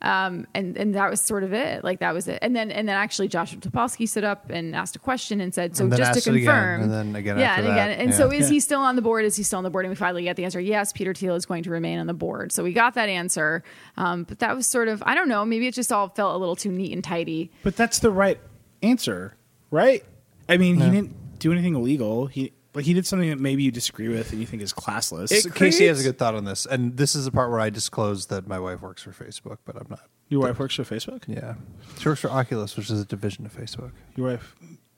Um, 0.01 0.47
and 0.53 0.77
and 0.77 0.95
that 0.95 1.09
was 1.09 1.19
sort 1.19 1.43
of 1.43 1.51
it. 1.51 1.83
Like 1.83 1.99
that 1.99 2.13
was 2.13 2.29
it. 2.29 2.39
And 2.41 2.55
then 2.55 2.71
and 2.71 2.87
then 2.87 2.95
actually 2.95 3.27
Joshua 3.27 3.59
Topolsky 3.59 4.07
stood 4.07 4.23
up 4.23 4.49
and 4.49 4.73
asked 4.73 4.95
a 4.95 4.99
question 4.99 5.41
and 5.41 5.53
said, 5.53 5.75
so 5.75 5.83
And 5.83 5.91
just 5.97 6.13
to 6.13 6.17
asked 6.19 6.27
it 6.27 6.35
again, 6.35 6.45
confirm, 6.45 6.81
and 6.83 6.91
then 6.93 7.15
again 7.17 7.37
yeah, 7.37 7.51
after 7.51 7.63
and 7.63 7.71
again. 7.71 7.89
And 7.99 8.11
yeah. 8.11 8.15
so 8.15 8.31
is 8.31 8.47
Yeah. 8.47 8.53
he 8.53 8.59
still 8.61 8.79
on 8.79 8.95
the 8.95 9.01
board? 9.01 9.25
Is 9.25 9.35
he 9.35 9.43
still 9.43 9.57
on 9.57 9.65
the 9.65 9.69
board? 9.69 9.83
And 9.83 9.89
we 9.89 9.97
finally 9.97 10.23
get 10.23 10.37
the 10.37 10.45
answer. 10.45 10.61
Yes, 10.61 10.93
Peter 10.93 11.13
Thiel 11.13 11.35
is 11.35 11.45
going 11.45 11.63
to 11.63 11.69
remain 11.69 11.99
on 11.99 12.07
the 12.07 12.13
board. 12.13 12.53
So 12.53 12.63
we 12.63 12.71
got 12.71 12.93
that 12.93 13.09
answer. 13.09 13.61
Um, 13.97 14.23
but 14.23 14.39
that 14.39 14.55
was 14.55 14.67
sort 14.67 14.87
of 14.87 15.03
I 15.05 15.15
don't 15.15 15.27
know. 15.27 15.43
Maybe 15.43 15.67
it 15.67 15.73
just 15.73 15.91
all 15.91 16.07
felt 16.07 16.33
a 16.33 16.37
little 16.37 16.55
too 16.55 16.71
neat 16.71 16.93
and 16.93 17.03
tidy. 17.03 17.51
But 17.63 17.75
that's 17.75 17.99
the 17.99 18.11
right 18.11 18.39
answer, 18.81 19.35
right? 19.69 20.05
I 20.47 20.55
mean, 20.55 20.79
he 20.79 20.89
didn't 20.89 21.39
do 21.39 21.51
anything 21.51 21.75
illegal. 21.75 22.27
He 22.27 22.53
like 22.73 22.85
he 22.85 22.93
did 22.93 23.05
something 23.05 23.29
that 23.29 23.39
maybe 23.39 23.63
you 23.63 23.71
disagree 23.71 24.07
with 24.07 24.31
and 24.31 24.39
you 24.39 24.45
think 24.47 24.61
is 24.61 24.73
classless. 24.73 25.29
So 25.41 25.49
Casey 25.49 25.87
has 25.87 25.99
a 25.99 26.03
good 26.03 26.17
thought 26.17 26.35
on 26.35 26.45
this, 26.45 26.65
and 26.65 26.95
this 26.97 27.15
is 27.15 27.25
the 27.25 27.31
part 27.31 27.49
where 27.49 27.59
I 27.59 27.69
disclose 27.69 28.27
that 28.27 28.47
my 28.47 28.59
wife 28.59 28.81
works 28.81 29.01
for 29.03 29.11
Facebook, 29.11 29.57
but 29.65 29.75
I'm 29.75 29.87
not. 29.89 30.01
Your 30.29 30.41
wife 30.41 30.59
works 30.59 30.75
for 30.75 30.83
Facebook. 30.83 31.23
Yeah, 31.27 31.55
she 31.99 32.07
works 32.09 32.21
for 32.21 32.29
Oculus, 32.29 32.77
which 32.77 32.89
is 32.91 33.01
a 33.01 33.05
division 33.05 33.45
of 33.45 33.55
Facebook. 33.55 33.91
Your 34.15 34.27
wife. 34.31 34.55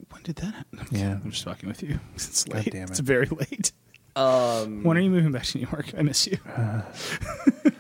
When 0.10 0.24
did 0.24 0.36
that 0.38 0.54
happen? 0.54 0.80
Yeah. 0.92 1.20
I'm 1.24 1.32
just 1.32 1.46
fucking 1.46 1.70
with 1.70 1.82
you. 1.84 2.00
It's 2.16 2.44
God 2.44 2.56
late. 2.56 2.72
damn 2.74 2.84
it. 2.84 2.90
It's 2.90 3.00
very 3.00 3.28
late. 3.28 3.72
Um, 4.14 4.84
When 4.84 4.98
are 4.98 5.00
you 5.00 5.10
moving 5.10 5.32
back 5.32 5.44
to 5.44 5.58
New 5.58 5.68
York? 5.72 5.94
I 5.98 6.02
miss 6.02 6.28
you. 6.28 6.38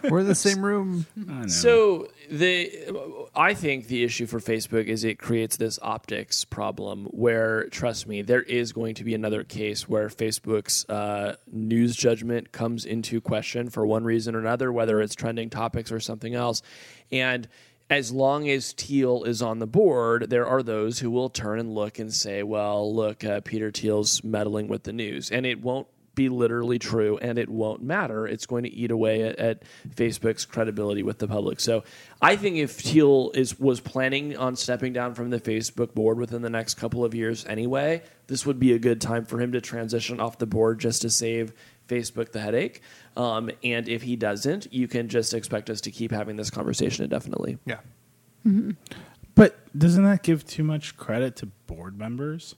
We're 0.09 0.19
in 0.19 0.27
the 0.27 0.35
same 0.35 0.63
room. 0.63 1.05
I 1.29 1.41
know. 1.41 1.47
So 1.47 2.07
the 2.31 3.27
I 3.35 3.53
think 3.53 3.87
the 3.87 4.05
issue 4.05 4.25
for 4.25 4.39
Facebook 4.39 4.85
is 4.85 5.03
it 5.03 5.19
creates 5.19 5.57
this 5.57 5.77
optics 5.81 6.45
problem 6.45 7.05
where 7.07 7.67
trust 7.67 8.07
me 8.07 8.21
there 8.21 8.41
is 8.41 8.71
going 8.71 8.95
to 8.95 9.03
be 9.03 9.13
another 9.13 9.43
case 9.43 9.89
where 9.89 10.07
Facebook's 10.07 10.87
uh, 10.87 11.35
news 11.51 11.93
judgment 11.93 12.53
comes 12.53 12.85
into 12.85 13.19
question 13.19 13.69
for 13.69 13.85
one 13.85 14.05
reason 14.05 14.33
or 14.33 14.39
another 14.39 14.71
whether 14.71 15.01
it's 15.01 15.13
trending 15.13 15.49
topics 15.49 15.91
or 15.91 15.99
something 15.99 16.33
else. 16.33 16.61
And 17.11 17.49
as 17.89 18.13
long 18.13 18.49
as 18.49 18.71
Thiel 18.71 19.25
is 19.25 19.41
on 19.41 19.59
the 19.59 19.67
board, 19.67 20.29
there 20.29 20.47
are 20.47 20.63
those 20.63 20.99
who 20.99 21.11
will 21.11 21.29
turn 21.29 21.59
and 21.59 21.75
look 21.75 21.99
and 21.99 22.13
say, 22.13 22.41
"Well, 22.41 22.95
look, 22.95 23.25
uh, 23.25 23.41
Peter 23.41 23.69
Thiel's 23.69 24.23
meddling 24.23 24.69
with 24.69 24.83
the 24.83 24.93
news," 24.93 25.29
and 25.29 25.45
it 25.45 25.61
won't 25.61 25.87
be 26.15 26.29
literally 26.29 26.77
true 26.79 27.17
and 27.17 27.37
it 27.37 27.49
won't 27.49 27.81
matter. 27.81 28.27
It's 28.27 28.45
going 28.45 28.63
to 28.63 28.69
eat 28.69 28.91
away 28.91 29.23
at, 29.23 29.39
at 29.39 29.63
Facebook's 29.95 30.45
credibility 30.45 31.03
with 31.03 31.19
the 31.19 31.27
public. 31.27 31.59
So 31.59 31.83
I 32.21 32.35
think 32.35 32.57
if 32.57 32.71
Thiel 32.71 33.31
is 33.33 33.59
was 33.59 33.79
planning 33.79 34.37
on 34.37 34.55
stepping 34.55 34.93
down 34.93 35.13
from 35.13 35.29
the 35.29 35.39
Facebook 35.39 35.93
board 35.93 36.17
within 36.17 36.41
the 36.41 36.49
next 36.49 36.75
couple 36.75 37.05
of 37.05 37.15
years 37.15 37.45
anyway, 37.45 38.03
this 38.27 38.45
would 38.45 38.59
be 38.59 38.73
a 38.73 38.79
good 38.79 38.99
time 38.99 39.25
for 39.25 39.39
him 39.39 39.53
to 39.53 39.61
transition 39.61 40.19
off 40.19 40.37
the 40.37 40.45
board 40.45 40.79
just 40.79 41.01
to 41.03 41.09
save 41.09 41.53
Facebook 41.87 42.31
the 42.31 42.39
headache. 42.39 42.81
Um, 43.17 43.51
and 43.63 43.87
if 43.89 44.01
he 44.01 44.15
doesn't, 44.15 44.73
you 44.73 44.87
can 44.87 45.09
just 45.09 45.33
expect 45.33 45.69
us 45.69 45.81
to 45.81 45.91
keep 45.91 46.11
having 46.11 46.35
this 46.35 46.49
conversation 46.49 47.03
indefinitely. 47.03 47.57
Yeah. 47.65 47.79
But 49.35 49.77
doesn't 49.77 50.03
that 50.03 50.23
give 50.23 50.45
too 50.45 50.63
much 50.63 50.97
credit 50.97 51.35
to 51.37 51.45
board 51.45 51.97
members? 51.97 52.55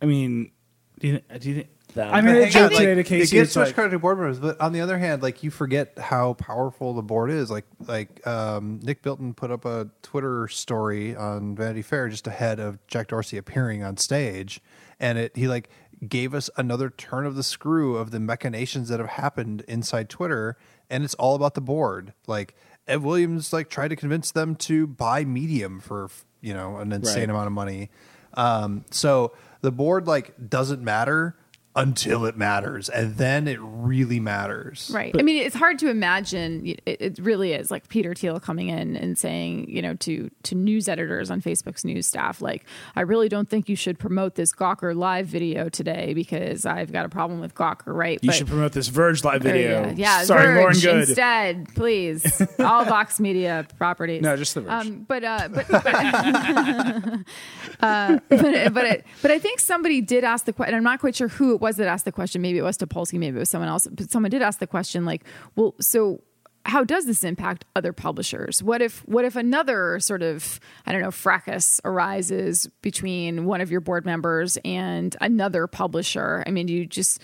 I 0.00 0.06
mean, 0.06 0.50
do 0.98 1.08
you, 1.08 1.20
do 1.38 1.48
you 1.48 1.54
think? 1.56 1.68
That- 1.94 2.14
I 2.14 2.20
made 2.22 2.42
a 2.42 2.46
Hang 2.46 2.62
like, 2.70 2.78
to 2.78 2.98
it 3.00 3.06
Casey. 3.06 3.36
gives 3.36 3.48
It's 3.50 3.56
much 3.56 3.66
like, 3.68 3.74
credit 3.74 3.90
to 3.90 3.98
board 3.98 4.18
members, 4.18 4.38
but 4.38 4.60
on 4.60 4.72
the 4.72 4.80
other 4.80 4.98
hand, 4.98 5.22
like 5.22 5.42
you 5.42 5.50
forget 5.50 5.98
how 5.98 6.34
powerful 6.34 6.94
the 6.94 7.02
board 7.02 7.30
is. 7.30 7.50
Like 7.50 7.66
like 7.86 8.26
um, 8.26 8.80
Nick 8.82 9.02
Bilton 9.02 9.34
put 9.34 9.50
up 9.50 9.64
a 9.64 9.88
Twitter 10.02 10.48
story 10.48 11.14
on 11.14 11.54
Vanity 11.54 11.82
Fair 11.82 12.08
just 12.08 12.26
ahead 12.26 12.58
of 12.60 12.78
Jack 12.86 13.08
Dorsey 13.08 13.36
appearing 13.36 13.82
on 13.82 13.96
stage, 13.98 14.60
and 15.00 15.18
it 15.18 15.36
he 15.36 15.48
like 15.48 15.68
gave 16.08 16.34
us 16.34 16.48
another 16.56 16.88
turn 16.90 17.26
of 17.26 17.36
the 17.36 17.42
screw 17.42 17.96
of 17.96 18.10
the 18.10 18.18
machinations 18.18 18.88
that 18.88 18.98
have 18.98 19.10
happened 19.10 19.62
inside 19.68 20.08
Twitter, 20.08 20.56
and 20.90 21.04
it's 21.04 21.14
all 21.14 21.34
about 21.34 21.54
the 21.54 21.60
board. 21.60 22.12
Like 22.26 22.54
Ev 22.88 23.04
Williams 23.04 23.52
like 23.52 23.68
tried 23.68 23.88
to 23.88 23.96
convince 23.96 24.30
them 24.32 24.56
to 24.56 24.86
buy 24.86 25.24
Medium 25.24 25.78
for 25.78 26.08
you 26.40 26.54
know 26.54 26.78
an 26.78 26.90
insane 26.90 27.20
Right. 27.20 27.30
amount 27.30 27.46
of 27.48 27.52
money. 27.52 27.90
Um, 28.34 28.86
so 28.90 29.32
the 29.60 29.70
board 29.70 30.06
like 30.06 30.48
doesn't 30.48 30.82
matter 30.82 31.36
until 31.74 32.26
it 32.26 32.36
matters, 32.36 32.90
and 32.90 33.16
then 33.16 33.48
it 33.48 33.58
really 33.62 34.20
matters. 34.20 34.90
Right. 34.92 35.14
I 35.18 35.22
mean, 35.22 35.42
it's 35.42 35.56
hard 35.56 35.78
to 35.78 35.88
imagine. 35.88 36.66
It, 36.66 36.82
it 36.86 37.18
really 37.18 37.54
is 37.54 37.70
like 37.70 37.88
Peter 37.88 38.14
Thiel 38.14 38.38
coming 38.40 38.68
in 38.68 38.94
and 38.94 39.16
saying, 39.16 39.70
you 39.70 39.80
know, 39.80 39.94
to 39.96 40.30
to 40.42 40.54
news 40.54 40.86
editors 40.86 41.30
on 41.30 41.40
Facebook's 41.40 41.82
news 41.84 42.06
staff, 42.06 42.42
like, 42.42 42.66
I 42.94 43.00
really 43.00 43.30
don't 43.30 43.48
think 43.48 43.68
you 43.70 43.76
should 43.76 43.98
promote 43.98 44.34
this 44.34 44.52
Gawker 44.52 44.94
live 44.94 45.26
video 45.26 45.70
today 45.70 46.12
because 46.12 46.66
I've 46.66 46.92
got 46.92 47.06
a 47.06 47.08
problem 47.08 47.40
with 47.40 47.54
Gawker. 47.54 47.86
Right. 47.86 48.18
you 48.22 48.28
But- 48.28 48.36
should 48.36 48.48
promote 48.48 48.72
this 48.72 48.88
Verge 48.88 49.24
live 49.24 49.42
video. 49.42 49.86
Yeah, 49.86 49.94
yeah 49.96 50.22
starring 50.24 50.54
Verge 50.54 50.84
Lauren 50.84 50.98
Goode. 51.00 51.08
instead, 51.08 51.74
please. 51.74 52.42
All 52.58 52.84
Vox 52.84 53.18
Media 53.20 53.66
properties. 53.78 54.20
No, 54.20 54.36
just 54.36 54.54
the 54.54 54.60
Verge. 54.60 54.86
Um, 54.86 55.06
but 55.08 55.24
uh, 55.24 55.48
but 55.50 55.68
but, 55.68 55.86
uh, 57.80 58.18
but 58.28 58.74
but 58.74 58.84
it, 58.84 59.04
but 59.22 59.30
I 59.30 59.38
think 59.38 59.60
somebody 59.60 60.02
did 60.02 60.22
ask 60.24 60.44
the 60.44 60.52
question. 60.52 60.74
I'm 60.74 60.84
not 60.84 61.00
quite 61.00 61.16
sure 61.16 61.28
who 61.28 61.54
it 61.54 61.61
was 61.62 61.76
that 61.76 61.86
asked 61.86 62.04
the 62.04 62.12
question. 62.12 62.42
Maybe 62.42 62.58
it 62.58 62.62
was 62.62 62.76
Topolsky. 62.76 63.18
Maybe 63.18 63.36
it 63.36 63.40
was 63.40 63.48
someone 63.48 63.68
else. 63.68 63.86
But 63.90 64.10
someone 64.10 64.30
did 64.30 64.42
ask 64.42 64.58
the 64.58 64.66
question, 64.66 65.06
like, 65.06 65.24
well, 65.56 65.74
so 65.80 66.20
how 66.64 66.84
does 66.84 67.06
this 67.06 67.24
impact 67.24 67.64
other 67.74 67.92
publishers? 67.92 68.62
What 68.62 68.82
if 68.82 69.00
what 69.08 69.24
if 69.24 69.36
another 69.36 69.98
sort 70.00 70.22
of 70.22 70.60
I 70.86 70.92
don't 70.92 71.00
know 71.00 71.10
fracas 71.10 71.80
arises 71.84 72.68
between 72.82 73.46
one 73.46 73.60
of 73.60 73.70
your 73.70 73.80
board 73.80 74.04
members 74.04 74.58
and 74.64 75.16
another 75.20 75.66
publisher? 75.66 76.44
I 76.46 76.50
mean, 76.50 76.68
you 76.68 76.86
just 76.86 77.20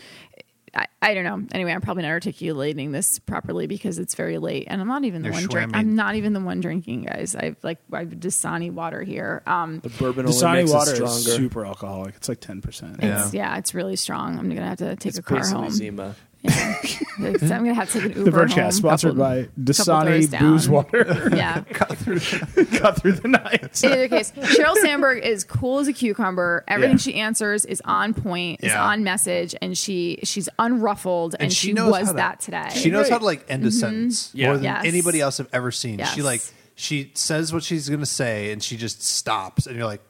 I, 0.75 0.87
I 1.03 1.15
don't 1.15 1.25
know. 1.25 1.47
Anyway, 1.53 1.73
I'm 1.73 1.81
probably 1.81 2.03
not 2.03 2.11
articulating 2.11 2.93
this 2.93 3.19
properly 3.19 3.67
because 3.67 3.99
it's 3.99 4.15
very 4.15 4.39
late, 4.39 4.67
and 4.69 4.81
I'm 4.81 4.87
not 4.89 5.05
even 5.05 5.23
the 5.23 5.27
You're 5.29 5.35
one 5.35 5.47
drink. 5.47 5.73
schwamming. 5.73 5.77
I'm 5.77 5.95
not 5.95 6.15
even 6.17 6.33
the 6.33 6.41
one 6.41 6.61
drinking, 6.61 7.03
guys. 7.05 7.35
I've 7.37 7.57
like 7.63 7.79
I've 7.93 8.09
Dasani 8.11 8.71
water 8.73 9.03
here. 9.03 9.43
Um, 9.47 9.81
The 9.81 9.89
bourbon 9.91 10.27
only 10.27 10.37
Dasani 10.39 10.55
makes 10.55 10.71
water 10.73 10.91
it 10.95 11.03
is 11.03 11.23
stronger. 11.23 11.43
super 11.43 11.67
alcoholic. 11.67 12.15
It's 12.17 12.29
like 12.29 12.41
ten 12.41 12.61
percent. 12.61 12.97
Yeah. 13.03 13.25
it's, 13.25 13.35
yeah, 13.35 13.59
it's 13.59 13.75
really 13.75 13.97
strong. 13.97 14.39
I'm 14.39 14.49
gonna 14.49 14.67
have 14.69 14.79
to 14.79 14.97
take 14.97 15.11
It's 15.11 15.19
a 15.19 15.23
car 15.23 15.47
home. 15.47 15.71
Zima. 15.71 16.15
Yeah. 16.43 16.75
I'm 17.19 17.33
gonna 17.41 17.75
have 17.75 17.91
to 17.91 18.01
take 18.01 18.17
an 18.17 18.19
The 18.19 18.25
Uber 18.27 18.47
home. 18.47 18.49
Vergecast, 18.49 18.73
sponsored 18.75 19.17
couple- 19.17 19.25
by 19.25 19.49
Dasani. 19.61 20.39
Booze 20.39 20.69
Water. 20.69 21.31
Yeah. 21.35 21.63
Cut 21.73 21.99
through 21.99 22.21
the 22.21 23.29
night. 23.29 23.83
In 23.83 23.93
either 23.93 24.09
case, 24.09 24.31
Sheryl 24.33 24.77
Sandberg 24.77 25.25
is 25.25 25.43
cool 25.45 25.81
as 25.81 25.89
a 25.89 25.93
cucumber. 25.93 26.65
Everything 26.69 26.93
Yeah. 26.97 26.99
she 26.99 27.15
answers 27.15 27.65
is 27.65 27.83
on 27.85 28.15
point, 28.15 28.61
is 28.63 28.71
Yeah. 28.73 28.85
on 28.85 29.03
message, 29.03 29.55
and 29.61 29.77
she 29.77 30.21
she's 30.23 30.49
unruffled, 30.59 31.35
and, 31.41 31.53
she, 31.53 31.73
knows 31.73 31.91
was 31.91 32.07
how 32.07 32.13
to- 32.13 32.17
that 32.17 32.41
today. 32.41 32.69
She 32.75 32.91
knows 32.91 33.09
how 33.09 33.19
to 33.19 33.25
like 33.25 33.45
end 33.49 33.65
a 33.65 33.69
mm-hmm. 33.69 33.79
sentence 33.79 34.31
Yeah. 34.33 34.47
more 34.47 34.55
than 34.57 34.65
Yes. 34.65 34.85
anybody 34.85 35.21
else 35.21 35.41
I've 35.41 35.49
ever 35.53 35.73
seen. 35.73 35.99
Yes. 35.99 36.15
She 36.15 36.23
like 36.23 36.43
she 36.77 37.11
says 37.15 37.53
what 37.53 37.65
she's 37.65 37.89
gonna 37.89 38.07
say 38.07 38.53
and 38.53 38.63
she 38.63 38.77
just 38.77 39.03
stops 39.03 39.67
and 39.67 39.77
you're 39.77 39.87
like, 39.87 40.03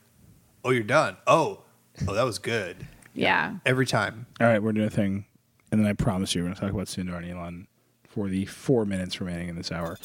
Oh, 0.64 0.70
you're 0.70 0.83
done. 0.83 1.16
Oh, 1.26 1.62
oh, 2.07 2.14
that 2.14 2.24
was 2.24 2.39
good. 2.39 2.87
yeah. 3.14 3.55
Every 3.64 3.87
time. 3.87 4.26
All 4.41 4.47
right, 4.47 4.62
we're 4.62 4.72
doing 4.72 4.87
a 4.89 4.91
thing, 4.91 5.24
and 5.71 5.81
then 5.81 5.87
I 5.87 5.93
promise 5.93 6.35
you, 6.35 6.43
we're 6.43 6.47
going 6.49 6.55
to 6.57 6.61
talk 6.61 6.71
about 6.73 6.87
Sundar 6.87 7.19
and 7.19 7.31
Elon 7.31 7.66
for 8.09 8.29
the 8.29 8.47
four 8.47 8.85
minutes 8.85 9.21
remaining 9.21 9.49
in 9.49 9.57
this 9.57 9.71
hour. 9.71 9.99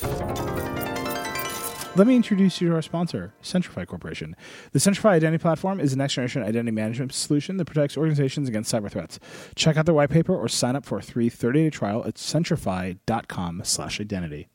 Let 1.95 2.07
me 2.07 2.15
introduce 2.15 2.59
you 2.59 2.69
to 2.69 2.75
our 2.75 2.81
sponsor, 2.81 3.35
Centrify 3.43 3.85
Corporation. 3.85 4.35
The 4.71 4.79
Centrify 4.79 5.11
Identity 5.11 5.39
Platform 5.39 5.79
is 5.79 5.93
a 5.93 5.97
next 5.97 6.15
generation 6.15 6.41
identity 6.41 6.71
management 6.71 7.13
solution 7.13 7.57
that 7.57 7.65
protects 7.65 7.95
organizations 7.97 8.49
against 8.49 8.73
cyber 8.73 8.89
threats. 8.89 9.19
Check 9.55 9.77
out 9.77 9.85
their 9.85 9.93
white 9.93 10.09
paper 10.09 10.35
or 10.35 10.47
sign 10.47 10.75
up 10.75 10.85
for 10.85 10.97
a 10.97 11.03
free 11.03 11.29
30 11.29 11.65
day 11.65 11.69
trial 11.69 12.03
at 12.07 12.15
centrify.com 12.15 13.61
slash 13.63 14.01
identity. 14.01 14.47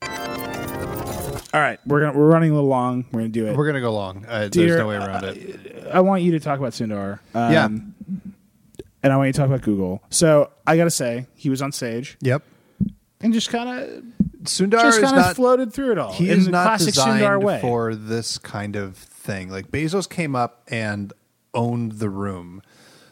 All 1.55 1.61
right, 1.61 1.79
we're 1.87 2.01
gonna 2.01 2.19
we're 2.19 2.27
running 2.27 2.51
a 2.51 2.55
little 2.55 2.69
long. 2.69 3.05
We're 3.13 3.21
gonna 3.21 3.29
do 3.31 3.47
it. 3.47 3.57
We're 3.57 3.67
gonna 3.67 3.81
go 3.81 3.93
long. 3.93 4.27
Uh, 4.27 4.49
Dieter, 4.51 4.51
there's 4.51 4.79
no 4.79 4.89
way 4.89 4.97
around 4.97 5.25
it. 5.25 5.87
I 5.93 6.01
want 6.01 6.23
you 6.23 6.33
to 6.33 6.41
talk 6.41 6.59
about 6.59 6.73
Sundar. 6.73 7.21
Um, 7.35 7.53
Yeah. 7.53 7.69
And 9.03 9.13
I 9.13 9.17
want 9.17 9.29
you 9.29 9.33
to 9.33 9.39
talk 9.39 9.47
about 9.47 9.63
Google. 9.63 10.03
So 10.11 10.51
I 10.67 10.77
got 10.77 10.85
to 10.85 10.91
say, 10.91 11.27
he 11.35 11.51
was 11.51 11.63
on 11.63 11.73
stage 11.73 12.17
Yep. 12.21 12.43
and 13.21 13.33
just 13.33 13.49
kind 13.51 13.69
of 13.69 14.03
Sundar 14.45 14.81
just 14.83 14.99
is 14.99 15.05
kind 15.05 15.17
of 15.19 15.23
not 15.25 15.37
floated 15.37 15.73
through 15.73 15.93
it 15.93 15.99
all 15.99 16.13
he 16.13 16.31
in 16.31 16.39
is 16.39 16.45
the 16.47 16.53
not 16.53 16.65
classic 16.65 16.95
Sundar 16.95 17.15
designed 17.19 17.45
way. 17.45 17.61
for 17.61 17.95
this 17.95 18.39
kind 18.39 18.77
of 18.77 18.97
thing. 18.97 19.51
Like 19.51 19.71
Bezos 19.71 20.09
came 20.09 20.35
up 20.37 20.63
and 20.69 21.13
owned 21.55 21.93
the 21.93 22.09
room. 22.09 22.63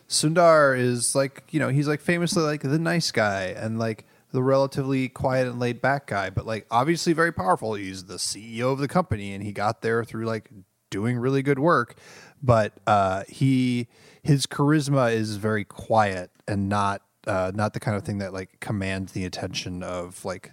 Sundar 0.09 0.79
is 0.79 1.15
like 1.15 1.43
you 1.51 1.59
know 1.61 1.69
he's 1.69 1.89
like 1.89 2.01
famously 2.01 2.43
like 2.43 2.63
the 2.63 2.79
nice 2.79 3.11
guy 3.11 3.47
and 3.57 3.79
like 3.79 4.05
the 4.33 4.43
relatively 4.43 5.09
quiet 5.09 5.49
and 5.49 5.59
laid 5.59 5.81
back 5.81 6.07
guy, 6.07 6.31
but 6.31 6.47
like 6.47 6.67
obviously 6.71 7.13
very 7.13 7.33
powerful. 7.33 7.75
He's 7.75 8.05
the 8.05 8.17
CEO 8.17 8.73
of 8.73 8.79
the 8.79 8.89
company 8.89 9.33
and 9.35 9.43
he 9.43 9.53
got 9.53 9.83
there 9.83 10.05
through 10.05 10.27
like 10.27 10.51
doing 10.91 11.17
really 11.17 11.43
good 11.43 11.59
work. 11.59 11.97
But 12.43 12.73
uh, 12.87 13.25
he 13.29 13.89
his 14.27 14.45
charisma 14.47 15.13
is 15.13 15.37
very 15.37 15.65
quiet 15.65 16.31
and 16.49 16.69
not 16.69 17.03
uh, 17.29 17.53
not 17.55 17.75
the 17.75 17.81
kind 17.81 17.97
of 17.97 18.05
thing 18.05 18.19
that 18.19 18.33
like 18.33 18.59
commands 18.61 19.13
the 19.13 19.25
attention 19.25 19.83
of 19.83 20.25
like 20.25 20.53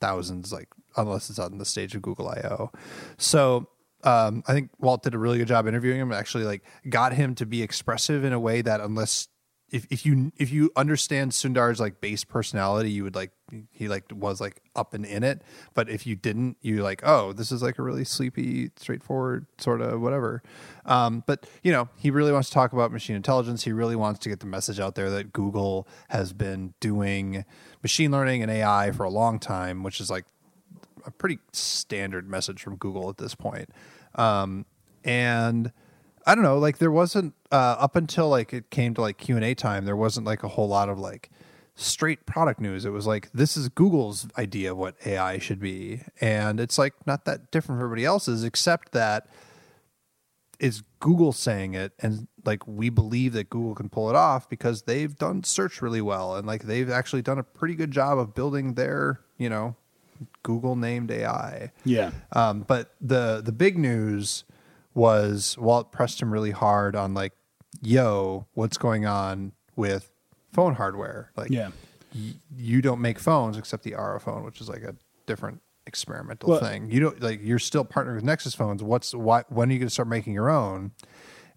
thousands 0.00 0.52
like 0.52 0.68
unless 0.96 1.28
it's 1.28 1.38
on 1.38 1.58
the 1.58 1.64
stage 1.64 1.94
of 1.94 2.02
Google 2.02 2.28
I/O. 2.28 2.70
So 3.18 3.68
um, 4.04 4.44
I 4.46 4.52
think 4.52 4.70
Walt 4.78 5.02
did 5.02 5.14
a 5.14 5.18
really 5.18 5.38
good 5.38 5.48
job 5.48 5.66
interviewing 5.66 6.00
him. 6.00 6.12
Actually, 6.12 6.44
like 6.44 6.62
got 6.88 7.12
him 7.12 7.34
to 7.36 7.46
be 7.46 7.62
expressive 7.62 8.22
in 8.24 8.32
a 8.32 8.40
way 8.40 8.62
that 8.62 8.80
unless 8.80 9.26
if, 9.70 9.86
if 9.90 10.04
you 10.04 10.32
if 10.36 10.50
you 10.50 10.70
understand 10.76 11.32
Sundar's 11.32 11.80
like 11.80 12.00
base 12.00 12.24
personality, 12.24 12.90
you 12.90 13.04
would 13.04 13.14
like 13.14 13.30
he 13.72 13.88
like 13.88 14.04
was 14.12 14.40
like 14.40 14.62
up 14.74 14.94
and 14.94 15.04
in 15.04 15.22
it. 15.22 15.42
But 15.74 15.88
if 15.88 16.06
you 16.06 16.16
didn't, 16.16 16.56
you 16.60 16.82
like 16.82 17.02
oh 17.04 17.32
this 17.32 17.52
is 17.52 17.62
like 17.62 17.78
a 17.78 17.82
really 17.82 18.04
sleepy, 18.04 18.70
straightforward 18.76 19.46
sort 19.58 19.80
of 19.80 20.00
whatever. 20.00 20.42
Um, 20.86 21.22
but 21.26 21.46
you 21.62 21.72
know 21.72 21.88
he 21.96 22.10
really 22.10 22.32
wants 22.32 22.48
to 22.48 22.54
talk 22.54 22.72
about 22.72 22.92
machine 22.92 23.16
intelligence. 23.16 23.64
He 23.64 23.72
really 23.72 23.96
wants 23.96 24.20
to 24.20 24.28
get 24.28 24.40
the 24.40 24.46
message 24.46 24.80
out 24.80 24.94
there 24.94 25.10
that 25.10 25.32
Google 25.32 25.86
has 26.08 26.32
been 26.32 26.74
doing 26.80 27.44
machine 27.82 28.10
learning 28.10 28.42
and 28.42 28.50
AI 28.50 28.90
for 28.90 29.04
a 29.04 29.10
long 29.10 29.38
time, 29.38 29.82
which 29.82 30.00
is 30.00 30.10
like 30.10 30.24
a 31.06 31.10
pretty 31.10 31.38
standard 31.52 32.28
message 32.28 32.62
from 32.62 32.76
Google 32.76 33.08
at 33.08 33.18
this 33.18 33.34
point. 33.34 33.70
Um, 34.16 34.66
and 35.04 35.72
I 36.26 36.34
don't 36.34 36.44
know, 36.44 36.58
like 36.58 36.78
there 36.78 36.90
wasn't 36.90 37.34
uh, 37.50 37.76
up 37.78 37.96
until 37.96 38.28
like 38.28 38.52
it 38.52 38.70
came 38.70 38.94
to 38.94 39.00
like 39.00 39.18
Q 39.18 39.36
and 39.36 39.44
A 39.44 39.54
time, 39.54 39.84
there 39.84 39.96
wasn't 39.96 40.26
like 40.26 40.42
a 40.42 40.48
whole 40.48 40.68
lot 40.68 40.88
of 40.88 40.98
like 40.98 41.30
straight 41.74 42.26
product 42.26 42.60
news. 42.60 42.84
It 42.84 42.90
was 42.90 43.06
like 43.06 43.30
this 43.32 43.56
is 43.56 43.68
Google's 43.68 44.28
idea 44.36 44.72
of 44.72 44.78
what 44.78 44.96
AI 45.06 45.38
should 45.38 45.60
be, 45.60 46.02
and 46.20 46.60
it's 46.60 46.78
like 46.78 46.94
not 47.06 47.24
that 47.24 47.50
different 47.50 47.78
from 47.78 47.86
everybody 47.86 48.04
else's, 48.04 48.44
except 48.44 48.92
that 48.92 49.28
it's 50.58 50.82
Google 51.00 51.32
saying 51.32 51.74
it, 51.74 51.92
and 52.00 52.28
like 52.44 52.66
we 52.66 52.90
believe 52.90 53.32
that 53.32 53.48
Google 53.48 53.74
can 53.74 53.88
pull 53.88 54.10
it 54.10 54.16
off 54.16 54.48
because 54.48 54.82
they've 54.82 55.16
done 55.16 55.42
search 55.42 55.80
really 55.80 56.02
well, 56.02 56.36
and 56.36 56.46
like 56.46 56.64
they've 56.64 56.90
actually 56.90 57.22
done 57.22 57.38
a 57.38 57.42
pretty 57.42 57.74
good 57.74 57.90
job 57.90 58.18
of 58.18 58.34
building 58.34 58.74
their 58.74 59.20
you 59.38 59.48
know 59.48 59.74
Google 60.42 60.76
named 60.76 61.10
AI. 61.10 61.72
yeah. 61.84 62.10
Um, 62.32 62.60
but 62.68 62.94
the 63.00 63.40
the 63.42 63.52
big 63.52 63.78
news 63.78 64.44
was 64.94 65.56
Walt 65.58 65.92
pressed 65.92 66.20
him 66.20 66.32
really 66.32 66.50
hard 66.50 66.96
on 66.96 67.14
like, 67.14 67.32
yo, 67.82 68.46
what's 68.54 68.76
going 68.78 69.06
on 69.06 69.52
with 69.76 70.10
phone 70.52 70.74
hardware? 70.74 71.30
Like, 71.36 71.50
Yeah. 71.50 71.70
y- 72.14 72.34
you 72.56 72.82
don't 72.82 73.00
make 73.00 73.18
phones 73.18 73.56
except 73.56 73.84
the 73.84 73.94
Ara 73.94 74.20
phone, 74.20 74.44
which 74.44 74.60
is 74.60 74.68
like 74.68 74.82
a 74.82 74.96
different 75.26 75.60
experimental 75.86 76.50
Well- 76.50 76.60
thing. 76.60 76.90
You 76.90 77.00
don't 77.00 77.22
like 77.22 77.40
you're 77.42 77.58
still 77.58 77.84
partnering 77.84 78.16
with 78.16 78.24
Nexus 78.24 78.54
phones. 78.54 78.82
What's 78.82 79.14
why? 79.14 79.44
When 79.48 79.68
are 79.70 79.72
you 79.72 79.78
going 79.78 79.86
to 79.88 79.92
start 79.92 80.08
making 80.08 80.32
your 80.34 80.50
own? 80.50 80.92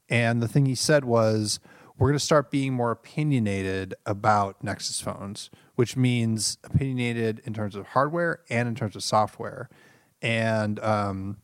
And 0.09 0.41
the 0.41 0.47
thing 0.47 0.65
he 0.65 0.75
said 0.75 1.05
was, 1.05 1.59
we're 1.97 2.07
going 2.09 2.17
to 2.19 2.23
start 2.25 2.51
being 2.51 2.73
more 2.73 2.91
opinionated 2.91 3.95
about 4.05 4.63
Nexus 4.63 4.99
phones, 5.01 5.49
which 5.75 5.95
means 5.95 6.57
opinionated 6.63 7.41
in 7.45 7.53
terms 7.53 7.75
of 7.75 7.87
hardware 7.87 8.41
and 8.49 8.67
in 8.67 8.75
terms 8.75 8.95
of 8.95 9.03
software. 9.03 9.69
And 10.21 10.79
um, 10.79 11.37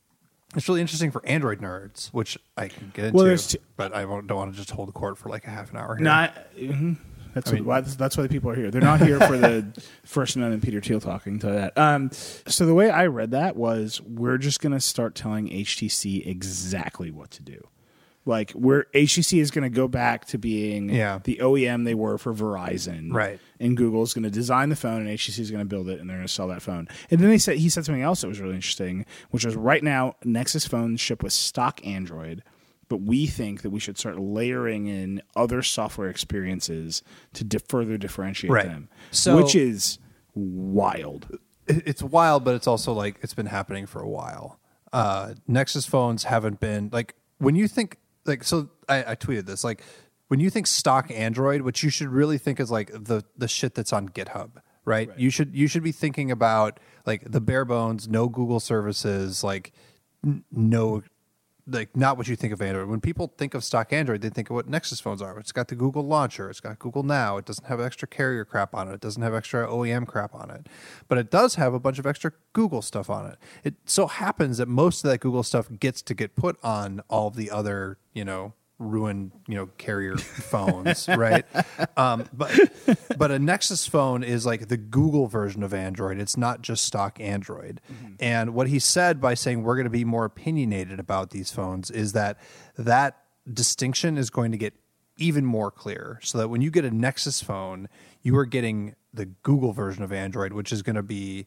it's 0.56 0.68
really 0.68 0.82
interesting 0.82 1.12
for 1.12 1.26
Android 1.26 1.60
nerds, 1.60 2.08
which 2.10 2.38
I 2.58 2.68
can 2.70 2.92
get 2.94 3.06
into, 3.06 3.16
Well, 3.18 3.26
there's 3.26 3.48
two- 3.48 3.60
but 3.78 3.94
I 3.94 4.06
won't, 4.06 4.28
don't 4.28 4.38
want 4.38 4.52
to 4.54 4.58
just 4.58 4.72
hold 4.72 4.88
the 4.88 4.94
court 4.94 5.18
for 5.18 5.30
like 5.30 5.46
a 5.46 5.50
half 5.50 5.72
an 5.72 5.78
hour 5.78 5.96
here. 5.96 6.04
Not. 6.04 6.36
mhm. 6.58 6.98
That's 7.36 7.52
what, 7.52 7.62
why. 7.64 7.82
That's 7.82 8.18
why 8.18 8.24
the 8.24 8.30
people 8.30 8.50
are 8.50 8.56
here. 8.56 8.72
They're 8.72 8.82
not 8.82 9.02
here 9.02 9.20
for 9.20 9.38
the 9.38 9.66
First 10.04 10.36
Amendment 10.36 10.64
Peter 10.64 10.82
Thiel 10.82 11.00
talking 11.00 11.38
to 11.40 11.46
that. 11.52 11.78
Um, 11.78 12.10
so 12.12 12.66
the 12.66 12.74
way 12.74 12.90
I 12.90 13.06
read 13.06 13.32
that 13.32 13.56
was, 13.56 14.02
we're 14.02 14.40
just 14.40 14.62
going 14.62 14.72
to 14.74 14.80
start 14.80 15.14
telling 15.14 15.48
HTC 15.48 16.26
exactly 16.26 17.12
what 17.12 17.30
to 17.32 17.44
do. 17.44 17.68
Like, 18.30 18.54
we're 18.56 18.86
HTC 18.96 19.42
is 19.42 19.52
going 19.52 19.64
to 19.64 19.76
go 19.76 19.88
back 19.90 20.26
to 20.28 20.38
being 20.38 20.90
Yeah. 20.90 21.20
the 21.24 21.40
OEM 21.42 21.84
they 21.84 21.96
were 21.96 22.18
for 22.18 22.34
Verizon, 22.34 23.12
Right. 23.12 23.40
And 23.60 23.76
Google 23.76 24.04
is 24.04 24.14
going 24.14 24.24
to 24.24 24.30
design 24.30 24.70
the 24.70 24.76
phone, 24.78 25.02
and 25.02 25.10
HTC 25.10 25.40
is 25.40 25.52
going 25.52 25.60
to 25.60 25.68
build 25.68 25.90
it, 25.90 26.00
and 26.00 26.10
they're 26.10 26.16
going 26.18 26.28
to 26.28 26.34
sell 26.34 26.48
that 26.48 26.62
phone. 26.62 26.88
And 27.12 27.20
then 27.20 27.30
they 27.30 27.38
said 27.38 27.58
he 27.58 27.68
said 27.70 27.84
something 27.86 28.02
else 28.04 28.22
that 28.22 28.28
was 28.28 28.40
really 28.40 28.56
interesting, 28.56 29.06
which 29.32 29.44
was 29.44 29.56
right 29.58 29.84
now 29.84 30.16
Nexus 30.24 30.66
phones 30.66 31.02
ship 31.02 31.22
with 31.24 31.34
stock 31.34 31.86
Android 31.86 32.44
but 32.88 33.02
we 33.02 33.28
think 33.28 33.62
that 33.62 33.70
we 33.70 33.80
should 33.80 34.00
start 34.00 34.18
layering 34.20 34.88
in 34.88 35.22
other 35.36 35.62
software 35.62 36.10
experiences 36.10 37.04
to 37.34 37.44
di- 37.44 37.60
further 37.70 38.00
differentiate 38.00 38.50
Right. 38.52 38.66
them, 38.66 38.90
So- 39.12 39.38
which 39.38 39.54
is 39.54 40.00
wild. 40.34 41.38
it's 41.68 42.02
wild, 42.02 42.44
but 42.44 42.56
it's 42.56 42.66
also 42.66 42.92
like 42.94 43.20
it's 43.22 43.36
been 43.36 43.46
happening 43.46 43.86
for 43.86 44.02
a 44.02 44.10
while. 44.10 44.60
Uh, 44.92 45.36
Nexus 45.48 45.86
phones 45.86 46.24
haven't 46.24 46.60
been 46.60 46.90
like 46.92 47.14
when 47.38 47.56
you 47.56 47.68
think 47.68 47.98
like 48.30 48.46
so. 48.46 48.70
I, 48.88 49.12
I 49.12 49.16
tweeted 49.16 49.46
this 49.46 49.64
like 49.66 49.84
when 50.30 50.40
you 50.40 50.50
think 50.50 50.68
stock 50.68 51.12
Android, 51.12 51.64
what 51.64 51.84
you 51.84 51.90
should 51.90 52.08
really 52.08 52.38
think 52.38 52.60
is 52.60 52.72
like 52.72 52.92
the 52.94 53.24
the 53.38 53.48
shit 53.48 53.76
that's 53.76 53.92
on 53.92 54.08
GitHub, 54.10 54.52
right? 54.86 55.10
You 55.18 55.30
should 55.30 55.54
you 55.56 55.68
should 55.68 55.84
be 55.84 55.92
thinking 55.92 56.32
about 56.32 56.80
like 57.06 57.30
the 57.30 57.42
bare 57.42 57.66
bones, 57.66 58.08
no 58.08 58.30
Google 58.30 58.60
services, 58.60 59.44
like 59.44 59.74
n- 60.26 60.44
no 60.52 61.04
like 61.72 61.96
not 61.96 62.18
what 62.18 62.28
you 62.28 62.36
think 62.36 62.54
of 62.54 62.62
Android. 62.62 62.88
When 62.88 63.02
people 63.02 63.34
think 63.38 63.54
of 63.54 63.64
stock 63.64 63.94
Android, 63.94 64.22
they 64.22 64.30
think 64.30 64.50
of 64.50 64.56
what 64.56 64.68
Nexus 64.68 65.00
phones 65.00 65.22
are. 65.22 65.38
It's 65.40 65.52
got 65.52 65.68
the 65.68 65.76
Google 65.76 66.04
launcher, 66.04 66.50
it's 66.50 66.60
got 66.60 66.80
Google 66.80 67.04
Now, 67.04 67.38
it 67.38 67.46
doesn't 67.46 67.66
have 67.66 67.80
extra 67.80 68.08
carrier 68.08 68.46
crap 68.46 68.74
on 68.74 68.90
it, 68.90 68.94
it 68.94 69.02
doesn't 69.02 69.22
have 69.22 69.34
extra 69.34 69.68
OEM 69.68 70.08
crap 70.08 70.34
on 70.34 70.50
it. 70.50 70.68
But 71.08 71.18
it 71.18 71.32
does 71.32 71.56
have 71.56 71.74
a 71.74 71.80
bunch 71.80 72.00
of 72.00 72.06
extra 72.06 72.34
Google 72.54 72.82
stuff 72.82 73.10
on 73.10 73.26
it. 73.26 73.38
It 73.64 73.76
so 73.86 74.08
happens 74.08 74.58
that 74.58 74.68
most 74.68 75.04
of 75.04 75.12
that 75.12 75.20
Google 75.20 75.44
stuff 75.44 75.68
gets 75.80 76.02
to 76.04 76.14
get 76.14 76.36
put 76.36 76.58
on 76.64 77.02
all 77.10 77.30
the 77.30 77.52
other, 77.52 77.98
you 78.14 78.26
know, 78.26 78.54
ruin 78.80 79.32
you 79.48 79.56
know 79.56 79.68
carrier 79.78 80.18
phones, 80.18 81.08
right? 81.16 81.46
Um, 81.98 82.26
but 82.34 82.58
but 83.18 83.30
a 83.30 83.38
Nexus 83.38 83.86
phone 83.86 84.24
is 84.24 84.46
like 84.46 84.70
the 84.70 84.78
Google 84.78 85.28
version 85.28 85.62
of 85.62 85.74
Android. 85.74 86.20
It's 86.20 86.38
not 86.38 86.62
just 86.62 86.86
stock 86.86 87.20
Android. 87.20 87.82
And 88.20 88.54
what 88.54 88.68
he 88.68 88.80
said 88.80 89.22
by 89.22 89.34
saying 89.34 89.64
we're 89.64 89.76
going 89.76 89.86
to 89.86 89.90
be 89.90 90.06
more 90.06 90.26
opinionated 90.26 91.00
about 91.00 91.30
these 91.32 91.52
phones 91.52 91.92
is 91.92 92.14
that 92.14 92.40
that 92.78 93.18
distinction 93.52 94.18
is 94.18 94.30
going 94.30 94.52
to 94.52 94.58
get 94.58 94.74
even 95.18 95.46
more 95.46 95.70
clear 95.70 96.20
so 96.24 96.38
that 96.38 96.48
when 96.48 96.62
you 96.62 96.72
get 96.72 96.86
a 96.86 96.92
Nexus 96.92 97.42
phone, 97.42 97.90
you 98.22 98.38
are 98.38 98.46
getting 98.46 98.96
the 99.14 99.26
Google 99.26 99.74
version 99.74 100.04
of 100.04 100.14
Android, 100.14 100.54
which 100.54 100.72
is 100.72 100.82
going 100.82 100.96
to 100.96 101.04
be 101.04 101.46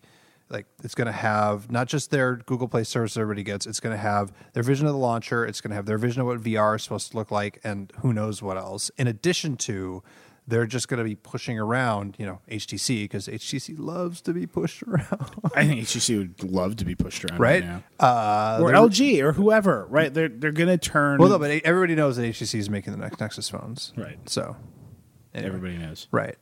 like 0.53 0.67
it's 0.85 0.95
going 0.95 1.07
to 1.07 1.13
have 1.13 1.71
not 1.71 1.89
just 1.89 2.11
their 2.11 2.37
Google 2.37 2.69
Play 2.69 2.85
service 2.85 3.17
everybody 3.17 3.43
gets, 3.43 3.67
it's 3.67 3.81
going 3.81 3.95
to 3.97 4.01
have 4.03 4.33
their 4.53 4.63
vision 4.63 4.87
of 4.87 4.93
the 4.93 4.99
launcher, 4.99 5.45
it's 5.45 5.61
going 5.61 5.71
to 5.71 5.77
have 5.77 5.87
their 5.87 5.99
vision 5.99 6.21
of 6.21 6.27
what 6.29 6.41
VR 6.43 6.77
is 6.77 6.83
supposed 6.83 7.11
to 7.11 7.17
look 7.17 7.31
like, 7.31 7.59
and 7.65 7.93
who 8.01 8.13
knows 8.13 8.43
what 8.43 8.57
else. 8.57 8.91
In 8.99 9.07
addition 9.07 9.57
to, 9.59 10.03
they're 10.47 10.67
just 10.67 10.89
going 10.89 10.99
to 10.99 11.05
be 11.05 11.15
pushing 11.15 11.59
around, 11.59 12.17
you 12.19 12.27
know, 12.27 12.41
HTC 12.51 13.05
because 13.05 13.29
HTC 13.29 13.79
loves 13.79 14.21
to 14.23 14.33
be 14.35 14.47
pushed 14.47 14.83
around, 14.87 15.31
I 15.55 15.67
think 15.67 15.81
HTC 15.83 16.19
would 16.19 16.43
love 16.51 16.77
to 16.77 16.85
be 16.85 16.95
pushed 16.95 17.25
around 17.25 17.39
right? 17.41 17.65
now. 17.65 17.83
Uh, 17.99 18.59
or 18.61 18.73
LG 18.73 19.23
or 19.23 19.33
whoever, 19.33 19.87
right? 19.89 20.13
They're 20.13 20.29
they're 20.29 20.53
gonna 20.53 20.79
turn. 20.79 21.19
Well, 21.19 21.29
no, 21.31 21.39
but 21.39 21.51
everybody 21.65 21.95
knows 21.95 22.17
that 22.17 22.25
HTC 22.25 22.59
is 22.59 22.69
making 22.69 22.93
the 22.93 22.99
next 22.99 23.21
Nexus 23.21 23.49
phones, 23.49 23.93
Right. 23.97 24.19
So, 24.29 24.57
anyway. 25.33 25.49
everybody 25.49 25.79
knows. 25.79 26.09
right? 26.11 26.37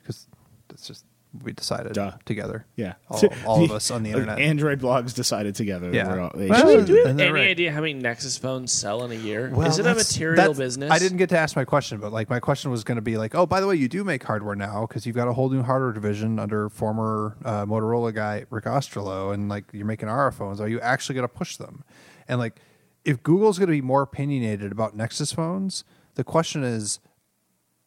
Because 0.00 0.26
that's 0.68 0.86
just 0.88 1.04
we 1.42 1.52
decided 1.52 1.92
Duh. 1.94 2.12
together. 2.24 2.66
Yeah, 2.76 2.94
all, 3.08 3.22
all 3.46 3.64
of 3.64 3.70
us 3.72 3.90
on 3.90 4.02
the 4.02 4.10
internet. 4.12 4.38
Android 4.38 4.80
blogs 4.80 5.14
decided 5.14 5.54
together. 5.54 5.90
that 5.90 5.96
Yeah. 5.96 6.08
we're 6.08 6.20
all- 6.20 6.32
they 6.34 6.48
Well, 6.48 6.60
should- 6.78 6.86
Do 6.86 6.92
we 6.92 6.98
have 7.00 7.08
And 7.08 7.18
they're 7.18 7.28
any 7.36 7.46
right. 7.46 7.50
idea 7.50 7.72
how 7.72 7.80
many 7.80 7.94
Nexus 7.94 8.36
phones 8.38 8.72
sell 8.72 9.04
in 9.04 9.12
a 9.12 9.14
year? 9.14 9.50
Well, 9.52 9.66
is 9.68 9.78
it 9.78 9.82
a 9.82 9.84
that's- 9.84 10.10
material 10.12 10.36
that's- 10.36 10.58
business? 10.58 10.90
I 10.90 10.98
didn't 10.98 11.18
get 11.18 11.28
to 11.30 11.38
ask 11.38 11.56
my 11.56 11.64
question, 11.64 11.98
but 11.98 12.12
like 12.12 12.28
my 12.30 12.40
question 12.40 12.70
was 12.70 12.84
going 12.84 12.96
to 12.96 13.02
be 13.02 13.16
like, 13.16 13.34
oh, 13.34 13.46
by 13.46 13.60
the 13.60 13.66
way, 13.66 13.76
you 13.76 13.88
do 13.88 14.04
make 14.04 14.22
hardware 14.24 14.56
now 14.56 14.86
because 14.86 15.06
you've 15.06 15.16
got 15.16 15.28
a 15.28 15.32
whole 15.32 15.48
new 15.50 15.62
hardware 15.62 15.92
division 15.92 16.38
under 16.38 16.68
former 16.68 17.36
uh, 17.44 17.64
Motorola 17.66 18.14
guy 18.14 18.44
Rick 18.50 18.64
Osterloh, 18.64 19.32
and 19.34 19.48
like 19.48 19.64
you're 19.72 19.86
making 19.86 20.08
Ara 20.08 20.32
phones. 20.32 20.60
Are 20.60 20.68
you 20.68 20.80
actually 20.80 21.14
going 21.16 21.28
to 21.28 21.34
push 21.34 21.56
them? 21.56 21.84
And 22.28 22.38
like, 22.38 22.60
if 23.04 23.22
Google's 23.22 23.58
going 23.58 23.68
to 23.68 23.72
be 23.72 23.80
more 23.82 24.02
opinionated 24.02 24.72
about 24.72 24.96
Nexus 24.96 25.32
phones, 25.32 25.84
the 26.16 26.24
question 26.24 26.64
is, 26.64 26.98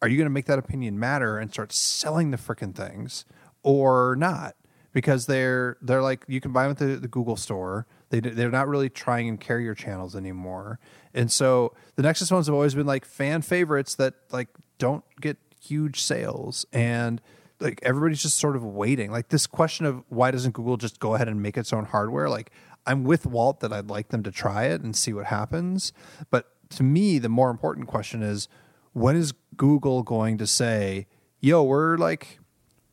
are 0.02 0.08
you 0.08 0.16
going 0.16 0.24
to 0.26 0.30
make 0.30 0.46
that 0.46 0.58
opinion 0.58 0.98
matter 0.98 1.36
and 1.38 1.50
start 1.52 1.72
selling 1.74 2.30
the 2.30 2.38
freaking 2.38 2.74
things 2.74 3.26
or 3.62 4.16
not? 4.16 4.56
Because 4.92 5.26
they're 5.26 5.76
they're 5.80 6.02
like 6.02 6.24
you 6.26 6.40
can 6.40 6.52
buy 6.52 6.64
them 6.64 6.72
at 6.72 6.78
the, 6.78 6.96
the 6.96 7.08
Google 7.08 7.36
store. 7.36 7.86
They 8.08 8.18
they're 8.20 8.50
not 8.50 8.66
really 8.66 8.88
trying 8.88 9.28
in 9.28 9.38
carrier 9.38 9.74
channels 9.74 10.16
anymore, 10.16 10.80
and 11.14 11.30
so 11.30 11.74
the 11.94 12.02
Nexus 12.02 12.28
phones 12.28 12.46
have 12.46 12.54
always 12.54 12.74
been 12.74 12.86
like 12.86 13.04
fan 13.04 13.42
favorites 13.42 13.94
that 13.96 14.14
like 14.32 14.48
don't 14.78 15.04
get 15.20 15.36
huge 15.60 16.00
sales 16.00 16.66
and 16.72 17.20
like 17.60 17.78
everybody's 17.82 18.22
just 18.22 18.38
sort 18.38 18.56
of 18.56 18.64
waiting. 18.64 19.12
Like 19.12 19.28
this 19.28 19.46
question 19.46 19.86
of 19.86 20.02
why 20.08 20.30
doesn't 20.30 20.52
Google 20.52 20.76
just 20.76 20.98
go 20.98 21.14
ahead 21.14 21.28
and 21.28 21.40
make 21.40 21.56
its 21.56 21.72
own 21.72 21.84
hardware? 21.84 22.28
Like 22.28 22.50
I'm 22.86 23.04
with 23.04 23.26
Walt 23.26 23.60
that 23.60 23.72
I'd 23.72 23.90
like 23.90 24.08
them 24.08 24.22
to 24.24 24.32
try 24.32 24.64
it 24.64 24.80
and 24.80 24.96
see 24.96 25.12
what 25.12 25.26
happens, 25.26 25.92
but 26.30 26.46
to 26.70 26.82
me 26.82 27.18
the 27.18 27.28
more 27.28 27.50
important 27.50 27.86
question 27.86 28.22
is 28.22 28.48
when 28.92 29.14
is 29.14 29.32
Google 29.56 30.02
going 30.02 30.36
to 30.38 30.48
say, 30.48 31.06
"Yo, 31.38 31.62
we're 31.62 31.96
like 31.96 32.39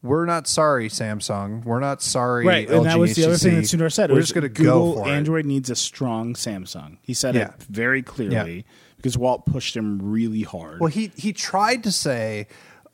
we're 0.08 0.26
not 0.26 0.48
sorry, 0.48 0.90
Samsung. 0.90 1.64
We're 1.64 1.80
not 1.80 2.02
sorry." 2.02 2.46
Right, 2.46 2.70
and 2.70 2.86
that 2.86 2.98
was 3.00 3.16
the 3.16 3.26
other 3.26 3.38
thing 3.38 3.56
that 3.56 3.66
Sundar 3.66 3.92
said. 3.92 4.10
We're 4.10 4.18
was 4.18 4.26
just 4.26 4.34
going 4.34 4.44
to 4.44 4.50
Google 4.50 4.96
go 4.96 5.04
for 5.04 5.08
it. 5.10 5.12
Android 5.12 5.46
needs 5.46 5.70
a 5.70 5.76
strong 5.76 6.34
Samsung. 6.34 6.98
He 7.02 7.14
said 7.14 7.36
Yeah. 7.36 7.50
it 7.50 7.64
very 7.70 8.02
clearly 8.02 8.66
because 8.98 9.18
Walt 9.18 9.46
pushed 9.46 9.76
him 9.78 10.00
really 10.02 10.42
hard. 10.42 10.80
Well, 10.80 10.90
he 10.90 11.12
he 11.16 11.34
tried 11.34 11.84
to 11.84 11.92
say, 11.92 12.48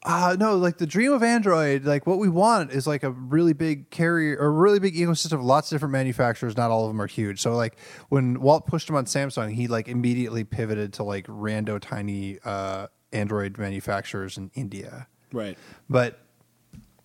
uh, 0.05 0.35
no, 0.37 0.57
like 0.57 0.77
the 0.79 0.85
dream 0.85 1.13
of 1.13 1.23
Android, 1.23 1.85
like 1.85 2.05
what 2.05 2.19
we 2.19 2.27
want 2.27 2.71
is 2.71 2.85
like 2.85 3.03
a 3.03 3.11
really 3.11 3.53
big 3.53 3.89
carrier 3.89 4.35
a 4.37 4.49
really 4.49 4.79
big 4.79 4.95
ecosystem 4.95 5.33
of 5.33 5.43
lots 5.43 5.71
of 5.71 5.75
different 5.75 5.93
manufacturers. 5.93 6.57
Not 6.57 6.71
all 6.71 6.85
of 6.85 6.89
them 6.89 7.01
are 7.01 7.07
huge. 7.07 7.39
So 7.41 7.55
like 7.55 7.77
when 8.09 8.41
Walt 8.41 8.67
pushed 8.67 8.89
him 8.89 8.95
on 8.97 9.05
Samsung, 9.05 9.53
he 9.53 9.67
like 9.67 9.87
immediately 9.87 10.43
pivoted 10.43 10.91
to 10.93 11.03
like 11.03 11.25
rando 11.27 11.79
tiny 11.79 12.37
uh, 12.43 12.87
Android 13.13 13.57
manufacturers 13.57 14.37
in 14.37 14.51
India. 14.55 15.07
right. 15.31 15.57
But 15.89 16.19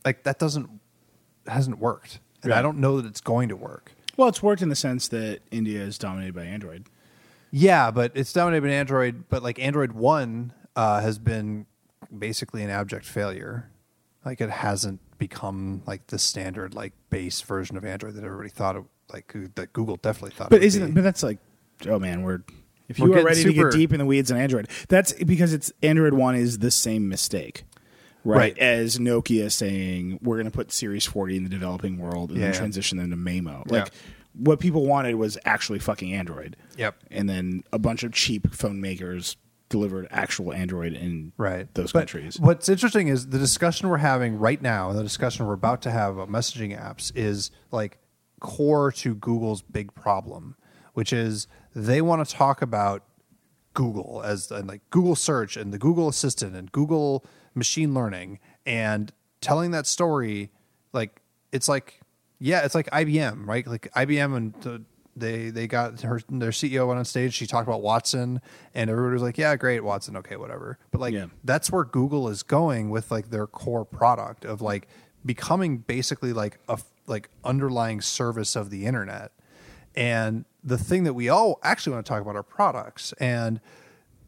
like 0.04 0.22
that 0.24 0.38
doesn't 0.38 0.68
hasn't 1.46 1.78
worked, 1.78 2.20
and 2.42 2.52
I 2.52 2.62
don't 2.62 2.78
know 2.78 3.00
that 3.00 3.06
it's 3.06 3.20
going 3.20 3.48
to 3.48 3.56
work. 3.56 3.92
Well, 4.16 4.28
it's 4.28 4.42
worked 4.42 4.62
in 4.62 4.68
the 4.68 4.76
sense 4.76 5.08
that 5.08 5.40
India 5.50 5.80
is 5.80 5.98
dominated 5.98 6.34
by 6.34 6.44
Android. 6.44 6.86
Yeah, 7.50 7.90
but 7.90 8.12
it's 8.14 8.32
dominated 8.32 8.62
by 8.62 8.74
Android. 8.74 9.24
But 9.28 9.42
like 9.42 9.58
Android 9.58 9.92
One 9.92 10.52
uh, 10.76 11.00
has 11.00 11.18
been 11.18 11.66
basically 12.16 12.62
an 12.62 12.70
abject 12.70 13.04
failure. 13.04 13.70
Like 14.24 14.40
it 14.40 14.50
hasn't 14.50 15.00
become 15.18 15.82
like 15.86 16.08
the 16.08 16.18
standard 16.18 16.74
like 16.74 16.92
base 17.10 17.40
version 17.40 17.76
of 17.76 17.84
Android 17.84 18.14
that 18.14 18.24
everybody 18.24 18.50
thought 18.50 18.76
of. 18.76 18.86
Like 19.12 19.32
that 19.54 19.72
Google 19.72 19.96
definitely 19.96 20.36
thought. 20.36 20.50
But 20.50 20.62
isn't 20.62 20.82
it, 20.82 20.94
but 20.94 21.02
that's 21.02 21.22
like 21.22 21.38
oh 21.86 21.98
man, 21.98 22.22
we're 22.22 22.42
if 22.88 22.98
We're 22.98 23.06
you 23.06 23.12
are 23.12 23.14
getting 23.16 23.26
ready 23.26 23.44
to 23.44 23.52
get 23.52 23.72
deep 23.72 23.92
in 23.92 23.98
the 23.98 24.06
weeds 24.06 24.32
on 24.32 24.38
Android, 24.38 24.68
that's 24.88 25.12
because 25.12 25.52
it's 25.52 25.72
Android 25.82 26.14
one 26.14 26.34
is 26.34 26.58
the 26.58 26.70
same 26.70 27.08
mistake. 27.08 27.64
Right, 28.24 28.36
Right. 28.38 28.58
as 28.58 28.98
Nokia 28.98 29.50
saying 29.50 30.18
we're 30.22 30.36
going 30.36 30.46
to 30.46 30.50
put 30.50 30.72
Series 30.72 31.06
40 31.06 31.36
in 31.38 31.44
the 31.44 31.48
developing 31.50 31.98
world 31.98 32.30
and 32.30 32.40
then 32.42 32.52
transition 32.52 32.98
them 32.98 33.10
to 33.10 33.16
Maemo. 33.16 33.64
Yeah. 33.70 33.80
Like 33.84 33.92
what 34.34 34.60
people 34.60 34.86
wanted 34.86 35.14
was 35.14 35.38
actually 35.44 35.78
fucking 35.78 36.12
Android. 36.12 36.56
Yep. 36.76 36.96
And 37.10 37.28
then 37.28 37.62
a 37.72 37.78
bunch 37.78 38.02
of 38.02 38.12
cheap 38.12 38.52
phone 38.54 38.80
makers 38.80 39.36
delivered 39.68 40.06
actual 40.10 40.52
Android 40.52 40.94
in 40.94 41.32
right 41.36 41.72
those 41.74 41.92
But 41.92 42.00
countries. 42.00 42.40
What's 42.40 42.68
interesting 42.68 43.08
is 43.08 43.28
the 43.28 43.38
discussion 43.38 43.88
we're 43.88 43.98
having 43.98 44.38
right 44.38 44.60
now, 44.62 44.90
and 44.90 44.98
the 44.98 45.02
discussion 45.02 45.46
we're 45.46 45.52
about 45.54 45.82
to 45.82 45.90
have 45.90 46.14
about 46.16 46.30
messaging 46.30 46.78
apps 46.78 47.12
is 47.14 47.50
like 47.70 47.98
core 48.40 48.90
to 48.92 49.14
Google's 49.14 49.60
big 49.62 49.94
problem, 49.94 50.56
which 50.94 51.12
is 51.12 51.48
they 51.74 52.00
want 52.00 52.26
to 52.26 52.34
talk 52.34 52.62
about 52.62 53.04
Google 53.78 54.22
as 54.24 54.50
and 54.50 54.66
like 54.66 54.82
Google 54.90 55.14
search 55.14 55.56
and 55.56 55.72
the 55.72 55.78
Google 55.78 56.08
Assistant 56.08 56.56
and 56.56 56.70
Google 56.72 57.24
machine 57.54 57.94
learning 57.94 58.40
and 58.66 59.12
telling 59.40 59.70
that 59.70 59.86
story 59.86 60.50
like 60.92 61.22
it's 61.52 61.68
like 61.68 62.00
yeah 62.40 62.64
it's 62.64 62.74
like 62.74 62.90
IBM 62.90 63.46
right? 63.46 63.64
Like 63.66 63.88
IBM 63.94 64.36
and 64.36 64.54
the, 64.62 64.82
they 65.14 65.50
they 65.50 65.66
got 65.68 66.00
her 66.00 66.20
their 66.28 66.50
CEO 66.50 66.88
went 66.88 66.98
on 66.98 67.04
stage 67.04 67.34
she 67.34 67.46
talked 67.46 67.68
about 67.68 67.80
Watson 67.82 68.40
and 68.74 68.90
everybody 68.90 69.12
was 69.12 69.22
like 69.22 69.38
yeah 69.38 69.54
great 69.54 69.84
Watson 69.84 70.16
okay 70.16 70.34
whatever. 70.36 70.76
But 70.90 71.00
like 71.00 71.14
Yeah. 71.14 71.26
that's 71.44 71.70
where 71.70 71.84
Google 71.84 72.28
is 72.28 72.42
going 72.42 72.90
with 72.90 73.12
like 73.12 73.30
their 73.30 73.46
core 73.46 73.84
product 73.84 74.44
of 74.44 74.60
like 74.60 74.88
becoming 75.24 75.78
basically 75.78 76.32
like 76.32 76.58
a 76.68 76.80
like 77.06 77.28
underlying 77.44 78.00
service 78.00 78.56
of 78.56 78.70
the 78.70 78.86
internet. 78.86 79.30
And 79.94 80.44
the 80.68 80.78
thing 80.78 81.04
that 81.04 81.14
we 81.14 81.28
all 81.28 81.58
actually 81.62 81.94
want 81.94 82.04
to 82.06 82.08
talk 82.10 82.20
about 82.22 82.36
are 82.36 82.42
products 82.42 83.12
and 83.20 83.60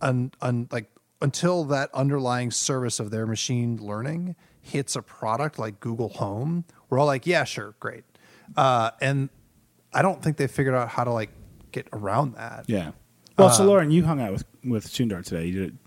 un, 0.00 0.32
un, 0.40 0.68
like 0.70 0.90
until 1.22 1.64
that 1.64 1.90
underlying 1.94 2.50
service 2.50 2.98
of 2.98 3.10
their 3.10 3.26
machine 3.26 3.76
learning 3.76 4.34
hits 4.62 4.96
a 4.96 5.02
product 5.02 5.58
like 5.58 5.80
Google 5.80 6.08
Home, 6.10 6.64
we're 6.88 6.98
all 6.98 7.06
like, 7.06 7.26
yeah, 7.26 7.44
sure, 7.44 7.74
great. 7.80 8.04
Uh, 8.56 8.90
and 9.00 9.28
I 9.92 10.02
don't 10.02 10.22
think 10.22 10.36
they 10.38 10.46
figured 10.46 10.74
out 10.74 10.88
how 10.88 11.04
to 11.04 11.12
like 11.12 11.30
get 11.72 11.88
around 11.92 12.34
that. 12.34 12.64
Yeah. 12.68 12.92
Well, 13.38 13.48
Uh, 13.48 13.52
so 13.52 13.64
Lauren, 13.64 13.90
you 13.90 14.04
hung 14.04 14.20
out 14.20 14.32
with 14.32 14.44
with 14.64 14.86
Sundar 14.86 15.24
today. 15.24 15.46
You 15.46 15.60
did 15.66 15.78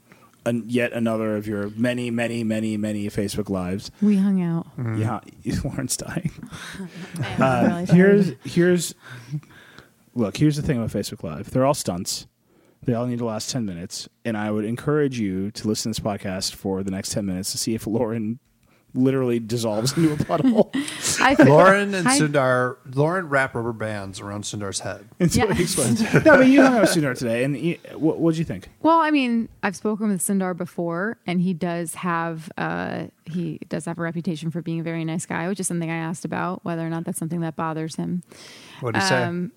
an, 0.46 0.64
yet 0.68 0.92
another 0.94 1.36
of 1.38 1.48
your 1.48 1.70
many, 1.70 2.10
many, 2.12 2.44
many, 2.44 2.78
many 2.78 3.08
Facebook 3.08 3.50
lives. 3.50 3.92
We 4.02 4.18
hung 4.18 4.42
out. 4.42 4.68
Yeah, 4.78 5.20
Lauren's 5.64 5.98
dying. 5.98 6.32
Uh, 7.40 7.86
really 7.90 7.98
here's 7.98 8.32
here's 8.44 8.96
look. 10.16 10.38
Here's 10.38 10.56
the 10.56 10.62
thing 10.62 10.78
about 10.78 10.90
Facebook 10.90 11.24
Live. 11.24 11.52
They're 11.52 11.66
all 11.66 11.74
stunts. 11.74 12.28
They 12.86 12.94
all 12.94 13.06
need 13.06 13.20
to 13.20 13.26
last 13.26 13.50
ten 13.50 13.66
minutes, 13.66 14.10
and 14.26 14.36
I 14.38 14.52
would 14.52 14.66
encourage 14.66 15.18
you 15.20 15.52
to 15.52 15.68
listen 15.68 15.94
to 15.94 16.02
this 16.02 16.06
podcast 16.06 16.54
for 16.54 16.84
the 16.84 16.92
next 16.92 17.12
ten 17.14 17.26
minutes 17.26 17.52
to 17.54 17.58
see 17.58 17.76
if 17.76 17.88
Lauren 17.88 18.40
literally 18.96 19.40
dissolves 19.40 19.98
into 19.98 20.14
a 20.14 20.18
puddle. 20.18 20.70
I, 21.20 21.36
Lauren 21.44 21.96
and 21.96 22.08
I- 22.08 22.20
Sundar, 22.20 22.76
Lauren 22.94 23.28
wrap 23.28 23.56
rubber 23.56 23.74
bands 23.74 24.20
around 24.20 24.44
Sundar's 24.44 24.82
head. 24.82 25.08
until 25.20 25.48
Yeah. 25.48 25.54
he 25.56 25.64
explains. 25.64 26.02
no, 26.14 26.20
but 26.24 26.46
you 26.48 26.62
hung 26.62 26.76
out 26.76 26.82
with 26.82 26.90
Sundar 26.92 27.18
today, 27.18 27.44
and 27.46 27.58
you, 27.58 27.78
what 27.96 28.20
what'd 28.20 28.38
you 28.38 28.44
think? 28.46 28.68
Well, 28.82 29.00
I 29.00 29.10
mean, 29.12 29.48
I've 29.64 29.76
spoken 29.78 30.10
with 30.10 30.20
Sundar 30.22 30.56
before, 30.56 31.18
and 31.26 31.40
he 31.42 31.54
does 31.54 31.96
have 31.96 32.52
uh, 32.58 33.06
he 33.26 33.60
does 33.70 33.86
have 33.86 33.98
a 33.98 34.02
reputation 34.02 34.52
for 34.52 34.62
being 34.62 34.82
a 34.82 34.84
very 34.84 35.06
nice 35.06 35.26
guy, 35.26 35.48
which 35.48 35.60
is 35.62 35.68
something 35.68 35.90
I 35.90 35.96
asked 35.98 36.26
about 36.26 36.64
whether 36.66 36.86
or 36.86 36.90
not 36.90 37.06
that's 37.06 37.18
something 37.18 37.40
that 37.42 37.56
bothers 37.56 37.96
him. 37.96 38.24
What 38.82 38.94
do 38.94 39.00
you 39.00 39.06
say? 39.08 39.48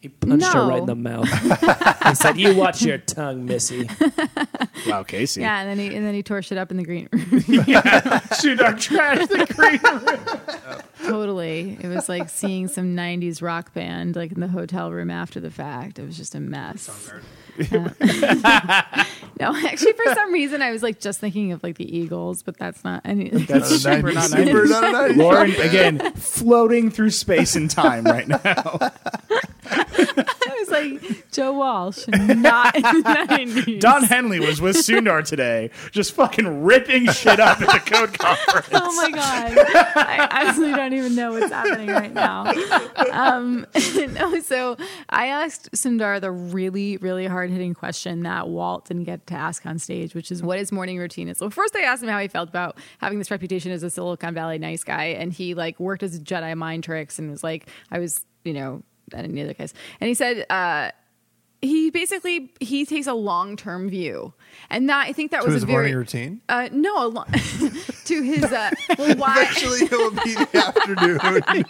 He 0.00 0.08
punched 0.08 0.46
her 0.46 0.60
No. 0.60 0.68
right 0.68 0.78
in 0.80 0.86
the 0.86 0.94
mouth. 0.94 1.28
he 2.08 2.14
said, 2.14 2.38
"You 2.38 2.54
watch 2.56 2.80
your 2.82 2.98
tongue, 2.98 3.44
Missy." 3.46 3.88
Wow, 4.86 5.02
Casey. 5.02 5.42
Yeah, 5.42 5.60
and 5.60 5.68
then 5.68 5.78
he 5.90 5.94
and 5.94 6.06
then 6.06 6.14
he 6.14 6.22
tore 6.22 6.40
shit 6.40 6.56
up 6.56 6.70
in 6.70 6.78
the 6.78 6.84
green 6.84 7.06
room. 7.12 7.22
Shoot 8.40 8.62
our 8.62 8.72
trash 8.74 9.26
the 9.28 9.44
green 9.54 10.80
totally. 11.06 11.76
It 11.80 11.88
was 11.88 12.08
like 12.08 12.28
seeing 12.28 12.68
some 12.68 12.96
'90s 12.96 13.42
rock 13.42 13.72
band 13.74 14.16
like 14.16 14.32
in 14.32 14.40
the 14.40 14.48
hotel 14.48 14.90
room 14.92 15.10
after 15.10 15.40
the 15.40 15.50
fact. 15.50 15.98
It 15.98 16.06
was 16.06 16.16
just 16.16 16.34
a 16.34 16.40
mess. 16.40 16.88
Uh, 16.88 17.20
no, 19.40 19.54
actually, 19.66 19.92
for 19.92 20.14
some 20.14 20.32
reason, 20.32 20.62
I 20.62 20.70
was 20.70 20.82
like 20.82 21.00
just 21.00 21.20
thinking 21.20 21.52
of 21.52 21.62
like 21.62 21.76
the 21.76 21.96
Eagles, 21.96 22.42
but 22.42 22.56
that's 22.56 22.82
not 22.84 23.02
any. 23.04 23.28
That's 23.30 23.68
super 23.82 24.12
not 24.12 24.24
Super 24.30 24.66
90s. 24.66 24.70
not 24.70 25.10
90s. 25.10 25.16
Lauren 25.16 25.50
again 25.56 26.12
floating 26.14 26.90
through 26.90 27.10
space 27.10 27.56
and 27.56 27.70
time 27.70 28.04
right 28.04 28.28
now. 28.28 28.78
I 30.48 30.56
was 30.58 30.70
like 30.70 31.30
Joe 31.32 31.52
Walsh, 31.52 32.06
not 32.08 32.74
in 32.74 32.82
the 32.82 33.26
'90s. 33.28 33.80
Don 33.80 34.02
Henley 34.04 34.40
was 34.40 34.60
with 34.60 34.76
Sundar 34.76 35.24
today, 35.24 35.70
just 35.90 36.12
fucking 36.12 36.62
ripping 36.62 37.06
shit 37.10 37.40
up 37.40 37.60
at 37.60 37.84
the 37.84 37.90
code 37.90 38.18
conference. 38.18 38.68
Oh 38.82 38.92
my 38.96 39.10
god! 39.10 39.58
I 39.96 40.28
absolutely 40.30 40.76
don't 40.76 40.92
even 40.92 41.14
know 41.14 41.32
what's 41.32 41.52
happening 41.52 41.88
right 41.88 42.12
now. 42.12 42.52
Um, 43.10 43.66
no, 44.12 44.40
so 44.40 44.76
I 45.08 45.26
asked 45.26 45.70
Sundar 45.72 46.20
the 46.20 46.30
really, 46.30 46.96
really 46.98 47.26
hard 47.26 47.50
hitting 47.50 47.74
question 47.74 48.22
that 48.22 48.48
Walt 48.48 48.86
didn't 48.86 49.04
get 49.04 49.26
to 49.28 49.34
ask 49.34 49.64
on 49.66 49.78
stage, 49.78 50.14
which 50.14 50.30
is 50.32 50.42
what 50.42 50.58
his 50.58 50.72
morning 50.72 50.98
routine 50.98 51.28
is. 51.28 51.38
So 51.38 51.50
first, 51.50 51.76
I 51.76 51.80
asked 51.80 52.02
him 52.02 52.08
how 52.08 52.18
he 52.20 52.28
felt 52.28 52.48
about 52.48 52.78
having 52.98 53.18
this 53.18 53.30
reputation 53.30 53.72
as 53.72 53.82
a 53.82 53.90
Silicon 53.90 54.34
Valley 54.34 54.58
nice 54.58 54.84
guy, 54.84 55.06
and 55.06 55.32
he 55.32 55.54
like 55.54 55.78
worked 55.78 56.02
as 56.02 56.16
a 56.16 56.20
Jedi 56.20 56.56
mind 56.56 56.84
tricks 56.84 57.18
and 57.18 57.30
was 57.30 57.44
like, 57.44 57.68
I 57.90 57.98
was, 57.98 58.24
you 58.44 58.52
know, 58.54 58.82
I 59.14 59.22
didn't 59.22 59.38
other 59.38 59.54
guys, 59.54 59.72
and 60.00 60.08
he 60.08 60.14
said. 60.14 60.44
uh 60.50 60.90
he 61.62 61.90
basically 61.90 62.54
he 62.58 62.86
takes 62.86 63.06
a 63.06 63.12
long 63.12 63.54
term 63.54 63.90
view, 63.90 64.32
and 64.70 64.88
that 64.88 65.06
I 65.06 65.12
think 65.12 65.30
that 65.32 65.40
To 65.42 65.48
was 65.48 65.54
his 65.56 65.64
a 65.64 65.66
very 65.66 65.76
morning 65.76 65.94
routine. 65.94 66.40
uh, 66.48 66.70
no, 66.72 67.04
a 67.04 67.08
lo- 67.08 67.24
to 68.06 68.22
his 68.22 68.44
uh, 68.44 68.70
well, 68.98 69.14
why? 69.16 69.42
Eventually, 69.42 69.80
it 69.80 69.90
will 69.90 70.10
be 70.24 70.34
the 70.36 70.56
afternoon. 70.56 71.20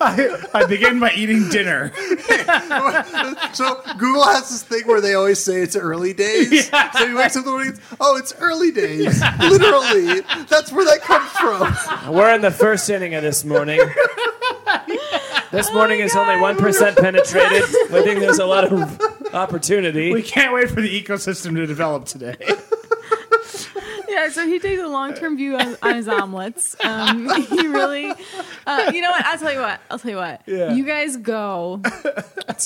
I, 0.00 0.46
I 0.54 0.64
begin 0.66 0.98
by 0.98 1.12
eating 1.14 1.48
dinner. 1.50 1.92
so 3.52 3.82
Google 3.98 4.24
has 4.24 4.48
this 4.50 4.62
thing 4.62 4.86
where 4.86 5.00
they 5.02 5.12
always 5.14 5.38
say 5.38 5.60
it's 5.60 5.76
early 5.76 6.14
days. 6.14 6.70
So 6.70 7.06
he 7.08 7.12
wakes 7.14 7.36
up 7.36 7.40
in 7.40 7.44
the 7.44 7.50
morning. 7.50 7.78
Oh, 8.00 8.16
it's 8.16 8.32
early 8.38 8.70
days. 8.70 9.20
Literally, 9.40 10.20
that's 10.48 10.72
where 10.72 10.86
that 10.86 11.02
comes 11.02 11.30
from. 11.32 12.14
We're 12.14 12.34
in 12.34 12.40
the 12.40 12.50
first 12.50 12.88
inning 12.88 13.14
of 13.14 13.22
this 13.22 13.44
morning. 13.44 13.80
This 15.54 15.72
morning 15.72 16.00
is 16.00 16.16
only 16.16 16.40
one 16.40 16.56
percent 16.56 16.96
penetrated. 16.96 17.62
I 17.62 18.02
think 18.02 18.18
there's 18.20 18.40
a 18.40 18.46
lot 18.46 18.64
of 18.72 19.00
opportunity. 19.32 20.12
We 20.12 20.22
can't 20.22 20.52
wait 20.52 20.68
for 20.68 20.80
the 20.80 21.02
ecosystem 21.02 21.54
to 21.54 21.66
develop 21.66 22.06
today. 22.06 22.34
Yeah, 24.08 24.28
so 24.30 24.46
he 24.46 24.58
takes 24.58 24.80
a 24.80 24.86
long 24.88 25.14
term 25.14 25.36
view 25.36 25.56
on, 25.56 25.76
on 25.82 25.94
his 25.96 26.08
omelets. 26.08 26.76
Um, 26.84 27.28
he 27.46 27.66
really, 27.66 28.12
uh, 28.66 28.90
you 28.94 29.00
know 29.00 29.10
what? 29.10 29.24
I'll 29.26 29.38
tell 29.38 29.52
you 29.52 29.60
what. 29.60 29.80
I'll 29.90 29.98
tell 29.98 30.10
you 30.10 30.16
what. 30.16 30.42
Yeah. 30.46 30.72
You 30.72 30.84
guys 30.84 31.16
go 31.16 31.82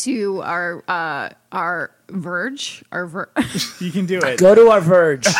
to 0.04 0.42
our 0.42 0.84
uh, 0.88 1.30
our 1.52 1.90
Verge, 2.08 2.84
our 2.92 3.06
Ver- 3.06 3.30
You 3.80 3.90
can 3.90 4.06
do 4.06 4.18
it. 4.20 4.38
Go 4.38 4.54
to 4.54 4.68
our 4.68 4.80
Verge. 4.80 5.26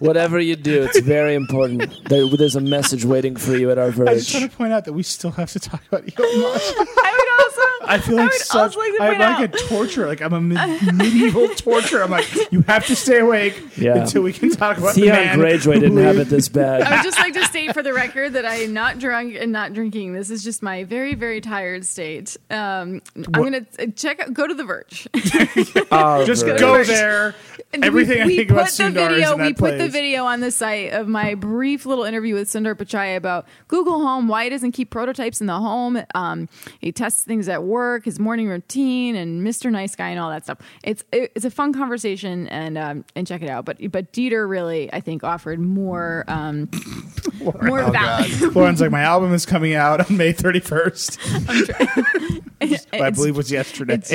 Whatever 0.00 0.40
you 0.40 0.56
do, 0.56 0.82
it's 0.82 1.00
very 1.00 1.34
important. 1.34 2.08
There, 2.08 2.26
there's 2.28 2.56
a 2.56 2.60
message 2.60 3.04
waiting 3.04 3.36
for 3.36 3.56
you 3.56 3.70
at 3.70 3.78
our 3.78 3.90
verge. 3.90 4.08
I 4.08 4.14
just 4.14 4.34
want 4.34 4.50
to 4.50 4.56
point 4.56 4.72
out 4.72 4.84
that 4.86 4.92
we 4.92 5.02
still 5.02 5.30
have 5.32 5.50
to 5.52 5.60
talk 5.60 5.82
about 5.88 6.02
Elon 6.18 6.40
Musk. 6.42 6.74
I 6.78 7.16
would 7.18 7.44
also. 7.44 7.86
I 7.92 7.98
feel 7.98 8.16
like 8.16 8.30
would 8.30 8.40
such. 8.40 8.76
like 8.76 8.96
to 8.96 9.02
I'm 9.02 9.18
like 9.18 9.20
out- 9.20 9.42
a 9.54 9.68
torture. 9.68 10.06
Like 10.06 10.20
I'm 10.22 10.32
a 10.32 10.40
mid- 10.40 10.94
medieval 10.94 11.48
torture. 11.50 12.02
I'm 12.02 12.10
like, 12.10 12.28
you 12.52 12.62
have 12.62 12.86
to 12.86 12.96
stay 12.96 13.18
awake 13.20 13.60
Yeah. 13.76 13.96
until 13.98 14.22
we 14.22 14.32
can 14.32 14.50
talk 14.50 14.78
about 14.78 14.94
the 14.94 15.02
Theon 15.02 15.14
man 15.16 15.38
Greyjoy 15.38 15.74
who 15.74 15.80
didn't 15.80 15.96
have 15.98 16.18
it 16.18 16.28
this 16.28 16.48
bad. 16.48 16.82
I 16.82 16.96
would 16.96 17.04
just 17.04 17.18
like 17.18 17.34
to 17.34 17.44
state 17.46 17.72
for 17.74 17.82
the 17.82 17.92
record 17.92 18.34
that 18.34 18.44
I 18.44 18.56
am 18.56 18.72
not 18.72 18.98
drunk 18.98 19.36
and 19.38 19.50
not 19.52 19.72
drinking. 19.72 20.12
This 20.12 20.30
is 20.30 20.44
just 20.44 20.62
my 20.62 20.84
very, 20.84 21.14
very 21.14 21.40
tired 21.40 21.84
state. 21.84 22.36
Um, 22.50 23.02
I'm 23.16 23.22
going 23.32 23.64
to 23.78 23.90
check 23.92 24.20
out, 24.20 24.32
go 24.34 24.46
to 24.46 24.54
The 24.54 24.64
Verge. 24.64 25.08
Our 25.90 26.24
Just 26.24 26.44
Verge. 26.44 26.60
go 26.60 26.84
there. 26.84 27.34
And 27.72 27.84
Everything 27.84 28.16
we, 28.16 28.22
I 28.22 28.26
think 28.36 28.48
put 28.48 28.54
about 28.56 28.66
the 28.66 28.72
Sundar 28.82 29.10
is 29.12 29.14
video. 29.14 29.32
in 29.34 29.38
that 29.38 29.46
we 29.46 29.54
put 29.54 29.78
the 29.78 29.88
video 29.88 30.24
on 30.24 30.40
the 30.40 30.50
site 30.50 30.92
of 30.92 31.06
my 31.06 31.36
brief 31.36 31.86
little 31.86 32.02
interview 32.02 32.34
with 32.34 32.48
Sundar 32.48 32.74
Pichai 32.74 33.16
about 33.16 33.46
Google 33.68 34.00
Home, 34.00 34.26
why 34.26 34.42
it 34.44 34.50
doesn't 34.50 34.72
keep 34.72 34.90
prototypes 34.90 35.40
in 35.40 35.46
the 35.46 35.54
home. 35.54 36.02
Um, 36.16 36.48
he 36.80 36.90
tests 36.90 37.22
things 37.22 37.48
at 37.48 37.62
work, 37.62 38.06
his 38.06 38.18
morning 38.18 38.48
routine, 38.48 39.14
and 39.14 39.46
Mr. 39.46 39.70
Nice 39.70 39.94
Guy, 39.94 40.08
and 40.08 40.18
all 40.18 40.30
that 40.30 40.42
stuff. 40.42 40.58
It's 40.82 41.04
it, 41.12 41.30
it's 41.36 41.44
a 41.44 41.50
fun 41.50 41.72
conversation, 41.72 42.48
and 42.48 42.76
um, 42.76 43.04
and 43.14 43.24
check 43.24 43.40
it 43.40 43.48
out. 43.48 43.66
But 43.66 43.76
but 43.92 44.12
Dieter 44.12 44.50
really, 44.50 44.92
I 44.92 44.98
think, 45.00 45.22
offered 45.22 45.60
more 45.60 46.24
um, 46.26 46.68
more 47.40 47.82
Oh, 47.82 47.90
value. 47.92 48.50
Lauren's 48.50 48.80
like, 48.80 48.90
my 48.90 49.02
album 49.02 49.32
is 49.32 49.46
coming 49.46 49.74
out 49.74 50.10
on 50.10 50.16
May 50.16 50.32
31st. 50.32 52.40
I 52.62 52.64
It's- 52.64 53.16
believe 53.16 53.34
it 53.34 53.36
was 53.36 53.52
yesterday. 53.52 54.00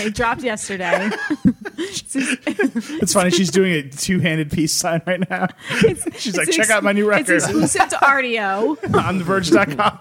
It 0.00 0.14
dropped 0.14 0.42
yesterday. 0.42 1.10
It's 2.90 3.12
funny. 3.12 3.30
She's 3.30 3.50
doing 3.50 3.72
a 3.72 3.82
two-handed 3.88 4.50
peace 4.50 4.72
sign 4.72 5.02
right 5.06 5.28
now. 5.28 5.48
She's 6.16 6.36
like, 6.36 6.48
It's 6.48 6.56
check 6.56 6.70
out 6.70 6.82
my 6.82 6.92
new 6.92 7.08
record. 7.08 7.36
It's 7.36 7.44
exclusive 7.44 7.88
to 7.90 7.96
Rdio, 7.96 8.94
on 8.96 9.20
TheVerge.com. 9.20 9.98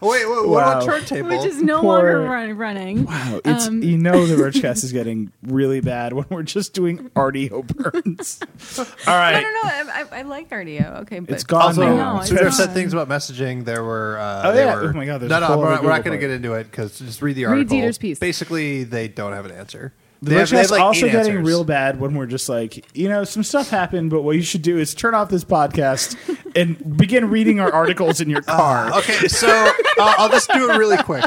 Wait, 0.02 0.24
wait, 0.26 0.26
what 0.30 0.48
Wow. 0.48 0.72
about 0.78 0.84
turntable? 0.84 1.28
which 1.28 1.44
is 1.44 1.60
no 1.62 1.80
Poor- 1.82 1.92
longer 1.92 2.22
run, 2.22 2.56
running. 2.56 3.04
Wow, 3.04 3.40
it's 3.44 3.66
Um, 3.68 3.82
you 3.82 3.98
know 3.98 4.24
the 4.26 4.34
Vergecast 4.34 4.82
is 4.82 4.92
getting 4.92 5.30
really 5.42 5.80
bad 5.80 6.14
when 6.14 6.24
we're 6.30 6.42
just 6.42 6.72
doing 6.72 7.10
Rdio 7.10 7.66
burns. 7.66 8.40
All 8.78 8.86
I 9.06 9.32
right, 9.32 9.40
don't 9.42 9.52
know. 9.52 9.60
I, 9.92 10.00
I, 10.16 10.18
I 10.20 10.22
like 10.22 10.48
Rdio. 10.48 11.00
Okay, 11.02 11.18
but 11.18 11.34
It's 11.34 11.44
gone 11.44 11.60
also, 11.62 11.82
now. 11.96 12.16
No, 12.16 12.22
so 12.24 12.32
it's 12.32 12.40
there 12.42 12.50
said 12.50 12.66
not. 12.68 12.74
things 12.74 12.94
about 12.94 13.10
messaging. 13.10 13.66
There 13.66 13.84
were. 13.84 14.18
Uh, 14.18 14.42
Oh, 14.46 14.52
they 14.54 14.64
yeah. 14.64 14.74
were- 14.74 14.88
Oh, 14.88 14.92
my 14.94 15.04
God, 15.04 15.18
there's 15.20 15.28
No, 15.30 15.36
a 15.36 15.40
no, 15.40 15.46
whole 15.48 15.58
we're, 15.58 15.64
other 15.66 15.74
not- 15.74 15.82
we're 15.84 15.90
not 15.90 15.96
Google 15.98 16.10
going 16.12 16.20
to 16.20 16.26
part. 16.26 16.30
get 16.30 16.30
into 16.30 16.54
it 16.54 16.70
because 16.70 16.98
just 16.98 17.20
read 17.20 17.36
the 17.36 17.44
Read 17.44 17.50
article. 17.58 17.76
Dieter's 17.76 17.98
piece. 17.98 18.18
Basically, 18.18 18.84
they 18.84 19.06
don't 19.06 19.34
have 19.34 19.44
an 19.44 19.52
answer. 19.52 19.92
The 20.22 20.34
have- 20.38 20.52
like, 20.70 20.80
also 20.80 21.06
getting 21.06 21.32
answers. 21.36 21.46
real 21.46 21.64
bad 21.64 21.98
when 21.98 22.14
we're 22.14 22.26
just 22.26 22.48
like, 22.48 22.84
you 22.96 23.08
know, 23.08 23.24
some 23.24 23.42
stuff 23.42 23.70
happened, 23.70 24.10
but 24.10 24.22
what 24.22 24.36
you 24.36 24.42
should 24.42 24.62
do 24.62 24.76
is 24.78 24.94
turn 24.94 25.14
off 25.14 25.30
this 25.30 25.44
podcast 25.44 26.16
and 26.56 26.96
begin 26.98 27.30
reading 27.30 27.58
our 27.58 27.72
articles 27.72 28.20
in 28.20 28.28
your 28.28 28.42
car. 28.42 28.92
Okay, 28.98 29.28
so 29.28 29.48
uh, 29.48 29.72
I'll 30.18 30.28
just 30.28 30.50
do 30.52 30.70
it 30.70 30.76
really 30.76 30.98
quick. 30.98 31.24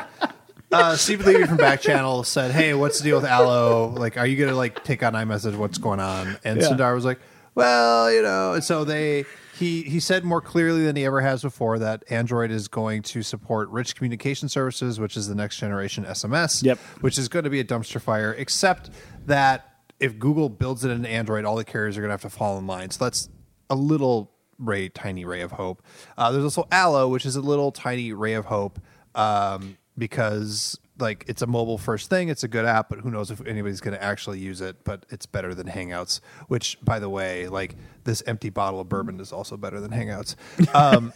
Uh, 0.72 0.96
Steve 0.96 1.26
Levy 1.26 1.46
from 1.46 1.58
Backchannel 1.58 2.26
said, 2.26 2.52
"Hey, 2.52 2.74
what's 2.74 2.98
the 3.00 3.04
deal 3.04 3.18
with 3.18 3.26
Allo? 3.26 3.90
Like, 3.96 4.18
are 4.18 4.26
you 4.26 4.44
gonna 4.44 4.58
like 4.58 4.84
take 4.84 5.04
on 5.04 5.14
iMessage? 5.14 5.56
What's 5.56 5.78
going 5.78 6.00
on?" 6.00 6.38
And 6.44 6.60
Yeah. 6.62 6.68
Sundar 6.70 6.96
was 6.96 7.06
like, 7.06 7.20
"Well, 7.54 8.12
you 8.12 8.22
know." 8.24 8.54
And 8.54 8.64
so 8.64 8.84
they 8.84 9.26
he 9.58 9.84
he 9.84 10.00
said 10.00 10.24
more 10.24 10.42
clearly 10.42 10.86
than 10.86 10.96
he 10.96 11.06
ever 11.06 11.22
has 11.22 11.42
before 11.42 11.80
that 11.80 12.04
Android 12.10 12.52
is 12.52 12.68
going 12.68 13.02
to 13.04 13.22
support 13.22 13.70
rich 13.70 13.96
communication 13.96 14.50
services, 14.50 15.00
which 15.00 15.16
is 15.16 15.28
the 15.28 15.36
next 15.36 15.58
generation 15.58 16.06
SMS. 16.06 16.64
Yep. 16.64 16.78
Which 17.02 17.18
is 17.18 17.28
going 17.28 17.44
to 17.44 17.50
be 17.50 17.60
a 17.60 17.64
dumpster 17.64 18.02
fire, 18.02 18.34
except 18.34 18.90
that 19.26 19.70
if 20.00 20.18
Google 20.18 20.50
builds 20.50 20.84
it 20.84 20.92
in 20.92 21.06
Android, 21.06 21.46
all 21.46 21.56
the 21.56 21.64
carriers 21.64 21.98
are 21.98 22.02
going 22.02 22.10
to 22.10 22.14
have 22.14 22.22
to 22.22 22.30
fall 22.30 22.58
in 22.58 22.68
line. 22.68 22.90
So 22.90 23.06
that's 23.06 23.30
a 23.70 23.76
little 23.76 24.32
ray, 24.58 24.90
tiny 24.90 25.26
ray 25.26 25.42
of 25.42 25.52
hope. 25.52 25.82
Uh, 26.18 26.32
there's 26.32 26.44
also 26.44 26.68
Allo, 26.72 27.08
which 27.08 27.26
is 27.26 27.36
a 27.36 27.42
little 27.42 27.72
tiny 27.72 28.14
ray 28.14 28.34
of 28.34 28.46
hope 28.46 28.80
um, 29.16 29.78
because 29.98 30.80
like 31.00 31.26
it's 31.28 31.42
a 31.42 31.48
mobile 31.48 31.78
first 31.78 32.10
thing. 32.10 32.30
It's 32.30 32.44
a 32.44 32.48
good 32.48 32.66
app, 32.66 32.90
but 32.90 33.00
who 33.00 33.10
knows 33.12 33.32
if 33.32 33.46
anybody's 33.48 33.82
going 33.82 33.96
to 33.98 34.04
actually 34.04 34.40
use 34.40 34.62
it? 34.62 34.84
But 34.84 35.06
it's 35.10 35.26
better 35.26 35.54
than 35.56 35.68
Hangouts, 35.68 36.20
which, 36.48 36.78
by 36.84 37.00
the 37.00 37.10
way, 37.10 37.48
like 37.48 37.76
this 38.04 38.22
empty 38.28 38.50
bottle 38.50 38.80
of 38.80 38.90
bourbon 38.90 39.20
is 39.20 39.32
also 39.34 39.58
better 39.58 39.80
than 39.80 39.92
Hangouts. 39.92 40.36
Um, 40.76 41.14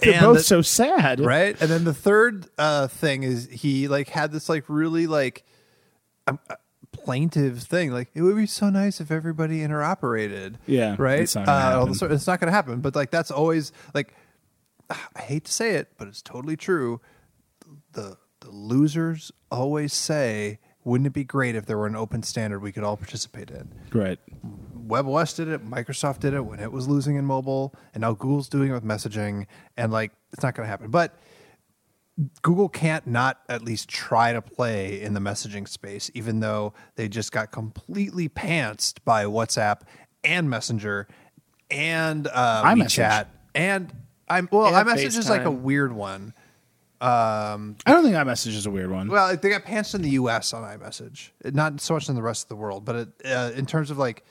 They're 0.00 0.20
both 0.20 0.38
the- 0.38 0.42
so 0.42 0.62
sad. 0.62 1.20
right 1.20 1.56
and 1.60 1.70
then 1.70 1.84
the 1.84 1.94
third 1.94 2.46
uh 2.58 2.88
thing 2.88 3.22
is 3.22 3.48
he 3.50 3.86
like 3.88 4.08
had 4.08 4.32
this 4.32 4.48
like 4.48 4.64
really 4.68 5.06
like 5.06 5.44
um, 6.26 6.38
uh, 6.50 6.56
plaintive 6.92 7.62
thing 7.62 7.92
like 7.92 8.10
it 8.14 8.22
would 8.22 8.36
be 8.36 8.46
so 8.46 8.68
nice 8.68 9.00
if 9.00 9.10
everybody 9.12 9.60
interoperated 9.60 10.56
Yeah, 10.66 10.96
right 10.98 11.20
it's 11.20 11.34
not 11.36 11.46
gonna 11.46 11.58
uh, 11.76 11.78
all 11.80 11.86
happen. 11.86 12.12
it's 12.12 12.26
not 12.26 12.40
gonna 12.40 12.52
happen 12.52 12.80
but 12.80 12.96
like 12.96 13.10
that's 13.12 13.30
always 13.30 13.70
like 13.94 14.12
i 14.90 15.20
hate 15.22 15.44
to 15.44 15.52
say 15.52 15.76
it 15.76 15.92
but 15.98 16.08
it's 16.08 16.20
totally 16.22 16.56
true 16.56 17.00
the 17.92 18.16
the 18.46 18.52
losers 18.52 19.32
always 19.50 19.92
say 19.92 20.58
wouldn't 20.84 21.08
it 21.08 21.12
be 21.12 21.24
great 21.24 21.56
if 21.56 21.66
there 21.66 21.76
were 21.76 21.88
an 21.88 21.96
open 21.96 22.22
standard 22.22 22.60
we 22.60 22.70
could 22.70 22.84
all 22.84 22.96
participate 22.96 23.50
in 23.50 23.68
Right. 23.92 24.20
WebOS 24.86 25.34
did 25.34 25.48
it, 25.48 25.68
Microsoft 25.68 26.20
did 26.20 26.32
it 26.32 26.42
when 26.42 26.60
it 26.60 26.70
was 26.70 26.86
losing 26.86 27.16
in 27.16 27.24
mobile, 27.24 27.74
and 27.92 28.02
now 28.02 28.12
Google's 28.12 28.48
doing 28.48 28.70
it 28.70 28.72
with 28.72 28.84
messaging, 28.84 29.46
and 29.76 29.90
like 29.90 30.12
it's 30.32 30.44
not 30.44 30.54
going 30.54 30.64
to 30.64 30.70
happen. 30.70 30.92
But 30.92 31.18
Google 32.42 32.68
can't 32.68 33.04
not 33.04 33.40
at 33.48 33.62
least 33.62 33.88
try 33.88 34.32
to 34.32 34.40
play 34.40 35.02
in 35.02 35.12
the 35.12 35.18
messaging 35.20 35.66
space, 35.66 36.08
even 36.14 36.38
though 36.38 36.72
they 36.94 37.08
just 37.08 37.32
got 37.32 37.50
completely 37.50 38.28
pantsed 38.28 38.98
by 39.04 39.24
WhatsApp 39.24 39.80
and 40.22 40.48
Messenger 40.48 41.08
and 41.68 42.28
uh, 42.32 42.62
iMessage. 42.64 43.04
WeChat 43.04 43.26
and 43.56 43.92
I'm 44.28 44.48
well, 44.52 44.72
And 44.72 44.88
iMessage 44.88 45.18
is 45.18 45.28
like 45.28 45.44
a 45.44 45.50
weird 45.50 45.92
one. 45.92 46.32
Um, 47.00 47.76
I 47.84 47.92
don't 47.92 48.02
think 48.04 48.14
iMessage 48.16 48.56
is 48.56 48.66
a 48.66 48.70
weird 48.70 48.90
one. 48.90 49.08
well, 49.08 49.36
they 49.36 49.50
got 49.50 49.64
pants 49.64 49.94
in 49.94 50.02
the 50.02 50.10
U.S. 50.10 50.52
on 50.54 50.62
iMessage, 50.62 51.30
not 51.44 51.80
so 51.80 51.94
much 51.94 52.08
in 52.08 52.14
the 52.14 52.22
rest 52.22 52.44
of 52.44 52.48
the 52.48 52.56
world, 52.56 52.84
but 52.84 52.96
it, 52.96 53.08
uh, 53.26 53.50
in 53.54 53.66
terms 53.66 53.90
of 53.90 53.98
like 53.98 54.24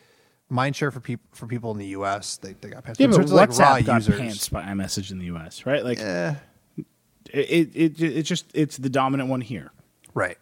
mind 0.49 0.75
share 0.75 0.91
for 0.91 0.99
people 0.99 1.25
for 1.33 1.45
people 1.47 1.71
in 1.71 1.77
the 1.77 1.87
U.S., 1.87 2.37
they, 2.37 2.53
they 2.53 2.69
got 2.69 2.83
pants. 2.83 2.99
yeah, 2.99 3.05
in 3.05 3.11
but 3.11 3.21
of 3.21 3.31
like 3.31 3.49
raw 3.49 3.77
WhatsApp 3.77 3.85
got 3.85 3.95
users, 3.95 4.19
pants 4.19 4.49
by 4.49 4.63
iMessage 4.63 5.11
in 5.11 5.19
the 5.19 5.25
U.S. 5.25 5.65
Right? 5.65 5.83
Like 5.83 5.99
eh, 5.99 6.33
it, 7.31 7.69
it, 7.75 8.01
it, 8.01 8.01
it's 8.01 8.29
just 8.29 8.45
it's 8.53 8.77
the 8.77 8.89
dominant 8.89 9.29
one 9.29 9.41
here. 9.41 9.71
right? 10.13 10.37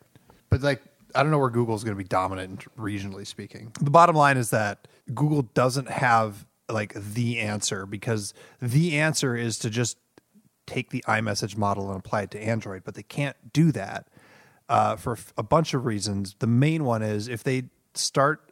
But 0.49 0.61
like, 0.61 0.81
I 1.15 1.23
don't 1.23 1.31
know 1.31 1.39
where 1.39 1.49
Google 1.49 1.75
is 1.75 1.83
going 1.83 1.95
to 1.97 2.01
be 2.01 2.07
dominant 2.07 2.65
regionally 2.77 3.25
speaking. 3.27 3.71
The 3.81 3.91
bottom 3.91 4.15
line 4.15 4.37
is 4.37 4.51
that 4.51 4.87
Google 5.13 5.43
doesn't 5.53 5.89
have 5.89 6.45
like 6.69 6.93
the 6.93 7.39
answer 7.39 7.85
because 7.85 8.33
the 8.61 8.97
answer 8.99 9.35
is 9.35 9.57
to 9.59 9.69
just 9.69 9.97
take 10.65 10.89
the 10.91 11.03
iMessage 11.07 11.57
model 11.57 11.89
and 11.89 11.99
apply 11.99 12.23
it 12.23 12.31
to 12.31 12.39
Android, 12.41 12.83
but 12.83 12.95
they 12.95 13.03
can't 13.03 13.35
do 13.53 13.71
that 13.73 14.07
uh, 14.69 14.95
for 14.95 15.17
a 15.37 15.43
bunch 15.43 15.73
of 15.73 15.85
reasons. 15.85 16.35
The 16.39 16.47
main 16.47 16.83
one 16.85 17.01
is 17.01 17.27
if 17.27 17.43
they 17.43 17.63
start 17.93 18.51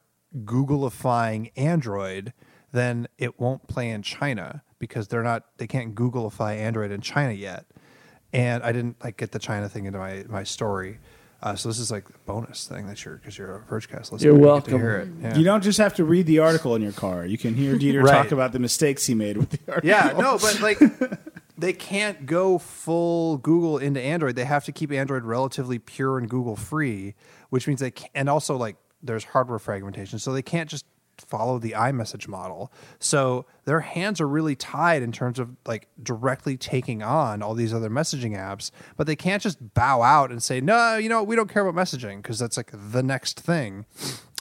Googleifying 0.62 1.52
Android, 1.56 2.34
then 2.72 3.08
it 3.18 3.40
won't 3.40 3.68
play 3.68 3.90
in 3.90 4.02
China 4.02 4.64
because 4.80 5.08
they're 5.08 5.24
not 5.24 5.46
they 5.58 5.68
can't 5.68 5.94
Googleify 5.96 6.58
Android 6.58 6.92
in 6.92 7.02
China 7.02 7.34
yet. 7.34 7.66
And 8.34 8.64
I 8.64 8.72
didn't 8.72 9.04
like 9.04 9.18
get 9.18 9.32
the 9.32 9.40
China 9.40 9.68
thing 9.70 9.86
into 9.86 10.00
my 10.00 10.24
my 10.30 10.44
story. 10.44 11.00
Uh, 11.44 11.56
so 11.56 11.68
this 11.70 11.80
is 11.80 11.90
like 11.92 12.08
a 12.08 12.14
bonus 12.28 12.68
thing 12.68 12.86
that 12.88 13.04
you're 13.04 13.16
because 13.16 13.36
you're 13.38 13.56
a 13.56 13.60
Vergecast 13.62 14.12
listener. 14.12 14.30
You're 14.30 14.36
you 14.36 14.42
to 14.42 14.48
welcome. 14.48 14.80
hear 14.80 14.98
it. 15.00 15.10
Yeah. 15.22 15.38
You 15.38 15.44
don't 15.44 15.64
just 15.64 15.80
have 15.80 15.96
to 15.96 16.04
read 16.06 16.28
the 16.28 16.40
article 16.40 16.76
in 16.76 16.82
your 16.84 16.92
car. 16.92 17.26
You 17.26 17.38
can 17.38 17.56
hear 17.56 17.76
Dieter 17.76 18.04
Right. 18.04 18.12
talk 18.14 18.32
about 18.32 18.52
the 18.52 18.60
mistakes 18.60 19.06
he 19.08 19.16
made 19.16 19.38
with 19.38 19.50
the 19.50 19.60
article. 19.68 19.90
Yeah, 19.90 20.14
no, 20.18 20.38
but 20.38 20.62
like 20.62 20.80
they 21.62 21.74
can't 21.74 22.26
go 22.26 22.58
full 22.58 23.38
Google 23.38 23.78
into 23.78 24.02
Android. 24.02 24.36
They 24.36 24.46
have 24.46 24.66
to 24.66 24.72
keep 24.72 24.92
Android 24.92 25.24
relatively 25.24 25.80
pure 25.80 26.18
and 26.18 26.30
Google 26.30 26.56
free, 26.56 27.14
which 27.50 27.68
means 27.68 27.80
they 27.80 27.92
can, 27.92 28.10
and 28.16 28.30
also 28.30 28.58
like 28.58 28.76
there's 29.04 29.24
hardware 29.24 29.60
fragmentation, 29.60 30.20
so 30.20 30.34
they 30.34 30.42
can't 30.42 30.70
just 30.70 30.86
follow 31.18 31.60
the 31.60 31.74
iMessage 31.78 32.28
model. 32.28 32.72
So 32.98 33.46
their 33.66 33.82
hands 33.82 34.20
are 34.20 34.28
really 34.28 34.56
tied 34.56 35.04
in 35.04 35.12
terms 35.12 35.38
of 35.38 35.56
like 35.66 35.88
directly 36.02 36.58
taking 36.58 37.04
on 37.04 37.44
all 37.44 37.54
these 37.54 37.74
other 37.74 37.90
messaging 37.90 38.36
apps, 38.36 38.72
but 38.98 39.06
they 39.06 39.16
can't 39.16 39.42
just 39.42 39.74
bow 39.76 40.02
out 40.02 40.32
and 40.32 40.42
say, 40.42 40.62
"No, 40.62 40.98
you 40.98 41.10
know, 41.10 41.22
we 41.24 41.36
don't 41.36 41.50
care 41.50 41.66
about 41.66 41.80
messaging" 41.80 42.24
because 42.24 42.40
that's 42.40 42.58
like 42.58 42.72
the 42.74 43.04
next 43.04 43.40
thing. 43.40 43.86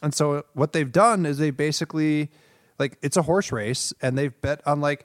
And 0.03 0.15
so 0.15 0.45
what 0.55 0.73
they've 0.73 0.91
done 0.91 1.27
is 1.27 1.37
they 1.37 1.51
basically 1.51 2.31
like 2.79 2.97
it's 3.03 3.19
a 3.19 3.23
horse 3.23 3.53
race 3.53 3.93
and 4.01 4.17
they've 4.17 4.41
bet 4.41 4.67
on 4.67 4.81
like 4.81 5.05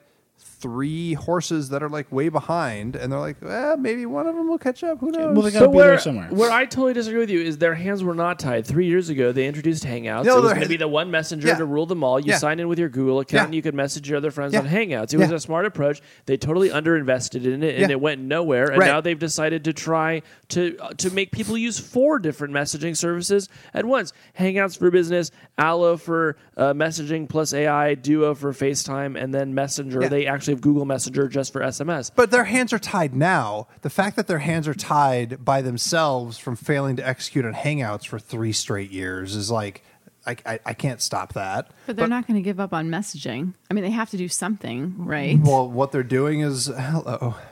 three 0.58 1.12
horses 1.14 1.68
that 1.68 1.82
are 1.82 1.88
like 1.88 2.10
way 2.10 2.28
behind 2.28 2.96
and 2.96 3.12
they're 3.12 3.18
like 3.20 3.36
well 3.42 3.76
maybe 3.76 4.06
one 4.06 4.26
of 4.26 4.34
them 4.34 4.48
will 4.48 4.58
catch 4.58 4.82
up 4.82 4.98
who 4.98 5.10
knows 5.10 5.34
Well, 5.34 5.42
they 5.42 5.50
gotta 5.50 5.66
So 5.66 5.70
be 5.70 5.78
there 5.78 5.88
where, 5.88 5.98
somewhere. 5.98 6.28
where 6.30 6.50
I 6.50 6.64
totally 6.64 6.94
disagree 6.94 7.20
with 7.20 7.30
you 7.30 7.40
is 7.40 7.58
their 7.58 7.74
hands 7.74 8.02
were 8.02 8.14
not 8.14 8.38
tied. 8.38 8.66
Three 8.66 8.86
years 8.86 9.08
ago, 9.10 9.32
they 9.32 9.46
introduced 9.46 9.84
Hangouts. 9.84 10.24
No, 10.24 10.38
it 10.38 10.40
was 10.42 10.50
their 10.50 10.54
going 10.54 10.62
to 10.62 10.68
be 10.68 10.76
the 10.76 10.88
one 10.88 11.10
messenger 11.10 11.48
Yeah. 11.48 11.58
to 11.58 11.64
rule 11.64 11.86
them 11.86 12.02
all. 12.02 12.18
You 12.18 12.32
Yeah. 12.32 12.38
sign 12.38 12.58
in 12.60 12.68
with 12.68 12.78
your 12.78 12.88
Google 12.88 13.20
account, 13.20 13.32
Yeah. 13.40 13.44
and 13.44 13.54
you 13.54 13.62
could 13.62 13.74
message 13.74 14.08
your 14.08 14.16
other 14.16 14.30
friends 14.30 14.54
Yeah. 14.54 14.60
on 14.60 14.66
Hangouts. 14.68 15.12
It 15.12 15.18
was 15.18 15.30
Yeah. 15.30 15.36
a 15.36 15.40
smart 15.40 15.66
approach. 15.66 16.00
They 16.26 16.36
totally 16.36 16.70
underinvested 16.70 17.44
in 17.44 17.62
it, 17.62 17.74
and 17.76 17.90
Yeah. 17.90 17.92
it 17.92 18.00
went 18.00 18.20
nowhere. 18.22 18.66
And 18.66 18.78
Right. 18.80 18.86
now 18.86 19.00
they've 19.00 19.18
decided 19.18 19.64
to 19.64 19.72
try 19.72 20.22
to 20.48 20.76
uh, 20.80 20.90
to 20.98 21.10
make 21.10 21.32
people 21.32 21.56
use 21.58 21.78
four 21.78 22.18
different 22.18 22.54
messaging 22.54 22.96
services 22.96 23.48
at 23.74 23.84
once: 23.84 24.12
Hangouts 24.38 24.78
for 24.78 24.90
business, 24.90 25.30
Allo 25.58 25.96
for 25.96 26.36
uh, 26.56 26.72
messaging 26.72 27.28
plus 27.28 27.52
AI, 27.52 27.94
Duo 27.94 28.34
for 28.34 28.52
FaceTime, 28.52 29.22
and 29.22 29.34
then 29.34 29.54
Messenger. 29.54 30.02
Yeah. 30.02 30.08
They 30.08 30.26
actually 30.46 30.54
have 30.54 30.60
Google 30.62 30.84
Messenger 30.84 31.28
just 31.28 31.52
for 31.52 31.60
SMS. 31.60 32.10
but 32.14 32.30
their 32.30 32.44
hands 32.44 32.72
are 32.72 32.78
tied 32.78 33.14
now 33.14 33.66
the 33.82 33.90
fact 33.90 34.16
that 34.16 34.26
their 34.28 34.38
hands 34.38 34.68
are 34.68 34.74
tied 34.74 35.44
by 35.44 35.60
themselves 35.60 36.38
from 36.38 36.54
failing 36.56 36.96
to 36.96 37.06
execute 37.06 37.44
on 37.44 37.52
hangouts 37.54 38.06
for 38.06 38.18
three 38.18 38.52
straight 38.52 38.90
years 38.90 39.34
is 39.34 39.50
like 39.50 39.82
i, 40.26 40.36
I, 40.46 40.58
I 40.66 40.74
can't 40.74 41.00
stop 41.00 41.32
that 41.34 41.70
But 41.86 41.96
they're 41.96 42.06
not 42.08 42.26
going 42.26 42.36
to 42.36 42.42
give 42.42 42.60
up 42.60 42.72
on 42.72 42.88
messaging. 42.88 43.54
I 43.70 43.74
mean, 43.74 43.82
they 43.84 43.90
have 43.90 44.10
to 44.10 44.16
do 44.16 44.28
something, 44.28 44.94
right? 44.98 45.38
well 45.42 45.68
what 45.68 45.90
they're 45.92 46.02
doing 46.04 46.40
is 46.40 46.66
hello 46.66 47.34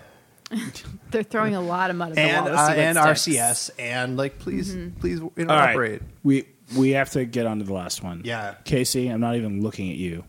They're 1.10 1.22
throwing 1.24 1.54
a 1.54 1.60
lot 1.60 1.90
of 1.90 1.96
mud 1.96 2.10
at 2.10 2.14
the 2.14 2.20
and 2.20 2.46
wall 2.46 2.54
to 2.54 2.56
see 2.56 2.80
uh, 2.80 2.84
and 3.02 3.18
sticks. 3.18 3.38
rcs 3.38 3.70
and 3.78 4.16
like 4.16 4.38
please 4.38 4.76
please 5.00 5.18
you 5.20 5.32
know, 5.44 5.52
All 5.54 5.58
right, 5.58 5.70
operate 5.70 6.02
we 6.22 6.46
we 6.76 6.90
have 6.90 7.10
to 7.10 7.24
get 7.24 7.46
on 7.46 7.58
to 7.58 7.64
the 7.64 7.72
last 7.74 8.02
one. 8.02 8.22
Yeah. 8.24 8.54
Casey, 8.64 9.08
I'm 9.08 9.20
not 9.20 9.36
even 9.36 9.62
looking 9.62 9.90
at 9.90 9.96
you. 9.96 10.24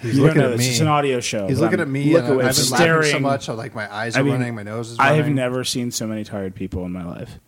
He's 0.00 0.16
you 0.16 0.22
looking 0.22 0.40
don't 0.40 0.48
know 0.50 0.52
at 0.52 0.58
this. 0.58 0.66
me 0.66 0.70
It's 0.72 0.80
an 0.80 0.86
audio 0.88 1.20
show. 1.20 1.46
He's 1.48 1.58
but 1.58 1.64
looking 1.64 1.80
I'm- 1.80 1.88
at 1.88 1.92
me. 1.92 2.12
Look 2.12 2.24
and 2.24 2.32
away. 2.34 2.44
I've 2.44 2.54
been 2.54 2.64
staring. 2.64 2.94
laughing 2.98 3.12
so 3.12 3.20
much. 3.20 3.48
I 3.48 3.52
like 3.54 3.74
my 3.74 3.92
eyes 3.92 4.16
are 4.16 4.20
I 4.20 4.22
mean, 4.22 4.32
running. 4.34 4.54
My 4.54 4.62
nose 4.62 4.90
is 4.92 4.98
I 4.98 5.10
running. 5.10 5.24
have 5.24 5.32
never 5.34 5.64
seen 5.64 5.90
so 5.90 6.06
many 6.06 6.24
tired 6.24 6.54
people 6.54 6.84
in 6.84 6.92
my 6.92 7.04
life. 7.04 7.38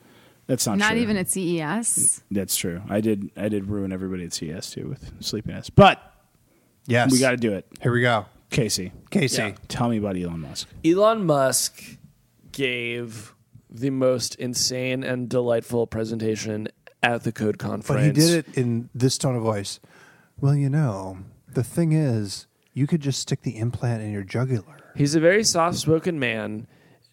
That's 0.47 0.67
not, 0.67 0.75
true. 0.75 0.79
Not 0.81 0.91
true. 0.93 1.01
even 1.01 1.17
at 1.17 1.31
CES. 1.31 2.23
That's 2.31 2.55
true. 2.57 2.83
I 2.89 3.01
did. 3.01 3.31
I 3.37 3.49
did 3.49 3.67
ruin 3.67 3.93
everybody 3.93 4.25
at 4.25 4.33
CES 4.35 4.71
too 4.73 4.89
with 4.89 5.13
sleepiness. 5.25 5.71
But 5.71 6.01
Yes, 6.87 7.11
we 7.13 7.19
got 7.19 7.31
to 7.31 7.37
do 7.39 7.53
it. 7.55 7.67
Here 7.83 7.91
we 7.93 8.03
go. 8.03 8.27
Casey, 8.51 8.93
Casey. 9.11 9.41
Yeah. 9.43 9.55
tell 9.69 9.89
me 9.89 9.97
about 9.97 10.17
Elon 10.19 10.41
Musk. 10.41 10.69
Elon 10.85 11.25
Musk 11.25 11.83
gave 12.53 13.35
the 13.71 13.91
most 13.91 14.35
insane 14.37 15.03
and 15.03 15.29
delightful 15.29 15.87
presentation 15.87 16.69
at 17.03 17.25
the 17.25 17.33
Code 17.33 17.59
Conference. 17.59 17.89
But 17.89 18.03
he 18.05 18.13
did 18.13 18.47
it 18.47 18.57
in 18.59 18.91
this 18.95 19.19
tone 19.19 19.35
of 19.35 19.43
voice. 19.43 19.81
Well, 20.41 20.55
you 20.55 20.69
know, 20.71 21.19
the 21.55 21.64
thing 21.64 21.93
is, 21.93 22.47
you 22.72 22.86
could 22.86 23.01
just 23.01 23.20
stick 23.20 23.43
the 23.43 23.59
implant 23.59 24.02
in 24.02 24.12
your 24.12 24.24
jugular. 24.24 24.93
He's 24.97 25.14
a 25.14 25.20
very 25.20 25.44
soft-spoken 25.44 26.18
man, 26.18 26.66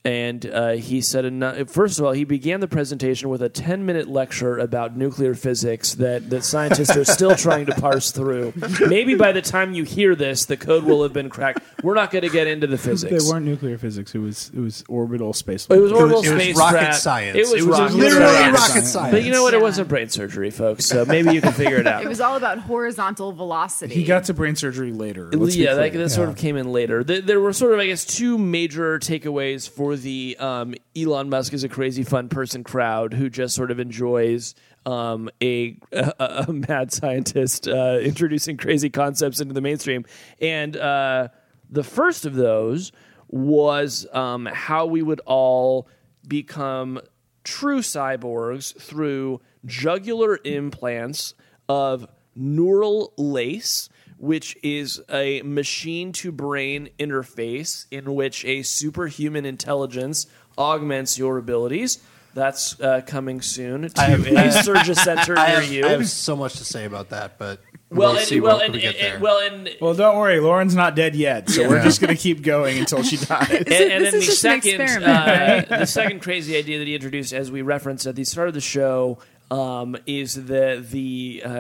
and 0.03 0.44
uh, 0.48 0.72
he 0.72 0.99
said, 1.02 1.26
eno- 1.26 1.65
first 1.65 1.99
of 1.99 2.06
all, 2.06 2.11
he 2.11 2.23
began 2.23 2.60
the 2.60 2.68
presentation 2.68 3.30
with 3.30 3.41
a 3.44 3.49
10-minute 3.49 4.07
lecture 4.07 4.57
about 4.57 4.98
nuclear 4.98 5.36
physics 5.36 5.94
that, 5.95 6.30
that 6.32 6.44
scientists 6.44 6.98
are 6.98 7.06
still 7.06 7.36
trying 7.36 7.68
to 7.68 7.73
parse 7.76 8.10
through. 8.11 8.52
Maybe 8.88 9.14
by 9.15 9.32
the 9.32 9.41
time 9.44 9.73
you 9.73 9.84
hear 9.84 10.15
this, 10.15 10.45
the 10.45 10.57
code 10.57 10.84
will 10.86 11.03
have 11.03 11.14
been 11.14 11.30
cracked. 11.30 11.60
We're 11.84 11.94
not 11.94 12.10
going 12.10 12.23
to 12.23 12.30
get 12.30 12.48
into 12.48 12.65
the 12.65 12.78
physics. 12.80 13.23
They 13.23 13.30
weren't 13.32 13.45
nuclear 13.45 13.78
physics. 13.78 14.15
It 14.15 14.19
was 14.19 14.49
it 14.56 14.60
was 14.60 14.84
orbital 14.88 15.34
space. 15.34 15.68
It 15.69 15.78
was 15.80 15.91
It 15.91 15.94
was- 15.94 16.02
orbital 16.02 16.23
it 16.23 16.34
was 16.34 16.41
spacecraft. 16.44 16.73
rocket 16.73 16.94
science. 16.95 17.38
It 17.38 17.41
was, 17.41 17.53
It 17.53 17.68
was 17.68 17.80
rocket 17.80 17.95
literally 17.95 18.26
science. 18.26 18.60
rocket 18.69 18.86
science. 18.86 19.11
But 19.11 19.23
you 19.23 19.32
know 19.32 19.44
what? 19.44 19.53
It 19.53 19.57
Yeah. 19.57 19.64
wasn't 19.64 19.88
brain 19.88 20.10
surgery, 20.10 20.49
folks. 20.52 20.86
So 20.86 21.06
maybe 21.06 21.34
you 21.34 21.41
can 21.41 21.53
figure 21.53 21.78
it 21.78 21.86
out. 21.88 22.03
It 22.03 22.07
was 22.07 22.22
all 22.22 22.38
about 22.38 22.57
horizontal 22.60 23.32
velocity. 23.34 23.94
He 23.94 24.03
got 24.03 24.23
to 24.26 24.34
brain 24.34 24.56
surgery 24.56 24.91
later. 24.91 25.30
Let's 25.32 25.56
yeah, 25.56 25.76
that, 25.76 25.91
clear. 25.91 26.03
that 26.03 26.10
sort 26.10 26.30
of 26.30 26.36
came 26.38 26.57
in 26.57 26.72
later. 26.72 27.03
Th- 27.03 27.23
There 27.23 27.40
were 27.40 27.53
sort 27.53 27.73
of, 27.73 27.80
I 27.80 27.86
guess, 27.88 28.03
two 28.06 28.38
major 28.38 28.98
takeaways 28.99 29.69
for 29.69 29.90
the 29.95 30.38
um, 30.39 30.76
Elon 30.95 31.30
Musk 31.30 31.53
is 31.53 31.63
a 31.63 31.69
crazy 31.69 32.03
fun 32.03 32.30
person 32.30 32.63
crowd 32.63 33.13
who 33.13 33.30
just 33.30 33.55
sort 33.55 33.72
of 33.72 33.80
enjoys 33.80 34.55
um, 34.85 35.30
a, 35.41 35.77
a, 35.91 36.45
a 36.47 36.53
mad 36.53 36.91
scientist 36.91 37.68
uh, 37.68 37.99
introducing 38.01 38.57
crazy 38.57 38.89
concepts 38.89 39.39
into 39.39 39.53
the 39.53 39.61
mainstream. 39.61 40.05
And 40.39 40.76
uh, 40.76 41.30
the 41.69 41.84
first 41.84 42.26
of 42.26 42.35
those 42.35 42.91
was 43.27 44.05
um, 44.11 44.45
how 44.45 44.85
we 44.85 45.01
would 45.01 45.22
all 45.22 45.88
become 46.27 46.99
true 47.43 47.80
cyborgs 47.80 48.76
through 48.80 49.41
jugular 49.65 50.39
implants 50.43 51.34
of 51.68 52.07
neural 52.35 53.13
lace, 53.18 53.89
which 54.22 54.56
is 54.61 55.02
a 55.10 55.41
machine 55.41 56.11
to 56.11 56.31
brain 56.31 56.89
interface 56.99 57.88
in 57.89 58.14
which 58.14 58.45
a 58.45 58.61
superhuman 58.61 59.45
intelligence 59.45 60.27
augments 60.60 61.18
your 61.18 61.39
abilities. 61.39 61.98
That's 62.35 62.80
uh, 62.80 63.02
coming 63.06 63.41
soon 63.41 63.89
to 63.89 64.35
a 64.38 64.52
Surgeon 64.52 64.93
Center 64.93 65.38
I 65.38 65.48
near 65.48 65.61
have, 65.61 65.72
you. 65.72 65.85
I 65.85 65.89
have 65.89 66.07
so 66.07 66.35
much 66.35 66.53
to 66.57 66.64
say 66.64 66.85
about 66.85 67.10
that, 67.10 67.39
but 67.39 67.61
well, 67.89 68.10
we'll 68.11 68.19
and, 68.19 68.27
see 68.27 68.39
well, 68.39 68.60
and, 68.60 68.73
we 68.73 68.80
get 68.80 68.95
and- 68.95 69.03
there. 69.03 69.19
well, 69.19 69.39
and 69.39 69.69
Well, 69.81 69.95
don't 69.95 70.15
worry. 70.15 70.39
Lauren's 70.39 70.76
not 70.76 70.95
dead 70.95 71.15
yet, 71.15 71.49
so 71.49 71.68
we're 71.68 71.81
just 71.81 71.99
going 71.99 72.15
to 72.15 72.22
keep 72.22 72.43
going 72.43 72.77
until 72.77 73.02
she 73.02 73.18
dies. 73.18 73.49
and, 73.49 73.68
and 73.68 74.06
this 74.06 74.11
then 74.11 74.19
the 74.19 74.22
second, 74.22 75.03
uh, 75.03 75.65
the 75.80 75.85
second 75.85 76.22
crazy 76.22 76.56
idea 76.56 76.77
that 76.77 76.88
he 76.88 76.93
introduced, 76.93 77.34
as 77.34 77.52
we 77.52 77.64
referenced 77.64 78.06
at 78.06 78.15
the 78.15 78.23
start 78.23 78.48
of 78.48 78.53
the 78.53 78.61
show, 78.61 79.18
um, 79.49 79.98
is 80.06 80.35
the 80.35 80.85
the 80.89 81.41
uh, 81.43 81.52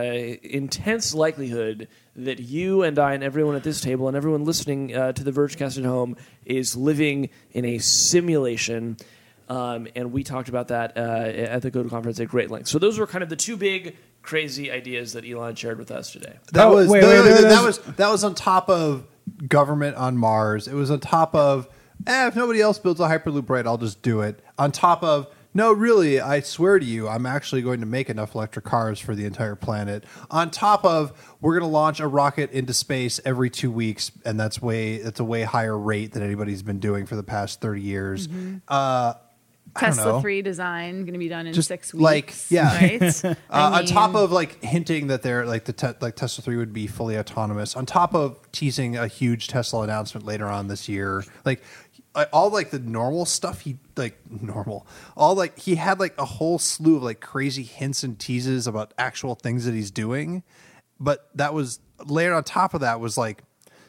intense 0.47 1.13
likelihood 1.13 1.89
that 2.15 2.39
you 2.39 2.83
and 2.83 2.99
I 2.99 3.13
and 3.13 3.23
everyone 3.23 3.55
at 3.55 3.63
this 3.63 3.79
table 3.81 4.07
and 4.07 4.17
everyone 4.17 4.43
listening 4.43 4.95
uh, 4.95 5.13
to 5.13 5.23
the 5.23 5.31
Vergecast 5.31 5.77
at 5.77 5.85
home 5.85 6.17
is 6.45 6.75
living 6.75 7.29
in 7.51 7.63
a 7.65 7.77
simulation. 7.77 8.97
Um, 9.49 9.87
and 9.95 10.11
we 10.11 10.23
talked 10.23 10.49
about 10.49 10.69
that 10.69 10.97
uh, 10.97 11.01
at 11.01 11.61
the 11.61 11.71
Code 11.71 11.89
conference 11.89 12.19
at 12.19 12.27
great 12.27 12.51
length. 12.51 12.67
So 12.67 12.79
those 12.79 12.97
were 12.99 13.07
kind 13.07 13.23
of 13.23 13.29
the 13.29 13.35
two 13.35 13.57
big 13.57 13.95
crazy 14.21 14.71
ideas 14.71 15.13
that 15.13 15.27
Elon 15.29 15.55
shared 15.55 15.77
with 15.79 15.91
us 15.91 16.11
today. 16.11 16.37
that 16.53 16.67
Oh, 16.67 16.75
was 16.75 16.87
wait, 16.87 17.01
no, 17.01 17.09
wait, 17.09 17.17
no, 17.25 17.35
wait, 17.35 17.41
that 17.41 17.63
was 17.65 17.79
that 17.79 18.09
was 18.09 18.23
on 18.23 18.35
top 18.35 18.69
of 18.69 19.05
government 19.47 19.95
on 19.97 20.17
Mars. 20.17 20.67
It 20.67 20.73
was 20.75 20.91
on 20.91 20.99
top 20.99 21.33
of 21.35 21.67
eh, 22.07 22.27
if 22.27 22.35
nobody 22.35 22.61
else 22.61 22.77
builds 22.79 22.99
a 22.99 23.07
hyperloop 23.07 23.49
right, 23.49 23.65
I'll 23.65 23.77
just 23.77 24.01
do 24.01 24.21
it. 24.21 24.39
On 24.57 24.71
top 24.71 25.03
of 25.03 25.27
no, 25.53 25.71
really, 25.73 26.19
I 26.21 26.39
swear 26.39 26.79
to 26.79 26.85
you, 26.85 27.07
I'm 27.07 27.25
actually 27.25 27.61
going 27.61 27.79
to 27.81 27.85
make 27.85 28.09
enough 28.09 28.35
electric 28.35 28.65
cars 28.65 28.99
for 28.99 29.15
the 29.15 29.25
entire 29.25 29.55
planet. 29.55 30.05
On 30.29 30.49
top 30.49 30.85
of 30.85 31.11
we're 31.41 31.59
going 31.59 31.69
to 31.69 31.73
launch 31.73 31.99
a 31.99 32.07
rocket 32.07 32.51
into 32.51 32.73
space 32.73 33.19
every 33.25 33.49
two 33.49 33.71
weeks, 33.71 34.11
and 34.25 34.39
that's 34.39 34.61
way 34.61 34.99
that's 34.99 35.19
a 35.19 35.23
way 35.25 35.43
higher 35.43 35.77
rate 35.77 36.13
than 36.13 36.23
anybody's 36.23 36.63
been 36.63 36.79
doing 36.79 37.05
for 37.05 37.15
the 37.15 37.23
past 37.23 37.59
thirty 37.61 37.81
years. 37.81 38.27
Uh, 38.67 39.13
I 39.73 39.81
don't 39.85 39.95
Tesla 39.95 40.21
three 40.21 40.41
design 40.41 41.01
going 41.03 41.13
to 41.13 41.19
be 41.19 41.29
done 41.29 41.47
in 41.47 41.53
Just 41.53 41.69
six 41.69 41.93
like- 41.93 42.25
weeks. 42.25 42.51
yeah. 42.51 42.75
right. 42.77 43.25
uh, 43.25 43.35
on 43.49 43.85
top 43.85 44.15
of 44.15 44.29
like 44.31 44.61
hinting 44.61 45.07
that 45.07 45.21
they're 45.21 45.45
like 45.45 45.63
the 45.63 45.71
te- 45.71 45.93
like 46.01 46.17
Tesla 46.17 46.43
three 46.43 46.57
would 46.57 46.73
be 46.73 46.87
fully 46.87 47.17
autonomous, 47.17 47.75
on 47.77 47.85
top 47.85 48.13
of 48.13 48.37
teasing 48.51 48.97
a 48.97 49.07
huge 49.07 49.47
Tesla 49.47 49.83
announcement 49.83 50.25
later 50.25 50.47
on 50.47 50.67
this 50.67 50.89
year, 50.89 51.23
like 51.45 51.59
uh, 51.61 51.63
Uh, 52.13 52.25
all 52.33 52.49
like 52.49 52.71
the 52.71 52.79
normal 52.79 53.25
stuff 53.25 53.61
he 53.61 53.77
like 53.95 54.19
normal 54.29 54.85
all 55.15 55.33
like 55.33 55.57
he 55.57 55.75
had 55.75 55.97
like 55.97 56.13
a 56.17 56.25
whole 56.25 56.59
slew 56.59 56.97
of 56.97 57.03
like 57.03 57.21
crazy 57.21 57.63
hints 57.63 58.03
and 58.03 58.19
teases 58.19 58.67
about 58.67 58.93
actual 58.97 59.33
things 59.35 59.63
that 59.63 59.73
he's 59.73 59.91
doing, 59.91 60.43
but 60.99 61.29
that 61.35 61.53
was 61.53 61.79
layered 62.05 62.33
on 62.33 62.43
top 62.43 62.73
of 62.73 62.81
that 62.81 62.99
was 62.99 63.17
like 63.17 63.43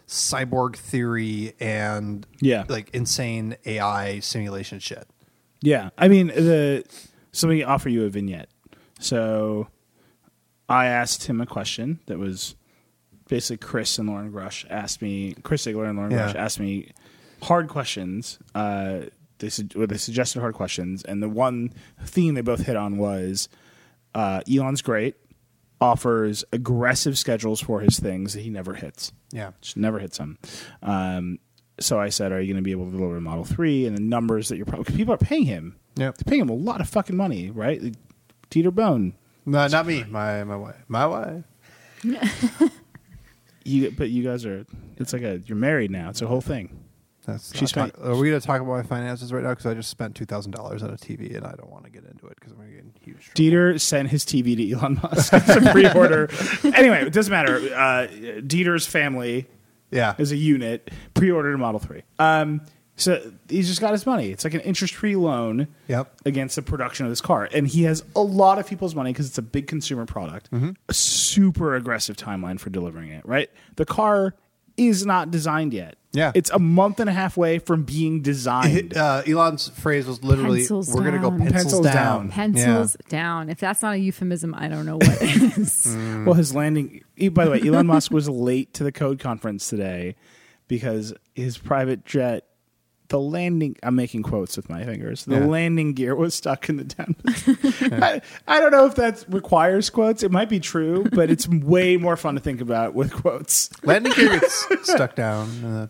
cyborg 0.07 0.77
theory 0.77 1.55
and 1.59 2.25
Yeah. 2.41 2.65
like 2.69 2.91
insane 2.93 3.57
AI 3.67 4.21
simulation 4.21 4.79
shit. 4.79 5.09
Yeah, 5.61 5.91
I 5.99 6.07
mean 6.07 6.29
the 6.29 6.85
somebody 7.33 7.65
offer 7.65 7.89
you 7.89 8.05
a 8.05 8.09
vignette. 8.09 8.51
So 9.01 9.67
I 10.69 10.87
asked 10.87 11.25
him 11.25 11.41
a 11.41 11.47
question 11.47 11.99
that 12.07 12.19
was 12.21 12.55
basically 13.29 13.67
Chris 13.67 13.99
and 13.99 14.09
Loren 14.09 14.31
Grush 14.33 14.65
asked 14.71 15.03
me. 15.03 15.35
Chris 15.43 15.63
Ziegler 15.63 15.87
and 15.87 15.97
Lauren 15.97 16.13
Yeah. 16.13 16.29
Grush 16.29 16.35
asked 16.37 16.61
me 16.61 16.93
hard 17.43 17.69
questions. 17.69 18.39
Uh, 18.55 19.03
they 19.39 19.49
su- 19.49 19.69
well, 19.75 19.87
they 19.87 19.97
suggested 19.97 20.41
hard 20.41 20.55
questions, 20.55 21.03
and 21.05 21.23
the 21.23 21.29
one 21.29 21.73
theme 22.05 22.35
they 22.35 22.41
both 22.43 22.67
hit 22.67 22.77
on 22.77 22.97
was 22.99 23.49
uh, 24.15 24.41
Elon's 24.53 24.83
great, 24.83 25.17
offers 25.81 26.45
aggressive 26.53 27.19
schedules 27.19 27.61
for 27.61 27.81
his 27.81 27.99
things 27.99 28.35
that 28.35 28.41
he 28.43 28.51
never 28.51 28.75
hits. 28.75 29.13
Yeah. 29.33 29.53
Just 29.61 29.77
never 29.77 29.99
hits 29.99 30.19
them. 30.19 30.39
Um, 30.83 31.39
so 31.81 31.99
I 31.99 32.11
said, 32.11 32.31
"Are 32.33 32.41
you 32.41 32.47
going 32.53 32.63
to 32.63 32.63
be 32.63 32.71
able 32.71 32.85
to 32.87 32.93
deliver 32.93 33.17
a 33.17 33.21
Model 33.21 33.45
Three?" 33.45 33.87
And 33.87 33.97
the 33.97 34.01
numbers 34.03 34.49
that 34.49 34.57
you're 34.57 34.67
probably 34.67 34.85
'cause 34.85 34.97
people 34.97 35.15
are 35.15 35.19
paying 35.19 35.45
him. 35.47 35.77
Yep. 35.97 36.17
they're 36.19 36.31
paying 36.31 36.41
him 36.43 36.49
a 36.49 36.55
lot 36.55 36.81
of 36.81 36.89
fucking 36.89 37.17
money, 37.17 37.51
right? 37.51 37.83
Like, 37.83 37.95
Dieter 38.51 38.73
Bohn, 38.73 39.15
No, 39.45 39.67
not 39.67 39.87
me. 39.87 40.05
My 40.09 40.45
my 40.45 40.57
wife. 40.57 40.77
My 40.89 41.07
wife. 41.07 41.45
you 43.65 43.91
but 43.91 44.11
you 44.11 44.23
guys 44.23 44.45
are. 44.47 44.65
It's 44.99 45.13
like 45.13 45.23
a 45.23 45.41
you're 45.47 45.57
married 45.57 45.91
now. 45.91 46.11
It's 46.11 46.23
a 46.23 46.27
whole 46.27 46.41
thing. 46.41 46.82
That's 47.25 47.55
She 47.57 47.61
not 47.65 47.71
talk- 47.95 48.05
are 48.05 48.17
we 48.17 48.29
going 48.31 48.41
to 48.41 48.47
talk 48.47 48.61
about 48.61 48.73
my 48.73 48.83
finances 48.83 49.33
right 49.33 49.43
now? 49.43 49.51
Because 49.51 49.67
I 49.67 49.75
just 49.75 49.91
spent 49.91 50.15
two 50.17 50.25
thousand 50.25 50.53
dollars 50.53 50.83
on 50.83 50.91
a 50.91 50.97
TV, 50.97 51.37
and 51.37 51.47
I 51.47 51.53
don't 51.53 51.71
want 51.71 51.85
to 51.85 51.91
get 51.91 52.05
into 52.05 52.27
it 52.27 52.35
because 52.39 52.53
I'm 52.53 52.59
going 52.59 52.71
to 52.71 52.75
get 52.75 52.85
in 52.85 52.93
huge. 53.01 53.27
trouble. 53.27 53.35
Dieter 53.37 53.81
sent 53.81 54.09
his 54.09 54.25
TV 54.25 54.57
to 54.57 54.73
Elon 54.73 55.01
Musk 55.03 55.31
to 55.47 55.69
pre-order. 55.73 56.29
anyway, 56.75 57.07
it 57.07 57.13
doesn't 57.13 57.31
matter. 57.31 57.57
Uh, 57.57 58.09
Dieter's 58.43 58.87
family 58.87 59.47
Yeah, 59.91 60.15
as 60.19 60.33
a 60.33 60.37
unit 60.37 60.91
pre-ordered 61.15 61.55
a 61.55 61.59
Model 61.59 61.79
Three. 61.79 62.03
Um, 62.19 62.61
so 62.97 63.33
he's 63.49 63.69
just 63.69 63.81
got 63.81 63.93
his 63.93 64.05
money. 64.05 64.31
It's 64.31 64.45
like 64.45 64.53
an 64.55 64.61
interest-free 64.61 65.17
loan. 65.17 65.67
Yep. 65.89 66.13
Against 66.27 66.57
the 66.57 66.63
production 66.63 67.07
of 67.07 67.11
this 67.13 67.21
car, 67.23 67.49
and 67.55 67.67
he 67.67 67.85
has 67.85 68.05
a 68.17 68.21
lot 68.21 68.59
of 68.59 68.67
people's 68.67 68.95
money 68.95 69.13
because 69.13 69.27
it's 69.29 69.39
a 69.39 69.43
big 69.43 69.67
consumer 69.67 70.07
product. 70.07 70.51
A 70.89 70.95
super 70.95 71.75
aggressive 71.77 72.17
timeline 72.17 72.59
for 72.61 72.69
delivering 72.71 73.11
it. 73.11 73.25
Right, 73.25 73.49
the 73.77 73.85
car 73.87 74.35
is 74.89 75.05
not 75.07 75.31
designed 75.31 75.73
yet. 75.75 75.97
Yeah. 76.15 76.31
it's 76.35 76.51
a 76.51 76.59
month 76.59 77.01
and 77.01 77.09
a 77.09 77.13
half 77.15 77.39
away 77.39 77.59
from 77.59 77.85
being 77.85 78.21
designed. 78.21 78.95
uh, 78.97 79.23
Elon's 79.27 79.69
phrase 79.71 80.07
was 80.07 80.23
literally, 80.23 80.59
Pencils 80.59 80.95
"We're 80.95 81.01
going 81.01 81.15
to 81.15 81.19
go 81.21 81.31
down. 81.31 81.39
pencils, 81.41 81.63
Pencils 81.63 81.85
down." 81.87 81.95
down. 81.95 82.29
pencils 82.29 82.97
down. 83.09 83.49
If 83.49 83.61
that's 83.61 83.81
not 83.81 83.95
a 83.95 83.99
euphemism, 83.99 84.55
I 84.55 84.69
don't 84.69 84.85
know 84.85 84.97
what 84.99 85.09
is. 85.23 85.87
Mm. 85.89 86.27
Well, 86.27 86.35
his 86.35 86.55
landing. 86.55 87.03
e- 87.17 87.29
By 87.31 87.47
the 87.47 87.51
way, 87.53 87.63
Elon 87.67 87.87
Musk 87.87 88.11
was 88.13 88.29
late 88.29 88.75
to 88.75 88.85
the 88.85 88.93
code 88.93 89.21
conference 89.21 89.69
today 89.71 90.15
because 90.69 91.15
his 91.35 91.57
private 91.57 92.05
jet, 92.05 92.45
the 93.13 93.21
landing. 93.21 93.77
I'm 93.83 93.95
making 93.95 94.23
quotes 94.25 94.57
with 94.57 94.69
my 94.69 94.85
fingers. 94.85 95.25
The 95.27 95.37
Yeah. 95.37 95.45
landing 95.47 95.93
gear 95.93 96.15
was 96.17 96.35
stuck 96.35 96.69
in 96.69 96.79
the 96.79 96.85
down. 96.85 97.15
I, 98.03 98.21
I 98.49 98.59
don't 98.59 98.73
know 98.73 98.87
if 98.87 98.95
that 98.97 99.25
requires 99.29 99.91
quotes. 99.91 100.23
It 100.23 100.33
might 100.33 100.49
be 100.49 100.59
true, 100.59 101.05
but 101.13 101.31
it's 101.31 101.47
way 101.47 101.97
more 101.99 102.17
fun 102.17 102.35
to 102.35 102.41
think 102.41 102.61
about 102.61 102.95
with 102.95 103.13
quotes. 103.13 103.71
Landing 103.85 104.13
gear 104.15 104.31
gets 104.41 104.67
stuck 104.91 105.15
down 105.15 105.49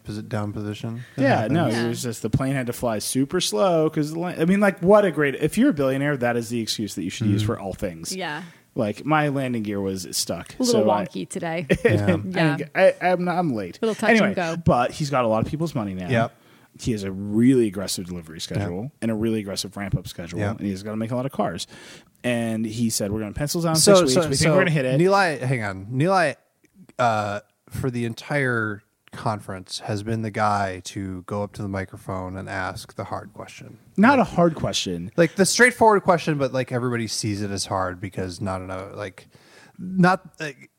in 0.08 0.16
a 0.18 0.22
down 0.22 0.52
position. 0.52 1.04
That 1.16 1.22
Yeah, 1.22 1.36
happens. 1.36 1.52
no, 1.54 1.66
Yeah. 1.68 1.84
it 1.84 1.88
was 1.88 2.02
just 2.02 2.22
the 2.22 2.30
plane 2.30 2.54
had 2.54 2.66
to 2.66 2.72
fly 2.72 2.98
super 2.98 3.40
slow 3.40 3.88
because 3.88 4.14
I 4.16 4.44
mean, 4.44 4.60
like, 4.60 4.80
what 4.80 5.04
a 5.04 5.10
great! 5.12 5.36
If 5.36 5.56
you're 5.56 5.70
a 5.70 5.74
billionaire, 5.74 6.16
that 6.18 6.36
is 6.36 6.48
the 6.48 6.60
excuse 6.60 6.96
that 6.96 7.04
you 7.04 7.10
should 7.10 7.28
use 7.28 7.42
mm-hmm. 7.42 7.52
for 7.52 7.60
all 7.60 7.72
things. 7.72 8.14
yeah, 8.14 8.42
like 8.74 9.04
my 9.04 9.28
landing 9.28 9.62
gear 9.62 9.80
was 9.80 10.08
stuck. 10.10 10.54
a 10.58 10.62
little 10.62 10.82
so 10.84 10.90
I- 10.90 11.04
wonky 11.04 11.28
today. 11.28 11.66
Yeah. 11.84 12.16
Yeah. 12.24 12.56
I, 12.74 12.94
I, 13.00 13.08
am 13.08 13.28
I'm 13.28 13.54
late. 13.54 13.78
Little 13.80 13.94
touch 13.94 14.10
anyway, 14.10 14.28
and 14.28 14.36
go. 14.36 14.56
But 14.56 14.90
he's 14.92 15.10
got 15.10 15.24
a 15.24 15.28
lot 15.28 15.44
of 15.44 15.50
people's 15.50 15.74
money 15.74 15.94
now. 15.94 16.08
Yep. 16.08 16.36
He 16.80 16.92
has 16.92 17.02
a 17.04 17.12
really 17.12 17.66
aggressive 17.66 18.06
delivery 18.06 18.40
schedule 18.40 18.90
and 19.02 19.10
a 19.10 19.14
really 19.14 19.40
aggressive 19.40 19.76
ramp 19.76 19.94
up 19.96 20.08
schedule, 20.08 20.38
Yep. 20.38 20.58
and 20.58 20.66
he's 20.66 20.82
got 20.82 20.92
to 20.92 20.96
make 20.96 21.10
a 21.10 21.16
lot 21.16 21.26
of 21.26 21.32
cars. 21.32 21.66
And 22.24 22.64
he 22.64 22.88
said, 22.90 23.10
"We're 23.12 23.20
going 23.20 23.32
to 23.34 23.38
pencil 23.38 23.60
down 23.60 23.76
So, 23.76 23.94
six 23.94 24.00
weeks. 24.02 24.14
so, 24.14 24.20
we 24.20 24.26
think 24.28 24.36
so 24.36 24.48
we're 24.50 24.54
going 24.56 24.66
to 24.66 24.72
hit 24.72 24.84
it." 24.86 25.00
Nilay, 25.00 25.40
hang 25.40 25.62
on. 25.62 25.86
Nilay, 25.86 26.36
uh, 26.98 27.40
for 27.68 27.90
the 27.90 28.04
entire 28.04 28.82
conference, 29.10 29.80
has 29.80 30.02
been 30.02 30.22
the 30.22 30.30
guy 30.30 30.80
to 30.84 31.22
go 31.26 31.42
up 31.42 31.52
to 31.52 31.62
the 31.62 31.68
microphone 31.68 32.36
and 32.38 32.48
ask 32.48 32.94
the 32.94 33.04
hard 33.04 33.32
question. 33.34 33.78
Not 33.98 34.18
a 34.18 34.24
hard 34.24 34.54
question. 34.54 35.10
like 35.16 35.34
the 35.34 35.44
straightforward 35.44 36.02
question, 36.02 36.38
but 36.38 36.52
like 36.54 36.72
everybody 36.72 37.06
sees 37.06 37.42
it 37.42 37.50
as 37.50 37.66
hard 37.66 38.00
because 38.00 38.40
not 38.40 38.62
enough, 38.62 38.94
like 38.94 39.28
not 39.78 40.22
like 40.40 40.70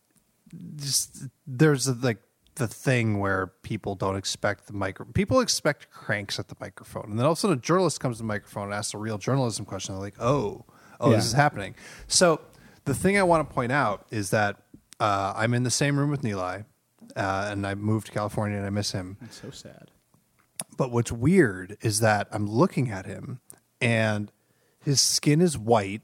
just 0.78 1.26
there's 1.45 1.88
like 2.03 2.18
the 2.55 2.67
thing 2.67 3.19
where 3.19 3.47
people 3.63 3.95
don't 3.95 4.15
expect 4.15 4.67
the 4.67 4.73
micro 4.73 5.05
people 5.13 5.39
expect 5.39 5.89
cranks 5.89 6.38
at 6.39 6.47
the 6.49 6.55
microphone. 6.59 7.05
And 7.09 7.17
then 7.19 7.25
all 7.25 7.31
of 7.34 7.38
a 7.38 7.41
sudden 7.41 7.57
a 7.57 7.61
journalist 7.61 7.99
comes 7.99 8.17
to 8.17 8.23
the 8.23 8.27
microphone 8.27 8.65
and 8.65 8.73
asks 8.73 8.93
a 8.93 8.97
real 8.97 9.17
journalism 9.17 9.65
question. 9.65 9.95
They're 9.95 10.01
like 10.03 10.19
oh 10.19 10.65
oh 10.99 11.09
Yeah. 11.09 11.15
this 11.17 11.25
is 11.25 11.34
happening. 11.34 11.75
So 12.07 12.41
the 12.85 12.93
thing 12.93 13.17
i 13.17 13.23
want 13.23 13.47
to 13.47 13.53
point 13.53 13.71
out 13.71 14.05
is 14.11 14.30
that 14.31 14.57
uh, 14.99 15.34
i'm 15.35 15.53
in 15.53 15.63
the 15.63 15.71
same 15.71 15.97
room 15.97 16.09
with 16.09 16.21
Nilay 16.21 16.65
uh, 17.15 17.47
and 17.49 17.65
i 17.65 17.73
moved 17.75 18.07
to 18.07 18.11
california 18.11 18.57
and 18.57 18.65
i 18.65 18.69
miss 18.69 18.91
him. 18.91 19.17
It's 19.21 19.41
So 19.41 19.49
sad. 19.51 19.89
but 20.77 20.91
what's 20.91 21.11
weird 21.11 21.77
is 21.81 21.99
that 22.01 22.27
I'm 22.31 22.45
looking 22.47 22.91
at 22.91 23.05
him 23.05 23.39
and 23.81 24.31
his 24.80 24.99
skin 25.01 25.39
is 25.41 25.57
white 25.57 26.01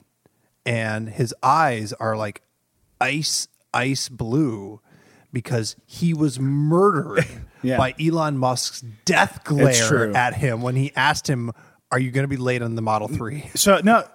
and 0.65 1.09
his 1.09 1.33
eyes 1.43 1.91
are 1.93 2.15
like 2.17 2.41
ice 3.01 3.47
ice 3.73 4.09
blue 4.09 4.81
because 5.31 5.75
he 5.85 6.13
was 6.13 6.39
murdered 6.39 7.25
Yeah. 7.61 7.77
by 7.77 7.93
Elon 7.99 8.37
Musk's 8.37 8.81
death 9.03 9.43
glare 9.43 10.15
at 10.15 10.33
him 10.33 10.61
when 10.61 10.77
he 10.77 10.93
asked 10.95 11.29
him, 11.29 11.51
"Are 11.91 11.99
you 11.99 12.09
going 12.09 12.23
to 12.23 12.29
be 12.29 12.37
late 12.37 12.61
on 12.61 12.75
the 12.75 12.81
Model 12.81 13.09
mm, 13.09 13.17
3? 13.17 13.49
So 13.55 13.81
no, 13.83 14.05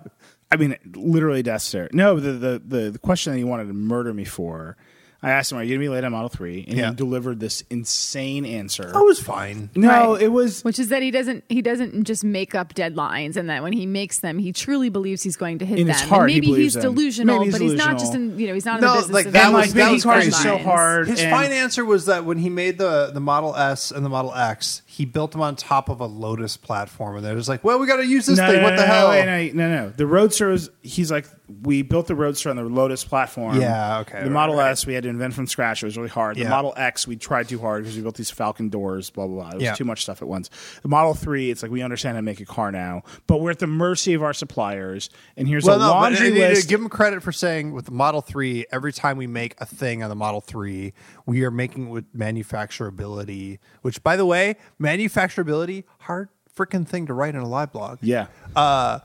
I 0.51 0.57
mean 0.57 0.77
literally 0.95 1.43
death 1.43 1.61
stare. 1.61 1.91
No, 1.93 2.19
the 2.19 2.33
the 2.33 2.63
the, 2.65 2.91
the 2.93 2.99
question 2.99 3.33
that 3.35 3.39
he 3.39 3.45
wanted 3.45 3.67
to 3.67 3.75
murder 3.75 4.15
me 4.15 4.25
for. 4.25 4.79
I 5.25 5.31
asked 5.31 5.51
him, 5.53 5.59
"Are 5.59 5.63
you 5.63 5.71
going 5.77 5.81
to 5.81 5.85
be 5.85 5.89
late 5.89 6.05
on 6.05 6.13
Model 6.13 6.29
3? 6.29 6.65
And 6.69 6.77
Yeah. 6.77 6.91
he 6.91 6.95
delivered 6.97 7.41
this 7.41 7.63
insane 7.71 8.45
answer. 8.45 8.93
I 8.95 9.01
was 9.01 9.19
fine. 9.21 9.71
no, 9.75 10.13
Right. 10.15 10.23
it 10.23 10.29
was 10.29 10.63
Which 10.63 10.79
is 10.79 10.89
that 10.89 11.03
he 11.03 11.11
doesn't 11.11 11.45
he 11.49 11.63
doesn't 11.63 12.05
just 12.05 12.25
make 12.25 12.55
up 12.55 12.75
deadlines, 12.75 13.37
and 13.37 13.49
that 13.51 13.63
when 13.63 13.73
he 13.73 13.87
makes 13.87 14.19
them, 14.19 14.39
he 14.39 14.53
truly 14.53 14.89
believes 14.91 15.23
he's 15.23 15.37
going 15.37 15.59
to 15.59 15.67
hit 15.67 15.79
In 15.79 15.87
them. 15.87 15.95
his 15.95 16.03
And 16.03 16.11
heart, 16.11 16.31
he 16.31 16.37
maybe 16.37 16.47
believes 16.49 16.75
he's 16.75 16.83
them. 16.83 16.95
delusional, 16.95 17.39
Maybe 17.39 17.45
he's 17.47 17.55
but 17.55 17.61
he's 17.63 17.75
not 17.75 17.93
just 17.99 18.13
delusional. 18.13 18.35
in 18.35 18.39
you 18.41 18.47
know 18.49 18.55
he's 18.55 18.65
not 18.67 18.81
No, 18.81 18.87
in 18.89 18.93
the 18.95 18.99
business 19.01 19.15
like, 19.15 19.27
of 19.27 19.33
that 19.33 19.39
making 19.45 19.55
was- 19.55 19.67
like 19.67 19.75
that 19.75 19.93
was 19.93 20.03
cars 20.05 20.27
is 20.27 20.35
crazy. 20.35 20.49
so 20.49 20.57
deadlines. 20.59 20.65
hard. 20.65 21.09
His 21.09 21.21
and- 21.21 21.31
fine 21.31 21.53
answer 21.53 21.85
was 21.85 22.07
that 22.07 22.25
when 22.25 22.39
he 22.39 22.51
made 22.51 22.79
the 22.79 23.11
the 23.13 23.21
Model 23.21 23.55
S 23.57 23.91
and 23.91 24.05
the 24.05 24.09
Model 24.11 24.35
X, 24.35 24.83
he 24.87 25.05
built 25.05 25.33
them 25.33 25.41
on 25.41 25.57
top 25.57 25.89
of 25.89 26.01
a 26.01 26.07
Lotus 26.07 26.57
platform, 26.57 27.17
and 27.17 27.25
they're 27.25 27.35
just 27.37 27.49
like, 27.49 27.65
"Well, 27.65 27.79
we 27.79 27.87
got 27.87 27.97
to 27.97 28.07
use 28.07 28.27
this 28.27 28.39
no, 28.39 28.47
thing. 28.49 28.59
no, 28.59 28.63
what 28.65 28.71
no, 28.75 28.77
the 28.83 28.87
no, 28.87 28.93
hell?" 28.93 29.09
wait, 29.11 29.55
no, 29.55 29.69
no, 29.69 29.85
no. 29.87 29.93
The 29.97 30.07
Roadster 30.07 30.49
was. 30.49 30.71
He's 30.83 31.11
like, 31.11 31.27
we 31.63 31.83
built 31.83 32.07
the 32.07 32.15
Roadster 32.15 32.49
on 32.49 32.57
the 32.57 32.63
Lotus 32.65 33.05
platform. 33.05 33.61
Yeah, 33.61 33.99
okay, 34.01 34.19
The 34.21 34.25
right, 34.25 34.33
Model 34.33 34.57
right. 34.57 34.71
S 34.71 34.87
we 34.87 34.95
had 34.95 35.03
to 35.03 35.11
invent 35.11 35.35
from 35.35 35.47
scratch. 35.47 35.83
It 35.83 35.87
was 35.87 35.97
really 35.97 36.09
hard. 36.09 36.37
The 36.37 36.43
Yeah. 36.45 36.49
Model 36.49 36.73
X 36.77 37.07
we 37.07 37.17
tried 37.17 37.49
too 37.49 37.59
hard 37.59 37.83
because 37.83 37.97
we 37.97 38.03
built 38.03 38.17
these 38.17 38.31
Falcon 38.31 38.71
doors. 38.71 39.11
Blah 39.11 39.27
blah 39.27 39.35
blah. 39.43 39.49
It 39.51 39.55
was 39.57 39.63
Yeah. 39.63 39.75
too 39.75 39.85
much 39.85 40.03
stuff 40.03 40.23
at 40.23 40.29
once. 40.29 40.49
The 40.83 40.89
Model 40.89 41.13
Three, 41.13 41.51
it's 41.51 41.63
like 41.63 41.71
we 41.71 41.83
understand 41.83 42.17
how 42.17 42.21
to 42.21 42.25
make 42.25 42.41
a 42.41 42.47
car 42.47 42.73
now, 42.73 43.03
but 43.27 43.43
we're 43.43 43.51
at 43.51 43.59
the 43.59 43.67
mercy 43.67 44.15
of 44.15 44.23
our 44.23 44.33
suppliers. 44.33 45.11
And 45.37 45.47
here's 45.47 45.65
Well, 45.65 45.77
a 45.77 45.85
no, 45.87 45.91
laundry 45.91 46.31
need 46.31 46.39
list. 46.39 46.69
give 46.69 46.81
them 46.81 46.89
credit 46.89 47.23
for 47.23 47.33
saying 47.33 47.73
with 47.73 47.85
the 47.85 47.93
Model 47.93 48.23
3, 48.23 48.65
every 48.73 48.93
time 48.93 49.19
we 49.19 49.27
make 49.27 49.55
a 49.61 49.67
thing 49.67 50.03
on 50.03 50.09
the 50.09 50.17
Model 50.17 50.41
3, 50.41 50.93
we 51.27 51.45
are 51.45 51.51
making 51.51 51.89
it 51.89 51.91
with 51.91 52.17
manufacturability, 52.17 53.59
which, 53.83 54.03
by 54.03 54.17
the 54.17 54.27
way, 54.27 54.57
manufacturability, 54.81 55.85
hard 56.01 56.29
freaking 56.57 56.87
thing 56.87 57.07
to 57.07 57.13
write 57.13 57.35
in 57.35 57.41
a 57.41 57.49
live 57.49 57.73
blog. 57.73 57.99
yeah. 58.01 58.27
Uh, 58.57 59.01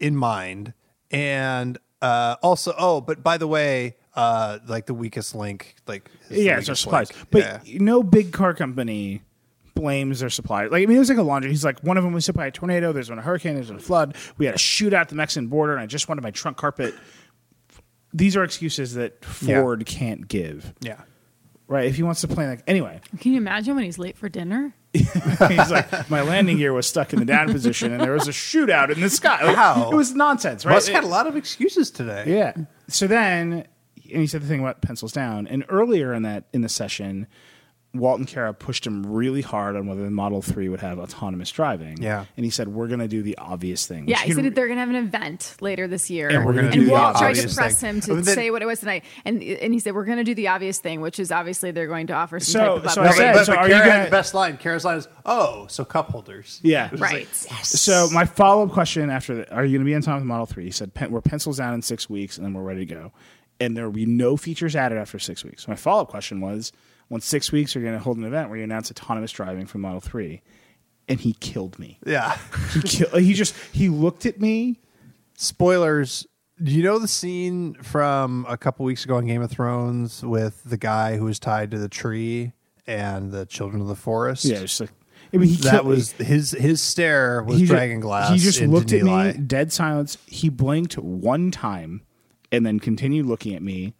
in 0.00 0.16
mind. 0.16 0.72
And 1.12 1.78
uh, 2.00 2.36
also, 2.42 2.74
oh, 2.78 3.00
but 3.00 3.22
by 3.22 3.38
the 3.38 3.46
way, 3.46 3.96
uh, 4.16 4.58
like 4.66 4.86
the 4.86 4.94
weakest 4.94 5.34
link, 5.34 5.76
like 5.86 6.10
yeah, 6.30 6.58
it's 6.58 6.68
our 6.68 6.72
weakest 6.72 6.82
suppliers. 6.82 7.12
link. 7.14 7.26
But 7.30 7.66
Yeah. 7.66 7.78
no 7.80 8.02
big 8.02 8.32
car 8.32 8.54
company 8.54 9.22
blames 9.74 10.20
their 10.20 10.30
suppliers. 10.30 10.70
Like 10.72 10.82
I 10.82 10.86
mean, 10.86 10.96
it 10.96 11.00
was 11.00 11.08
like 11.08 11.18
a 11.18 11.22
laundry. 11.22 11.50
He's 11.50 11.64
like, 11.64 11.80
one 11.80 11.96
of 11.96 12.04
them 12.04 12.12
was 12.12 12.26
hit 12.26 12.34
by 12.36 12.46
a 12.46 12.50
tornado. 12.50 12.92
There's 12.92 13.08
been 13.08 13.18
a 13.18 13.22
hurricane. 13.22 13.54
There's 13.54 13.68
been 13.68 13.76
a 13.76 13.80
flood. 13.80 14.16
We 14.38 14.46
had 14.46 14.54
a 14.54 14.58
shootout 14.58 14.92
at 15.02 15.08
the 15.08 15.14
Mexican 15.14 15.48
border, 15.48 15.72
and 15.72 15.80
I 15.80 15.86
just 15.86 16.08
wanted 16.08 16.22
my 16.22 16.30
trunk 16.30 16.56
carpet. 16.56 16.94
These 18.14 18.36
are 18.36 18.44
excuses 18.44 18.94
that 18.94 19.16
Yeah. 19.40 19.60
Ford 19.62 19.86
can't 19.86 20.28
give. 20.28 20.74
yeah. 20.80 21.00
Right? 21.72 21.86
If 21.86 21.96
he 21.96 22.02
wants 22.02 22.20
to 22.20 22.28
play 22.28 22.46
like 22.46 22.62
anyway, 22.66 23.00
Can 23.18 23.32
you 23.32 23.38
imagine 23.38 23.74
when 23.74 23.84
he's 23.84 23.98
late 23.98 24.16
for 24.16 24.28
dinner? 24.28 24.74
he's 24.92 25.70
like, 25.70 26.10
my 26.10 26.20
landing 26.20 26.58
gear 26.58 26.72
was 26.72 26.86
stuck 26.86 27.12
in 27.12 27.18
the 27.18 27.24
down 27.24 27.50
position, 27.50 27.92
and 27.92 28.00
there 28.02 28.12
was 28.12 28.28
a 28.28 28.32
shootout 28.32 28.90
in 28.90 29.00
the 29.00 29.08
sky. 29.08 29.42
Like, 29.42 29.56
Wow. 29.56 29.90
It 29.90 29.96
was 29.96 30.14
nonsense, 30.14 30.64
right? 30.66 30.74
Musk 30.74 30.92
had 30.92 31.02
a 31.02 31.08
lot 31.08 31.26
of 31.26 31.34
excuses 31.34 31.90
today. 31.90 32.24
Yeah. 32.26 32.52
So 32.88 33.06
then, 33.06 33.66
and 34.12 34.20
he 34.20 34.26
said 34.26 34.42
the 34.42 34.46
thing 34.46 34.60
about 34.60 34.82
pencils 34.82 35.12
down. 35.12 35.46
And 35.46 35.64
earlier 35.70 36.12
in 36.12 36.22
that 36.22 36.44
in 36.52 36.60
the 36.60 36.68
session, 36.68 37.26
Walt 37.94 38.18
and 38.18 38.26
Kara 38.26 38.54
pushed 38.54 38.86
him 38.86 39.04
really 39.06 39.42
hard 39.42 39.76
on 39.76 39.86
whether 39.86 40.02
the 40.02 40.10
Model 40.10 40.40
Three 40.40 40.70
would 40.70 40.80
have 40.80 40.98
autonomous 40.98 41.50
driving. 41.50 42.00
Yeah. 42.02 42.24
And 42.38 42.44
he 42.44 42.50
said, 42.50 42.68
"We're 42.68 42.86
going 42.86 43.00
to 43.00 43.08
do 43.08 43.22
the 43.22 43.36
obvious 43.36 43.86
thing." 43.86 44.08
Yeah, 44.08 44.16
which 44.16 44.20
he 44.28 44.34
can- 44.34 44.44
said 44.44 44.54
they're 44.54 44.66
going 44.66 44.76
to 44.78 44.80
have 44.80 44.88
an 44.88 44.96
event 44.96 45.56
later 45.60 45.86
this 45.86 46.08
year, 46.08 46.30
And 46.30 46.46
we're 46.46 46.54
gonna 46.54 46.68
and 46.68 46.72
do 46.74 46.84
the 46.86 46.90
Walt 46.92 47.16
tried 47.18 47.34
to 47.34 47.54
press 47.54 47.80
thing. 47.82 47.96
him 47.96 48.00
to 48.00 48.14
But 48.14 48.24
then- 48.24 48.34
say 48.34 48.50
what 48.50 48.62
it 48.62 48.66
was 48.66 48.80
tonight, 48.80 49.04
and 49.26 49.42
and 49.42 49.74
he 49.74 49.78
said 49.78 49.94
we're 49.94 50.06
going 50.06 50.16
to 50.16 50.24
do 50.24 50.34
the 50.34 50.48
obvious 50.48 50.78
thing, 50.78 51.02
which 51.02 51.18
is 51.18 51.30
obviously 51.30 51.70
they're 51.70 51.86
going 51.86 52.06
to 52.06 52.14
offer 52.14 52.40
some 52.40 52.52
So- 52.52 52.74
type 52.76 52.84
of 52.86 52.90
so 52.92 53.02
I 53.02 53.06
upgrade. 53.08 53.18
said- 53.18 53.34
but, 53.34 53.44
so 53.44 53.52
but 53.52 53.58
are 53.58 53.68
you 53.68 53.74
Kara 53.74 53.84
had 53.84 53.92
gonna- 53.92 54.04
the 54.06 54.10
best 54.10 54.32
line. 54.34 54.56
Kara's 54.56 54.84
line 54.86 54.96
is, 54.96 55.08
"Oh, 55.26 55.66
so 55.68 55.84
cup 55.84 56.08
holders." 56.10 56.60
Yeah. 56.62 56.88
Right. 56.96 57.28
like, 57.50 57.64
So 57.64 58.08
my 58.10 58.24
follow 58.24 58.64
up 58.64 58.70
question 58.72 59.10
after 59.10 59.34
that, 59.34 59.52
are 59.52 59.66
you 59.66 59.72
going 59.76 59.84
to 59.84 59.90
be 59.90 59.94
on 59.94 60.00
time 60.00 60.14
with 60.14 60.22
the 60.22 60.28
Model 60.28 60.46
Three? 60.46 60.64
He 60.64 60.70
said, 60.70 60.94
"Pen- 60.94 61.10
"We're 61.10 61.20
pencils 61.20 61.58
down 61.58 61.74
in 61.74 61.82
six 61.82 62.08
weeks, 62.08 62.38
and 62.38 62.46
then 62.46 62.54
we're 62.54 62.62
ready 62.62 62.86
to 62.86 62.94
go." 62.94 63.12
And 63.60 63.76
there 63.76 63.84
will 63.84 63.92
be 63.92 64.06
no 64.06 64.38
features 64.38 64.74
added 64.74 64.96
after 64.96 65.18
six 65.18 65.44
weeks. 65.44 65.68
My 65.68 65.74
follow 65.74 66.02
up 66.02 66.08
question 66.08 66.40
was, 66.40 66.72
"Once 67.12 67.26
six 67.26 67.52
weeks, 67.52 67.74
you're 67.74 67.84
going 67.84 67.96
to 67.96 68.02
hold 68.02 68.16
an 68.16 68.24
event 68.24 68.48
where 68.48 68.58
you 68.58 68.64
announce 68.64 68.90
autonomous 68.90 69.30
driving 69.30 69.66
for 69.66 69.78
Model 69.78 70.00
3. 70.00 70.42
And 71.08 71.20
he 71.20 71.34
killed 71.34 71.78
me. 71.78 71.98
yeah. 72.06 72.38
He 72.72 72.80
kill- 72.82 73.08
uh, 73.12 73.18
He 73.18 73.34
just 73.34 73.54
he 73.72 73.88
looked 73.88 74.24
at 74.26 74.40
me. 74.40 74.80
Spoilers. 75.36 76.26
Do 76.62 76.70
you 76.70 76.82
know 76.84 76.98
the 76.98 77.08
scene 77.08 77.74
from 77.82 78.46
a 78.48 78.56
couple 78.56 78.84
weeks 78.84 79.04
ago 79.04 79.16
on 79.16 79.26
Game 79.26 79.42
of 79.42 79.50
Thrones 79.50 80.22
with 80.22 80.62
the 80.64 80.76
guy 80.76 81.16
who 81.16 81.24
was 81.24 81.38
tied 81.40 81.70
to 81.72 81.78
the 81.78 81.88
tree 81.88 82.52
and 82.86 83.32
the 83.32 83.46
children 83.46 83.82
of 83.82 83.88
the 83.88 83.96
forest? 83.96 84.44
Yeah, 84.44 84.60
just 84.60 84.80
like 84.80 84.90
I 85.34 85.38
mean, 85.38 85.48
he 85.48 85.56
that 85.56 85.70
killed- 85.72 85.86
was 85.86 86.12
his 86.12 86.52
his 86.52 86.80
stare 86.80 87.42
was 87.42 87.58
he 87.58 87.66
ju- 87.66 87.72
dragon 87.72 87.98
glass. 88.00 88.30
He 88.30 88.38
just 88.38 88.60
into 88.60 88.72
looked 88.76 88.92
at 88.92 89.02
me, 89.02 89.32
dead 89.44 89.72
silence. 89.72 90.18
He 90.26 90.48
blinked 90.50 90.96
one 90.98 91.50
time, 91.50 92.02
and 92.52 92.64
then 92.64 92.78
continued 92.78 93.26
looking 93.26 93.54
at 93.54 93.62
me, 93.62 93.94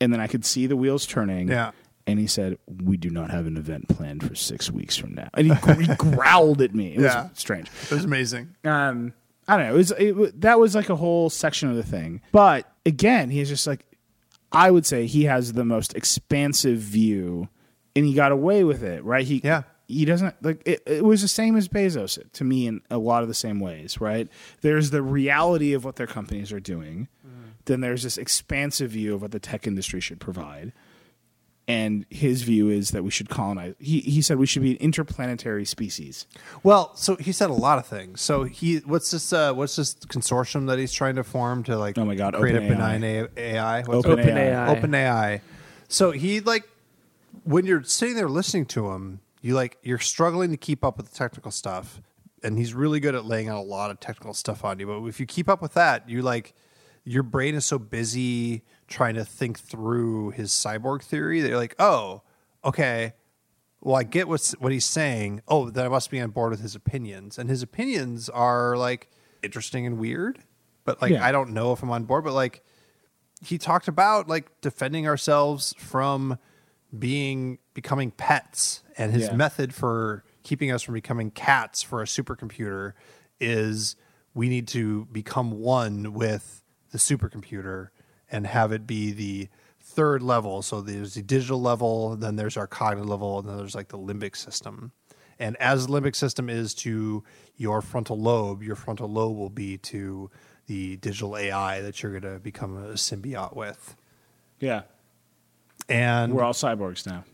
and 0.00 0.12
then 0.12 0.18
I 0.18 0.26
could 0.26 0.44
see 0.44 0.66
the 0.66 0.76
wheels 0.76 1.06
turning. 1.06 1.48
Yeah. 1.48 1.70
And 2.08 2.18
he 2.20 2.26
said, 2.28 2.56
"We 2.68 2.96
do 2.96 3.10
not 3.10 3.30
have 3.30 3.46
an 3.46 3.56
event 3.56 3.88
planned 3.88 4.22
for 4.26 4.34
six 4.36 4.70
weeks 4.70 4.96
from 4.96 5.14
now." 5.14 5.28
And 5.34 5.48
he, 5.48 5.84
he 5.86 5.94
growled 5.96 6.62
at 6.62 6.74
me. 6.74 6.94
It 6.94 7.00
Yeah. 7.00 7.24
was 7.24 7.38
strange. 7.38 7.68
It 7.84 7.90
was 7.92 8.04
amazing. 8.04 8.54
Um, 8.64 9.12
I 9.48 9.56
don't 9.56 9.66
know. 9.66 9.74
It 9.74 9.76
was 9.76 9.90
it, 9.92 10.40
that 10.42 10.58
was 10.60 10.74
like 10.74 10.88
a 10.88 10.96
whole 10.96 11.30
section 11.30 11.68
of 11.68 11.76
the 11.76 11.82
thing. 11.82 12.20
But 12.32 12.70
again, 12.84 13.30
he's 13.30 13.48
just 13.48 13.66
like, 13.66 13.84
I 14.52 14.70
would 14.70 14.86
say 14.86 15.06
he 15.06 15.24
has 15.24 15.52
the 15.54 15.64
most 15.64 15.94
expansive 15.94 16.78
view, 16.78 17.48
and 17.96 18.04
he 18.06 18.14
got 18.14 18.30
away 18.32 18.62
with 18.64 18.82
it, 18.84 19.02
right? 19.04 19.26
He 19.26 19.40
Yeah. 19.42 19.62
He 19.88 20.04
doesn't 20.04 20.34
like 20.42 20.62
it. 20.66 20.82
It 20.84 21.04
was 21.04 21.22
the 21.22 21.28
same 21.28 21.54
as 21.56 21.68
Bezos 21.68 22.18
to 22.32 22.44
me 22.44 22.66
in 22.66 22.80
a 22.90 22.98
lot 22.98 23.22
of 23.22 23.28
the 23.28 23.34
same 23.34 23.60
ways, 23.60 24.00
right? 24.00 24.28
There's 24.60 24.90
the 24.90 25.00
reality 25.00 25.74
of 25.74 25.84
what 25.84 25.94
their 25.94 26.08
companies 26.08 26.52
are 26.52 26.58
doing. 26.60 27.06
Then 27.66 27.80
there's 27.80 28.02
this 28.04 28.16
expansive 28.18 28.90
view 28.92 29.14
of 29.14 29.22
what 29.22 29.30
the 29.32 29.38
tech 29.40 29.66
industry 29.66 30.00
should 30.00 30.18
provide. 30.20 30.72
And 31.68 32.06
his 32.10 32.42
view 32.42 32.68
is 32.68 32.90
that 32.90 33.02
we 33.02 33.10
should 33.10 33.28
colonize. 33.28 33.74
He, 33.80 33.98
he 33.98 34.22
said 34.22 34.38
we 34.38 34.46
should 34.46 34.62
be 34.62 34.72
an 34.72 34.76
interplanetary 34.76 35.64
species. 35.64 36.26
Well, 36.62 36.94
so 36.94 37.16
he 37.16 37.32
said 37.32 37.50
a 37.50 37.54
lot 37.54 37.78
of 37.78 37.86
things. 37.86 38.20
So 38.20 38.44
he 38.44 38.76
what's 38.78 39.10
this 39.10 39.32
uh 39.32 39.52
what's 39.52 39.74
this 39.74 39.94
consortium 39.94 40.68
that 40.68 40.78
he's 40.78 40.92
trying 40.92 41.16
to 41.16 41.24
form 41.24 41.64
to 41.64 41.76
like 41.76 41.98
Oh 41.98 42.04
my 42.04 42.14
God, 42.14 42.34
create 42.34 42.54
a 42.54 42.60
benign 42.60 43.02
A- 43.02 43.28
AI? 43.36 43.82
What's 43.82 44.06
Open 44.06 44.36
AI 44.36 44.70
open 44.70 44.94
AI. 44.94 45.42
So 45.88 46.12
he 46.12 46.38
like 46.40 46.68
when 47.42 47.66
you're 47.66 47.82
sitting 47.82 48.14
there 48.14 48.28
listening 48.28 48.66
to 48.66 48.92
him, 48.92 49.20
you 49.42 49.54
like 49.54 49.78
you're 49.82 49.98
struggling 49.98 50.50
to 50.50 50.56
keep 50.56 50.84
up 50.84 50.96
with 50.96 51.10
the 51.10 51.16
technical 51.16 51.50
stuff, 51.50 52.00
and 52.44 52.58
he's 52.58 52.74
really 52.74 53.00
good 53.00 53.14
at 53.16 53.24
laying 53.24 53.48
out 53.48 53.58
a 53.58 53.66
lot 53.66 53.90
of 53.90 53.98
technical 53.98 54.34
stuff 54.34 54.64
on 54.64 54.78
you. 54.78 54.86
But 54.86 55.04
if 55.06 55.18
you 55.18 55.26
keep 55.26 55.48
up 55.48 55.62
with 55.62 55.74
that, 55.74 56.08
you 56.08 56.22
like 56.22 56.54
your 57.04 57.22
brain 57.22 57.54
is 57.54 57.64
so 57.64 57.78
busy 57.78 58.62
trying 58.88 59.14
to 59.14 59.24
think 59.24 59.58
through 59.58 60.30
his 60.30 60.50
cyborg 60.50 61.02
theory 61.02 61.40
that 61.40 61.48
you're 61.48 61.56
like, 61.56 61.74
oh, 61.78 62.22
okay. 62.64 63.14
Well, 63.80 63.96
I 63.96 64.02
get 64.02 64.26
what's 64.28 64.52
what 64.52 64.72
he's 64.72 64.84
saying. 64.84 65.42
Oh, 65.46 65.70
then 65.70 65.84
I 65.84 65.88
must 65.88 66.10
be 66.10 66.20
on 66.20 66.30
board 66.30 66.50
with 66.50 66.60
his 66.60 66.74
opinions, 66.74 67.38
and 67.38 67.48
his 67.48 67.62
opinions 67.62 68.28
are 68.28 68.76
like 68.76 69.08
interesting 69.42 69.86
and 69.86 69.98
weird. 69.98 70.40
But 70.84 71.00
like, 71.02 71.12
Yeah. 71.12 71.24
I 71.24 71.30
don't 71.32 71.50
know 71.50 71.72
if 71.72 71.82
I'm 71.82 71.90
on 71.90 72.04
board. 72.04 72.24
But 72.24 72.32
like, 72.32 72.62
he 73.44 73.58
talked 73.58 73.86
about 73.88 74.28
like 74.28 74.60
defending 74.60 75.06
ourselves 75.06 75.74
from 75.78 76.38
being 76.96 77.58
becoming 77.74 78.10
pets 78.12 78.82
and 78.96 79.12
his 79.12 79.24
Yeah. 79.26 79.34
method 79.36 79.74
for 79.74 80.24
keeping 80.42 80.70
us 80.70 80.82
from 80.82 80.94
becoming 80.94 81.30
cats 81.30 81.82
for 81.82 82.00
a 82.00 82.06
supercomputer 82.06 82.92
is 83.40 83.96
we 84.32 84.48
need 84.48 84.66
to 84.68 85.04
become 85.06 85.50
one 85.60 86.12
with 86.14 86.62
the 86.92 86.98
supercomputer 86.98 87.88
and 88.30 88.46
have 88.46 88.72
it 88.72 88.86
be 88.86 89.12
the 89.12 89.48
third 89.80 90.22
level 90.22 90.62
so 90.62 90.80
there's 90.80 91.14
the 91.14 91.22
digital 91.22 91.60
level 91.60 92.16
then 92.16 92.36
there's 92.36 92.56
our 92.56 92.66
cognitive 92.66 93.08
level 93.08 93.38
and 93.38 93.48
then 93.48 93.56
there's 93.56 93.74
like 93.74 93.88
the 93.88 93.98
limbic 93.98 94.36
system 94.36 94.90
and 95.38 95.56
as 95.58 95.86
the 95.86 95.92
limbic 95.92 96.16
system 96.16 96.48
is 96.50 96.74
to 96.74 97.22
your 97.56 97.80
frontal 97.80 98.18
lobe 98.18 98.62
your 98.62 98.74
frontal 98.76 99.08
lobe 99.08 99.36
will 99.36 99.48
be 99.48 99.78
to 99.78 100.28
the 100.66 100.96
digital 100.96 101.36
ai 101.36 101.80
that 101.80 102.02
you're 102.02 102.18
going 102.18 102.34
to 102.34 102.40
become 102.40 102.76
a 102.76 102.94
symbiote 102.94 103.54
with 103.54 103.96
Yeah. 104.58 104.82
and 105.88 106.32
We're 106.34 106.42
all 106.42 106.52
cyborgs 106.52 107.06
now. 107.06 107.24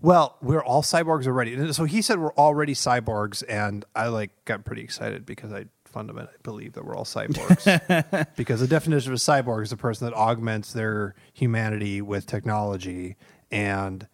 well, 0.00 0.36
we're 0.40 0.62
all 0.62 0.82
cyborgs 0.82 1.26
already. 1.26 1.72
So 1.72 1.84
he 1.84 2.02
said 2.02 2.18
we're 2.20 2.34
already 2.34 2.74
cyborgs, 2.74 3.42
and 3.48 3.84
I 3.96 4.08
like 4.08 4.30
got 4.44 4.64
pretty 4.64 4.82
excited 4.82 5.26
because 5.26 5.52
I 5.52 5.64
fundamentally 5.96 6.36
believe 6.42 6.74
that 6.74 6.84
we're 6.84 6.94
all 6.94 7.06
cyborgs. 7.06 8.26
because 8.36 8.60
the 8.60 8.66
definition 8.66 9.12
of 9.12 9.16
a 9.16 9.18
cyborg 9.18 9.62
is 9.62 9.72
a 9.72 9.78
person 9.78 10.06
that 10.06 10.14
augments 10.14 10.74
their 10.74 11.14
humanity 11.32 12.02
with 12.02 12.26
technology, 12.26 13.16
and 13.50 14.06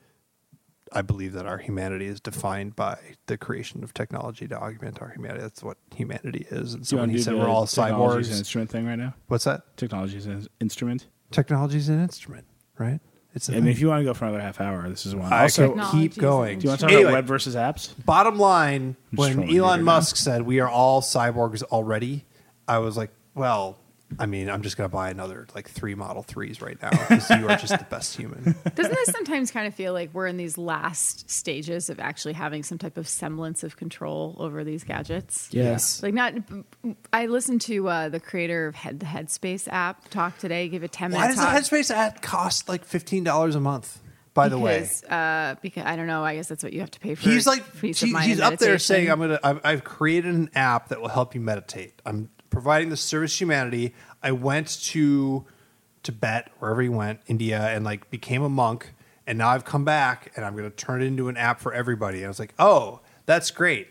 I 0.92 1.02
believe 1.02 1.32
that 1.32 1.44
our 1.44 1.58
humanity 1.58 2.06
is 2.06 2.20
defined 2.20 2.76
by 2.76 2.98
the 3.26 3.36
creation 3.36 3.82
of 3.82 3.92
technology 3.92 4.46
to 4.46 4.56
augment 4.56 5.02
our 5.02 5.08
humanity. 5.08 5.40
That's 5.40 5.64
what 5.64 5.76
humanity 5.92 6.46
is. 6.50 6.74
And 6.74 6.86
so 6.86 6.98
when 6.98 7.10
he 7.10 7.20
said 7.20 7.34
we're 7.34 7.48
all 7.48 7.66
technology's 7.66 8.30
an 8.30 8.38
instrument 8.38 8.70
thing 8.70 8.86
right 8.86 8.94
now. 8.94 9.14
what's 9.26 9.44
that? 9.44 9.76
Technology 9.76 10.18
is 10.18 10.26
an 10.26 10.46
instrument. 10.60 11.08
Technology 11.32 11.78
is 11.78 11.88
an 11.88 12.00
instrument, 12.00 12.46
right? 12.78 13.00
It's 13.34 13.48
a 13.48 13.52
And 13.52 13.62
thing. 13.64 13.72
if 13.72 13.80
you 13.80 13.88
want 13.88 14.00
to 14.00 14.04
go 14.04 14.12
for 14.14 14.26
another 14.26 14.40
half 14.42 14.60
hour, 14.60 14.88
this 14.90 15.06
is 15.06 15.14
one. 15.14 15.32
I 15.32 15.42
also, 15.42 15.68
could 15.74 15.80
do 15.80 15.90
keep 15.92 16.10
is 16.12 16.16
an 16.18 16.22
going. 16.22 16.60
you 16.60 16.68
want 16.68 16.80
to 16.80 16.86
talk 16.86 16.92
Anyway. 16.92 17.02
about 17.10 17.12
web 17.14 17.24
versus 17.26 17.54
apps? 17.56 17.92
Bottom 18.04 18.38
line, 18.38 18.96
just 19.10 19.18
when 19.18 19.32
trolling 19.34 19.56
Elon 19.56 19.78
you 19.80 19.84
Musk 19.86 20.16
said 20.16 20.42
we 20.42 20.60
are 20.60 20.68
all 20.68 21.00
cyborgs 21.00 21.62
already, 21.64 22.24
I 22.68 22.78
was 22.78 22.96
like, 22.96 23.10
well, 23.34 23.78
I 24.18 24.26
mean, 24.26 24.48
I'm 24.50 24.62
just 24.62 24.76
going 24.76 24.88
to 24.88 24.92
buy 24.92 25.10
another 25.10 25.46
like 25.54 25.68
three 25.68 25.94
Model 25.94 26.22
3s 26.24 26.60
right 26.62 26.80
now 26.80 26.90
because 26.90 27.30
you 27.30 27.48
are 27.48 27.56
just 27.56 27.76
the 27.78 27.86
best 27.88 28.16
human. 28.16 28.42
Doesn't 28.74 28.94
this 28.94 29.10
sometimes 29.10 29.50
kind 29.50 29.66
of 29.66 29.74
feel 29.74 29.92
like 29.92 30.10
we're 30.12 30.26
in 30.26 30.36
these 30.36 30.56
last 30.58 31.30
stages 31.30 31.90
of 31.90 32.00
actually 32.00 32.34
having 32.34 32.62
some 32.62 32.78
type 32.78 32.96
of 32.96 33.08
semblance 33.08 33.62
of 33.62 33.76
control 33.76 34.36
over 34.38 34.64
these 34.64 34.84
gadgets? 34.84 35.48
Yes. 35.52 36.02
Like 36.02 36.14
not, 36.14 36.34
I 37.12 37.26
listened 37.26 37.60
to 37.62 37.88
uh, 37.88 38.08
the 38.08 38.20
creator 38.20 38.66
of 38.66 38.74
Head 38.74 39.00
the 39.00 39.06
Headspace 39.06 39.68
app 39.70 40.08
talk 40.08 40.38
today. 40.38 40.68
Give 40.68 40.82
a 40.82 40.88
ten 40.88 41.12
Why 41.12 41.22
minute 41.28 41.36
does 41.36 41.70
the. 41.70 41.76
Headspace 41.76 41.90
app 41.90 42.22
cost 42.22 42.68
like 42.68 42.86
$15 42.88 43.54
a 43.54 43.60
month, 43.60 44.00
by 44.34 44.48
the 44.48 44.58
way? 44.58 44.80
because, 44.80 45.04
uh, 45.04 45.56
because 45.62 45.84
I 45.84 45.96
don't 45.96 46.06
know. 46.06 46.24
I 46.24 46.36
guess 46.36 46.48
that's 46.48 46.62
what 46.62 46.72
you 46.72 46.80
have 46.80 46.90
to 46.92 47.00
pay 47.00 47.14
for. 47.14 47.28
He's 47.28 47.46
like, 47.46 47.64
he- 47.80 47.88
he's 47.88 48.02
and 48.02 48.40
up 48.40 48.58
there 48.58 48.78
saying, 48.78 49.10
"I'm 49.10 49.18
gonna, 49.20 49.40
I've, 49.42 49.60
I've 49.64 49.84
created 49.84 50.34
an 50.34 50.50
app 50.54 50.88
that 50.88 51.00
will 51.00 51.08
help 51.08 51.34
you 51.34 51.40
meditate. 51.40 52.00
I'm 52.06 52.30
providing 52.52 52.90
the 52.90 52.96
service 52.96 53.32
to 53.32 53.38
humanity. 53.38 53.94
I 54.22 54.30
went 54.30 54.68
to 54.84 55.44
Tibet, 56.02 56.50
wherever 56.58 56.82
he 56.82 56.88
went, 56.88 57.20
India, 57.26 57.60
and 57.60 57.84
like 57.84 58.10
became 58.10 58.42
a 58.42 58.48
monk, 58.48 58.94
and 59.26 59.38
now 59.38 59.48
I've 59.48 59.64
come 59.64 59.84
back, 59.84 60.32
and 60.36 60.44
I'm 60.44 60.54
gonna 60.54 60.70
turn 60.70 61.02
it 61.02 61.06
into 61.06 61.28
an 61.28 61.36
app 61.36 61.60
for 61.60 61.72
everybody." 61.72 62.18
And 62.18 62.26
I 62.26 62.28
was 62.28 62.38
like, 62.38 62.54
"Oh, 62.58 63.00
that's 63.26 63.50
great. 63.50 63.88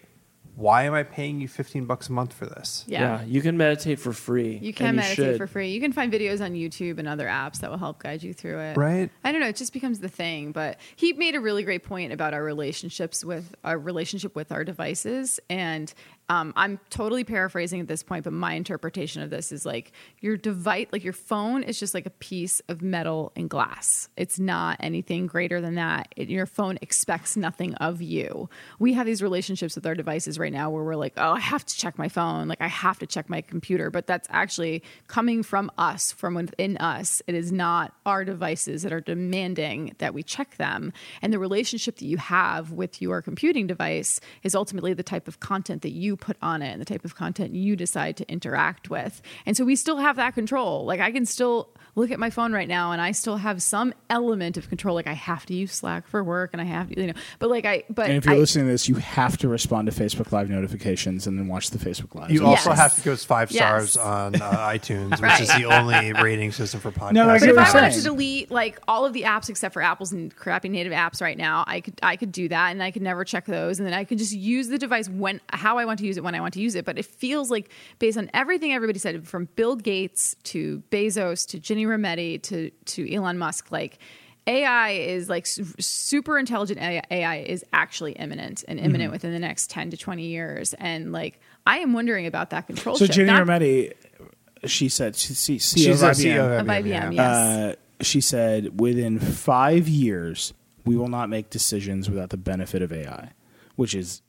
Why 0.56 0.84
am 0.84 0.94
I 0.94 1.04
paying 1.04 1.40
you 1.40 1.48
15 1.48 1.86
bucks 1.86 2.10
a 2.10 2.12
month 2.12 2.34
for 2.34 2.46
this?" 2.46 2.84
Yeah. 2.86 3.24
you 3.24 3.42
can 3.42 3.56
meditate 3.56 3.98
for 4.00 4.12
free. 4.12 4.60
You 4.62 4.74
can 4.74 4.88
and 4.88 4.98
meditate 4.98 5.16
should. 5.16 5.38
for 5.38 5.48
free. 5.48 5.72
You 5.72 5.80
can 5.80 5.94
find 5.94 6.12
videos 6.12 6.44
on 6.44 6.52
YouTube 6.52 7.00
and 7.00 7.08
other 7.08 7.26
apps 7.26 7.62
that 7.62 7.72
will 7.72 7.78
help 7.78 8.04
guide 8.04 8.22
you 8.22 8.34
through 8.34 8.60
it. 8.60 8.78
Right. 8.78 9.10
I 9.24 9.32
don't 9.32 9.40
know. 9.40 9.48
It 9.48 9.56
just 9.56 9.72
becomes 9.72 10.00
the 10.02 10.10
thing. 10.10 10.52
But 10.52 10.78
he 10.98 11.14
made 11.14 11.36
a 11.36 11.40
really 11.40 11.64
great 11.64 11.84
point 11.84 12.12
about 12.12 12.34
our 12.34 12.44
relationships 12.44 13.24
with 13.24 13.56
our 13.64 13.80
relationship 13.80 14.36
with 14.36 14.52
our 14.52 14.66
devices. 14.66 15.40
And 15.50 15.94
um, 16.32 16.54
I'm 16.56 16.80
totally 16.90 17.26
paraphrasing 17.26 17.82
at 17.82 17.90
this 17.90 18.04
point, 18.04 18.24
but 18.24 18.32
my 18.32 18.54
interpretation 18.54 19.22
of 19.22 19.30
this 19.30 19.52
is 19.52 19.66
like 19.66 19.92
your 20.22 20.38
device, 20.38 20.88
like 20.94 21.04
your 21.04 21.12
phone, 21.12 21.62
is 21.62 21.78
just 21.78 21.94
like 21.94 22.06
a 22.06 22.12
piece 22.12 22.62
of 22.70 22.82
metal 22.82 23.34
and 23.36 23.50
glass. 23.50 24.08
It's 24.16 24.40
not 24.40 24.78
anything 24.80 25.28
greater 25.28 25.60
than 25.60 25.76
that. 25.76 26.08
It, 26.16 26.30
your 26.30 26.46
phone 26.46 26.80
expects 26.82 27.36
nothing 27.36 27.74
of 27.76 28.02
you. 28.02 28.50
We 28.80 28.94
have 28.94 29.06
these 29.06 29.22
relationships 29.22 29.76
with 29.76 29.86
our 29.86 29.94
devices 29.94 30.40
right 30.40 30.54
now 30.54 30.70
where 30.70 30.86
we're 30.86 30.96
like, 30.96 31.16
oh, 31.18 31.34
I 31.34 31.42
have 31.42 31.66
to 31.66 31.76
check 31.76 31.98
my 31.98 32.08
phone, 32.08 32.48
like 32.48 32.62
I 32.62 32.68
have 32.68 32.98
to 33.00 33.06
check 33.06 33.30
my 33.30 33.42
computer, 33.42 33.90
but 33.90 34.08
that's 34.08 34.30
actually 34.32 34.84
coming 35.10 35.44
from 35.44 35.70
us, 35.78 36.14
from 36.14 36.36
within 36.36 36.78
us. 36.78 37.22
It 37.28 37.36
is 37.36 37.52
not 37.52 37.94
our 38.06 38.24
devices 38.24 38.84
that 38.84 38.94
are 38.94 39.02
demanding 39.02 39.96
that 39.98 40.14
we 40.14 40.24
check 40.24 40.56
them. 40.56 40.94
And 41.22 41.34
the 41.34 41.40
relationship 41.40 41.98
that 41.98 42.06
you 42.06 42.16
have 42.16 42.72
with 42.72 43.02
your 43.02 43.22
computing 43.22 43.68
device 43.68 44.22
is 44.44 44.56
ultimately 44.56 44.94
the 44.94 45.04
type 45.04 45.28
of 45.28 45.42
content 45.42 45.82
that 45.82 45.92
you 45.92 46.16
put 46.22 46.38
on 46.42 46.62
it 46.62 46.72
and 46.72 46.80
the 46.80 46.86
type 46.86 47.04
of 47.04 47.16
content 47.16 47.54
you 47.54 47.76
decide 47.76 48.16
to 48.18 48.32
interact 48.32 48.90
with. 48.90 49.22
And 49.46 49.58
so 49.58 49.66
we 49.66 49.76
still 49.76 49.98
have 49.98 50.16
that 50.16 50.34
control. 50.34 50.86
Like 50.86 51.02
I 51.02 51.12
can 51.12 51.26
still 51.26 51.70
look 51.96 52.12
at 52.12 52.20
my 52.20 52.30
phone 52.30 52.54
right 52.54 52.68
now 52.68 52.92
and 52.92 53.02
I 53.02 53.12
still 53.12 53.38
have 53.38 53.62
some 53.62 53.94
element 54.10 54.58
of 54.58 54.70
control. 54.70 54.96
Like 54.96 55.08
I 55.08 55.14
have 55.14 55.46
to 55.48 55.54
use 55.54 55.72
Slack 55.74 56.08
for 56.08 56.24
work 56.24 56.52
and 56.54 56.62
I 56.62 56.66
have 56.66 56.90
to, 56.90 57.00
you 57.00 57.08
know, 57.08 57.14
but 57.40 57.50
like 57.50 57.66
I, 57.66 57.84
but 57.90 58.08
And 58.08 58.18
if 58.18 58.26
you're 58.26 58.36
I, 58.36 58.38
listening 58.38 58.66
to 58.68 58.72
this, 58.72 58.88
you 58.88 58.96
have 58.96 59.38
to 59.40 59.48
respond 59.50 59.92
to 59.92 59.94
Facebook 60.04 60.32
Live 60.32 60.50
notifications 60.50 61.28
and 61.28 61.38
then 61.38 61.48
watch 61.48 61.70
the 61.72 61.78
Facebook 61.78 62.16
Live. 62.16 62.32
You 62.32 62.40
So- 62.40 62.46
also 62.46 62.70
Yes. 62.70 62.80
have 62.80 62.96
to 62.96 63.02
go 63.02 63.16
five 63.16 63.52
Yes. 63.52 63.92
stars 63.92 63.98
on 63.98 64.36
uh, 64.36 64.40
iTunes, 64.70 65.12
which 65.12 65.20
Right. 65.22 65.42
is 65.42 65.54
the 65.54 65.66
only 65.66 66.14
rating 66.14 66.52
system 66.52 66.80
for 66.80 66.92
podcasts. 66.92 67.12
No, 67.14 67.24
I 67.30 67.34
But 67.34 67.40
get 67.42 67.50
if 67.50 67.56
what 67.58 67.66
I 67.68 67.72
you're 67.74 67.82
wanted 67.82 67.96
to 67.98 68.04
delete 68.04 68.52
like 68.52 68.80
all 68.88 69.06
of 69.06 69.14
the 69.14 69.24
apps 69.24 69.50
except 69.50 69.74
for 69.74 69.82
Apple's 69.82 70.12
and 70.12 70.34
crappy 70.36 70.70
native 70.70 70.94
apps 70.94 71.22
right 71.22 71.38
now, 71.38 71.64
I 71.68 71.82
could 71.82 72.00
I 72.02 72.16
could 72.16 72.32
do 72.32 72.48
that, 72.50 72.72
and 72.72 72.82
I 72.82 72.92
could 72.92 73.02
never 73.02 73.24
check 73.26 73.46
those, 73.46 73.80
and 73.80 73.86
then 73.88 73.94
I 73.94 74.04
could 74.06 74.18
just 74.18 74.32
use 74.34 74.68
the 74.70 74.78
device 74.78 75.10
when 75.10 75.42
how 75.52 75.78
I 75.78 75.86
want 75.86 76.00
to 76.00 76.06
use 76.06 76.18
it 76.18 76.24
when 76.24 76.36
I 76.36 76.40
want 76.42 76.54
to 76.54 76.62
use 76.62 76.76
it. 76.76 76.86
But 76.86 76.98
it 76.98 77.06
feels 77.06 77.52
like 77.52 77.70
based 78.00 78.18
on 78.18 78.30
everything 78.34 78.74
everybody 78.74 79.00
said, 79.00 79.28
from 79.28 79.50
Bill 79.56 79.76
Gates 79.76 80.36
to 80.46 80.82
Bezos 80.92 81.46
to 81.48 81.60
Ginni 81.82 81.88
Rometty 81.88 82.42
to 82.44 82.70
to 82.70 83.14
Elon 83.14 83.38
Musk, 83.38 83.72
like. 83.72 84.00
AI 84.48 84.90
is 84.90 85.30
like 85.30 85.46
su- 85.46 85.64
super 85.80 86.40
intelligent 86.40 86.80
AI, 86.82 87.04
AI 87.12 87.36
is 87.42 87.64
actually 87.74 88.14
imminent 88.14 88.64
and 88.68 88.80
imminent 88.80 89.04
Mm-hmm. 89.04 89.12
within 89.12 89.34
the 89.34 89.40
next 89.40 89.70
10 89.70 89.92
to 89.92 89.98
20 89.98 90.24
years. 90.26 90.74
And 90.80 91.12
like, 91.12 91.40
I 91.68 91.78
am 91.78 91.94
wondering 91.94 92.26
about 92.26 92.50
that 92.50 92.66
control 92.66 92.96
So 92.96 93.06
shift. 93.06 93.20
Ginni 93.20 93.28
Not- 93.28 93.46
Rometty, 93.46 93.94
she 94.66 94.90
said, 94.90 95.16
she, 95.16 95.36
she, 95.36 95.58
CEO 95.58 95.78
She's 95.86 96.02
of 96.02 96.10
a 96.10 96.12
IBM, 96.14 96.26
CEO 96.36 96.60
of 96.60 96.66
IBM, 96.66 96.86
yeah. 96.88 97.12
yes. 97.12 97.20
uh, 97.20 97.76
she 98.04 98.20
said, 98.20 98.80
within 98.82 99.20
five 99.20 99.88
years, 99.88 100.56
we 100.86 100.96
will 100.98 101.08
not 101.08 101.30
make 101.30 101.52
decisions 101.52 102.10
without 102.10 102.32
the 102.32 102.38
benefit 102.38 102.82
of 102.82 102.92
AI, 102.92 103.34
which 103.76 103.94
is 103.94 104.24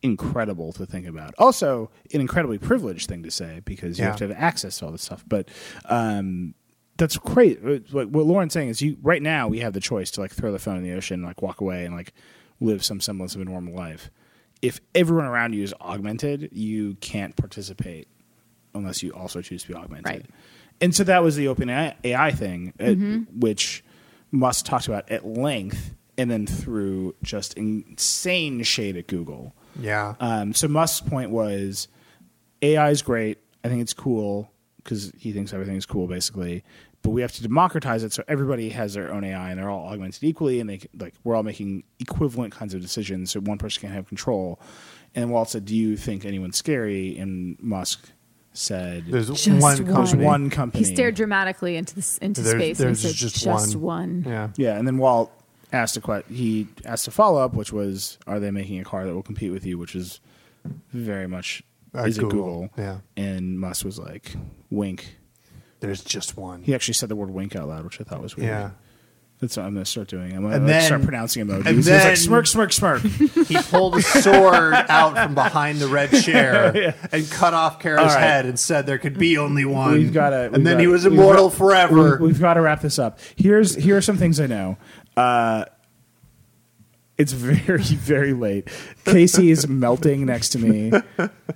incredible 0.00 0.72
to 0.72 0.86
think 0.86 1.06
about. 1.06 1.34
Also, 1.36 1.90
an 2.14 2.22
incredibly 2.22 2.56
privileged 2.56 3.06
thing 3.06 3.22
to 3.22 3.30
say 3.30 3.60
because 3.66 3.98
you 3.98 4.04
Yeah. 4.04 4.10
have 4.12 4.18
to 4.20 4.28
have 4.28 4.36
access 4.38 4.78
to 4.78 4.86
all 4.86 4.92
this 4.92 5.02
stuff. 5.02 5.24
But 5.28 5.50
um, 5.84 6.54
that's 6.96 7.16
great. 7.18 7.62
Like 7.92 8.08
what 8.08 8.26
Lauren's 8.26 8.52
saying 8.52 8.68
is, 8.68 8.80
you 8.82 8.96
right 9.02 9.22
now 9.22 9.48
we 9.48 9.60
have 9.60 9.72
the 9.72 9.80
choice 9.80 10.10
to 10.12 10.20
like 10.20 10.32
throw 10.32 10.52
the 10.52 10.58
phone 10.58 10.76
in 10.76 10.82
the 10.82 10.92
ocean, 10.92 11.22
like 11.22 11.42
walk 11.42 11.60
away, 11.60 11.84
and 11.84 11.94
like 11.94 12.12
live 12.60 12.84
some 12.84 13.00
semblance 13.00 13.34
of 13.34 13.40
a 13.40 13.44
normal 13.44 13.74
life. 13.74 14.10
If 14.62 14.80
everyone 14.94 15.26
around 15.26 15.52
you 15.54 15.62
is 15.62 15.74
augmented, 15.80 16.48
you 16.52 16.94
can't 17.00 17.36
participate 17.36 18.08
unless 18.74 19.02
you 19.02 19.12
also 19.12 19.42
choose 19.42 19.62
to 19.62 19.68
be 19.68 19.74
augmented. 19.74 20.06
Right. 20.06 20.26
And 20.80 20.94
so 20.94 21.04
that 21.04 21.22
was 21.22 21.36
the 21.36 21.48
open 21.48 21.68
AI 21.70 22.30
thing, 22.32 22.72
uh, 22.80 22.84
Mm-hmm. 22.84 23.40
which 23.40 23.82
Musk 24.30 24.64
talked 24.66 24.88
about 24.88 25.10
at 25.10 25.26
length, 25.26 25.94
and 26.18 26.30
then 26.30 26.46
through 26.46 27.14
just 27.22 27.54
insane 27.54 28.62
shade 28.62 28.96
at 28.96 29.06
Google. 29.06 29.54
Yeah. 29.80 30.14
Um, 30.20 30.54
so 30.54 30.68
Musk's 30.68 31.06
point 31.06 31.30
was 31.30 31.88
AI 32.62 32.90
is 32.90 33.02
great. 33.02 33.38
I 33.64 33.68
think 33.68 33.82
it's 33.82 33.92
cool 33.94 34.50
because 34.78 35.12
he 35.18 35.32
thinks 35.32 35.52
everything 35.52 35.76
is 35.76 35.84
cool, 35.86 36.06
basically. 36.06 36.64
But 37.06 37.12
we 37.12 37.22
have 37.22 37.30
to 37.34 37.42
democratize 37.42 38.02
it 38.02 38.12
so 38.12 38.24
everybody 38.26 38.70
has 38.70 38.94
their 38.94 39.12
own 39.12 39.22
AI 39.22 39.50
and 39.50 39.58
they're 39.60 39.70
all 39.70 39.86
augmented 39.88 40.24
equally, 40.24 40.58
and 40.58 40.68
they 40.68 40.80
like 40.98 41.14
we're 41.22 41.36
all 41.36 41.44
making 41.44 41.84
equivalent 42.00 42.52
kinds 42.52 42.74
of 42.74 42.80
decisions, 42.82 43.30
so 43.30 43.38
one 43.40 43.58
person 43.58 43.82
can't 43.82 43.94
have 43.94 44.08
control. 44.08 44.58
And 45.14 45.30
Walt 45.30 45.48
said, 45.50 45.64
"Do 45.64 45.76
you 45.76 45.96
think 45.96 46.24
anyone's 46.24 46.56
scary?" 46.56 47.16
And 47.16 47.56
Musk 47.62 48.10
said, 48.52 49.04
There's 49.08 49.28
Just 49.28 49.46
one 49.48 49.60
one. 49.60 49.76
"There's 49.84 49.94
company. 49.94 50.24
one 50.24 50.50
company." 50.50 50.84
He 50.84 50.92
stared 50.94 51.14
dramatically 51.14 51.76
into 51.76 51.94
this 51.94 52.18
into 52.18 52.40
There's- 52.42 52.58
space 52.60 52.78
there's 52.78 53.04
and 53.04 53.10
he 53.12 53.14
said, 53.14 53.16
just 53.30 53.44
"Just, 53.44 53.76
one." 53.76 54.24
one." 54.24 54.24
Yeah. 54.26 54.48
Yeah, 54.56 54.76
and 54.78 54.84
then 54.86 54.98
Walt 54.98 55.30
asked 55.72 55.96
a 55.96 56.00
que- 56.00 56.24
he 56.28 56.66
asked 56.84 57.06
a 57.06 57.10
follow 57.12 57.40
up, 57.40 57.54
which 57.54 57.72
was, 57.72 58.18
"Are 58.26 58.40
they 58.40 58.50
making 58.50 58.80
a 58.80 58.84
car 58.84 59.04
that 59.06 59.14
will 59.14 59.22
compete 59.22 59.52
with 59.52 59.64
you?" 59.64 59.78
Which 59.78 59.94
is 59.94 60.20
very 60.92 61.28
much 61.28 61.62
Uh, 61.94 62.02
is 62.04 62.18
it 62.18 62.22
Google, 62.22 62.62
Google? 62.62 62.70
yeah. 62.76 62.98
And 63.16 63.60
Musk 63.60 63.84
was 63.84 63.98
like, 63.98 64.34
"Wink." 64.70 65.15
There's 65.86 66.04
just 66.04 66.36
one. 66.36 66.62
He 66.62 66.74
actually 66.74 66.94
said 66.94 67.08
the 67.08 67.16
word 67.16 67.30
"wink" 67.30 67.56
out 67.56 67.68
loud, 67.68 67.84
which 67.84 68.00
I 68.00 68.04
thought 68.04 68.22
was 68.22 68.36
weird. 68.36 68.48
Yeah. 68.48 68.70
That's 69.38 69.54
what 69.58 69.66
I'm 69.66 69.74
going 69.74 69.84
to 69.84 69.90
start 69.90 70.08
doing. 70.08 70.32
I'm 70.34 70.40
going 70.40 70.54
And 70.54 70.62
to 70.66 70.72
then- 70.72 70.82
start 70.82 71.02
pronouncing 71.02 71.46
emojis. 71.46 71.66
and 71.66 71.76
He's 71.76 71.84
then- 71.84 72.08
like 72.08 72.16
smirk, 72.16 72.46
smirk, 72.46 72.72
smirk. 72.72 73.02
He 73.02 73.58
pulled 73.58 73.96
a 73.96 74.00
sword 74.00 74.72
out 74.88 75.14
from 75.14 75.34
behind 75.34 75.78
the 75.78 75.88
red 75.88 76.08
chair 76.22 76.94
and 77.12 77.30
cut 77.30 77.52
off 77.52 77.78
Kara's 77.78 78.14
right. 78.14 78.18
head 78.20 78.46
and 78.46 78.58
said 78.58 78.86
there 78.86 78.96
could 78.96 79.18
be 79.18 79.36
only 79.36 79.66
one. 79.66 79.92
We've 79.92 80.10
got 80.12 80.30
to. 80.30 80.50
and 80.54 80.66
then 80.66 80.78
he 80.80 80.86
was 80.86 81.04
immortal 81.04 81.50
forever. 81.50 82.16
We've, 82.18 82.40
got 82.40 82.54
to 82.54 82.62
wrap 82.62 82.80
this 82.80 82.98
up. 82.98 83.18
Here's 83.36 83.74
here 83.74 83.98
are 83.98 84.02
some 84.02 84.16
things 84.16 84.40
I 84.40 84.46
know. 84.46 84.78
Uh, 85.18 85.66
it's 87.18 87.32
very 87.32 87.78
very 87.82 88.32
late. 88.32 88.68
Casey 89.04 89.50
is 89.50 89.66
melting 89.68 90.26
next 90.26 90.50
to 90.50 90.58
me. 90.58 90.92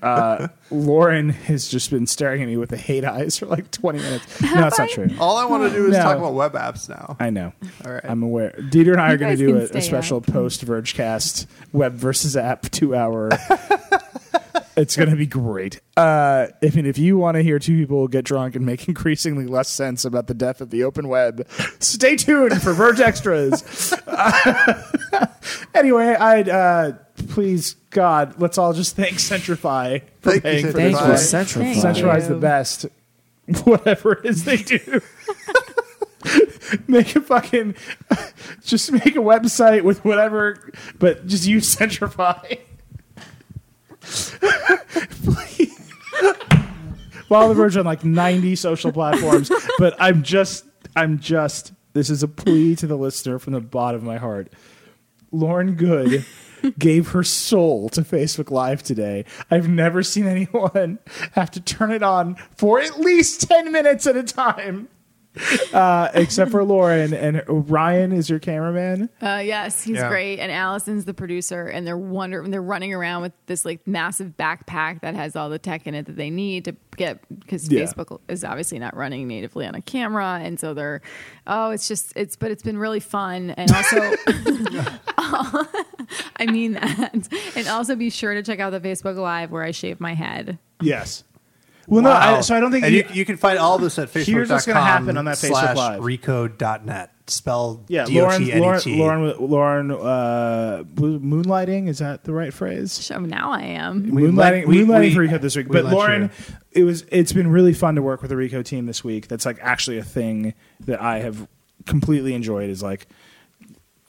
Uh, 0.03 0.49
Lauren 0.71 1.31
has 1.31 1.69
just 1.69 1.91
been 1.91 2.07
staring 2.07 2.43
at 2.43 2.49
me 2.49 2.57
with 2.57 2.71
the 2.71 2.77
hate 2.77 3.05
eyes 3.05 3.37
for 3.39 3.47
like 3.47 3.71
20 3.71 3.99
minutes. 3.99 4.41
No, 4.41 4.55
that's 4.55 4.79
not 4.79 4.89
true. 4.89 5.09
All 5.19 5.37
I 5.37 5.45
want 5.45 5.71
to 5.71 5.77
do 5.77 5.87
is 5.87 5.93
No. 5.97 6.03
talk 6.03 6.17
about 6.17 6.35
web 6.35 6.53
apps 6.53 6.89
now. 6.89 7.17
I 7.21 7.31
know. 7.31 7.53
All 7.85 7.93
right. 7.93 8.05
I'm 8.05 8.23
aware. 8.23 8.53
Dieter 8.59 8.93
and 8.93 9.01
I 9.01 9.09
You 9.09 9.15
are 9.15 9.19
going 9.19 9.31
guys 9.33 9.39
to 9.41 9.47
do 9.47 9.53
can 9.53 9.61
a, 9.61 9.65
a 9.65 9.67
stay 9.69 9.81
special 9.81 10.21
post 10.21 10.65
Vergecast 10.65 11.47
web 11.73 11.95
versus 11.95 12.37
app 12.37 12.71
two 12.71 12.95
hour. 12.95 13.31
it's 14.77 14.97
going 14.97 15.11
to 15.11 15.17
be 15.17 15.27
great. 15.27 15.81
Uh, 15.97 16.49
if 16.63 16.77
if 16.77 16.99
you 16.99 17.19
want 17.19 17.37
to 17.37 17.43
hear 17.43 17.59
two 17.59 17.77
people 17.77 18.09
get 18.09 18.25
drunk 18.25 18.57
and 18.57 18.65
make 18.65 18.89
increasingly 18.89 19.47
less 19.47 19.69
sense 19.69 20.05
about 20.05 20.27
the 20.27 20.35
death 20.35 20.61
of 20.61 20.71
the 20.71 20.85
open 20.85 21.09
web, 21.09 21.47
stay 21.79 22.17
tuned 22.17 22.61
for 22.63 22.73
Verge 22.73 23.01
Extras. 23.01 23.93
anyway, 25.75 26.15
I'd 26.15 26.49
uh, 26.49 26.93
please 27.29 27.75
God, 27.91 28.41
let's 28.41 28.59
all 28.59 28.73
just 28.73 28.97
thank 28.97 29.15
Centrify 29.15 30.03
for 30.21 30.31
Thank 30.31 30.37
you, 30.37 30.41
paying 30.41 30.67
for 30.67 30.73
Thank 30.73 30.93
you. 30.93 31.01
Centrify. 31.01 31.53
Thank 31.55 31.79
Centrify's 31.79 32.29
you. 32.29 32.35
the 32.35 32.41
best. 32.41 32.87
Whatever 33.65 34.13
it 34.13 34.27
is 34.27 34.45
they 34.45 34.59
do. 34.59 35.01
make 36.87 37.17
a 37.17 37.21
fucking 37.21 37.75
just 38.63 38.93
make 38.93 39.17
a 39.17 39.21
website 39.21 39.83
with 39.83 40.05
whatever 40.05 40.71
but 40.99 41.27
just 41.27 41.47
use 41.47 41.75
Centrify. 41.75 42.61
Please. 44.01 45.93
Follow 47.29 47.55
the 47.55 47.79
on 47.79 47.87
like 47.87 48.05
90 48.05 48.57
social 48.57 48.93
platforms. 48.93 49.51
But 49.79 49.95
I'm 49.99 50.23
just 50.23 50.65
I'm 50.97 51.19
just 51.19 51.73
this 51.93 52.11
is 52.11 52.23
a 52.23 52.29
plea 52.29 52.77
to 52.77 52.87
the 52.87 52.97
listener 52.97 53.39
from 53.39 53.53
the 53.53 53.61
bottom 53.61 54.01
of 54.01 54.05
my 54.05 54.19
heart. 54.19 54.53
Lauren 55.33 55.75
Goode 55.75 56.25
gave 56.79 57.09
her 57.09 57.23
soul 57.23 57.89
to 57.91 58.03
Facebook 58.03 58.51
Live 58.51 58.83
today. 58.83 59.25
I've 59.51 59.69
never 59.69 60.03
seen 60.03 60.27
anyone 60.27 60.99
have 61.33 61.51
to 61.53 61.61
turn 61.61 61.93
it 61.93 62.03
on 62.03 62.37
for 62.57 62.81
at 62.81 63.01
least 63.01 63.49
10 63.49 63.73
minutes 63.73 64.07
at 64.07 64.17
a 64.17 64.23
time. 64.23 64.89
Uh, 65.73 66.09
except 66.15 66.51
for 66.51 66.65
Lauren 66.65 67.15
and 67.15 67.43
Ryan 67.47 68.11
is 68.13 68.29
your 68.29 68.41
cameraman. 68.41 69.09
Uh, 69.23 69.41
yes, 69.45 69.83
he's 69.83 69.97
Yeah. 69.99 70.09
great, 70.09 70.41
and 70.41 70.51
Allison's 70.51 71.05
the 71.05 71.15
producer, 71.15 71.67
and 71.67 71.87
they're 71.87 71.97
wonder 71.97 72.45
they're 72.49 72.61
running 72.61 72.93
around 72.93 73.23
with 73.23 73.33
this 73.47 73.65
like 73.65 73.87
massive 73.87 74.37
backpack 74.37 75.03
that 75.03 75.15
has 75.15 75.37
all 75.37 75.49
the 75.49 75.59
tech 75.59 75.87
in 75.87 75.95
it 75.95 76.07
that 76.07 76.17
they 76.17 76.31
need 76.31 76.65
to 76.65 76.75
get 76.97 77.21
because 77.41 77.71
Yeah. 77.71 77.83
Facebook 77.85 78.19
is 78.29 78.43
obviously 78.45 78.81
not 78.81 78.97
running 78.97 79.29
natively 79.29 79.67
on 79.67 79.75
a 79.77 79.81
camera, 79.83 80.41
and 80.43 80.59
so 80.59 80.75
they're 80.75 81.01
oh, 81.47 81.71
it's 81.71 81.87
just 81.87 82.13
it's 82.17 82.35
but 82.35 82.51
it's 82.51 82.65
been 82.65 82.79
really 82.79 83.01
fun, 83.01 83.51
and 83.51 83.71
also. 83.71 84.01
I 86.37 86.47
mean 86.47 86.73
that, 86.73 87.29
and 87.57 87.69
also 87.69 87.95
be 87.95 88.11
sure 88.11 88.35
to 88.35 88.43
check 88.43 88.59
out 88.59 88.71
the 88.71 88.81
Facebook 88.81 89.17
Live 89.17 89.51
where 89.51 89.63
I 89.63 89.71
shave 89.71 90.01
my 90.01 90.15
head. 90.15 90.59
Yes. 90.81 91.25
Well, 91.91 92.03
no, 92.03 92.11
I, 92.13 92.41
so 92.41 92.57
I 92.57 92.61
don't 92.61 92.71
think 92.71 92.85
and 92.85 92.95
you, 92.95 93.01
you, 93.09 93.15
you 93.17 93.25
can 93.25 93.37
find 93.37 93.59
all 93.59 93.77
this 93.79 93.99
at 93.99 94.09
facebook.com 94.09 94.33
Here's 94.35 94.49
what's 94.51 94.65
gonna 94.67 94.81
happen 94.81 95.17
on 95.17 95.25
that 95.27 95.37
Facebook 95.37 95.75
slash 95.75 95.77
Live. 95.77 96.01
recode.net. 96.01 97.11
Spelled 97.27 97.85
yeah, 97.89 98.07
Lauren, 98.07 98.49
Lauren, 98.49 98.81
D-O-T-N-E-T. 98.81 98.99
Lauren, 98.99 99.37
Lauren, 99.39 99.91
uh, 99.93 100.83
moonlighting 100.97 101.87
is 101.89 101.99
that 101.99 102.25
the 102.25 102.33
right 102.33 102.53
phrase? 102.53 102.91
So 102.91 103.19
now 103.21 103.53
I 103.53 103.61
am. 103.63 104.07
Moonlighting, 104.11 104.37
let- 104.37 104.67
we- 104.69 104.85
moonlighting 104.85 105.01
we- 105.01 105.15
for 105.15 105.27
Recode 105.29 105.41
this 105.41 105.55
week. 105.57 105.69
we 105.69 105.75
But 105.75 105.85
let 105.85 105.93
Lauren, 105.95 106.23
you. 106.23 106.55
it 106.73 106.85
was 106.85 107.03
it's 107.13 107.33
been 107.33 107.49
really 107.49 107.73
fun 107.73 107.95
to 107.95 108.03
work 108.03 108.21
with 108.23 108.31
the 108.31 108.35
Recode 108.35 108.65
team 108.65 108.87
this 108.87 109.05
week. 109.05 109.29
That's 109.29 109.47
like 109.47 109.59
actually 109.61 109.99
a 109.99 110.03
thing 110.05 110.55
that 110.87 111.01
I 111.01 111.21
have 111.21 111.47
completely 111.87 112.35
enjoyed. 112.35 112.69
Is 112.69 112.83
like 112.83 113.07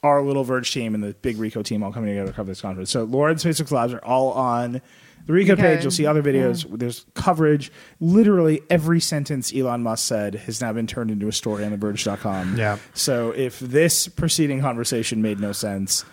our 0.02 0.24
little 0.24 0.44
Verge 0.44 0.72
team 0.74 0.96
and 0.96 1.04
the 1.04 1.14
big 1.22 1.38
Recode 1.38 1.66
team 1.66 1.84
all 1.84 1.92
coming 1.94 2.10
together 2.10 2.32
to 2.32 2.36
cover 2.36 2.50
this 2.50 2.62
conference. 2.62 2.90
So 2.90 3.04
Lauren's 3.04 3.44
Facebook 3.44 3.70
Lives 3.70 3.94
are 3.94 4.04
all 4.04 4.32
on 4.32 4.82
The 5.28 5.34
Recode 5.34 5.52
Okay. 5.52 5.62
page, 5.76 5.84
you'll 5.84 5.92
see 5.92 6.06
other 6.06 6.24
videos. 6.24 6.66
There's 6.78 7.06
coverage. 7.14 7.72
Literally 8.00 8.62
every 8.70 9.00
sentence 9.00 9.54
Elon 9.56 9.84
Musk 9.84 10.08
said 10.08 10.36
has 10.36 10.62
now 10.62 10.74
been 10.74 10.88
turned 10.88 11.12
into 11.12 11.28
a 11.28 11.32
story 11.32 11.64
on 11.64 11.78
TheVerge.com. 11.78 12.58
Yeah. 12.58 12.78
So 12.94 13.32
if 13.32 13.60
this 13.60 14.08
preceding 14.08 14.62
conversation 14.62 15.22
made 15.22 15.40
no 15.40 15.52
sense, 15.52 16.04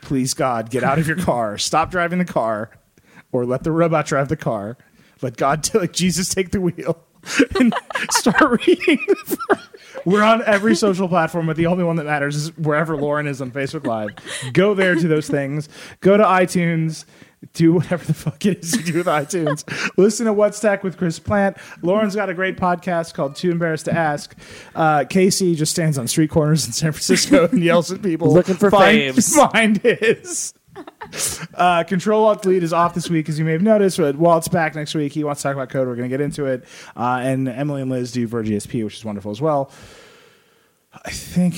please 0.00 0.34
God, 0.34 0.70
get 0.70 0.82
out 0.82 0.98
of 0.98 1.06
your 1.06 1.16
car. 1.18 1.58
Stop 1.58 1.90
driving 1.90 2.18
the 2.18 2.24
car, 2.24 2.70
or 3.32 3.44
let 3.44 3.62
the 3.64 3.72
robot 3.72 4.06
drive 4.06 4.28
the 4.28 4.36
car. 4.36 4.76
Let 5.20 5.36
God, 5.36 5.62
t- 5.64 5.78
like 5.78 5.92
Jesus, 5.92 6.28
take 6.28 6.50
the 6.50 6.60
wheel 6.60 7.04
and 7.60 7.74
start 8.10 8.66
reading. 8.66 8.98
We're 10.04 10.24
on 10.24 10.42
every 10.44 10.74
social 10.74 11.06
platform, 11.06 11.46
but 11.46 11.56
the 11.56 11.66
only 11.66 11.84
one 11.84 11.96
that 11.96 12.04
matters 12.06 12.34
is 12.34 12.56
wherever 12.56 12.96
Lauren 12.96 13.26
is 13.28 13.40
on 13.40 13.52
Facebook 13.52 13.86
Live. 13.86 14.08
Go 14.52 14.74
there 14.74 14.96
to 14.96 15.06
those 15.06 15.28
things. 15.28 15.68
Go 16.00 16.16
to 16.16 16.24
iTunes. 16.24 17.04
Do 17.54 17.74
whatever 17.74 18.04
the 18.04 18.14
fuck 18.14 18.46
it 18.46 18.60
is 18.60 18.76
you 18.76 18.82
do 18.82 18.98
with 18.98 19.06
iTunes. 19.06 19.64
Listen 19.98 20.26
to 20.26 20.32
What's 20.32 20.60
Tech 20.60 20.82
with 20.84 20.96
Chris 20.96 21.18
Plante. 21.18 21.58
Lauren's 21.82 22.14
got 22.14 22.30
a 22.30 22.34
great 22.34 22.56
podcast 22.56 23.14
called 23.14 23.36
Too 23.36 23.50
Embarrassed 23.50 23.86
to 23.86 23.92
Ask. 23.92 24.36
Uh, 24.74 25.04
Casey 25.04 25.54
just 25.54 25.72
stands 25.72 25.98
on 25.98 26.06
street 26.08 26.30
corners 26.30 26.66
in 26.66 26.72
San 26.72 26.92
Francisco 26.92 27.48
and 27.52 27.62
yells 27.62 27.90
at 27.92 28.02
people 28.02 28.32
Looking 28.32 28.54
for 28.54 28.70
find, 28.70 29.14
faves. 29.14 29.50
Find 29.52 29.78
his. 29.78 30.54
Uh, 31.54 31.84
Control 31.84 32.24
Alt 32.24 32.42
Delete 32.42 32.62
is 32.62 32.72
off 32.72 32.94
this 32.94 33.10
week, 33.10 33.28
as 33.28 33.38
you 33.38 33.44
may 33.44 33.52
have 33.52 33.62
noticed. 33.62 33.98
But 33.98 34.16
Walt's 34.16 34.48
back 34.48 34.74
next 34.74 34.94
week. 34.94 35.12
He 35.12 35.24
wants 35.24 35.42
to 35.42 35.48
talk 35.48 35.54
about 35.56 35.68
code. 35.68 35.86
We're 35.86 35.96
going 35.96 36.08
to 36.08 36.16
get 36.16 36.22
into 36.22 36.46
it. 36.46 36.64
Uh, 36.96 37.20
and 37.22 37.48
Emily 37.48 37.82
and 37.82 37.90
Liz 37.90 38.12
do 38.12 38.26
Verge 38.26 38.48
ESP, 38.48 38.84
which 38.84 38.96
is 38.96 39.04
wonderful 39.04 39.30
as 39.30 39.40
well. 39.40 39.70
I 41.04 41.10
think 41.10 41.56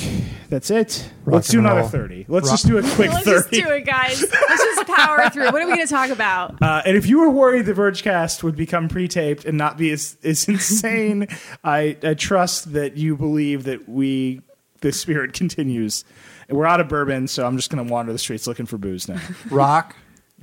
that's 0.48 0.70
it. 0.70 1.11
Rock 1.24 1.35
Let's 1.35 1.48
do 1.48 1.59
and 1.59 1.66
another 1.66 1.81
roll. 1.81 1.89
30. 1.90 2.27
Let's 2.28 2.47
Rock- 2.48 2.52
just 2.55 2.66
do 2.66 2.78
a 2.78 2.82
quick 2.82 3.11
Let's 3.12 3.24
30. 3.24 3.36
just 3.39 3.51
do 3.66 3.73
it, 3.74 3.85
guys. 3.85 4.20
Let's 4.20 4.62
just 4.62 4.86
power 4.86 5.28
through. 5.31 5.47
What 5.47 5.56
are 5.61 5.66
we 5.66 5.74
going 5.74 5.86
to 5.86 5.93
talk 5.93 6.11
about? 6.11 6.55
Uh, 6.62 6.82
and 6.86 6.97
if 6.97 7.06
you 7.06 7.19
were 7.20 7.28
worried 7.31 7.66
the 7.66 7.73
Vergecast 7.74 8.43
would 8.43 8.56
become 8.56 8.89
pre-taped 8.89 9.44
and 9.44 9.59
not 9.59 9.77
be 9.77 9.90
as, 9.90 10.16
as 10.24 10.48
insane, 10.48 11.27
I, 11.62 11.97
I 12.02 12.15
trust 12.15 12.73
that 12.74 12.97
you 12.97 13.16
believe 13.16 13.65
that 13.65 13.89
we 13.89 14.40
the 14.81 14.93
spirit 14.93 15.32
continues. 15.32 16.05
We're 16.48 16.66
out 16.66 16.81
of 16.81 16.89
bourbon, 16.89 17.27
so 17.27 17.47
I'm 17.47 17.56
just 17.56 17.70
going 17.70 17.85
to 17.86 17.93
wander 17.93 18.12
the 18.12 18.19
streets 18.19 18.47
looking 18.47 18.66
for 18.66 18.78
booze 18.78 19.09
now. 19.09 19.20
Rock. 19.51 19.97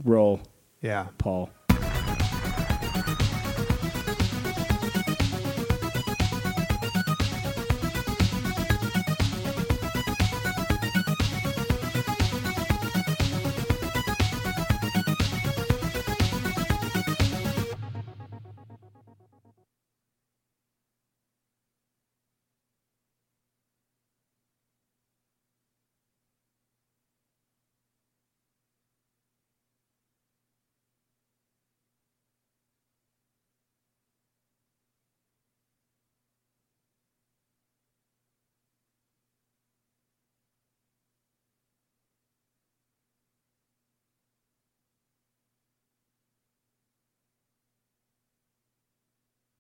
Roll, 0.04 0.42
Yeah. 0.82 1.08
Paul. 1.18 1.50